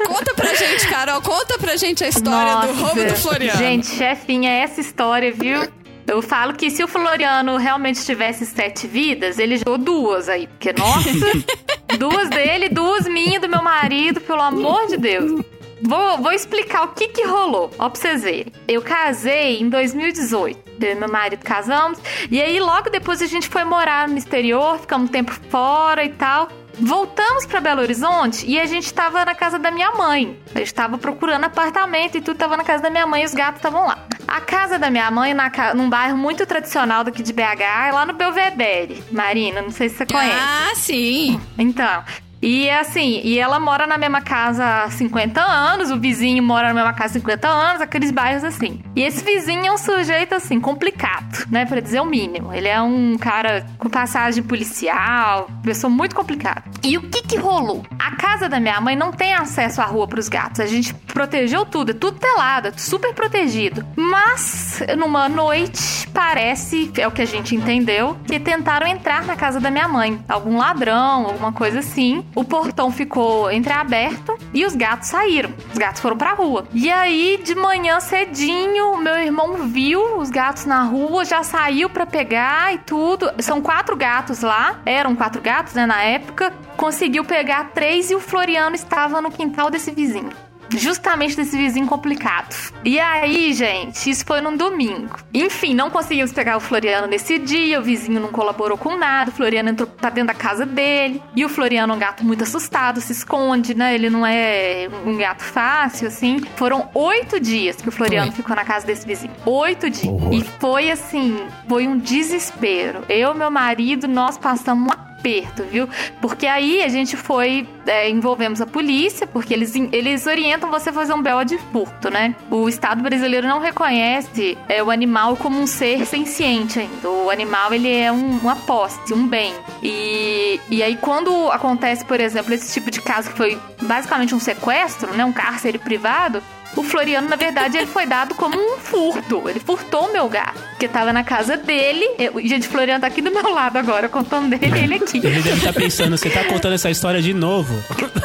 Conta 0.06 0.34
pra 0.34 0.54
gente, 0.54 0.88
Carol, 0.88 1.22
conta 1.22 1.58
pra 1.58 1.76
gente 1.78 2.04
a 2.04 2.08
história 2.10 2.68
do 2.68 2.74
roubo 2.82 3.04
do 3.06 3.16
Floriano. 3.16 3.58
Gente, 3.58 3.88
chefinha, 3.88 4.52
essa 4.52 4.82
história, 4.82 5.32
viu? 5.32 5.62
Eu 6.10 6.24
falo 6.24 6.53
que 6.53 6.72
se 6.72 6.84
o 6.84 6.88
Floriano 6.88 7.55
realmente 7.57 8.03
tivesse 8.03 8.43
sete 8.43 8.88
vidas, 8.88 9.38
ele 9.38 9.57
jogou 9.57 9.78
duas 9.78 10.28
aí. 10.28 10.47
Porque, 10.47 10.74
nossa, 10.74 11.10
duas 11.99 12.30
dele, 12.30 12.68
duas 12.68 13.07
minhas, 13.07 13.39
do 13.39 13.47
meu 13.47 13.62
marido, 13.62 14.20
pelo 14.20 14.41
amor 14.41 14.88
de 14.88 14.97
Deus. 14.97 15.45
Vou, 15.82 16.18
vou 16.18 16.32
explicar 16.32 16.84
o 16.86 16.88
que 16.89 17.10
que 17.10 17.26
rolou, 17.26 17.70
ó 17.78 17.89
pra 17.89 18.01
vocês 18.01 18.24
verem. 18.24 18.51
Eu 18.68 18.82
casei 18.82 19.62
em 19.62 19.70
2018. 19.70 20.60
Eu 20.82 20.91
e 20.91 20.95
meu 20.95 21.10
marido 21.10 21.43
casamos. 21.43 21.99
E 22.32 22.41
aí, 22.41 22.60
logo 22.60 22.89
depois, 22.89 23.22
a 23.22 23.28
gente 23.28 23.47
foi 23.47 23.64
morar 23.64 24.07
no 24.07 24.18
exterior, 24.18 24.80
ficamos 24.80 25.10
um 25.10 25.12
tempo 25.12 25.32
fora 25.49 26.03
e 26.03 26.10
tal. 26.10 26.49
Voltamos 26.74 27.45
pra 27.45 27.60
Belo 27.60 27.82
Horizonte 27.82 28.45
e 28.47 28.60
a 28.60 28.66
gente 28.66 28.91
tava 28.93 29.24
na 29.24 29.36
casa 29.36 29.60
da 29.60 29.70
minha 29.70 29.91
mãe. 29.91 30.39
A 30.55 30.60
gente 30.60 30.74
tava 30.74 30.97
procurando 30.97 31.43
apartamento 31.43 32.18
e 32.18 32.22
tudo 32.22 32.38
tava 32.38 32.57
na 32.57 32.64
casa 32.64 32.82
da 32.82 32.89
minha 32.89 33.05
mãe 33.05 33.22
e 33.22 33.26
os 33.26 33.34
gatos 33.34 33.60
estavam 33.60 33.86
lá. 33.86 34.07
A 34.30 34.41
casa 34.41 34.77
da 34.77 34.91
minha 34.91 35.09
mãe, 35.09 35.34
na, 35.34 35.51
num 35.73 35.89
bairro 35.89 36.15
muito 36.15 36.45
tradicional 36.45 37.03
daqui 37.03 37.23
de 37.23 37.34
BH, 37.34 37.61
é 37.61 37.91
lá 37.91 38.05
no 38.05 38.13
Belvedere. 38.13 39.03
Marina, 39.11 39.61
não 39.61 39.71
sei 39.71 39.89
se 39.89 39.97
você 39.97 40.05
conhece. 40.05 40.38
Ah, 40.39 40.71
sim. 40.75 41.41
Então. 41.57 42.03
E 42.42 42.70
assim, 42.70 43.22
e 43.24 43.38
ela 43.38 43.60
mora 43.60 43.86
na 43.86 43.98
mesma 43.98 44.22
casa 44.22 44.84
há 44.84 44.90
50 44.90 45.42
anos, 45.42 45.92
o 45.92 46.00
vizinho 46.00 46.42
mora 46.42 46.70
na 46.70 46.74
mesma 46.74 46.94
casa 46.94 47.18
há 47.18 47.20
50 47.20 47.48
anos, 47.48 47.82
aqueles 47.82 48.12
bairros 48.12 48.44
assim. 48.44 48.82
E 48.96 49.04
esse 49.04 49.24
vizinho 49.24 49.66
é 49.66 49.72
um 49.72 49.78
sujeito 49.78 50.34
assim, 50.36 50.60
complicado, 50.60 51.46
né? 51.50 51.66
Pra 51.66 51.80
dizer 51.80 52.00
o 52.00 52.06
mínimo. 52.06 52.54
Ele 52.54 52.68
é 52.68 52.82
um 52.82 53.18
cara 53.18 53.66
com 53.78 53.90
passagem 53.90 54.44
policial, 54.44 55.50
pessoa 55.64 55.92
muito 55.92 56.16
complicada. 56.16 56.64
E 56.84 56.98
o 56.98 57.10
que 57.10 57.22
que 57.24 57.38
rolou? 57.38 57.86
A 57.98 58.16
casa 58.16 58.48
da 58.48 58.60
minha 58.60 58.80
mãe 58.80 58.96
não 58.96 59.12
tem 59.12 59.34
acesso 59.34 59.82
à 59.82 59.86
rua 59.86 60.08
pros 60.08 60.30
gatos. 60.30 60.62
A 60.62 60.66
gente 60.66 60.94
protegeu 60.94 61.66
tudo, 61.66 61.92
é 61.92 61.94
tudo 61.94 62.20
telado, 62.20 62.70
é 62.70 62.72
super 62.78 63.14
protegido. 63.14 63.86
Mas, 63.96 64.82
numa 64.98 65.28
noite, 65.28 66.08
parece, 66.14 66.92
é 66.98 67.08
o 67.08 67.12
que 67.12 67.22
a 67.22 67.26
gente 67.26 67.56
entendeu, 67.56 68.18
que 68.26 68.40
tentaram 68.40 68.88
entrar 68.88 69.26
na 69.26 69.36
casa 69.36 69.60
da 69.60 69.70
minha 69.70 69.88
mãe. 69.88 70.20
Algum 70.28 70.58
ladrão, 70.58 71.26
alguma 71.26 71.52
coisa 71.52 71.80
assim. 71.80 72.24
O 72.36 72.43
portão 72.43 72.91
ficou 72.91 73.51
entreaberto 73.51 74.38
e 74.53 74.65
os 74.65 74.75
gatos 74.75 75.09
saíram. 75.09 75.53
Os 75.71 75.77
gatos 75.77 76.01
foram 76.01 76.17
pra 76.17 76.34
rua. 76.34 76.67
E 76.73 76.89
aí, 76.91 77.39
de 77.43 77.55
manhã 77.55 77.99
cedinho, 77.99 78.97
meu 78.97 79.17
irmão 79.17 79.67
viu 79.67 80.17
os 80.17 80.30
gatos 80.30 80.65
na 80.65 80.84
rua, 80.84 81.25
já 81.25 81.43
saiu 81.43 81.89
pra 81.89 82.05
pegar 82.05 82.73
e 82.73 82.77
tudo. 82.77 83.32
São 83.39 83.61
quatro 83.61 83.95
gatos 83.95 84.41
lá. 84.41 84.80
Eram 84.86 85.15
quatro 85.15 85.41
gatos, 85.41 85.73
né, 85.73 85.86
na 85.86 86.01
época. 86.03 86.53
Conseguiu 86.77 87.25
pegar 87.25 87.71
três 87.71 88.09
e 88.11 88.15
o 88.15 88.19
Floriano 88.19 88.75
estava 88.75 89.21
no 89.21 89.32
quintal 89.32 89.69
desse 89.69 89.91
vizinho. 89.91 90.30
Justamente 90.72 91.36
desse 91.36 91.57
vizinho 91.57 91.88
complicado. 91.88 92.55
E 92.84 92.99
aí, 92.99 93.53
gente, 93.53 94.09
isso 94.09 94.26
foi 94.26 94.41
num 94.41 94.55
domingo. 94.55 95.17
Enfim, 95.34 95.74
não 95.74 95.89
conseguimos 95.89 96.32
pegar 96.32 96.57
o 96.57 96.59
Floriano 96.59 97.07
nesse 97.07 97.38
dia, 97.39 97.80
o 97.80 97.84
vizinho 97.84 98.20
não 98.20 98.30
colaborou 98.30 98.78
com 98.78 98.97
nada, 98.97 99.32
o 99.32 99.34
Floriano 99.34 99.70
entrou 99.70 99.88
pra 99.88 100.09
dentro 100.09 100.34
da 100.34 100.39
casa 100.39 100.65
dele. 100.65 101.22
E 101.36 101.43
o 101.43 101.49
Floriano 101.49 101.93
é 101.93 101.95
um 101.95 101.99
gato 101.99 102.24
muito 102.24 102.43
assustado, 102.43 103.01
se 103.01 103.11
esconde, 103.11 103.74
né? 103.74 103.93
Ele 103.95 104.09
não 104.09 104.26
é 104.26 104.88
um 105.05 105.17
gato 105.17 105.43
fácil, 105.43 106.07
assim. 106.07 106.39
Foram 106.55 106.89
oito 106.93 107.39
dias 107.39 107.78
que 107.78 107.89
o 107.89 107.91
Floriano 107.91 108.32
ficou 108.32 108.55
na 108.55 108.63
casa 108.63 108.86
desse 108.86 109.05
vizinho. 109.05 109.34
Oito 109.45 109.89
dias. 109.89 110.07
Horror. 110.07 110.34
E 110.34 110.43
foi 110.59 110.91
assim, 110.91 111.38
foi 111.67 111.88
um 111.88 111.97
desespero. 111.97 113.03
Eu, 113.09 113.34
meu 113.34 113.51
marido, 113.51 114.07
nós 114.07 114.38
passamos 114.38 114.93
um 114.93 115.09
aperto, 115.20 115.63
viu? 115.63 115.88
Porque 116.22 116.47
aí 116.47 116.82
a 116.82 116.88
gente 116.88 117.17
foi, 117.17 117.67
é, 117.86 118.09
envolvemos 118.09 118.61
a 118.61 118.65
polícia, 118.65 119.28
porque 119.28 119.53
eles, 119.53 119.76
eles 119.91 120.26
orientam 120.26 120.72
você 120.72 120.89
a 120.89 120.93
fazer 120.93 121.13
um 121.13 121.22
BO 121.22 121.43
de 121.45 121.57
furto, 121.57 122.09
né? 122.09 122.36
O 122.49 122.67
Estado 122.67 123.03
brasileiro 123.03 123.47
não 123.47 123.59
reconhece 123.59 124.57
é, 124.67 124.82
o 124.82 124.89
animal 124.89 125.36
como 125.36 125.59
um 125.59 125.67
ser 125.67 126.05
senciente 126.05 126.80
ainda. 126.80 127.09
O 127.09 127.30
animal, 127.30 127.74
ele 127.74 127.93
é 127.93 128.11
um, 128.11 128.38
uma 128.38 128.55
posse, 128.55 129.13
um 129.13 129.28
bem. 129.28 129.53
E, 129.84 130.59
e 130.70 130.82
aí, 130.82 130.95
quando 130.95 131.51
acontece, 131.51 132.05
por 132.05 132.20
exemplo, 132.20 132.53
esse 132.53 132.74
tipo 132.74 132.89
de 132.89 133.01
caso 133.01 133.30
que 133.30 133.38
foi 133.38 133.59
basicamente 133.82 134.34
um 134.34 134.39
sequestro, 134.39 135.13
né? 135.13 135.26
Um 135.26 135.34
cárcere 135.34 135.78
privado, 135.78 136.41
o 136.76 136.84
Floriano, 136.84 137.28
na 137.28 137.36
verdade, 137.36 137.78
ele 137.78 137.88
foi 137.88 138.05
dado 138.05 138.36
como 138.36 138.57
um 138.57 138.78
furto. 138.78 139.49
Ele 139.49 139.59
furtou 139.59 140.07
o 140.07 140.13
meu 140.13 140.30
gato. 140.30 140.59
Porque 140.70 140.88
tava 140.88 141.11
na 141.11 141.24
casa 141.24 141.57
dele. 141.57 142.05
Eu, 142.17 142.34
gente, 142.41 142.67
o 142.67 142.72
Floriano 142.72 143.01
tá 143.01 143.07
aqui 143.07 143.22
do 143.22 143.32
meu 143.32 143.53
lado 143.53 143.78
agora, 143.78 144.07
contando 144.07 144.55
dele 144.57 144.80
ele 144.80 144.95
aqui. 144.95 145.17
Ele 145.17 145.41
deve 145.41 145.57
estar 145.57 145.74
pensando, 145.74 146.17
você 146.17 146.30
tá 146.30 146.43
contando 146.45 146.74
essa 146.74 146.89
história 146.89 147.22
de 147.22 147.34
novo. 147.34 147.74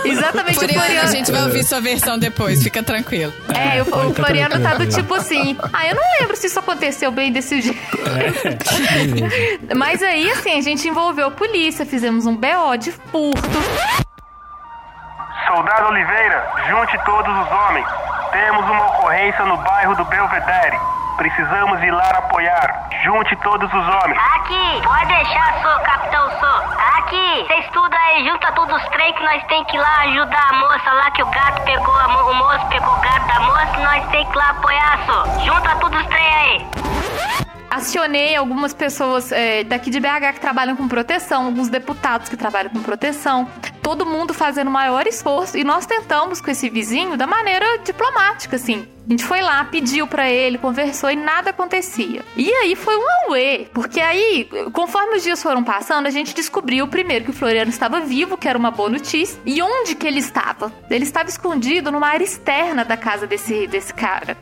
Exatamente, 0.05 0.55
Floriano, 0.55 0.80
o 0.80 0.84
Floriano. 0.84 1.09
a 1.09 1.12
gente 1.12 1.32
vai 1.32 1.42
ouvir 1.42 1.64
sua 1.64 1.80
versão 1.80 2.18
depois, 2.18 2.62
fica 2.62 2.82
tranquilo. 2.82 3.32
É, 3.49 3.82
o, 3.82 3.82
o 3.82 4.09
Fica 4.11 4.24
Floriano 4.24 4.61
tá 4.61 4.74
do 4.74 4.86
tipo 4.86 5.14
assim. 5.14 5.57
Ah, 5.72 5.88
eu 5.88 5.97
não 5.97 6.03
lembro 6.20 6.36
se 6.36 6.47
isso 6.47 6.59
aconteceu 6.59 7.11
bem 7.11 7.32
desse 7.32 7.61
jeito. 7.61 7.99
É. 8.09 9.74
Mas 9.74 10.03
aí, 10.03 10.30
assim, 10.30 10.53
a 10.53 10.61
gente 10.61 10.86
envolveu 10.86 11.26
a 11.28 11.30
polícia, 11.30 11.84
fizemos 11.84 12.26
um 12.26 12.36
BO 12.36 12.76
de 12.78 12.92
furto. 12.92 13.40
Soldado 15.47 15.88
Oliveira, 15.88 16.47
junte 16.68 16.99
todos 17.05 17.36
os 17.38 17.53
homens. 17.53 17.86
Temos 18.32 18.64
uma 18.68 18.86
ocorrência 18.86 19.45
no 19.45 19.57
bairro 19.59 19.95
do 19.95 20.05
Belvedere. 20.07 20.78
Precisamos 21.16 21.82
ir 21.82 21.90
lá 21.90 22.09
apoiar. 22.11 22.88
Junte 23.05 23.36
todos 23.36 23.72
os 23.72 23.88
homens. 23.88 24.20
Aqui, 24.36 24.82
pode 24.82 25.07
deixar, 25.07 25.55
sou 25.62 25.80
capitão, 25.80 26.30
sou. 26.40 26.74
Aqui, 26.99 27.45
vocês 27.47 27.66
tudo 27.72 27.95
aí, 27.95 28.26
junta 28.26 28.51
todos 28.53 28.74
os 28.74 28.88
trem 28.88 29.12
que 29.12 29.22
nós 29.22 29.45
tem 29.45 29.64
que 29.66 29.76
ir 29.76 29.80
lá 29.80 30.01
ajudar 30.03 30.49
a 30.49 30.53
moça 30.55 30.92
lá 30.92 31.11
que 31.11 31.22
o 31.22 31.26
gato 31.26 31.62
pegou, 31.62 31.94
a 31.94 32.09
mo 32.09 32.31
o 32.31 32.35
moço 32.35 32.66
pegou 32.69 32.93
o 32.93 33.01
gato 33.01 33.27
da 33.27 33.40
moça 33.40 33.77
e 33.77 33.82
nós 33.85 34.10
tem 34.10 34.24
que 34.24 34.32
ir 34.32 34.36
lá 34.36 34.51
apoiar, 34.51 34.98
sou. 35.06 35.40
Junta 35.44 35.77
todos 35.77 36.01
os 36.01 36.06
trem 36.06 36.35
aí. 36.35 36.66
Acionei 37.70 38.35
algumas 38.36 38.73
pessoas 38.73 39.31
é, 39.31 39.64
daqui 39.64 39.90
de 39.90 40.01
BH 40.01 40.35
que 40.35 40.40
trabalham 40.40 40.77
com 40.77 40.89
proteção, 40.89 41.47
alguns 41.47 41.69
deputados 41.69 42.28
que 42.28 42.36
trabalham 42.36 42.70
com 42.70 42.82
proteção. 42.82 43.48
Todo 43.85 44.06
mundo 44.06 44.32
fazendo 44.32 44.69
o 44.69 44.70
maior 44.70 45.06
esforço 45.06 45.59
e 45.59 45.62
nós 45.62 45.85
tentamos 45.85 46.40
com 46.40 46.51
esse 46.51 46.70
vizinho 46.70 47.19
da 47.19 47.27
maneira 47.27 47.78
diplomática, 47.85 48.56
assim. 48.56 48.89
A 49.06 49.11
gente 49.11 49.23
foi 49.23 49.43
lá, 49.43 49.62
pediu 49.66 50.06
pra 50.06 50.31
ele, 50.31 50.56
conversou 50.56 51.11
e 51.11 51.16
nada 51.16 51.51
acontecia. 51.51 52.24
E 52.35 52.51
aí 52.51 52.74
foi 52.74 52.97
um 52.97 53.05
auê, 53.27 53.66
porque 53.74 54.01
aí, 54.01 54.48
conforme 54.73 55.16
os 55.16 55.23
dias 55.23 55.43
foram 55.43 55.62
passando, 55.62 56.06
a 56.06 56.11
gente 56.11 56.35
descobriu 56.35 56.89
primeiro 56.89 57.27
que 57.27 57.31
o 57.31 57.35
Floriano 57.35 57.69
estava 57.69 58.01
vivo, 58.01 58.39
que 58.39 58.48
era 58.48 58.59
uma 58.59 58.70
boa 58.70 58.89
notícia, 58.89 59.39
e 59.44 59.61
onde 59.61 59.94
que 59.94 60.06
ele 60.06 60.20
estava? 60.20 60.73
Ele 60.89 61.05
estava 61.05 61.28
escondido 61.28 61.93
numa 61.93 62.09
área 62.09 62.24
externa 62.24 62.86
da 62.86 62.97
casa 62.97 63.27
desse, 63.27 63.66
desse 63.66 63.93
cara. 63.93 64.39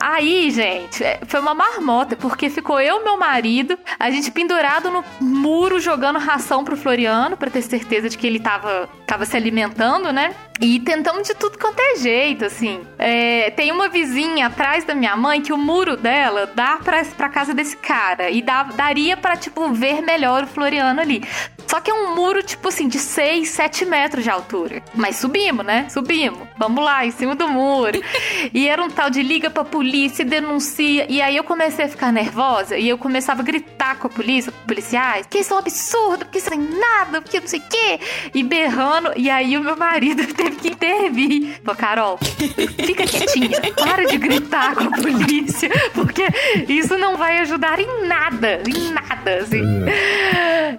Aí, 0.00 0.50
gente, 0.50 1.04
é, 1.04 1.20
foi 1.26 1.40
uma 1.40 1.52
marmota, 1.52 2.16
porque 2.16 2.48
ficou 2.48 2.80
eu 2.80 3.02
e 3.02 3.04
meu 3.04 3.18
marido, 3.18 3.78
a 3.98 4.10
gente 4.10 4.30
pendurado 4.30 4.90
no 4.90 5.04
muro 5.20 5.78
jogando 5.78 6.18
ração 6.18 6.64
pro 6.64 6.74
Floriano, 6.74 7.36
pra 7.36 7.50
ter 7.50 7.60
certeza 7.60 8.08
de 8.08 8.16
que 8.16 8.26
ele 8.26 8.40
tava, 8.40 8.88
tava 9.06 9.26
se 9.26 9.36
alimentando, 9.36 10.10
né? 10.10 10.34
E 10.60 10.78
tentamos 10.80 11.26
de 11.26 11.34
tudo 11.34 11.58
quanto 11.58 11.80
é 11.80 11.96
jeito, 11.96 12.44
assim. 12.44 12.82
É, 12.98 13.50
tem 13.50 13.72
uma 13.72 13.88
vizinha 13.88 14.48
atrás 14.48 14.84
da 14.84 14.94
minha 14.94 15.16
mãe 15.16 15.40
que 15.40 15.52
o 15.52 15.56
muro 15.56 15.96
dela 15.96 16.50
dá 16.54 16.78
pra, 16.84 17.02
pra 17.04 17.30
casa 17.30 17.54
desse 17.54 17.76
cara. 17.76 18.28
E 18.28 18.42
dá, 18.42 18.64
daria 18.64 19.16
pra, 19.16 19.36
tipo, 19.36 19.72
ver 19.72 20.02
melhor 20.02 20.44
o 20.44 20.46
Floriano 20.46 21.00
ali. 21.00 21.22
Só 21.66 21.80
que 21.80 21.88
é 21.88 21.94
um 21.94 22.16
muro, 22.16 22.42
tipo 22.42 22.66
assim, 22.68 22.88
de 22.88 22.98
6, 22.98 23.48
7 23.48 23.86
metros 23.86 24.24
de 24.24 24.28
altura. 24.28 24.82
Mas 24.92 25.16
subimos, 25.16 25.64
né? 25.64 25.88
Subimos. 25.88 26.48
Vamos 26.58 26.84
lá, 26.84 27.06
em 27.06 27.10
cima 27.10 27.34
do 27.34 27.48
muro. 27.48 28.00
E 28.52 28.68
era 28.68 28.82
um 28.82 28.90
tal 28.90 29.10
de 29.10 29.22
liga 29.22 29.48
pra 29.48 29.64
polícia, 29.64 30.24
denuncia. 30.24 31.06
E 31.08 31.22
aí 31.22 31.36
eu 31.36 31.44
comecei 31.44 31.84
a 31.84 31.88
ficar 31.88 32.10
nervosa 32.10 32.76
e 32.76 32.88
eu 32.88 32.98
começava 32.98 33.42
a 33.42 33.44
gritar 33.44 33.96
com 33.96 34.08
a 34.08 34.10
polícia, 34.10 34.50
com 34.50 34.58
os 34.58 34.64
policiais, 34.64 35.26
que 35.28 35.38
isso 35.38 35.52
é 35.52 35.56
um 35.56 35.58
absurdo, 35.60 36.24
porque 36.24 36.38
isso 36.38 36.52
é 36.52 36.56
nada, 36.56 37.20
porque 37.22 37.38
não 37.38 37.46
sei 37.46 37.60
o 37.60 37.62
quê. 37.68 38.00
E 38.34 38.42
berrando. 38.42 39.12
E 39.16 39.30
aí 39.30 39.56
o 39.56 39.62
meu 39.62 39.76
marido 39.76 40.26
teve 40.34 40.49
que 40.56 40.68
intervir. 40.68 41.60
Falou, 41.64 41.76
Carol, 41.78 42.18
fica 42.18 43.04
quietinha. 43.06 43.60
Para 43.76 44.04
de 44.06 44.16
gritar 44.16 44.74
com 44.74 44.84
a 44.84 44.90
polícia, 44.90 45.70
porque 45.94 46.24
isso 46.68 46.96
não 46.98 47.16
vai 47.16 47.38
ajudar 47.38 47.78
em 47.80 48.06
nada. 48.06 48.62
Em 48.66 48.90
nada, 48.92 49.36
assim. 49.42 49.62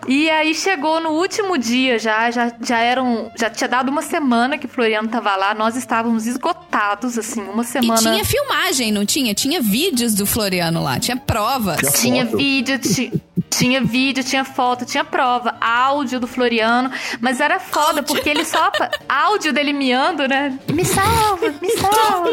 E 0.07 0.29
aí 0.29 0.53
chegou 0.53 0.99
no 0.99 1.09
último 1.11 1.57
dia 1.57 1.97
já, 1.99 2.29
já, 2.31 2.51
já 2.61 2.79
eram. 2.79 3.31
Já 3.37 3.49
tinha 3.49 3.67
dado 3.67 3.89
uma 3.89 4.01
semana 4.01 4.57
que 4.57 4.65
o 4.65 4.69
Floriano 4.69 5.07
tava 5.07 5.35
lá, 5.35 5.53
nós 5.53 5.75
estávamos 5.75 6.25
esgotados, 6.27 7.17
assim, 7.17 7.41
uma 7.41 7.63
E 7.63 7.65
semana. 7.65 8.01
tinha 8.01 8.25
filmagem, 8.25 8.91
não 8.91 9.05
tinha? 9.05 9.33
Tinha 9.33 9.61
vídeos 9.61 10.13
do 10.13 10.25
Floriano 10.25 10.81
lá, 10.83 10.99
tinha 10.99 11.17
provas. 11.17 11.77
Tinha 11.99 12.25
Tinha 12.25 12.25
vídeo, 12.25 12.77
ti- 12.79 13.11
tinha 13.49 13.81
vídeo, 13.81 14.23
tinha 14.23 14.43
foto, 14.43 14.85
tinha 14.85 15.03
prova, 15.03 15.55
áudio 15.59 16.19
do 16.19 16.27
Floriano, 16.27 16.91
mas 17.19 17.39
era 17.39 17.59
foda, 17.59 18.03
porque 18.03 18.29
ele 18.29 18.45
só. 18.45 18.71
áudio 19.07 19.53
dele 19.53 19.73
miando, 19.73 20.27
né? 20.27 20.57
Me 20.71 20.85
salva, 20.85 21.53
me 21.61 21.69
salva. 21.71 22.29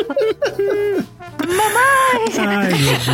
Ai, 1.41 2.47
meu 2.47 2.61
Deus. 2.69 3.07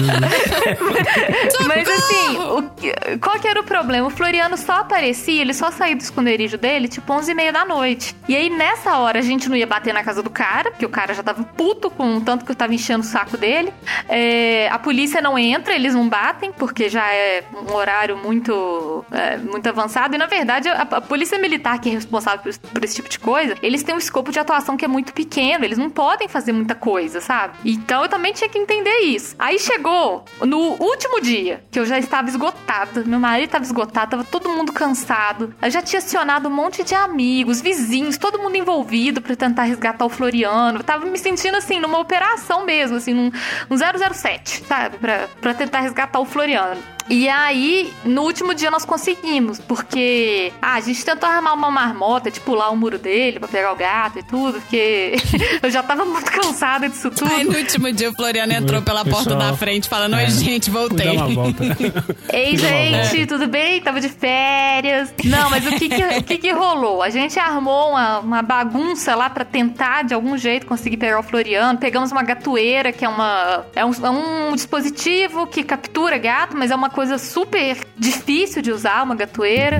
Mas 1.66 1.88
assim, 1.88 2.36
o 2.38 3.18
qual 3.20 3.38
que 3.38 3.46
era 3.46 3.60
o 3.60 3.64
problema? 3.64 4.06
O 4.06 4.10
Floriano 4.10 4.56
só 4.56 4.80
aparecia, 4.80 5.40
ele 5.40 5.54
só 5.54 5.70
saía 5.70 5.94
do 5.94 6.00
esconderijo 6.00 6.58
dele, 6.58 6.88
tipo 6.88 7.12
11 7.12 7.30
e 7.30 7.34
meia 7.34 7.52
da 7.52 7.64
noite. 7.64 8.14
E 8.28 8.34
aí, 8.34 8.50
nessa 8.50 8.98
hora, 8.98 9.18
a 9.18 9.22
gente 9.22 9.48
não 9.48 9.56
ia 9.56 9.66
bater 9.66 9.92
na 9.92 10.02
casa 10.02 10.22
do 10.22 10.30
cara, 10.30 10.70
porque 10.70 10.86
o 10.86 10.88
cara 10.88 11.14
já 11.14 11.22
tava 11.22 11.44
puto 11.44 11.90
com 11.90 12.16
o 12.16 12.20
tanto 12.20 12.44
que 12.44 12.50
eu 12.50 12.56
tava 12.56 12.74
enchendo 12.74 13.00
o 13.00 13.06
saco 13.06 13.36
dele. 13.36 13.72
É, 14.08 14.68
a 14.70 14.78
polícia 14.78 15.20
não 15.20 15.38
entra, 15.38 15.74
eles 15.74 15.94
não 15.94 16.08
batem, 16.08 16.52
porque 16.52 16.88
já 16.88 17.06
é 17.12 17.44
um 17.68 17.74
horário 17.74 17.83
muito, 18.16 19.04
é, 19.10 19.36
muito 19.36 19.68
avançado. 19.68 20.14
E, 20.14 20.18
na 20.18 20.26
verdade, 20.26 20.68
a, 20.68 20.82
a 20.82 21.00
polícia 21.00 21.38
militar, 21.38 21.78
que 21.80 21.88
é 21.88 21.92
responsável 21.92 22.40
por, 22.40 22.70
por 22.70 22.84
esse 22.84 22.96
tipo 22.96 23.08
de 23.08 23.18
coisa, 23.18 23.56
eles 23.62 23.82
têm 23.82 23.94
um 23.94 23.98
escopo 23.98 24.30
de 24.30 24.38
atuação 24.38 24.76
que 24.76 24.84
é 24.84 24.88
muito 24.88 25.12
pequeno, 25.12 25.64
eles 25.64 25.78
não 25.78 25.90
podem 25.90 26.28
fazer 26.28 26.52
muita 26.52 26.74
coisa, 26.74 27.20
sabe? 27.20 27.54
Então, 27.64 28.02
eu 28.02 28.08
também 28.08 28.32
tinha 28.32 28.48
que 28.48 28.58
entender 28.58 28.98
isso. 29.00 29.34
Aí 29.38 29.58
chegou 29.58 30.24
no 30.40 30.58
último 30.58 31.20
dia, 31.20 31.62
que 31.70 31.78
eu 31.78 31.86
já 31.86 31.98
estava 31.98 32.28
esgotada, 32.28 33.02
meu 33.04 33.18
marido 33.18 33.46
estava 33.46 33.64
esgotado, 33.64 34.10
tava 34.10 34.24
todo 34.24 34.48
mundo 34.48 34.72
cansado. 34.72 35.54
Eu 35.60 35.70
já 35.70 35.82
tinha 35.82 35.98
acionado 35.98 36.48
um 36.48 36.52
monte 36.52 36.82
de 36.82 36.94
amigos, 36.94 37.60
vizinhos, 37.60 38.16
todo 38.16 38.38
mundo 38.38 38.56
envolvido 38.56 39.20
pra 39.20 39.36
tentar 39.36 39.64
resgatar 39.64 40.04
o 40.04 40.08
Floriano. 40.08 40.78
Eu 40.78 40.84
tava 40.84 41.06
me 41.06 41.18
sentindo 41.18 41.56
assim, 41.56 41.80
numa 41.80 41.98
operação 41.98 42.64
mesmo, 42.64 42.96
assim, 42.96 43.14
num, 43.14 43.30
num 43.68 43.76
007, 43.76 44.64
sabe? 44.66 44.98
Pra, 44.98 45.28
pra 45.40 45.54
tentar 45.54 45.80
resgatar 45.80 46.20
o 46.20 46.24
Floriano. 46.24 46.80
E 47.08 47.28
aí, 47.28 47.63
no 48.04 48.22
último 48.22 48.54
dia 48.54 48.70
nós 48.70 48.84
conseguimos, 48.84 49.58
porque 49.60 50.52
ah, 50.60 50.74
a 50.74 50.80
gente 50.80 51.04
tentou 51.04 51.28
armar 51.28 51.54
uma 51.54 51.70
marmota, 51.70 52.30
de 52.30 52.40
pular 52.40 52.70
o 52.70 52.76
muro 52.76 52.98
dele 52.98 53.38
pra 53.38 53.48
pegar 53.48 53.72
o 53.72 53.76
gato 53.76 54.18
e 54.18 54.22
tudo, 54.22 54.60
porque 54.60 55.16
eu 55.62 55.70
já 55.70 55.82
tava 55.82 56.04
muito 56.04 56.30
cansada 56.30 56.88
disso 56.88 57.10
tudo. 57.10 57.30
Aí 57.30 57.44
no 57.44 57.56
último 57.56 57.92
dia 57.92 58.10
o 58.10 58.14
Floriano 58.14 58.52
entrou 58.52 58.82
pela 58.82 59.04
porta 59.04 59.30
Pessoal, 59.30 59.52
da 59.52 59.56
frente 59.56 59.88
falando: 59.88 60.16
é. 60.16 60.24
Oi, 60.24 60.30
gente, 60.30 60.70
Vou 60.70 60.88
voltei. 60.88 61.10
uma 61.10 61.28
volta. 61.28 61.64
Ei, 62.32 62.56
gente, 62.56 63.26
tudo 63.26 63.46
bem? 63.46 63.80
Tava 63.80 64.00
de 64.00 64.08
férias. 64.08 65.12
Não, 65.24 65.50
mas 65.50 65.66
o 65.66 65.70
que 65.70 65.88
que, 65.88 66.02
o 66.18 66.22
que 66.22 66.38
que 66.38 66.52
rolou? 66.52 67.02
A 67.02 67.10
gente 67.10 67.38
armou 67.38 67.90
uma, 67.90 68.18
uma 68.18 68.42
bagunça 68.42 69.14
lá 69.14 69.30
pra 69.30 69.44
tentar, 69.44 70.04
de 70.04 70.14
algum 70.14 70.36
jeito, 70.36 70.66
conseguir 70.66 70.96
pegar 70.96 71.18
o 71.18 71.22
Floriano. 71.22 71.78
Pegamos 71.78 72.12
uma 72.12 72.22
gatoeira, 72.22 72.92
que 72.92 73.04
é 73.04 73.08
uma 73.08 73.64
é 73.74 73.84
um, 73.84 73.92
é 73.92 74.10
um 74.10 74.54
dispositivo 74.54 75.46
que 75.46 75.62
captura 75.62 76.18
gato, 76.18 76.56
mas 76.56 76.70
é 76.70 76.74
uma 76.74 76.90
coisa 76.90 77.18
super 77.18 77.53
difícil 77.96 78.60
de 78.62 78.70
usar, 78.70 79.02
uma 79.02 79.14
gatoeira. 79.14 79.78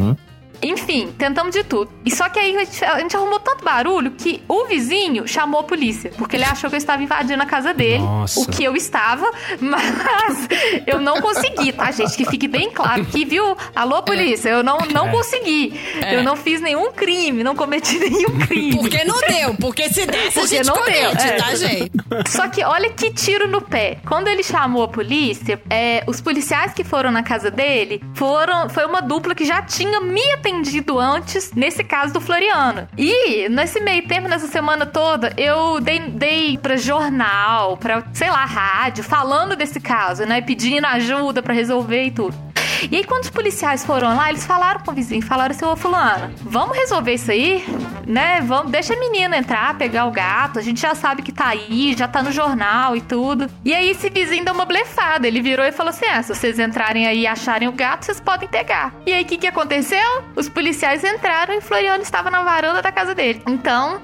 Enfim, 0.64 1.12
tentamos 1.18 1.52
de 1.54 1.62
tudo. 1.64 1.90
E 2.04 2.10
só 2.10 2.28
que 2.28 2.38
aí 2.38 2.56
a 2.56 2.64
gente, 2.64 2.84
a 2.84 2.98
gente 2.98 3.16
arrumou 3.16 3.38
tanto 3.40 3.64
barulho 3.64 4.10
que 4.12 4.42
o 4.48 4.64
vizinho 4.66 5.26
chamou 5.26 5.60
a 5.60 5.64
polícia. 5.64 6.10
Porque 6.16 6.36
ele 6.36 6.44
achou 6.44 6.68
que 6.70 6.76
eu 6.76 6.78
estava 6.78 7.02
invadindo 7.02 7.42
a 7.42 7.46
casa 7.46 7.72
dele. 7.74 7.98
Nossa. 8.02 8.40
O 8.40 8.46
que 8.46 8.64
eu 8.64 8.74
estava, 8.76 9.30
mas 9.60 10.48
eu 10.86 11.00
não 11.00 11.20
consegui, 11.20 11.72
tá, 11.72 11.90
gente? 11.90 12.16
Que 12.16 12.24
fique 12.24 12.48
bem 12.48 12.70
claro 12.70 13.04
que, 13.04 13.24
viu? 13.24 13.56
Alô, 13.74 14.02
polícia, 14.02 14.48
eu 14.48 14.62
não, 14.62 14.78
não 14.92 15.08
É. 15.08 15.10
consegui. 15.10 15.78
É. 16.02 16.16
Eu 16.16 16.22
não 16.22 16.36
fiz 16.36 16.60
nenhum 16.60 16.92
crime, 16.92 17.42
não 17.44 17.54
cometi 17.54 17.98
nenhum 18.00 18.38
crime. 18.46 18.76
Porque 18.78 19.04
não 19.04 19.20
deu, 19.20 19.54
porque 19.60 19.88
se 19.88 20.06
desse 20.06 20.38
a 20.38 20.42
Porque 20.42 20.56
gente 20.56 20.66
não 20.66 20.74
comete, 20.76 21.16
deu, 21.16 21.26
é. 21.26 21.36
tá, 21.36 21.54
gente? 21.54 21.92
Só 22.28 22.48
que 22.48 22.64
olha 22.64 22.90
que 22.90 23.10
tiro 23.10 23.48
no 23.48 23.60
pé. 23.60 23.98
Quando 24.06 24.28
ele 24.28 24.42
chamou 24.42 24.82
a 24.84 24.88
polícia, 24.88 25.60
é, 25.68 26.02
os 26.06 26.20
policiais 26.20 26.72
que 26.72 26.84
foram 26.84 27.10
na 27.10 27.22
casa 27.22 27.50
dele 27.50 28.02
foram. 28.14 28.68
Foi 28.70 28.84
uma 28.86 29.00
dupla 29.02 29.34
que 29.34 29.44
já 29.44 29.60
tinha 29.62 30.00
me 30.00 30.22
atendido 30.32 30.53
antes, 30.98 31.52
nesse 31.52 31.82
caso 31.82 32.12
do 32.12 32.20
Floriano. 32.20 32.88
E 32.96 33.48
nesse 33.48 33.80
meio 33.80 34.06
tempo, 34.06 34.28
nessa 34.28 34.46
semana 34.46 34.86
toda, 34.86 35.32
eu 35.36 35.80
dei, 35.80 36.00
dei 36.00 36.58
pra 36.58 36.76
jornal, 36.76 37.76
pra, 37.76 38.04
sei 38.12 38.30
lá, 38.30 38.44
rádio, 38.44 39.02
falando 39.04 39.56
desse 39.56 39.80
caso, 39.80 40.24
né? 40.24 40.40
Pedindo 40.40 40.86
ajuda 40.86 41.42
pra 41.42 41.54
resolver 41.54 42.04
e 42.04 42.10
tudo. 42.10 42.54
E 42.90 42.96
aí, 42.96 43.04
quando 43.04 43.24
os 43.24 43.30
policiais 43.30 43.84
foram 43.84 44.14
lá, 44.14 44.28
eles 44.28 44.44
falaram 44.46 44.80
com 44.80 44.90
o 44.90 44.94
vizinho, 44.94 45.22
falaram 45.22 45.54
assim, 45.54 45.64
ô 45.64 45.76
fulano, 45.76 46.32
vamos 46.42 46.76
resolver 46.76 47.14
isso 47.14 47.30
aí, 47.30 47.64
né? 48.06 48.40
Vamos, 48.42 48.70
deixa 48.70 48.94
a 48.94 48.98
menina 48.98 49.36
entrar, 49.36 49.76
pegar 49.76 50.06
o 50.06 50.10
gato, 50.10 50.58
a 50.58 50.62
gente 50.62 50.80
já 50.80 50.94
sabe 50.94 51.22
que 51.22 51.32
tá 51.32 51.48
aí, 51.48 51.94
já 51.96 52.06
tá 52.06 52.22
no 52.22 52.30
jornal 52.30 52.96
e 52.96 53.00
tudo. 53.00 53.48
E 53.64 53.72
aí 53.74 53.90
esse 53.90 54.10
vizinho 54.10 54.44
deu 54.44 54.54
uma 54.54 54.64
blefada, 54.64 55.26
ele 55.26 55.40
virou 55.40 55.64
e 55.64 55.72
falou 55.72 55.90
assim, 55.90 56.06
ah, 56.06 56.22
se 56.22 56.34
vocês 56.34 56.58
entrarem 56.58 57.06
aí 57.06 57.20
e 57.20 57.26
acharem 57.26 57.68
o 57.68 57.72
gato, 57.72 58.04
vocês 58.04 58.20
podem 58.20 58.48
pegar. 58.48 58.94
E 59.06 59.12
aí, 59.12 59.22
o 59.22 59.26
que 59.26 59.38
que 59.38 59.46
aconteceu? 59.46 60.24
Os 60.36 60.48
policiais 60.48 61.02
entraram 61.04 61.54
e 61.54 61.60
Floriano 61.60 62.02
estava 62.02 62.30
na 62.30 62.42
varanda 62.42 62.82
da 62.82 62.92
casa 62.92 63.14
dele. 63.14 63.42
Então, 63.46 64.00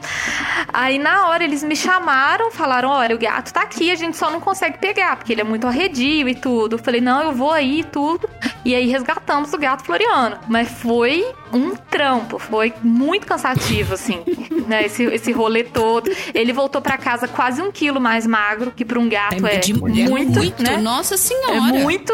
aí 0.72 0.98
na 0.98 1.28
hora 1.28 1.44
eles 1.44 1.62
me 1.62 1.76
chamaram, 1.76 2.50
falaram, 2.50 2.88
olha, 2.88 3.14
o 3.14 3.18
gato 3.18 3.52
tá 3.52 3.62
aqui, 3.62 3.90
a 3.90 3.94
gente 3.94 4.16
só 4.16 4.30
não 4.30 4.40
consegue 4.40 4.78
pegar, 4.78 5.16
porque 5.16 5.32
ele 5.32 5.40
é 5.40 5.44
muito 5.44 5.66
arredio 5.66 6.28
e 6.28 6.34
tudo. 6.34 6.76
Eu 6.76 6.78
falei, 6.78 7.00
não, 7.00 7.22
eu 7.22 7.32
vou 7.32 7.50
aí 7.50 7.80
e 7.80 7.84
tudo. 7.84 8.28
E 8.64 8.69
aí 8.74 8.86
resgatamos 8.86 9.52
o 9.52 9.58
gato 9.58 9.84
Floriano. 9.84 10.38
Mas 10.48 10.68
foi 10.68 11.24
um 11.52 11.74
trampo, 11.74 12.38
foi 12.38 12.72
muito 12.82 13.26
cansativo, 13.26 13.94
assim, 13.94 14.22
né? 14.66 14.84
Esse, 14.86 15.04
esse 15.04 15.32
rolê 15.32 15.64
todo. 15.64 16.10
Ele 16.34 16.52
voltou 16.52 16.80
pra 16.80 16.96
casa 16.98 17.26
quase 17.28 17.60
um 17.62 17.70
quilo 17.72 18.00
mais 18.00 18.26
magro, 18.26 18.70
que 18.74 18.84
pra 18.84 18.98
um 18.98 19.08
gato 19.08 19.46
é, 19.46 19.56
de- 19.58 19.74
muito, 19.74 19.98
é 20.00 20.08
muito, 20.08 20.62
né? 20.62 20.76
nossa 20.78 21.16
senhora. 21.16 21.56
É 21.56 21.60
muito. 21.60 22.12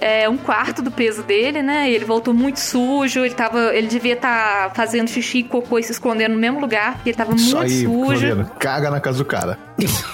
É 0.00 0.28
um 0.28 0.36
quarto 0.36 0.80
do 0.80 0.92
peso 0.92 1.24
dele, 1.24 1.60
né? 1.60 1.90
Ele 1.90 2.04
voltou 2.04 2.32
muito 2.32 2.60
sujo. 2.60 3.24
Ele 3.24 3.34
tava. 3.34 3.74
Ele 3.74 3.88
devia 3.88 4.12
estar 4.12 4.72
fazendo 4.72 5.08
xixi 5.10 5.38
e 5.38 5.42
cocô 5.42 5.76
e 5.76 5.82
se 5.82 5.90
escondendo 5.90 6.34
no 6.34 6.38
mesmo 6.40 6.60
lugar, 6.60 6.94
porque 6.94 7.10
ele 7.10 7.16
tava 7.16 7.30
muito 7.30 7.42
Isso 7.42 7.58
aí, 7.58 7.82
sujo. 7.82 8.04
Floriano, 8.04 8.48
caga 8.60 8.90
na 8.92 9.00
casa 9.00 9.18
do 9.18 9.24
cara. 9.24 9.58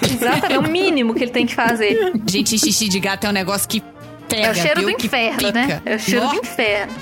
Exatamente, 0.03 0.53
é 0.55 0.59
o 0.59 0.63
mínimo 0.63 1.13
que 1.15 1.23
ele 1.25 1.31
tem 1.33 1.45
que 1.45 1.55
fazer. 1.55 2.13
Gente, 2.27 2.59
xixi 2.59 2.89
de 2.89 2.99
gato 2.99 3.27
é 3.27 3.29
um 3.29 3.33
negócio 3.33 3.69
que 3.69 3.83
pega, 4.29 4.47
É 4.47 4.51
o 4.51 4.55
cheiro 4.55 4.83
do 4.83 4.91
inferno, 4.91 5.53
né? 5.53 5.83
É 5.85 5.95
o 5.95 5.99
cheiro 5.99 6.29
do 6.29 6.37
inferno. 6.37 6.93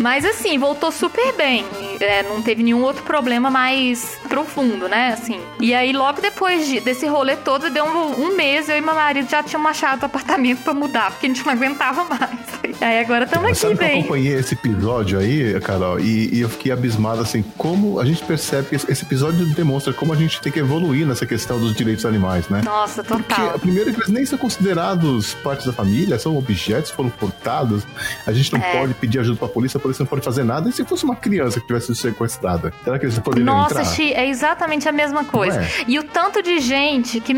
Mas 0.00 0.24
assim, 0.24 0.58
voltou 0.58 0.90
super 0.92 1.32
bem. 1.34 1.64
É, 2.00 2.22
não 2.22 2.40
teve 2.40 2.62
nenhum 2.62 2.82
outro 2.82 3.02
problema 3.02 3.50
mais 3.50 4.16
profundo, 4.28 4.88
né? 4.88 5.08
Assim. 5.12 5.40
E 5.60 5.74
aí, 5.74 5.92
logo 5.92 6.20
depois 6.20 6.66
de- 6.66 6.80
desse 6.80 7.06
rolê 7.06 7.36
todo, 7.36 7.68
deu 7.70 7.84
um, 7.84 8.26
um 8.26 8.36
mês, 8.36 8.68
eu 8.68 8.76
e 8.76 8.80
meu 8.80 8.94
marido 8.94 9.28
já 9.28 9.42
tínhamos 9.42 9.70
achado 9.70 10.04
apartamento 10.04 10.62
pra 10.62 10.72
mudar, 10.72 11.10
porque 11.10 11.26
a 11.26 11.28
gente 11.28 11.44
não 11.44 11.52
aguentava 11.52 12.04
mais. 12.04 12.38
Aí 12.80 13.00
agora 13.00 13.24
estamos 13.24 13.50
aqui 13.50 13.60
que 13.60 13.66
eu 13.66 13.76
bem. 13.76 13.98
acompanhei 14.00 14.34
esse 14.34 14.54
episódio 14.54 15.18
aí, 15.18 15.58
Carol, 15.60 15.98
e, 15.98 16.32
e 16.34 16.40
eu 16.40 16.48
fiquei 16.48 16.70
abismado, 16.70 17.20
assim, 17.20 17.42
como 17.56 17.98
a 17.98 18.04
gente 18.04 18.22
percebe 18.24 18.68
que 18.68 18.76
esse 18.76 19.02
episódio 19.04 19.44
demonstra 19.46 19.92
como 19.92 20.12
a 20.12 20.16
gente 20.16 20.40
tem 20.40 20.52
que 20.52 20.60
evoluir 20.60 21.04
nessa 21.06 21.26
questão 21.26 21.58
dos 21.58 21.74
direitos 21.74 22.06
animais, 22.06 22.48
né? 22.48 22.60
Nossa, 22.64 23.02
Porque, 23.02 23.34
total. 23.34 23.58
primeiro, 23.58 23.92
que 23.92 23.98
eles 23.98 24.08
nem 24.08 24.24
são 24.24 24.38
considerados 24.38 25.34
partes 25.34 25.66
da 25.66 25.72
família, 25.72 26.18
são 26.18 26.36
objetos, 26.36 26.90
foram 26.92 27.10
furtados. 27.10 27.82
A 28.26 28.32
gente 28.32 28.52
não 28.52 28.60
É. 28.60 28.78
pode 28.78 28.94
pedir 28.94 29.18
ajuda 29.18 29.38
pra 29.38 29.48
polícia, 29.48 29.80
polícia 29.88 30.02
não 30.02 30.08
pode 30.08 30.24
fazer 30.24 30.44
nada. 30.44 30.68
E 30.68 30.72
se 30.72 30.84
fosse 30.84 31.04
uma 31.04 31.16
criança 31.16 31.60
que 31.60 31.66
tivesse 31.66 31.86
sido 31.86 31.96
sequestrada, 31.96 32.72
será 32.84 32.98
que 32.98 33.06
eles 33.06 33.18
poderiam 33.18 33.46
Nossa, 33.46 33.80
entrar? 33.80 33.84
Xi, 33.84 34.12
é 34.12 34.28
exatamente 34.28 34.88
a 34.88 34.92
mesma 34.92 35.24
coisa. 35.24 35.60
É? 35.62 35.68
E 35.86 35.98
o 35.98 36.02
tanto 36.04 36.42
de 36.42 36.58
gente 36.60 37.20
que 37.20 37.34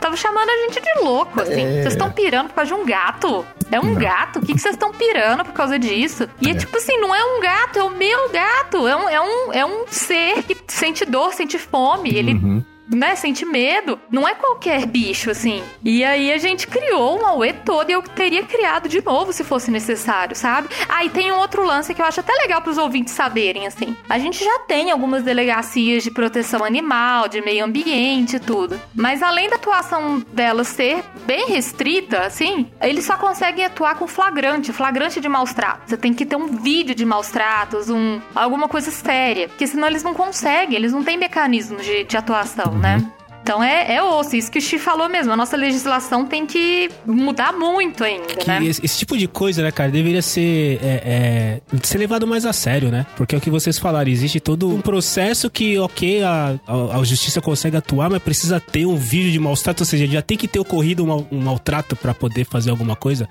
tava 0.00 0.16
chamando 0.16 0.48
a 0.50 0.56
gente 0.66 0.80
de 0.80 1.00
louco, 1.02 1.40
assim. 1.40 1.62
É. 1.62 1.82
Vocês 1.82 1.94
estão 1.94 2.10
pirando 2.10 2.48
por 2.48 2.54
causa 2.54 2.74
de 2.74 2.80
um 2.80 2.84
gato. 2.84 3.44
É 3.70 3.80
um 3.80 3.84
Não. 3.84 3.94
gato? 3.94 4.38
O 4.38 4.42
que 4.42 4.52
que 4.54 4.60
vocês 4.60 4.74
estão 4.74 4.92
pirando 4.92 5.44
por 5.44 5.52
causa 5.52 5.78
disso? 5.78 6.28
E 6.40 6.48
é. 6.48 6.50
É. 6.52 6.54
tipo 6.54 6.76
assim, 6.76 6.98
não 6.98 7.14
é 7.14 7.24
um 7.24 7.40
gato, 7.40 7.78
é 7.78 7.82
o 7.82 7.90
meu 7.90 8.30
gato. 8.30 8.86
É 8.86 8.96
um, 8.96 9.08
é 9.08 9.20
um, 9.20 9.52
é 9.52 9.66
um 9.66 9.84
ser 9.88 10.42
que 10.42 10.56
sente 10.68 11.04
dor, 11.04 11.32
sente 11.32 11.58
fome. 11.58 12.10
Ele 12.14 12.32
Uhum. 12.34 12.64
Né, 12.96 13.14
sente 13.16 13.44
medo. 13.44 13.98
Não 14.10 14.26
é 14.26 14.34
qualquer 14.34 14.86
bicho, 14.86 15.30
assim. 15.30 15.62
E 15.84 16.04
aí 16.04 16.32
a 16.32 16.38
gente 16.38 16.66
criou 16.66 17.18
uma 17.18 17.34
UE 17.34 17.52
toda 17.52 17.90
e 17.90 17.94
eu 17.94 18.02
teria 18.02 18.44
criado 18.44 18.88
de 18.88 19.04
novo 19.04 19.32
se 19.32 19.44
fosse 19.44 19.70
necessário, 19.70 20.36
sabe? 20.36 20.68
Ah, 20.88 21.02
tem 21.12 21.30
um 21.30 21.38
outro 21.38 21.64
lance 21.64 21.94
que 21.94 22.00
eu 22.00 22.06
acho 22.06 22.20
até 22.20 22.32
legal 22.32 22.62
pros 22.62 22.78
ouvintes 22.78 23.14
saberem, 23.14 23.66
assim. 23.66 23.96
A 24.08 24.18
gente 24.18 24.42
já 24.42 24.60
tem 24.60 24.90
algumas 24.90 25.22
delegacias 25.22 26.02
de 26.02 26.10
proteção 26.10 26.64
animal, 26.64 27.28
de 27.28 27.40
meio 27.42 27.64
ambiente 27.64 28.36
e 28.36 28.40
tudo. 28.40 28.80
Mas 28.94 29.22
além 29.22 29.48
da 29.48 29.56
atuação 29.56 30.22
delas 30.32 30.68
ser 30.68 31.04
bem 31.26 31.48
restrita, 31.48 32.20
assim, 32.20 32.70
eles 32.80 33.04
só 33.04 33.16
conseguem 33.16 33.64
atuar 33.64 33.96
com 33.96 34.06
flagrante, 34.06 34.72
flagrante 34.72 35.20
de 35.20 35.28
maus 35.28 35.52
tratos. 35.52 35.90
Você 35.90 35.96
tem 35.96 36.14
que 36.14 36.24
ter 36.24 36.36
um 36.36 36.46
vídeo 36.46 36.94
de 36.94 37.04
maus 37.04 37.28
tratos, 37.28 37.90
um, 37.90 38.20
alguma 38.34 38.68
coisa 38.68 38.90
séria. 38.90 39.48
Porque 39.48 39.66
senão 39.66 39.88
eles 39.88 40.02
não 40.02 40.14
conseguem, 40.14 40.76
eles 40.76 40.92
não 40.92 41.02
têm 41.02 41.16
mecanismos 41.16 41.84
de, 41.84 42.04
de 42.04 42.16
atuação, 42.16 42.72
né? 42.82 43.06
Então 43.42 43.60
é, 43.60 43.96
é 43.96 44.02
osso, 44.02 44.36
isso 44.36 44.50
que 44.52 44.58
o 44.60 44.62
Xi 44.62 44.78
falou 44.78 45.08
mesmo. 45.08 45.32
A 45.32 45.36
nossa 45.36 45.56
legislação 45.56 46.24
tem 46.24 46.46
que 46.46 46.88
mudar 47.04 47.52
muito 47.52 48.04
ainda, 48.04 48.26
Que 48.26 48.46
né? 48.46 48.64
esse, 48.64 48.84
esse 48.84 48.98
tipo 48.98 49.18
de 49.18 49.26
coisa, 49.26 49.62
né, 49.62 49.72
cara, 49.72 49.90
deveria 49.90 50.22
ser, 50.22 50.78
é, 50.80 51.60
é, 51.74 51.78
ser 51.82 51.98
levado 51.98 52.24
mais 52.24 52.46
a 52.46 52.52
sério, 52.52 52.88
né? 52.88 53.04
Porque 53.16 53.34
é 53.34 53.38
o 53.38 53.40
que 53.40 53.50
vocês 53.50 53.80
falaram, 53.80 54.08
existe 54.08 54.38
todo 54.38 54.72
um 54.72 54.80
processo 54.80 55.50
que, 55.50 55.76
ok, 55.76 56.22
a, 56.22 56.54
a, 56.64 56.98
a 56.98 57.04
justiça 57.04 57.40
consegue 57.40 57.76
atuar, 57.76 58.08
mas 58.08 58.22
precisa 58.22 58.60
ter 58.60 58.86
um 58.86 58.94
vídeo 58.94 59.32
de 59.32 59.40
maus 59.40 59.60
tratos, 59.60 59.80
ou 59.80 59.86
seja, 59.90 60.06
já 60.06 60.22
tem 60.22 60.38
que 60.38 60.46
ter 60.46 60.60
ocorrido 60.60 61.04
um, 61.04 61.26
um 61.32 61.40
maltrato 61.40 61.96
pra 61.96 62.14
poder 62.14 62.44
fazer 62.44 62.70
alguma 62.70 62.94
coisa. 62.94 63.28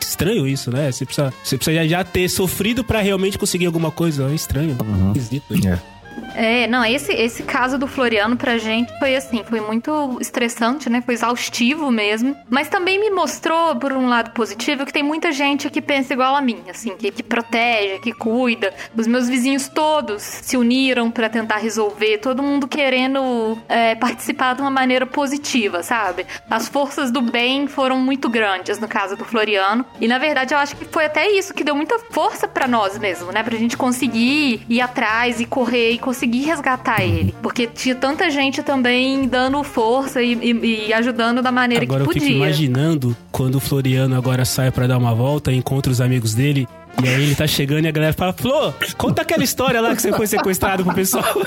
Estranho 0.00 0.46
isso, 0.46 0.70
né? 0.70 0.92
Você 0.92 1.04
precisa, 1.04 1.34
você 1.42 1.56
precisa 1.56 1.76
já, 1.78 1.86
já 1.88 2.04
ter 2.04 2.28
sofrido 2.28 2.84
pra 2.84 3.00
realmente 3.00 3.36
conseguir 3.36 3.66
alguma 3.66 3.90
coisa. 3.90 4.30
É 4.30 4.34
estranho. 4.34 4.76
Esquisito. 5.16 5.52
isso. 5.56 5.66
É. 5.66 5.80
É, 6.34 6.66
não, 6.66 6.84
esse, 6.84 7.12
esse 7.12 7.42
caso 7.42 7.78
do 7.78 7.86
Floriano 7.86 8.36
pra 8.36 8.58
gente 8.58 8.96
foi 8.98 9.14
assim, 9.16 9.42
foi 9.44 9.60
muito 9.60 10.18
estressante, 10.20 10.88
né? 10.88 11.00
Foi 11.00 11.14
exaustivo 11.14 11.90
mesmo. 11.90 12.36
Mas 12.48 12.68
também 12.68 12.98
me 12.98 13.10
mostrou, 13.10 13.76
por 13.76 13.92
um 13.92 14.08
lado 14.08 14.30
positivo, 14.30 14.86
que 14.86 14.92
tem 14.92 15.02
muita 15.02 15.32
gente 15.32 15.68
que 15.70 15.80
pensa 15.80 16.12
igual 16.12 16.34
a 16.34 16.40
mim, 16.40 16.62
assim, 16.68 16.96
que, 16.96 17.10
que 17.10 17.22
protege, 17.22 17.98
que 18.00 18.12
cuida. 18.12 18.72
Os 18.96 19.06
meus 19.06 19.28
vizinhos 19.28 19.68
todos 19.68 20.22
se 20.22 20.56
uniram 20.56 21.10
pra 21.10 21.28
tentar 21.28 21.58
resolver, 21.58 22.18
todo 22.18 22.42
mundo 22.42 22.66
querendo 22.66 23.58
é, 23.68 23.94
participar 23.94 24.54
de 24.54 24.62
uma 24.62 24.70
maneira 24.70 25.06
positiva, 25.06 25.82
sabe? 25.82 26.26
As 26.48 26.68
forças 26.68 27.10
do 27.10 27.20
bem 27.20 27.66
foram 27.66 27.98
muito 27.98 28.28
grandes 28.28 28.78
no 28.78 28.88
caso 28.88 29.16
do 29.16 29.24
Floriano. 29.24 29.84
E 30.00 30.08
na 30.08 30.18
verdade 30.18 30.54
eu 30.54 30.58
acho 30.58 30.76
que 30.76 30.84
foi 30.84 31.06
até 31.06 31.30
isso 31.30 31.54
que 31.54 31.64
deu 31.64 31.74
muita 31.74 31.98
força 32.10 32.48
pra 32.48 32.66
nós 32.66 32.98
mesmo, 32.98 33.32
né? 33.32 33.42
Pra 33.42 33.56
gente 33.56 33.76
conseguir 33.76 34.64
ir 34.68 34.80
atrás 34.80 35.40
e 35.40 35.46
correr 35.46 35.92
e 35.92 35.98
conseguir 35.98 36.21
resgatar 36.26 37.02
ele. 37.02 37.34
Porque 37.42 37.66
tinha 37.66 37.94
tanta 37.94 38.30
gente 38.30 38.62
também 38.62 39.26
dando 39.28 39.62
força 39.62 40.22
e, 40.22 40.32
e- 40.34 40.88
e 40.88 40.92
ajudando 40.92 41.42
da 41.42 41.50
maneira 41.52 41.84
Agora 41.84 42.02
eu 42.04 42.08
que 42.08 42.14
fico 42.14 42.24
podia. 42.26 42.36
imaginando 42.36 43.16
quando 43.30 43.56
o 43.56 43.60
Floriano 43.60 44.14
agora 44.16 44.44
sai 44.44 44.70
pra 44.70 44.86
dar 44.86 44.98
uma 44.98 45.14
volta, 45.14 45.52
encontra 45.52 45.90
os 45.90 46.00
amigos 46.00 46.34
dele. 46.34 46.66
E 47.02 47.08
aí 47.08 47.22
ele 47.22 47.34
tá 47.34 47.46
chegando 47.46 47.84
e 47.84 47.88
a 47.88 47.90
galera 47.90 48.12
fala, 48.12 48.32
Flor, 48.32 48.74
conta 48.96 49.22
aquela 49.22 49.42
história 49.42 49.80
lá 49.80 49.94
que 49.94 50.02
você 50.02 50.12
foi 50.12 50.26
sequestrado 50.26 50.84
pro 50.84 50.94
pessoal. 50.94 51.24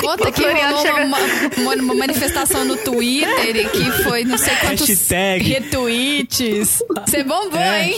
Conta 0.00 0.30
que 0.30 0.42
rolou 0.42 0.82
chega- 0.82 1.04
uma, 1.04 1.18
uma- 1.56 1.74
uma 1.82 1.94
manifestação 1.94 2.64
no 2.64 2.76
Twitter 2.76 3.56
e 3.56 3.64
que 3.68 3.90
foi 4.02 4.24
não 4.24 4.36
sei 4.36 4.54
quantos 4.56 4.86
Hashtag. 4.86 5.42
retweets. 5.48 6.82
Você 7.06 7.22
bombou, 7.24 7.58
É. 7.58 7.84
hein? 7.86 7.96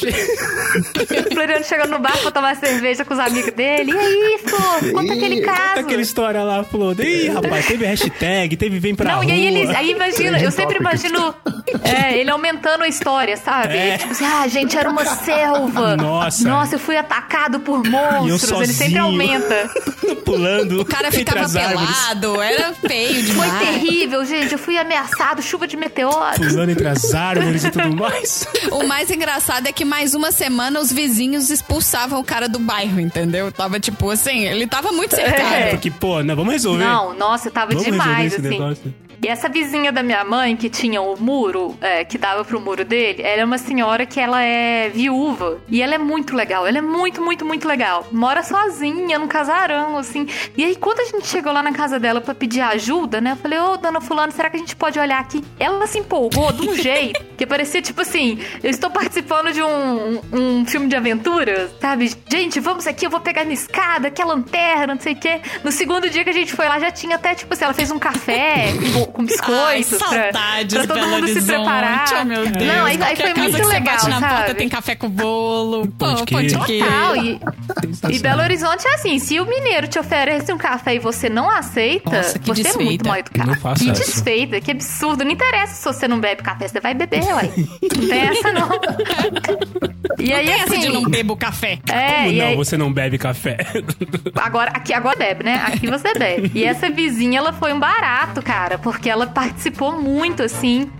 O 1.31 1.35
Floriano 1.35 1.65
chegando 1.65 1.91
no 1.91 1.99
bar 1.99 2.17
pra 2.19 2.31
tomar 2.31 2.57
cerveja 2.57 3.05
com 3.05 3.13
os 3.15 3.21
amigos 3.21 3.53
dele. 3.53 3.93
E 3.93 3.97
aí, 3.99 4.39
Flor, 4.45 4.93
conta 4.93 5.15
Ih, 5.15 5.17
aquele 5.17 5.41
Conta 5.41 5.53
caso. 5.57 5.81
aquela 5.81 6.03
história 6.03 6.43
lá, 6.45 6.63
Flor. 6.65 6.99
Ih, 7.01 7.29
rapaz, 7.29 7.67
teve 7.67 7.85
hashtag, 7.87 8.57
teve 8.57 8.79
vem 8.79 8.95
pra 8.95 9.11
Não, 9.13 9.23
rua. 9.23 9.25
e 9.27 9.33
aí 9.33 9.47
ele, 9.47 9.77
aí 9.77 9.91
imagina, 9.91 10.39
eu 10.41 10.51
sempre 10.53 10.79
imagino 10.79 11.35
é, 11.83 12.19
ele 12.19 12.31
aumentando 12.31 12.85
a 12.85 12.89
história, 12.89 13.37
sabe? 13.37 13.77
É. 13.77 13.99
Tipo 13.99 14.13
assim, 14.13 14.25
ah, 14.25 14.47
gente, 14.49 14.77
era 14.79 14.89
uma 14.89 15.05
selva. 15.05 15.97
Nossa. 15.97 16.36
Nossa, 16.45 16.75
eu 16.75 16.79
fui 16.79 16.97
atacado 16.97 17.61
por 17.61 17.83
monstros. 17.85 18.61
Ele 18.61 18.73
sempre 18.73 18.99
aumenta. 18.99 19.71
Pulando 20.25 20.81
O 20.81 20.85
cara 20.85 21.09
entre 21.09 21.21
ficava 21.21 21.49
pelado, 21.49 22.43
era 22.43 22.73
feio 22.75 23.15
Foi 23.33 23.47
demais. 23.47 23.59
terrível, 23.69 24.25
gente. 24.25 24.53
Eu 24.53 24.59
fui 24.59 24.77
ameaçado, 24.77 25.41
chuva 25.43 25.67
de 25.67 25.77
meteoros. 25.77 26.39
Pulando 26.39 26.71
entre 26.71 26.89
as 26.89 27.15
árvores 27.15 27.65
e 27.65 27.71
tudo 27.71 27.95
mais. 27.97 28.47
O 28.73 28.87
mais 28.87 29.11
engraçado 29.11 29.67
é 29.69 29.73
que 29.73 29.85
mais 29.85 30.15
uma 30.15 30.33
semana 30.33 30.81
os 30.81 30.93
vizinhos 30.93 31.51
expulsavam 31.51 32.21
o 32.21 32.25
cara 32.25 32.49
do 32.49 32.59
bairro, 32.59 32.99
entendeu? 33.01 33.53
Tava 33.53 33.79
tipo 33.79 34.11
assim, 34.11 34.47
ele 34.47 34.67
tava 34.67 34.91
muito 34.93 35.15
cercado. 35.15 35.55
É. 35.55 35.71
Porque, 35.71 35.91
pô, 35.91 36.23
não, 36.23 36.35
vamos 36.35 36.53
resolver. 36.53 36.85
Não, 36.85 37.15
nossa, 37.15 37.51
tava 37.51 37.73
vamos 37.73 37.85
resolver 37.85 38.05
demais, 38.09 38.33
esse 38.33 38.41
assim. 38.41 38.51
negócio. 38.51 38.95
E 39.27 39.29
essa 39.29 39.49
vizinha 39.49 39.91
da 39.91 40.05
minha 40.05 40.23
mãe, 40.23 40.57
que 40.57 40.71
tinha 40.71 41.03
o 41.03 41.21
muro, 41.21 41.77
é, 41.81 42.05
que 42.05 42.17
dava 42.17 42.45
pro 42.45 42.61
muro 42.61 42.85
dele, 42.85 43.25
ela 43.25 43.43
é 43.43 43.45
uma 43.45 43.59
senhora 43.59 44.07
que 44.07 44.21
ela 44.21 44.41
é 44.41 44.89
viúva. 44.89 45.61
E 45.69 45.83
ela 45.83 45.97
é 45.97 45.99
muito 45.99 46.33
legal. 46.33 46.65
Ela 46.65 46.79
é 46.79 46.81
muito, 46.81 47.21
muito, 47.21 47.45
muito 47.45 47.67
legal. 47.67 48.07
Mora 48.13 48.45
sozinha, 48.45 49.19
num 49.19 49.27
casarão, 49.27 49.99
assim. 49.99 50.29
E 50.57 50.65
aí, 50.65 50.77
quando 50.77 51.01
a 51.01 51.05
gente 51.07 51.27
chegou 51.27 51.53
lá 51.53 51.61
na 51.61 51.73
casa 51.73 51.99
dela 51.99 52.21
pra 52.21 52.37
pedir 52.37 52.61
ajuda, 52.61 53.21
né? 53.21 53.33
Eu 53.33 53.37
falei, 53.37 53.59
ô, 53.59 53.77
dona 53.77 54.01
fulano, 54.01 54.31
será 54.31 54.49
que 54.49 54.59
a 54.59 54.61
gente 54.61 54.77
pode 54.77 54.97
olhar 54.97 55.19
aqui? 55.19 55.43
Ela 55.59 55.89
se 55.89 55.99
empolgou 55.99 56.53
de 56.53 56.69
um 56.69 56.75
jeito 56.81 57.21
que 57.37 57.45
parecia, 57.45 57.83
tipo 57.83 58.03
assim, 58.03 58.39
eu 58.63 58.71
estou 58.71 58.91
participando 58.91 59.53
de 59.53 59.61
um, 59.61 60.21
um 60.33 60.67
filme 60.67 60.87
de 60.87 60.95
aventura, 60.95 61.69
sabe? 61.81 62.15
Gente, 62.31 62.61
vamos 62.61 62.87
aqui, 62.87 63.07
eu 63.07 63.11
vou 63.11 63.21
pegar 63.21 63.43
minha 63.43 63.55
escada, 63.55 64.09
que 64.09 64.23
é 64.23 64.25
lanterna, 64.25 64.95
não 64.95 65.01
sei 65.01 65.15
o 65.15 65.17
quê. 65.17 65.41
No 65.65 65.73
segundo 65.73 66.09
dia 66.09 66.23
que 66.23 66.31
a 66.31 66.33
gente 66.33 66.53
foi 66.53 66.69
lá, 66.69 66.79
já 66.79 66.93
tinha 66.93 67.17
até, 67.17 67.35
tipo 67.35 67.53
assim, 67.53 67.65
ela 67.65 67.75
fez 67.75 67.91
um 67.91 67.99
café 67.99 68.69
com, 69.17 69.25
biscoitos. 69.25 69.93
Ai, 69.93 69.99
pra, 69.99 70.09
saudades, 70.09 70.75
pra 70.77 70.87
todo 70.87 70.95
Belo 71.01 71.11
mundo 71.11 71.27
se 71.27 71.33
Horizonte, 71.33 71.57
preparar. 71.57 72.05
Oh, 72.21 72.25
meu 72.25 72.47
Deus. 72.47 72.67
Não, 72.67 72.85
aí, 72.85 72.99
aí 73.03 73.17
foi 73.17 73.27
casa 73.33 73.41
muito 73.41 73.57
que 73.57 73.65
você 73.65 73.73
legal, 73.73 73.95
bate 73.97 74.09
na 74.09 74.21
sabe? 74.21 74.35
porta 74.35 74.55
tem 74.55 74.69
café 74.69 74.95
com 74.95 75.09
bolo. 75.09 75.87
Pão 75.99 76.15
pão 76.15 76.25
de 76.25 76.25
queijo. 76.25 76.59
Total, 76.59 77.17
e, 77.17 77.41
e 78.11 78.19
Belo 78.19 78.43
Horizonte 78.43 78.87
é 78.87 78.95
assim, 78.95 79.19
se 79.19 79.41
o 79.41 79.47
mineiro 79.47 79.89
te 79.89 79.99
oferece 79.99 80.53
um 80.53 80.59
café 80.59 80.95
e 80.95 80.99
você 80.99 81.29
não 81.29 81.51
aceita, 81.51 82.11
Nossa, 82.11 82.39
que 82.39 82.47
você 82.47 82.61
é 82.61 82.65
desfeita. 82.65 82.85
muito 82.85 83.09
mal 83.09 83.17
educado. 83.19 83.51
Não 83.51 83.57
faça 83.57 83.85
que 83.85 83.91
isso. 83.91 84.01
desfeita, 84.05 84.61
que 84.61 84.71
absurdo. 84.71 85.25
Não 85.25 85.31
interessa 85.31 85.75
se 85.75 85.85
você 85.85 86.07
não 86.09 86.21
bebe 86.21 86.43
café, 86.43 86.69
você 86.69 86.81
vai 86.81 86.95
beber, 86.95 87.23
ué. 87.23 87.51
Não 87.97 88.09
tem 88.09 88.21
essa, 88.21 88.53
não. 88.53 88.69
E 90.19 90.33
aí, 90.33 90.47
Tem 90.47 90.55
essa 90.55 90.65
assim... 90.75 90.81
de 90.81 90.89
não 90.89 91.03
bebo 91.05 91.37
café. 91.37 91.79
É, 91.91 92.25
Como 92.25 92.33
não? 92.39 92.47
aí, 92.47 92.57
Você 92.57 92.77
não 92.79 92.93
bebe 92.93 93.19
café? 93.19 93.59
Agora, 94.35 94.71
aqui 94.73 94.93
agora 94.95 95.17
bebe, 95.17 95.45
né? 95.45 95.63
Aqui 95.67 95.87
você 95.89 96.15
bebe. 96.15 96.51
E 96.55 96.65
essa 96.65 96.89
vizinha, 96.91 97.39
ela 97.39 97.53
foi 97.53 97.73
um 97.73 97.79
barato, 97.79 98.41
cara, 98.43 98.79
porque 98.79 99.06
ela 99.09 99.27
participou 99.27 100.01
muito, 100.01 100.43
assim. 100.43 100.91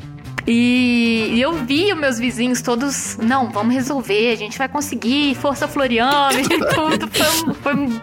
E 0.47 1.33
e 1.37 1.41
eu 1.41 1.53
vi 1.53 1.93
os 1.93 1.99
meus 1.99 2.19
vizinhos 2.19 2.63
todos, 2.63 3.17
não, 3.19 3.51
vamos 3.51 3.75
resolver, 3.75 4.33
a 4.33 4.37
gente 4.37 4.57
vai 4.57 4.69
conseguir, 4.69 5.35
força 5.35 5.67
Floriano 5.67 6.39
e 6.39 6.43
tudo. 6.75 7.09
Foi, 7.11 7.27
um- 7.27 7.55
foi 7.55 8.03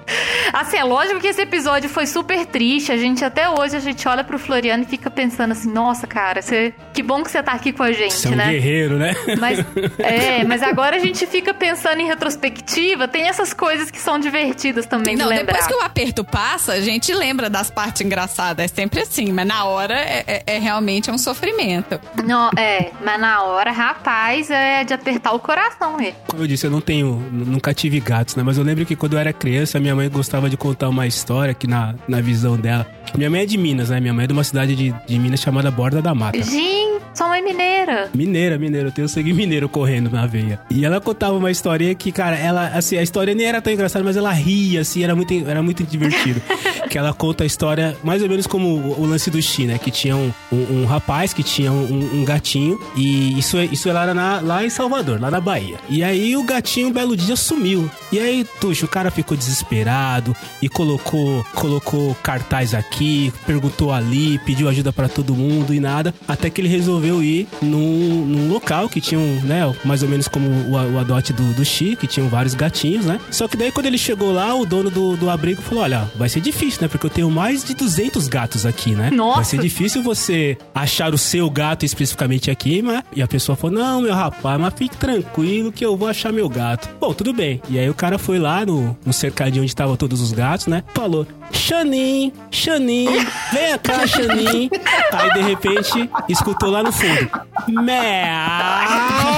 assim, 0.51 0.77
é 0.77 0.83
lógico 0.83 1.19
que 1.19 1.27
esse 1.27 1.41
episódio 1.41 1.89
foi 1.89 2.05
super 2.05 2.45
triste. 2.45 2.91
A 2.91 2.97
gente 2.97 3.23
até 3.23 3.49
hoje 3.49 3.75
a 3.75 3.79
gente 3.79 4.07
olha 4.07 4.23
pro 4.23 4.37
Floriano 4.37 4.83
e 4.83 4.85
fica 4.85 5.09
pensando 5.09 5.51
assim, 5.53 5.71
nossa, 5.71 6.05
cara, 6.05 6.41
você, 6.41 6.73
que 6.93 7.01
bom 7.01 7.23
que 7.23 7.31
você 7.31 7.41
tá 7.41 7.53
aqui 7.53 7.71
com 7.71 7.83
a 7.83 7.91
gente, 7.91 8.13
Você 8.13 8.27
é 8.27 8.31
um 8.31 8.35
né? 8.35 8.51
guerreiro, 8.51 8.97
né? 8.97 9.13
Mas, 9.39 9.59
é, 9.99 10.43
mas 10.43 10.61
agora 10.61 10.95
a 10.97 10.99
gente 10.99 11.25
fica 11.25 11.53
pensando 11.53 11.99
em 12.01 12.05
retrospectiva, 12.07 13.07
tem 13.07 13.27
essas 13.27 13.53
coisas 13.53 13.89
que 13.89 13.99
são 13.99 14.19
divertidas 14.19 14.85
também 14.85 15.15
Não, 15.15 15.25
de 15.27 15.29
lembrar. 15.37 15.53
depois 15.53 15.67
que 15.67 15.73
o 15.73 15.81
aperto 15.81 16.23
passa, 16.23 16.73
a 16.73 16.81
gente 16.81 17.13
lembra 17.13 17.49
das 17.49 17.69
partes 17.71 18.01
engraçadas. 18.01 18.65
É 18.65 18.67
sempre 18.67 19.01
assim, 19.01 19.31
mas 19.31 19.47
na 19.47 19.65
hora 19.65 19.93
é, 19.95 20.23
é- 20.27 20.43
é 20.55 20.59
realmente 20.59 21.09
um 21.09 21.17
sofrimento. 21.17 21.99
Não, 22.25 22.32
é, 22.57 22.91
mas 23.03 23.19
na 23.19 23.43
hora, 23.43 23.71
rapaz, 23.71 24.49
é 24.49 24.83
de 24.83 24.93
apertar 24.93 25.33
o 25.33 25.39
coração 25.39 25.97
mesmo. 25.97 26.15
Como 26.27 26.43
eu 26.43 26.47
disse, 26.47 26.65
eu 26.65 26.71
não 26.71 26.81
tenho, 26.81 27.15
nunca 27.31 27.73
tive 27.73 27.99
gatos, 27.99 28.35
né? 28.35 28.43
Mas 28.43 28.57
eu 28.57 28.63
lembro 28.63 28.85
que 28.85 28.95
quando 28.95 29.13
eu 29.13 29.19
era 29.19 29.33
criança, 29.33 29.79
minha 29.79 29.95
mãe 29.95 30.09
gostava 30.09 30.49
de 30.49 30.57
contar 30.57 30.89
uma 30.89 31.07
história 31.07 31.53
que 31.53 31.67
na, 31.67 31.95
na 32.07 32.21
visão 32.21 32.57
dela. 32.57 32.85
Minha 33.15 33.29
mãe 33.29 33.41
é 33.41 33.45
de 33.45 33.57
Minas, 33.57 33.89
né? 33.89 33.99
Minha 33.99 34.13
mãe 34.13 34.23
é 34.23 34.27
de 34.27 34.33
uma 34.33 34.43
cidade 34.43 34.75
de, 34.75 34.93
de 35.05 35.19
Minas 35.19 35.39
chamada 35.39 35.69
Borda 35.69 36.01
da 36.01 36.15
Mata. 36.15 36.41
Gente, 36.41 37.03
sua 37.13 37.27
mãe 37.27 37.43
mineira. 37.43 38.09
Mineira, 38.13 38.57
mineira, 38.57 38.87
eu 38.87 38.91
tenho 38.91 39.07
sangue 39.07 39.31
mineiro 39.33 39.69
correndo 39.69 40.09
na 40.09 40.25
veia. 40.25 40.59
E 40.69 40.83
ela 40.83 40.99
contava 40.99 41.35
uma 41.35 41.51
historinha 41.51 41.93
que, 41.93 42.11
cara, 42.11 42.35
ela, 42.35 42.67
assim, 42.67 42.97
a 42.97 43.03
história 43.03 43.35
nem 43.35 43.45
era 43.45 43.61
tão 43.61 43.71
engraçada, 43.71 44.03
mas 44.03 44.17
ela 44.17 44.31
ria, 44.31 44.81
assim, 44.81 45.03
era 45.03 45.15
muito, 45.15 45.33
era 45.47 45.61
muito 45.61 45.83
divertido. 45.83 46.41
que 46.89 46.97
ela 46.97 47.13
conta 47.13 47.43
a 47.43 47.47
história 47.47 47.95
mais 48.03 48.21
ou 48.21 48.29
menos 48.29 48.47
como 48.47 48.67
o, 48.67 49.01
o 49.01 49.05
lance 49.05 49.29
do 49.29 49.41
Xi, 49.41 49.65
né? 49.65 49.77
Que 49.77 49.91
tinha 49.91 50.15
um, 50.15 50.31
um, 50.51 50.81
um 50.81 50.85
rapaz 50.85 51.33
que 51.33 51.43
tinha 51.43 51.71
um, 51.71 52.21
um 52.21 52.22
gatinho, 52.25 52.79
e 52.95 53.37
isso, 53.37 53.57
é- 53.57 53.65
isso 53.65 53.89
era 53.89 54.13
na- 54.13 54.39
lá 54.41 54.65
em 54.65 54.69
Salvador, 54.69 55.19
lá 55.21 55.29
na 55.31 55.39
Bahia. 55.41 55.77
E 55.89 56.03
aí 56.03 56.35
o 56.35 56.43
gatinho, 56.43 56.87
um 56.89 56.91
belo 56.91 57.15
dia, 57.15 57.35
sumiu. 57.35 57.89
E 58.11 58.19
aí, 58.19 58.45
tuxo, 58.59 58.85
o 58.85 58.87
cara 58.87 59.09
ficou 59.11 59.35
desesperado 59.67 60.35
e 60.61 60.69
colocou, 60.69 61.43
colocou 61.53 62.15
cartaz 62.21 62.73
aqui, 62.73 63.33
perguntou 63.45 63.91
ali, 63.91 64.39
pediu 64.45 64.69
ajuda 64.69 64.91
pra 64.93 65.07
todo 65.09 65.33
mundo 65.35 65.73
e 65.73 65.79
nada, 65.79 66.13
até 66.27 66.49
que 66.49 66.61
ele 66.61 66.67
resolveu 66.67 67.23
ir 67.23 67.47
num, 67.61 68.25
num 68.25 68.51
local 68.51 68.87
que 68.89 69.01
tinha 69.01 69.19
um, 69.19 69.39
né, 69.43 69.61
mais 69.83 70.03
ou 70.03 70.09
menos 70.09 70.27
como 70.27 70.47
o, 70.47 70.93
o 70.93 70.99
adote 70.99 71.33
do, 71.33 71.53
do 71.53 71.65
Xi, 71.65 71.95
que 71.95 72.07
tinham 72.07 72.27
vários 72.29 72.53
gatinhos, 72.53 73.05
né? 73.05 73.19
Só 73.31 73.47
que 73.47 73.57
daí 73.57 73.71
quando 73.71 73.85
ele 73.87 73.97
chegou 73.97 74.31
lá, 74.31 74.53
o 74.55 74.65
dono 74.65 74.89
do, 74.89 75.15
do 75.17 75.29
abrigo 75.29 75.61
falou: 75.61 75.83
Olha, 75.83 76.09
vai 76.15 76.29
ser 76.29 76.41
difícil, 76.41 76.81
né? 76.81 76.87
Porque 76.87 77.05
eu 77.05 77.09
tenho 77.09 77.29
mais 77.31 77.63
de 77.63 77.73
200 77.73 78.27
gatos 78.27 78.65
aqui, 78.65 78.91
né? 78.91 79.09
Nossa! 79.11 79.35
Vai 79.37 79.45
ser 79.45 79.59
difícil 79.59 80.03
você 80.03 80.57
achar 80.73 81.13
o 81.13 81.17
seu 81.17 81.49
gato 81.49 81.85
especificamente 82.03 82.51
aqui, 82.51 82.81
mas. 82.81 83.03
E 83.15 83.21
a 83.21 83.27
pessoa 83.27 83.55
falou: 83.55 83.75
Não, 83.77 84.01
meu 84.01 84.13
rapaz, 84.13 84.59
mas 84.59 84.73
fique 84.75 84.95
tranquilo 84.97 85.71
que 85.71 85.85
eu 85.85 85.97
vou 85.97 86.07
achar 86.07 86.31
meu 86.31 86.47
gato. 86.47 86.89
Bom, 86.99 87.13
tudo 87.13 87.33
bem. 87.33 87.61
E 87.69 87.77
aí 87.79 87.89
o 87.89 87.93
cara 87.93 88.17
foi 88.17 88.39
lá 88.39 88.65
no, 88.65 88.97
no 89.05 89.13
cercadinho 89.13 89.63
onde 89.63 89.71
estavam 89.71 89.95
todos 89.95 90.21
os 90.21 90.31
gatos, 90.31 90.67
né? 90.67 90.83
Falou: 90.93 91.27
Xanin, 91.51 92.31
Xanin, 92.51 93.07
vem 93.51 93.77
cá, 93.81 94.07
Xanin. 94.07 94.69
Aí 95.11 95.33
de 95.33 95.41
repente 95.41 96.09
escutou 96.29 96.69
lá 96.69 96.83
no 96.83 96.91
fundo: 96.91 97.29
Meau. 97.67 97.85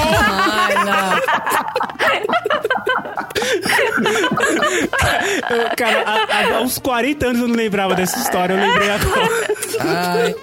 Ai, 0.08 0.76
não. 0.86 2.35
Eu, 5.50 5.70
cara, 5.78 6.04
há, 6.06 6.58
há 6.58 6.62
uns 6.62 6.78
40 6.80 7.26
anos 7.28 7.42
eu 7.42 7.48
não 7.48 7.56
lembrava 7.56 7.96
dessa 7.96 8.18
história, 8.20 8.54
eu 8.54 8.60
lembrei 8.60 8.90
agora. 8.90 9.30
Ai. 9.80 10.36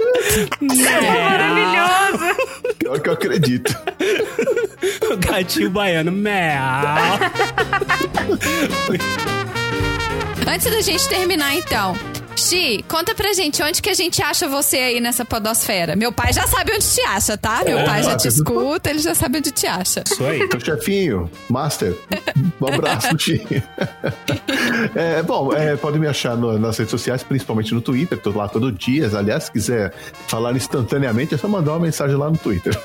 Meau. 0.60 1.02
Maravilhoso. 1.24 2.36
Pior 2.78 3.00
que 3.00 3.08
eu 3.08 3.12
acredito. 3.12 3.76
O 5.10 5.16
gatinho 5.26 5.70
baiano, 5.70 6.12
meau. 6.12 7.18
Antes 10.46 10.70
da 10.70 10.80
gente 10.80 11.08
terminar, 11.08 11.54
então. 11.54 11.96
Xi, 12.36 12.84
conta 12.88 13.14
pra 13.14 13.32
gente 13.34 13.62
onde 13.62 13.80
que 13.80 13.88
a 13.90 13.94
gente 13.94 14.20
acha 14.22 14.48
você 14.48 14.76
aí 14.76 15.00
nessa 15.00 15.24
podosfera. 15.24 15.94
Meu 15.94 16.10
pai 16.12 16.32
já 16.32 16.46
sabe 16.46 16.72
onde 16.74 16.84
te 16.86 17.00
acha, 17.02 17.36
tá? 17.36 17.62
Meu 17.64 17.78
É, 17.78 17.84
pai 17.84 18.02
já 18.02 18.16
te 18.16 18.26
escuta, 18.28 18.90
ele 18.90 18.98
já 18.98 19.14
sabe 19.14 19.38
onde 19.38 19.50
te 19.50 19.66
acha. 19.66 20.02
Isso 20.10 20.24
aí. 20.24 20.40
Então, 20.40 20.58
chefinho, 20.58 21.30
master, 21.48 21.94
um 22.60 22.66
abraço, 22.66 23.14
Tim. 23.16 23.40
É, 24.94 25.22
bom, 25.22 25.52
é, 25.52 25.76
pode 25.76 25.98
me 25.98 26.06
achar 26.08 26.36
no- 26.36 26.58
nas 26.58 26.76
redes 26.78 26.90
sociais, 26.90 27.22
principalmente 27.22 27.72
no 27.74 27.80
Twitter, 27.80 28.18
tô 28.18 28.30
lá 28.32 28.48
todo 28.48 28.72
dia. 28.72 29.10
Aliás, 29.16 29.44
se 29.44 29.52
quiser 29.52 29.92
falar 30.26 30.54
instantaneamente, 30.56 31.34
é 31.34 31.38
só 31.38 31.46
mandar 31.48 31.72
uma 31.72 31.80
mensagem 31.80 32.16
lá 32.16 32.28
no 32.30 32.36
Twitter. 32.36 32.76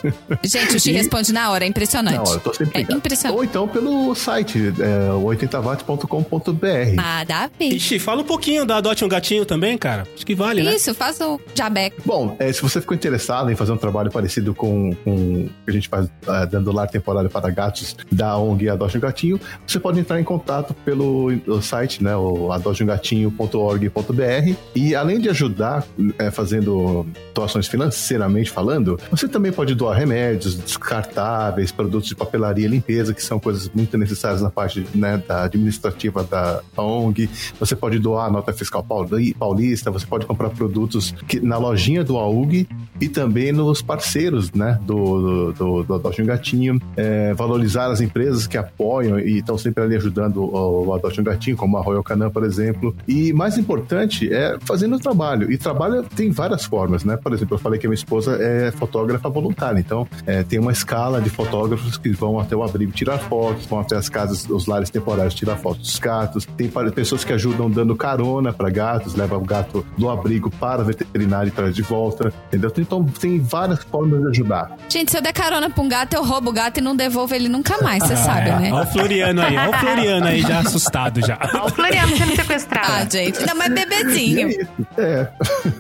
Gente, 0.44 0.76
o 0.76 0.80
Xi 0.80 0.92
E- 0.92 0.94
responde 0.94 1.32
na 1.34 1.50
hora, 1.52 1.64
é 1.66 1.68
impressionante. 1.68 2.18
Não, 2.18 2.34
eu 2.34 2.40
tô 2.40 2.54
sempre 2.54 2.86
é 2.90 2.94
impressionante. 2.94 3.38
Ou 3.38 3.44
então 3.44 3.68
pelo 3.68 4.14
site, 4.14 4.74
é, 4.80 5.12
80watts.com.br. 5.14 6.94
Nada 6.96 7.36
a 7.46 7.48
ver. 7.48 7.66
Ixi, 7.74 7.98
fala 8.00 8.22
um 8.22 8.26
pouquinho 8.26 8.66
da 8.66 8.78
Adote 8.78 9.04
um 9.04 9.08
Gatinho 9.08 9.37
também, 9.46 9.78
cara. 9.78 10.06
Acho 10.16 10.26
que 10.26 10.36
vale, 10.36 10.64
né? 10.64 10.76
Isso, 10.76 10.94
faz 10.94 11.20
o 11.22 11.40
jabeco. 11.56 12.02
Bom, 12.06 12.36
é, 12.40 12.52
se 12.52 12.62
você 12.62 12.80
ficou 12.82 12.96
interessado 12.96 13.50
em 13.52 13.56
fazer 13.56 13.72
um 13.72 13.78
trabalho 13.78 14.12
parecido 14.12 14.54
com, 14.54 14.94
com 15.04 15.16
o 15.16 15.50
que 15.66 15.70
a 15.70 15.72
gente 15.72 15.90
faz 15.90 16.10
ah, 16.28 16.46
dando 16.46 16.72
lar 16.72 16.88
temporário 16.88 17.30
para 17.30 17.50
gatos 17.50 17.96
da 18.12 18.38
ONG 18.38 18.70
Adote 18.70 18.98
um 18.98 19.02
Gatinho, 19.02 19.40
você 19.66 19.80
pode 19.80 20.00
entrar 20.00 20.20
em 20.20 20.24
contato 20.24 20.74
pelo 20.74 21.32
site, 21.62 22.04
né, 22.04 22.16
o 22.16 22.52
adoteumgatinho.org.br 22.52 24.56
e 24.76 24.96
além 24.96 25.20
de 25.20 25.30
ajudar 25.30 25.86
é, 26.18 26.32
fazendo 26.32 27.06
doações 27.34 27.68
financeiramente 27.68 28.50
falando, 28.50 29.00
você 29.12 29.28
também 29.28 29.52
pode 29.52 29.76
doar 29.76 29.98
remédios, 29.98 30.56
descartáveis, 30.56 31.72
produtos 31.72 32.10
de 32.10 32.16
papelaria 32.16 32.66
e 32.66 32.70
limpeza, 32.70 33.14
que 33.14 33.24
são 33.24 33.40
coisas 33.40 33.70
muito 33.74 33.98
necessárias 33.98 34.42
na 34.42 34.50
parte 34.50 34.86
né, 34.94 35.22
da 35.28 35.44
administrativa 35.44 36.24
da 36.24 36.62
ONG. 36.76 37.30
Você 37.60 37.76
pode 37.76 38.00
doar 38.00 38.28
a 38.28 38.32
nota 38.32 38.54
fiscal 38.54 38.84
pauli- 38.84 39.27
paulista, 39.34 39.92
você 39.92 40.06
pode 40.06 40.26
comprar 40.26 40.50
produtos 40.50 41.14
que, 41.28 41.40
na 41.40 41.58
lojinha 41.58 42.04
do 42.04 42.18
AUG 42.18 42.68
e 43.00 43.08
também 43.08 43.52
nos 43.52 43.82
parceiros 43.82 44.52
né, 44.52 44.80
do, 44.84 45.52
do, 45.54 45.84
do 45.84 46.08
um 46.20 46.26
Gatinho, 46.26 46.82
é, 46.96 47.34
valorizar 47.34 47.92
as 47.92 48.02
empresas 48.02 48.48
que 48.48 48.58
apoiam 48.58 49.20
e 49.20 49.40
estão 49.40 49.58
sempre 49.58 49.84
ali 49.84 49.96
ajudando 49.96 50.38
o, 50.38 50.88
o 50.88 50.94
Adote 50.94 51.22
Gatinho, 51.22 51.56
como 51.56 51.78
a 51.78 51.82
Royal 51.82 52.04
Canin, 52.04 52.30
por 52.30 52.44
exemplo. 52.44 52.96
E 53.08 53.34
mais 53.34 53.58
importante 53.58 54.32
é 54.34 54.58
fazendo 54.62 54.96
o 54.96 55.00
trabalho. 55.00 55.52
E 55.52 55.58
trabalho 55.58 56.04
tem 56.04 56.32
várias 56.32 56.66
formas, 56.66 57.04
né? 57.04 57.18
Por 57.18 57.34
exemplo, 57.34 57.56
eu 57.56 57.60
falei 57.60 57.80
que 57.80 57.86
a 57.86 57.90
minha 57.90 57.96
esposa 57.96 58.38
é 58.42 58.72
fotógrafa 58.72 59.30
voluntária, 59.30 59.80
então 59.80 60.08
é, 60.26 60.44
tem 60.44 60.60
uma 60.60 60.72
escala 60.72 61.22
de 61.22 61.30
fotógrafos 61.30 61.98
que 61.98 62.10
vão 62.10 62.40
até 62.40 62.56
o 62.56 62.64
abrigo 62.64 62.92
tirar 62.92 63.18
fotos, 63.18 63.66
vão 63.66 63.80
até 63.80 63.96
as 63.96 64.10
casas, 64.10 64.48
os 64.50 64.66
lares 64.66 64.90
temporários 64.90 65.34
tirar 65.34 65.56
fotos 65.56 65.82
dos 65.82 66.00
gatos. 66.00 66.46
Tem 66.58 66.70
pessoas 66.94 67.24
que 67.24 67.34
ajudam 67.34 67.70
dando 67.70 67.96
carona 67.96 68.54
para 68.54 68.70
gatos, 68.70 69.16
levam 69.18 69.40
o 69.40 69.46
gato 69.46 69.86
do 69.98 70.10
abrigo 70.10 70.50
para 70.52 70.82
o 70.82 70.86
veterinário 70.86 71.50
e 71.50 71.52
traz 71.52 71.76
de 71.76 71.82
volta, 71.82 72.32
entendeu? 72.48 72.72
Então 72.78 73.04
tem 73.04 73.40
várias 73.40 73.84
formas 73.84 74.22
de 74.22 74.28
ajudar. 74.30 74.72
Gente, 74.90 75.12
se 75.12 75.18
eu 75.18 75.22
der 75.22 75.34
carona 75.34 75.70
pra 75.70 75.84
um 75.84 75.90
gato, 75.90 76.14
eu 76.14 76.24
roubo 76.24 76.50
o 76.50 76.54
gato 76.54 76.78
e 76.78 76.82
não 76.82 76.96
devolvo 76.96 77.34
ele 77.34 77.50
nunca 77.50 77.82
mais, 77.82 78.04
você 78.04 78.14
Ah, 78.14 78.18
sabe, 78.18 78.50
é. 78.50 78.60
né? 78.60 78.72
Olha 78.74 78.84
o 78.84 78.92
Floriano 78.92 79.42
aí, 79.42 79.58
olha 79.58 79.70
o 79.70 79.74
Floriano 79.80 80.28
aí 80.28 80.42
já 80.42 80.60
assustado 80.60 81.26
já. 81.26 81.38
Ó, 81.56 81.68
o 81.68 81.70
Floriano 81.70 82.16
sendo 82.18 82.36
sequestrado. 82.36 82.88
Ah, 82.92 83.08
gente, 83.10 83.40
ainda 83.40 83.56
mais 83.56 83.72
é 83.72 83.74
bebezinho. 83.74 84.50
isso. 84.50 84.68
É. 84.98 85.30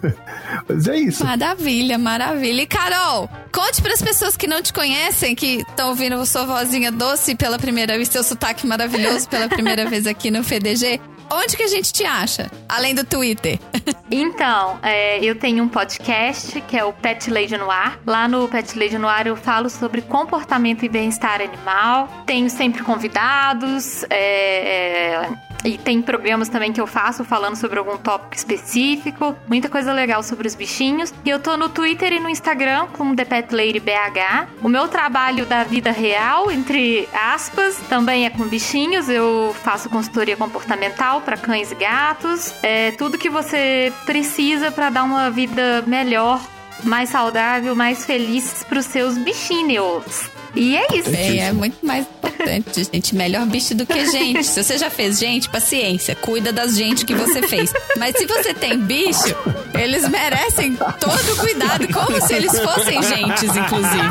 Mas 0.67 0.87
é 0.87 0.97
isso. 0.97 1.23
Maravilha, 1.25 1.97
maravilha. 1.97 2.61
E 2.61 2.67
Carol, 2.67 3.29
conte 3.53 3.81
pras 3.81 4.01
pessoas 4.01 4.35
que 4.35 4.47
não 4.47 4.61
te 4.61 4.73
conhecem, 4.73 5.35
que 5.35 5.63
estão 5.67 5.89
ouvindo 5.89 6.23
sua 6.25 6.45
vozinha 6.45 6.91
doce 6.91 7.35
pela 7.35 7.57
primeira 7.59 7.95
vez, 7.95 8.07
seu 8.09 8.23
sotaque 8.23 8.65
maravilhoso 8.65 9.27
pela 9.29 9.47
primeira 9.47 9.89
vez 9.89 10.05
aqui 10.07 10.31
no 10.31 10.39
FDG. 10.43 10.99
Onde 11.29 11.57
que 11.57 11.63
a 11.63 11.67
gente 11.67 11.91
te 11.91 12.05
acha? 12.05 12.49
Além 12.69 12.95
do 12.95 13.03
Twitter. 13.03 13.26
Então, 14.09 14.79
é, 14.83 15.23
eu 15.23 15.35
tenho 15.35 15.61
um 15.61 15.67
podcast 15.67 16.61
que 16.61 16.77
é 16.77 16.83
o 16.85 16.93
Pet 16.93 17.29
Lady 17.29 17.57
no 17.57 17.69
Ar. 17.69 17.99
Lá 18.05 18.25
no 18.25 18.47
Pet 18.47 18.79
Lady 18.79 18.97
no 18.97 19.07
Ar 19.07 19.27
eu 19.27 19.35
falo 19.35 19.69
sobre 19.69 20.01
comportamento 20.01 20.85
e 20.85 20.89
bem-estar 20.89 21.41
animal. 21.41 22.07
Tenho 22.25 22.49
sempre 22.49 22.83
convidados. 22.83 24.05
é, 24.09 25.23
é, 25.23 25.46
E 25.63 25.77
tem 25.77 26.01
programas 26.01 26.49
também 26.49 26.71
que 26.71 26.79
eu 26.79 26.87
faço 26.87 27.23
falando 27.23 27.55
sobre 27.55 27.79
algum 27.79 27.97
tópico 27.97 28.35
específico. 28.35 29.35
Muita 29.47 29.69
coisa 29.69 29.91
legal 29.91 30.23
sobre 30.23 30.47
os 30.47 30.55
bichinhos. 30.55 31.13
E 31.25 31.29
eu 31.29 31.39
tô 31.39 31.57
no 31.57 31.69
Twitter 31.69 32.13
e 32.13 32.19
no 32.19 32.29
Instagram 32.29 32.87
como 32.93 33.15
The 33.15 33.25
BH. 33.25 34.47
O 34.61 34.69
meu 34.69 34.87
trabalho 34.87 35.45
da 35.45 35.63
vida 35.63 35.91
real, 35.91 36.51
entre 36.51 37.07
aspas, 37.13 37.77
também 37.89 38.25
é 38.25 38.29
com 38.29 38.47
bichinhos. 38.47 39.09
Eu 39.09 39.55
faço 39.63 39.89
consultoria 39.89 40.37
comportamental 40.37 41.21
para 41.21 41.37
cães 41.37 41.71
e 41.71 41.75
gatos. 41.75 42.53
É 42.63 42.91
tudo 42.91 43.17
que 43.17 43.29
você 43.29 43.91
precisa 44.05 44.71
para 44.71 44.89
dar 44.89 45.03
uma 45.03 45.29
vida 45.29 45.83
melhor 45.85 46.41
mais 46.83 47.09
saudável, 47.09 47.75
mais 47.75 48.05
feliz 48.05 48.63
para 48.63 48.79
os 48.79 48.85
seus 48.85 49.17
bichinhos. 49.17 50.29
E 50.57 50.75
é 50.75 50.87
isso. 50.93 51.09
É, 51.13 51.37
é 51.37 51.51
muito 51.51 51.85
mais 51.85 52.05
importante, 52.05 52.83
gente. 52.91 53.15
Melhor 53.15 53.45
bicho 53.45 53.75
do 53.75 53.85
que 53.85 54.09
gente. 54.09 54.43
Se 54.43 54.63
você 54.63 54.77
já 54.77 54.89
fez 54.89 55.19
gente, 55.19 55.47
paciência. 55.49 56.15
Cuida 56.15 56.51
das 56.51 56.75
gente 56.75 57.05
que 57.05 57.13
você 57.13 57.47
fez. 57.47 57.71
Mas 57.95 58.17
se 58.17 58.25
você 58.25 58.53
tem 58.53 58.77
bicho, 58.79 59.35
eles 59.79 60.09
merecem 60.09 60.75
todo 60.75 61.33
o 61.33 61.37
cuidado, 61.37 61.87
como 61.93 62.19
se 62.25 62.33
eles 62.33 62.59
fossem 62.59 63.01
gentes, 63.03 63.55
inclusive. 63.55 64.07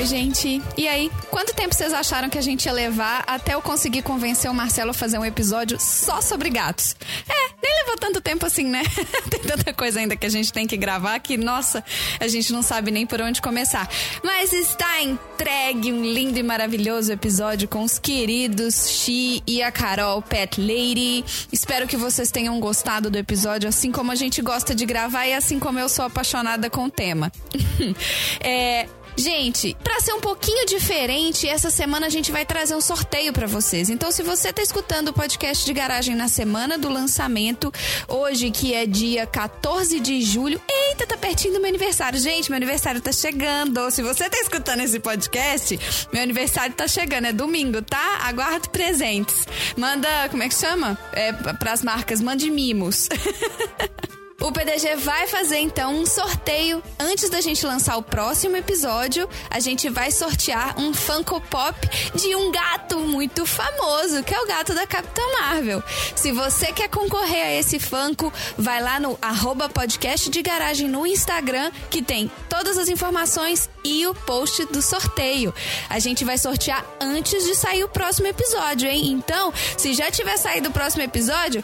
gente. 0.10 0.60
E 0.76 0.88
aí, 0.88 1.12
quanto 1.30 1.54
tempo 1.54 1.76
vocês 1.76 1.94
acharam 1.94 2.30
que 2.30 2.38
a 2.38 2.42
gente 2.42 2.66
ia 2.66 2.72
levar 2.72 3.24
até 3.28 3.54
eu 3.54 3.62
conseguir 3.62 4.02
convencer 4.02 4.50
o 4.50 4.54
Marcelo 4.54 4.90
a 4.90 4.94
fazer 4.94 5.20
um 5.20 5.26
episódio 5.26 5.78
só 5.80 6.20
sobre 6.20 6.50
gatos? 6.50 6.96
É, 7.30 7.54
nem 7.62 7.80
levou 7.82 7.96
tanto 7.96 8.20
tempo 8.20 8.44
assim, 8.44 8.64
né? 8.64 8.82
tem 9.30 9.40
tanta 9.42 9.72
coisa 9.72 10.00
ainda 10.00 10.16
que 10.16 10.26
a 10.26 10.30
gente 10.30 10.52
tem 10.52 10.66
que 10.66 10.76
gravar 10.76 11.20
que, 11.20 11.38
nossa, 11.38 11.84
a 12.20 12.28
gente 12.28 12.52
não 12.52 12.64
sabe 12.64 12.90
nem 12.90 13.06
por 13.06 13.22
onde 13.22 13.40
começar. 13.40 13.88
Mas 14.24 14.52
está 14.52 15.00
entregue 15.04 15.94
um 15.94 16.04
lindo 16.04 16.40
e 16.40 16.44
maravilhoso 16.44 17.12
episódio 17.12 17.68
com 17.68 17.84
os 17.84 18.00
queridos 18.00 18.90
Xi 18.90 19.44
e 19.46 19.62
a 19.62 19.72
Carol 19.72 20.24
Pet 20.24 20.60
Lady. 20.60 21.24
Espero 21.52 21.88
que 21.88 21.96
vocês 21.96 22.32
tenham 22.32 22.60
gostado 22.60 23.12
do 23.12 23.18
episódio, 23.18 23.70
assim 23.70 23.92
como 23.92 24.12
a 24.12 24.16
gente 24.16 24.42
gosta 24.42 24.74
de 24.74 24.88
gravar 24.88 25.28
e 25.28 25.34
assim 25.34 25.60
como 25.60 25.78
eu 25.78 25.88
sou 25.88 26.06
apaixonada 26.06 26.68
com 26.68 26.86
o 26.86 26.90
tema. 26.90 27.32
é, 28.42 28.88
Gente, 29.20 29.76
pra 29.84 30.00
ser 30.00 30.14
um 30.14 30.22
pouquinho 30.22 30.66
diferente, 30.66 31.46
essa 31.46 31.70
semana 31.70 32.08
a 32.08 32.10
gente 32.10 32.32
vai 32.32 32.46
trazer 32.46 32.74
um 32.74 32.80
sorteio 32.80 33.34
pra 33.34 33.48
vocês. 33.48 33.90
Então, 33.90 34.14
se 34.14 34.24
você 34.24 34.54
tá 34.54 34.62
escutando 34.62 35.10
o 35.10 35.14
podcast 35.14 35.66
de 35.66 35.74
garagem 35.74 36.16
na 36.16 36.30
semana 36.30 36.78
do 36.78 36.88
lançamento, 36.88 37.70
hoje 38.08 38.50
que 38.50 38.74
é 38.74 38.86
dia 38.86 39.28
14 39.28 40.00
de 40.00 40.22
julho, 40.22 40.62
eita, 40.70 41.06
tá 41.06 41.18
pertinho 41.18 41.56
do 41.56 41.60
meu 41.60 41.68
aniversário. 41.68 42.18
Gente, 42.18 42.50
meu 42.50 42.56
aniversário 42.56 43.02
tá 43.02 43.12
chegando. 43.12 43.92
Se 43.92 44.02
você 44.02 44.30
tá 44.30 44.38
escutando 44.40 44.80
esse 44.80 45.02
podcast, 45.02 45.78
meu 46.14 46.24
aniversário 46.24 46.74
tá 46.74 46.88
chegando, 46.88 47.26
é 47.26 47.34
domingo, 47.34 47.82
tá? 47.82 48.20
Aguardo 48.22 48.70
presentes. 48.70 49.46
Manda, 49.76 50.30
como 50.30 50.44
é 50.44 50.48
que 50.48 50.56
chama? 50.56 50.98
É, 51.12 51.34
pras 51.34 51.84
marcas, 51.84 52.22
mande 52.22 52.50
mimos. 52.50 53.10
O 54.42 54.54
PDG 54.54 54.96
vai 54.96 55.28
fazer 55.28 55.58
então 55.58 55.94
um 55.94 56.06
sorteio 56.06 56.82
antes 56.98 57.30
da 57.30 57.42
gente 57.42 57.66
lançar 57.66 57.98
o 57.98 58.02
próximo 58.02 58.56
episódio. 58.56 59.28
A 59.50 59.60
gente 59.60 59.90
vai 59.90 60.12
sortear 60.12 60.80
um 60.80 60.94
Funko 60.94 61.42
Pop 61.42 61.78
de 62.16 62.36
um 62.36 62.50
gato 62.50 63.00
muito 63.00 63.46
famoso, 63.46 64.24
que 64.24 64.34
é 64.34 64.40
o 64.40 64.48
gato 64.48 64.74
da 64.74 64.88
Capitã 64.88 65.22
Marvel. 65.40 65.84
Se 66.16 66.32
você 66.32 66.72
quer 66.72 66.88
concorrer 66.88 67.44
a 67.44 67.54
esse 67.54 67.80
Funko, 67.80 68.32
vai 68.58 68.82
lá 68.82 68.98
no 68.98 69.20
arroba 69.22 69.68
podcast 69.68 70.30
de 70.30 70.42
garagem 70.42 70.88
no 70.88 71.06
Instagram, 71.06 71.70
que 71.90 72.02
tem 72.02 72.32
todas 72.48 72.78
as 72.78 72.88
informações 72.88 73.70
e 73.84 74.08
o 74.08 74.16
post 74.16 74.66
do 74.68 74.82
sorteio. 74.82 75.54
A 75.90 76.00
gente 76.00 76.24
vai 76.24 76.38
sortear 76.38 76.86
antes 77.02 77.44
de 77.44 77.56
sair 77.56 77.84
o 77.84 77.90
próximo 77.90 78.28
episódio, 78.28 78.90
hein? 78.90 79.12
Então, 79.12 79.54
se 79.78 79.94
já 79.94 80.10
tiver 80.10 80.38
saído 80.38 80.70
o 80.70 80.74
próximo 80.74 81.04
episódio, 81.04 81.64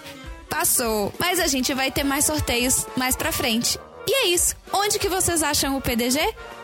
passou. 0.55 1.11
Mas 1.19 1.37
a 1.39 1.47
gente 1.47 1.73
vai 1.73 1.91
ter 1.91 2.05
mais 2.05 2.25
sorteios 2.25 2.87
mais 2.95 3.15
pra 3.15 3.31
frente. 3.31 3.77
E 4.07 4.13
é 4.13 4.27
isso. 4.27 4.55
Onde 4.71 4.97
que 4.97 5.09
vocês 5.09 5.43
acham 5.43 5.75
o 5.75 5.81
PDG? 5.81 6.19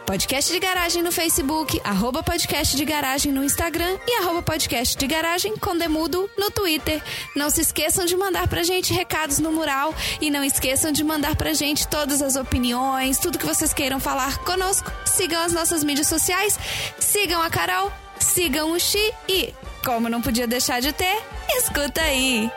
Podcast 0.06 0.52
de 0.52 0.60
Garagem 0.60 1.02
no 1.04 1.12
Facebook, 1.12 1.80
arroba 1.84 2.24
podcast 2.24 2.76
de 2.76 2.86
garagem 2.86 3.32
no 3.32 3.44
Instagram 3.44 3.98
e 4.08 4.20
arroba 4.20 4.42
podcast 4.42 4.98
de 4.98 5.08
garagem 5.08 5.58
com 5.58 5.78
demudo 5.78 6.30
no 6.38 6.52
Twitter. 6.52 7.02
Não 7.36 7.50
se 7.50 7.62
esqueçam 7.62 8.06
de 8.06 8.16
mandar 8.16 8.48
pra 8.48 8.64
gente 8.64 8.94
recados 8.94 9.40
no 9.40 9.52
mural 9.52 9.94
e 10.20 10.30
não 10.30 10.44
esqueçam 10.44 10.92
de 10.92 11.04
mandar 11.04 11.36
pra 11.36 11.54
gente 11.54 11.88
todas 11.88 12.22
as 12.22 12.36
opiniões, 12.36 13.20
tudo 13.20 13.40
que 13.40 13.46
vocês 13.46 13.74
queiram 13.74 14.00
falar 14.00 14.38
conosco. 14.40 14.92
Sigam 15.06 15.42
as 15.42 15.54
nossas 15.54 15.84
mídias 15.84 16.08
sociais, 16.08 16.58
sigam 17.00 17.42
a 17.42 17.50
Carol, 17.50 17.92
sigam 18.20 18.72
o 18.72 18.80
Xi 18.80 19.14
e, 19.28 19.54
como 19.84 20.10
não 20.10 20.22
podia 20.22 20.48
deixar 20.48 20.82
de 20.82 20.92
ter, 20.92 21.22
escuta 21.58 22.02
aí. 22.02 22.52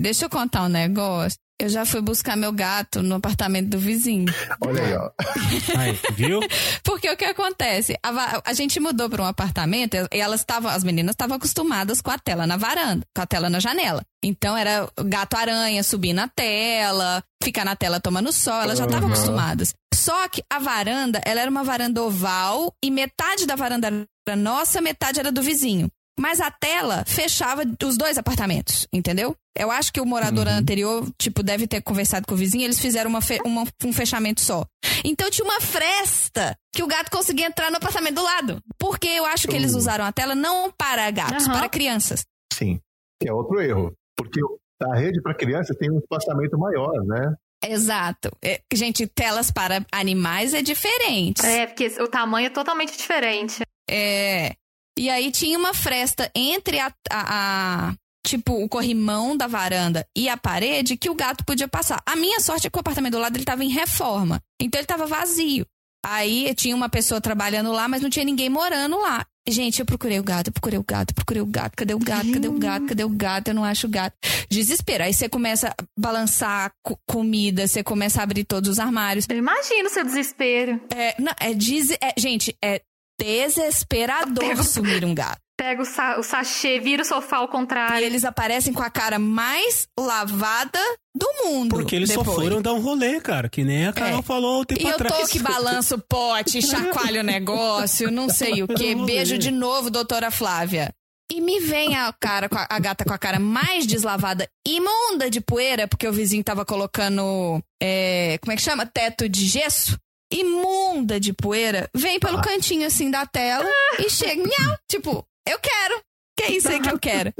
Deixa 0.00 0.24
eu 0.24 0.30
contar 0.30 0.62
um 0.64 0.68
negócio. 0.68 1.38
Eu 1.60 1.68
já 1.68 1.84
fui 1.84 2.00
buscar 2.00 2.38
meu 2.38 2.52
gato 2.52 3.02
no 3.02 3.16
apartamento 3.16 3.68
do 3.68 3.78
vizinho. 3.78 4.24
Olha 4.62 4.82
aí, 4.82 4.94
ó. 4.94 5.10
Aí, 5.78 5.98
viu? 6.14 6.40
Porque 6.82 7.10
o 7.10 7.14
que 7.18 7.26
acontece? 7.26 7.98
A, 8.02 8.40
a 8.46 8.52
gente 8.54 8.80
mudou 8.80 9.10
para 9.10 9.22
um 9.22 9.26
apartamento 9.26 9.94
e 10.10 10.18
elas 10.18 10.40
estavam, 10.40 10.70
as 10.70 10.82
meninas 10.82 11.12
estavam 11.12 11.36
acostumadas 11.36 12.00
com 12.00 12.10
a 12.10 12.18
tela 12.18 12.46
na 12.46 12.56
varanda, 12.56 13.04
com 13.14 13.20
a 13.20 13.26
tela 13.26 13.50
na 13.50 13.60
janela. 13.60 14.02
Então 14.24 14.56
era 14.56 14.88
gato 15.04 15.36
aranha 15.36 15.82
subir 15.82 16.14
na 16.14 16.28
tela, 16.28 17.22
ficar 17.42 17.66
na 17.66 17.76
tela 17.76 18.00
tomando 18.00 18.32
sol, 18.32 18.62
elas 18.62 18.78
já 18.78 18.86
estavam 18.86 19.08
Uhum. 19.10 19.14
acostumadas. 19.14 19.74
Só 19.94 20.28
que 20.28 20.42
a 20.50 20.58
varanda, 20.58 21.20
ela 21.26 21.42
era 21.42 21.50
uma 21.50 21.62
varanda 21.62 22.02
oval 22.02 22.72
e 22.82 22.90
metade 22.90 23.44
da 23.44 23.54
varanda 23.54 23.86
era 24.26 24.34
nossa, 24.36 24.80
metade 24.80 25.20
era 25.20 25.30
do 25.30 25.42
vizinho. 25.42 25.88
Mas 26.20 26.38
a 26.40 26.50
tela 26.50 27.02
fechava 27.06 27.62
os 27.84 27.96
dois 27.96 28.18
apartamentos, 28.18 28.86
entendeu? 28.92 29.34
Eu 29.56 29.70
acho 29.70 29.90
que 29.92 30.00
o 30.00 30.04
morador 30.06 30.46
anterior, 30.46 31.08
tipo, 31.18 31.42
deve 31.42 31.66
ter 31.66 31.80
conversado 31.80 32.26
com 32.26 32.34
o 32.34 32.36
vizinho, 32.36 32.64
eles 32.64 32.78
fizeram 32.78 33.08
uma 33.08 33.22
fe- 33.22 33.40
uma- 33.44 33.64
um 33.84 33.92
fechamento 33.92 34.40
só. 34.42 34.64
Então 35.04 35.30
tinha 35.30 35.44
uma 35.46 35.60
fresta 35.60 36.54
que 36.74 36.82
o 36.82 36.86
gato 36.86 37.10
conseguia 37.10 37.46
entrar 37.46 37.70
no 37.70 37.78
apartamento 37.78 38.16
do 38.16 38.22
lado. 38.22 38.58
Porque 38.78 39.08
eu 39.08 39.24
acho 39.24 39.48
que 39.48 39.56
eles 39.56 39.74
usaram 39.74 40.04
a 40.04 40.12
tela 40.12 40.34
não 40.34 40.70
para 40.70 41.10
gatos, 41.10 41.46
Aham. 41.46 41.56
para 41.58 41.68
crianças. 41.70 42.22
Sim. 42.52 42.78
Que 43.20 43.28
é 43.28 43.32
outro 43.32 43.60
erro. 43.60 43.92
Porque 44.16 44.40
a 44.82 44.94
rede 44.96 45.22
para 45.22 45.34
criança 45.34 45.74
tem 45.74 45.90
um 45.90 45.98
espaçamento 45.98 46.58
maior, 46.58 46.92
né? 47.06 47.34
Exato. 47.64 48.30
É, 48.42 48.60
gente, 48.72 49.06
telas 49.06 49.50
para 49.50 49.84
animais 49.92 50.54
é 50.54 50.62
diferente. 50.62 51.44
É, 51.44 51.66
porque 51.66 51.86
o 52.00 52.08
tamanho 52.08 52.46
é 52.46 52.50
totalmente 52.50 52.96
diferente. 52.96 53.60
É. 53.88 54.54
E 54.98 55.08
aí 55.08 55.30
tinha 55.30 55.58
uma 55.58 55.72
fresta 55.74 56.30
entre 56.34 56.78
a, 56.78 56.92
a- 57.10 57.88
a- 57.90 57.94
tipo, 58.26 58.62
o 58.62 58.68
corrimão 58.68 59.36
da 59.36 59.46
varanda 59.46 60.06
e 60.16 60.28
a 60.28 60.36
parede 60.36 60.96
que 60.96 61.08
o 61.10 61.14
gato 61.14 61.44
podia 61.44 61.66
passar. 61.68 62.02
A 62.06 62.16
minha 62.16 62.40
sorte 62.40 62.66
é 62.66 62.70
que 62.70 62.76
o 62.76 62.80
apartamento 62.80 63.12
do 63.12 63.18
lado 63.18 63.36
ele 63.36 63.44
tava 63.44 63.64
em 63.64 63.70
reforma. 63.70 64.40
Então 64.60 64.78
ele 64.78 64.86
tava 64.86 65.06
vazio. 65.06 65.64
Aí 66.04 66.54
tinha 66.54 66.74
uma 66.74 66.88
pessoa 66.88 67.20
trabalhando 67.20 67.72
lá, 67.72 67.86
mas 67.86 68.00
não 68.02 68.08
tinha 68.08 68.24
ninguém 68.24 68.48
morando 68.48 68.98
lá. 68.98 69.24
Gente, 69.48 69.80
eu 69.80 69.86
procurei 69.86 70.18
o 70.18 70.22
gato, 70.22 70.48
eu 70.48 70.52
procurei 70.52 70.78
o 70.78 70.82
gato, 70.84 71.10
eu 71.10 71.14
procurei 71.14 71.42
o 71.42 71.46
gato. 71.46 71.76
Cadê 71.76 71.94
o 71.94 71.98
gato? 71.98 72.30
Cadê 72.32 72.48
o 72.48 72.52
gato? 72.58 72.86
Cadê 72.86 73.04
o 73.04 73.08
gato? 73.08 73.48
Eu 73.48 73.54
não 73.54 73.64
acho 73.64 73.86
o 73.86 73.90
gato. 73.90 74.14
Desespero. 74.50 75.04
Aí 75.04 75.12
você 75.14 75.28
começa 75.28 75.68
a 75.68 75.74
balançar 75.98 76.72
co- 76.82 76.98
comida, 77.06 77.66
você 77.66 77.82
começa 77.82 78.20
a 78.20 78.22
abrir 78.22 78.44
todos 78.44 78.68
os 78.70 78.78
armários. 78.78 79.26
Eu 79.28 79.36
imagino 79.38 79.86
o 79.88 79.90
seu 79.90 80.04
desespero. 80.04 80.80
É, 80.94 81.14
não, 81.20 81.32
é, 81.40 81.50
é 81.50 82.14
gente, 82.18 82.56
é 82.62 82.80
desesperador 83.24 84.38
Pega- 84.48 84.62
sumir 84.62 85.04
um 85.04 85.14
gato. 85.14 85.40
Pega 85.56 85.82
o, 85.82 85.84
sa 85.84 86.18
o 86.18 86.22
sachê, 86.22 86.80
vira 86.80 87.02
o 87.02 87.04
sofá 87.04 87.36
ao 87.36 87.44
E 87.44 87.48
contrário. 87.48 88.02
eles 88.06 88.24
aparecem 88.24 88.72
com 88.72 88.82
a 88.82 88.88
cara 88.88 89.18
mais 89.18 89.86
lavada 89.98 90.78
do 91.14 91.26
mundo. 91.44 91.68
Porque 91.76 91.94
eles 91.96 92.08
depois. 92.08 92.26
só 92.26 92.34
foram 92.34 92.62
dar 92.62 92.72
um 92.72 92.80
rolê, 92.80 93.20
cara. 93.20 93.46
Que 93.48 93.62
nem 93.62 93.86
a 93.86 93.92
Carol 93.92 94.20
É. 94.20 94.22
falou 94.22 94.62
um 94.62 94.64
tempo 94.64 94.80
E 94.80 94.84
eu 94.84 94.94
atrás. 94.94 95.14
tô 95.14 95.26
que 95.28 95.38
balanço 95.38 95.96
o 95.96 96.00
pote, 96.08 96.62
chacoalho 96.62 97.20
o 97.20 97.24
negócio, 97.24 98.10
não 98.10 98.30
sei 98.30 98.62
o 98.62 98.68
quê. 98.68 98.94
Beijo 98.94 99.36
de 99.36 99.50
novo, 99.50 99.90
doutora 99.90 100.30
Flávia. 100.30 100.90
E 101.30 101.40
me 101.42 101.60
vem 101.60 101.94
a 101.94 102.12
cara, 102.18 102.48
a 102.68 102.78
gata 102.80 103.04
com 103.04 103.12
a 103.12 103.18
cara 103.18 103.38
mais 103.38 103.86
deslavada, 103.86 104.48
imunda 104.66 105.30
de 105.30 105.40
poeira, 105.42 105.86
porque 105.86 106.08
o 106.08 106.12
vizinho 106.12 106.42
tava 106.42 106.64
colocando, 106.64 107.62
é, 107.80 108.36
como 108.40 108.52
é 108.52 108.56
que 108.56 108.62
chama? 108.62 108.84
Teto 108.86 109.28
de 109.28 109.46
gesso. 109.46 109.96
Imunda 110.32 111.18
de 111.18 111.32
poeira, 111.32 111.88
vem 111.94 112.20
pelo 112.20 112.40
cantinho 112.40 112.86
assim 112.86 113.10
da 113.10 113.26
tela 113.26 113.68
e 113.98 114.08
chega, 114.08 114.42
miau, 114.42 114.78
tipo, 114.88 115.26
eu 115.48 115.58
quero. 115.58 116.00
Que 116.36 116.44
é 116.44 116.52
isso 116.52 116.68
aí 116.68 116.80
que 116.80 116.88
eu 116.88 116.98
quero. 116.98 117.34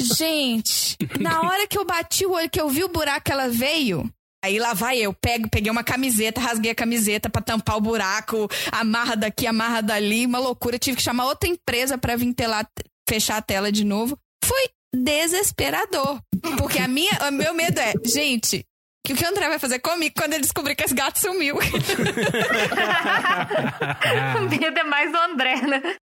Gente, 0.00 0.96
na 1.18 1.42
hora 1.42 1.66
que 1.66 1.76
eu 1.76 1.84
bati 1.84 2.24
o 2.24 2.32
olho, 2.32 2.48
que 2.48 2.60
eu 2.60 2.68
vi 2.68 2.84
o 2.84 2.88
buraco 2.88 3.24
que 3.24 3.32
ela 3.32 3.48
veio, 3.48 4.10
Aí 4.42 4.58
lá 4.58 4.72
vai 4.72 4.98
eu, 4.98 5.12
pego, 5.12 5.50
peguei 5.50 5.70
uma 5.70 5.84
camiseta, 5.84 6.40
rasguei 6.40 6.70
a 6.70 6.74
camiseta 6.74 7.28
pra 7.28 7.42
tampar 7.42 7.76
o 7.76 7.80
buraco, 7.80 8.48
amarra 8.72 9.14
daqui, 9.14 9.46
amarra 9.46 9.82
dali, 9.82 10.24
uma 10.24 10.38
loucura. 10.38 10.78
Tive 10.78 10.96
que 10.96 11.02
chamar 11.02 11.26
outra 11.26 11.48
empresa 11.48 11.98
pra 11.98 12.16
vir 12.16 12.34
fechar 13.06 13.36
a 13.36 13.42
tela 13.42 13.70
de 13.70 13.84
novo. 13.84 14.18
Fui 14.42 14.62
desesperador. 14.94 16.20
Porque 16.56 16.78
a 16.78 16.88
minha, 16.88 17.12
o 17.28 17.32
meu 17.32 17.52
medo 17.52 17.78
é, 17.80 17.92
gente, 18.04 18.64
o 19.08 19.14
que 19.14 19.24
o 19.24 19.28
André 19.28 19.48
vai 19.48 19.58
fazer 19.58 19.80
comigo 19.80 20.14
quando 20.16 20.34
ele 20.34 20.42
descobrir 20.42 20.74
que 20.74 20.84
esse 20.84 20.94
gato 20.94 21.18
sumiu? 21.18 21.56
o 24.36 24.40
medo 24.48 24.78
é 24.78 24.84
mais 24.84 25.10
do 25.10 25.18
André, 25.18 25.56
né? 25.62 25.96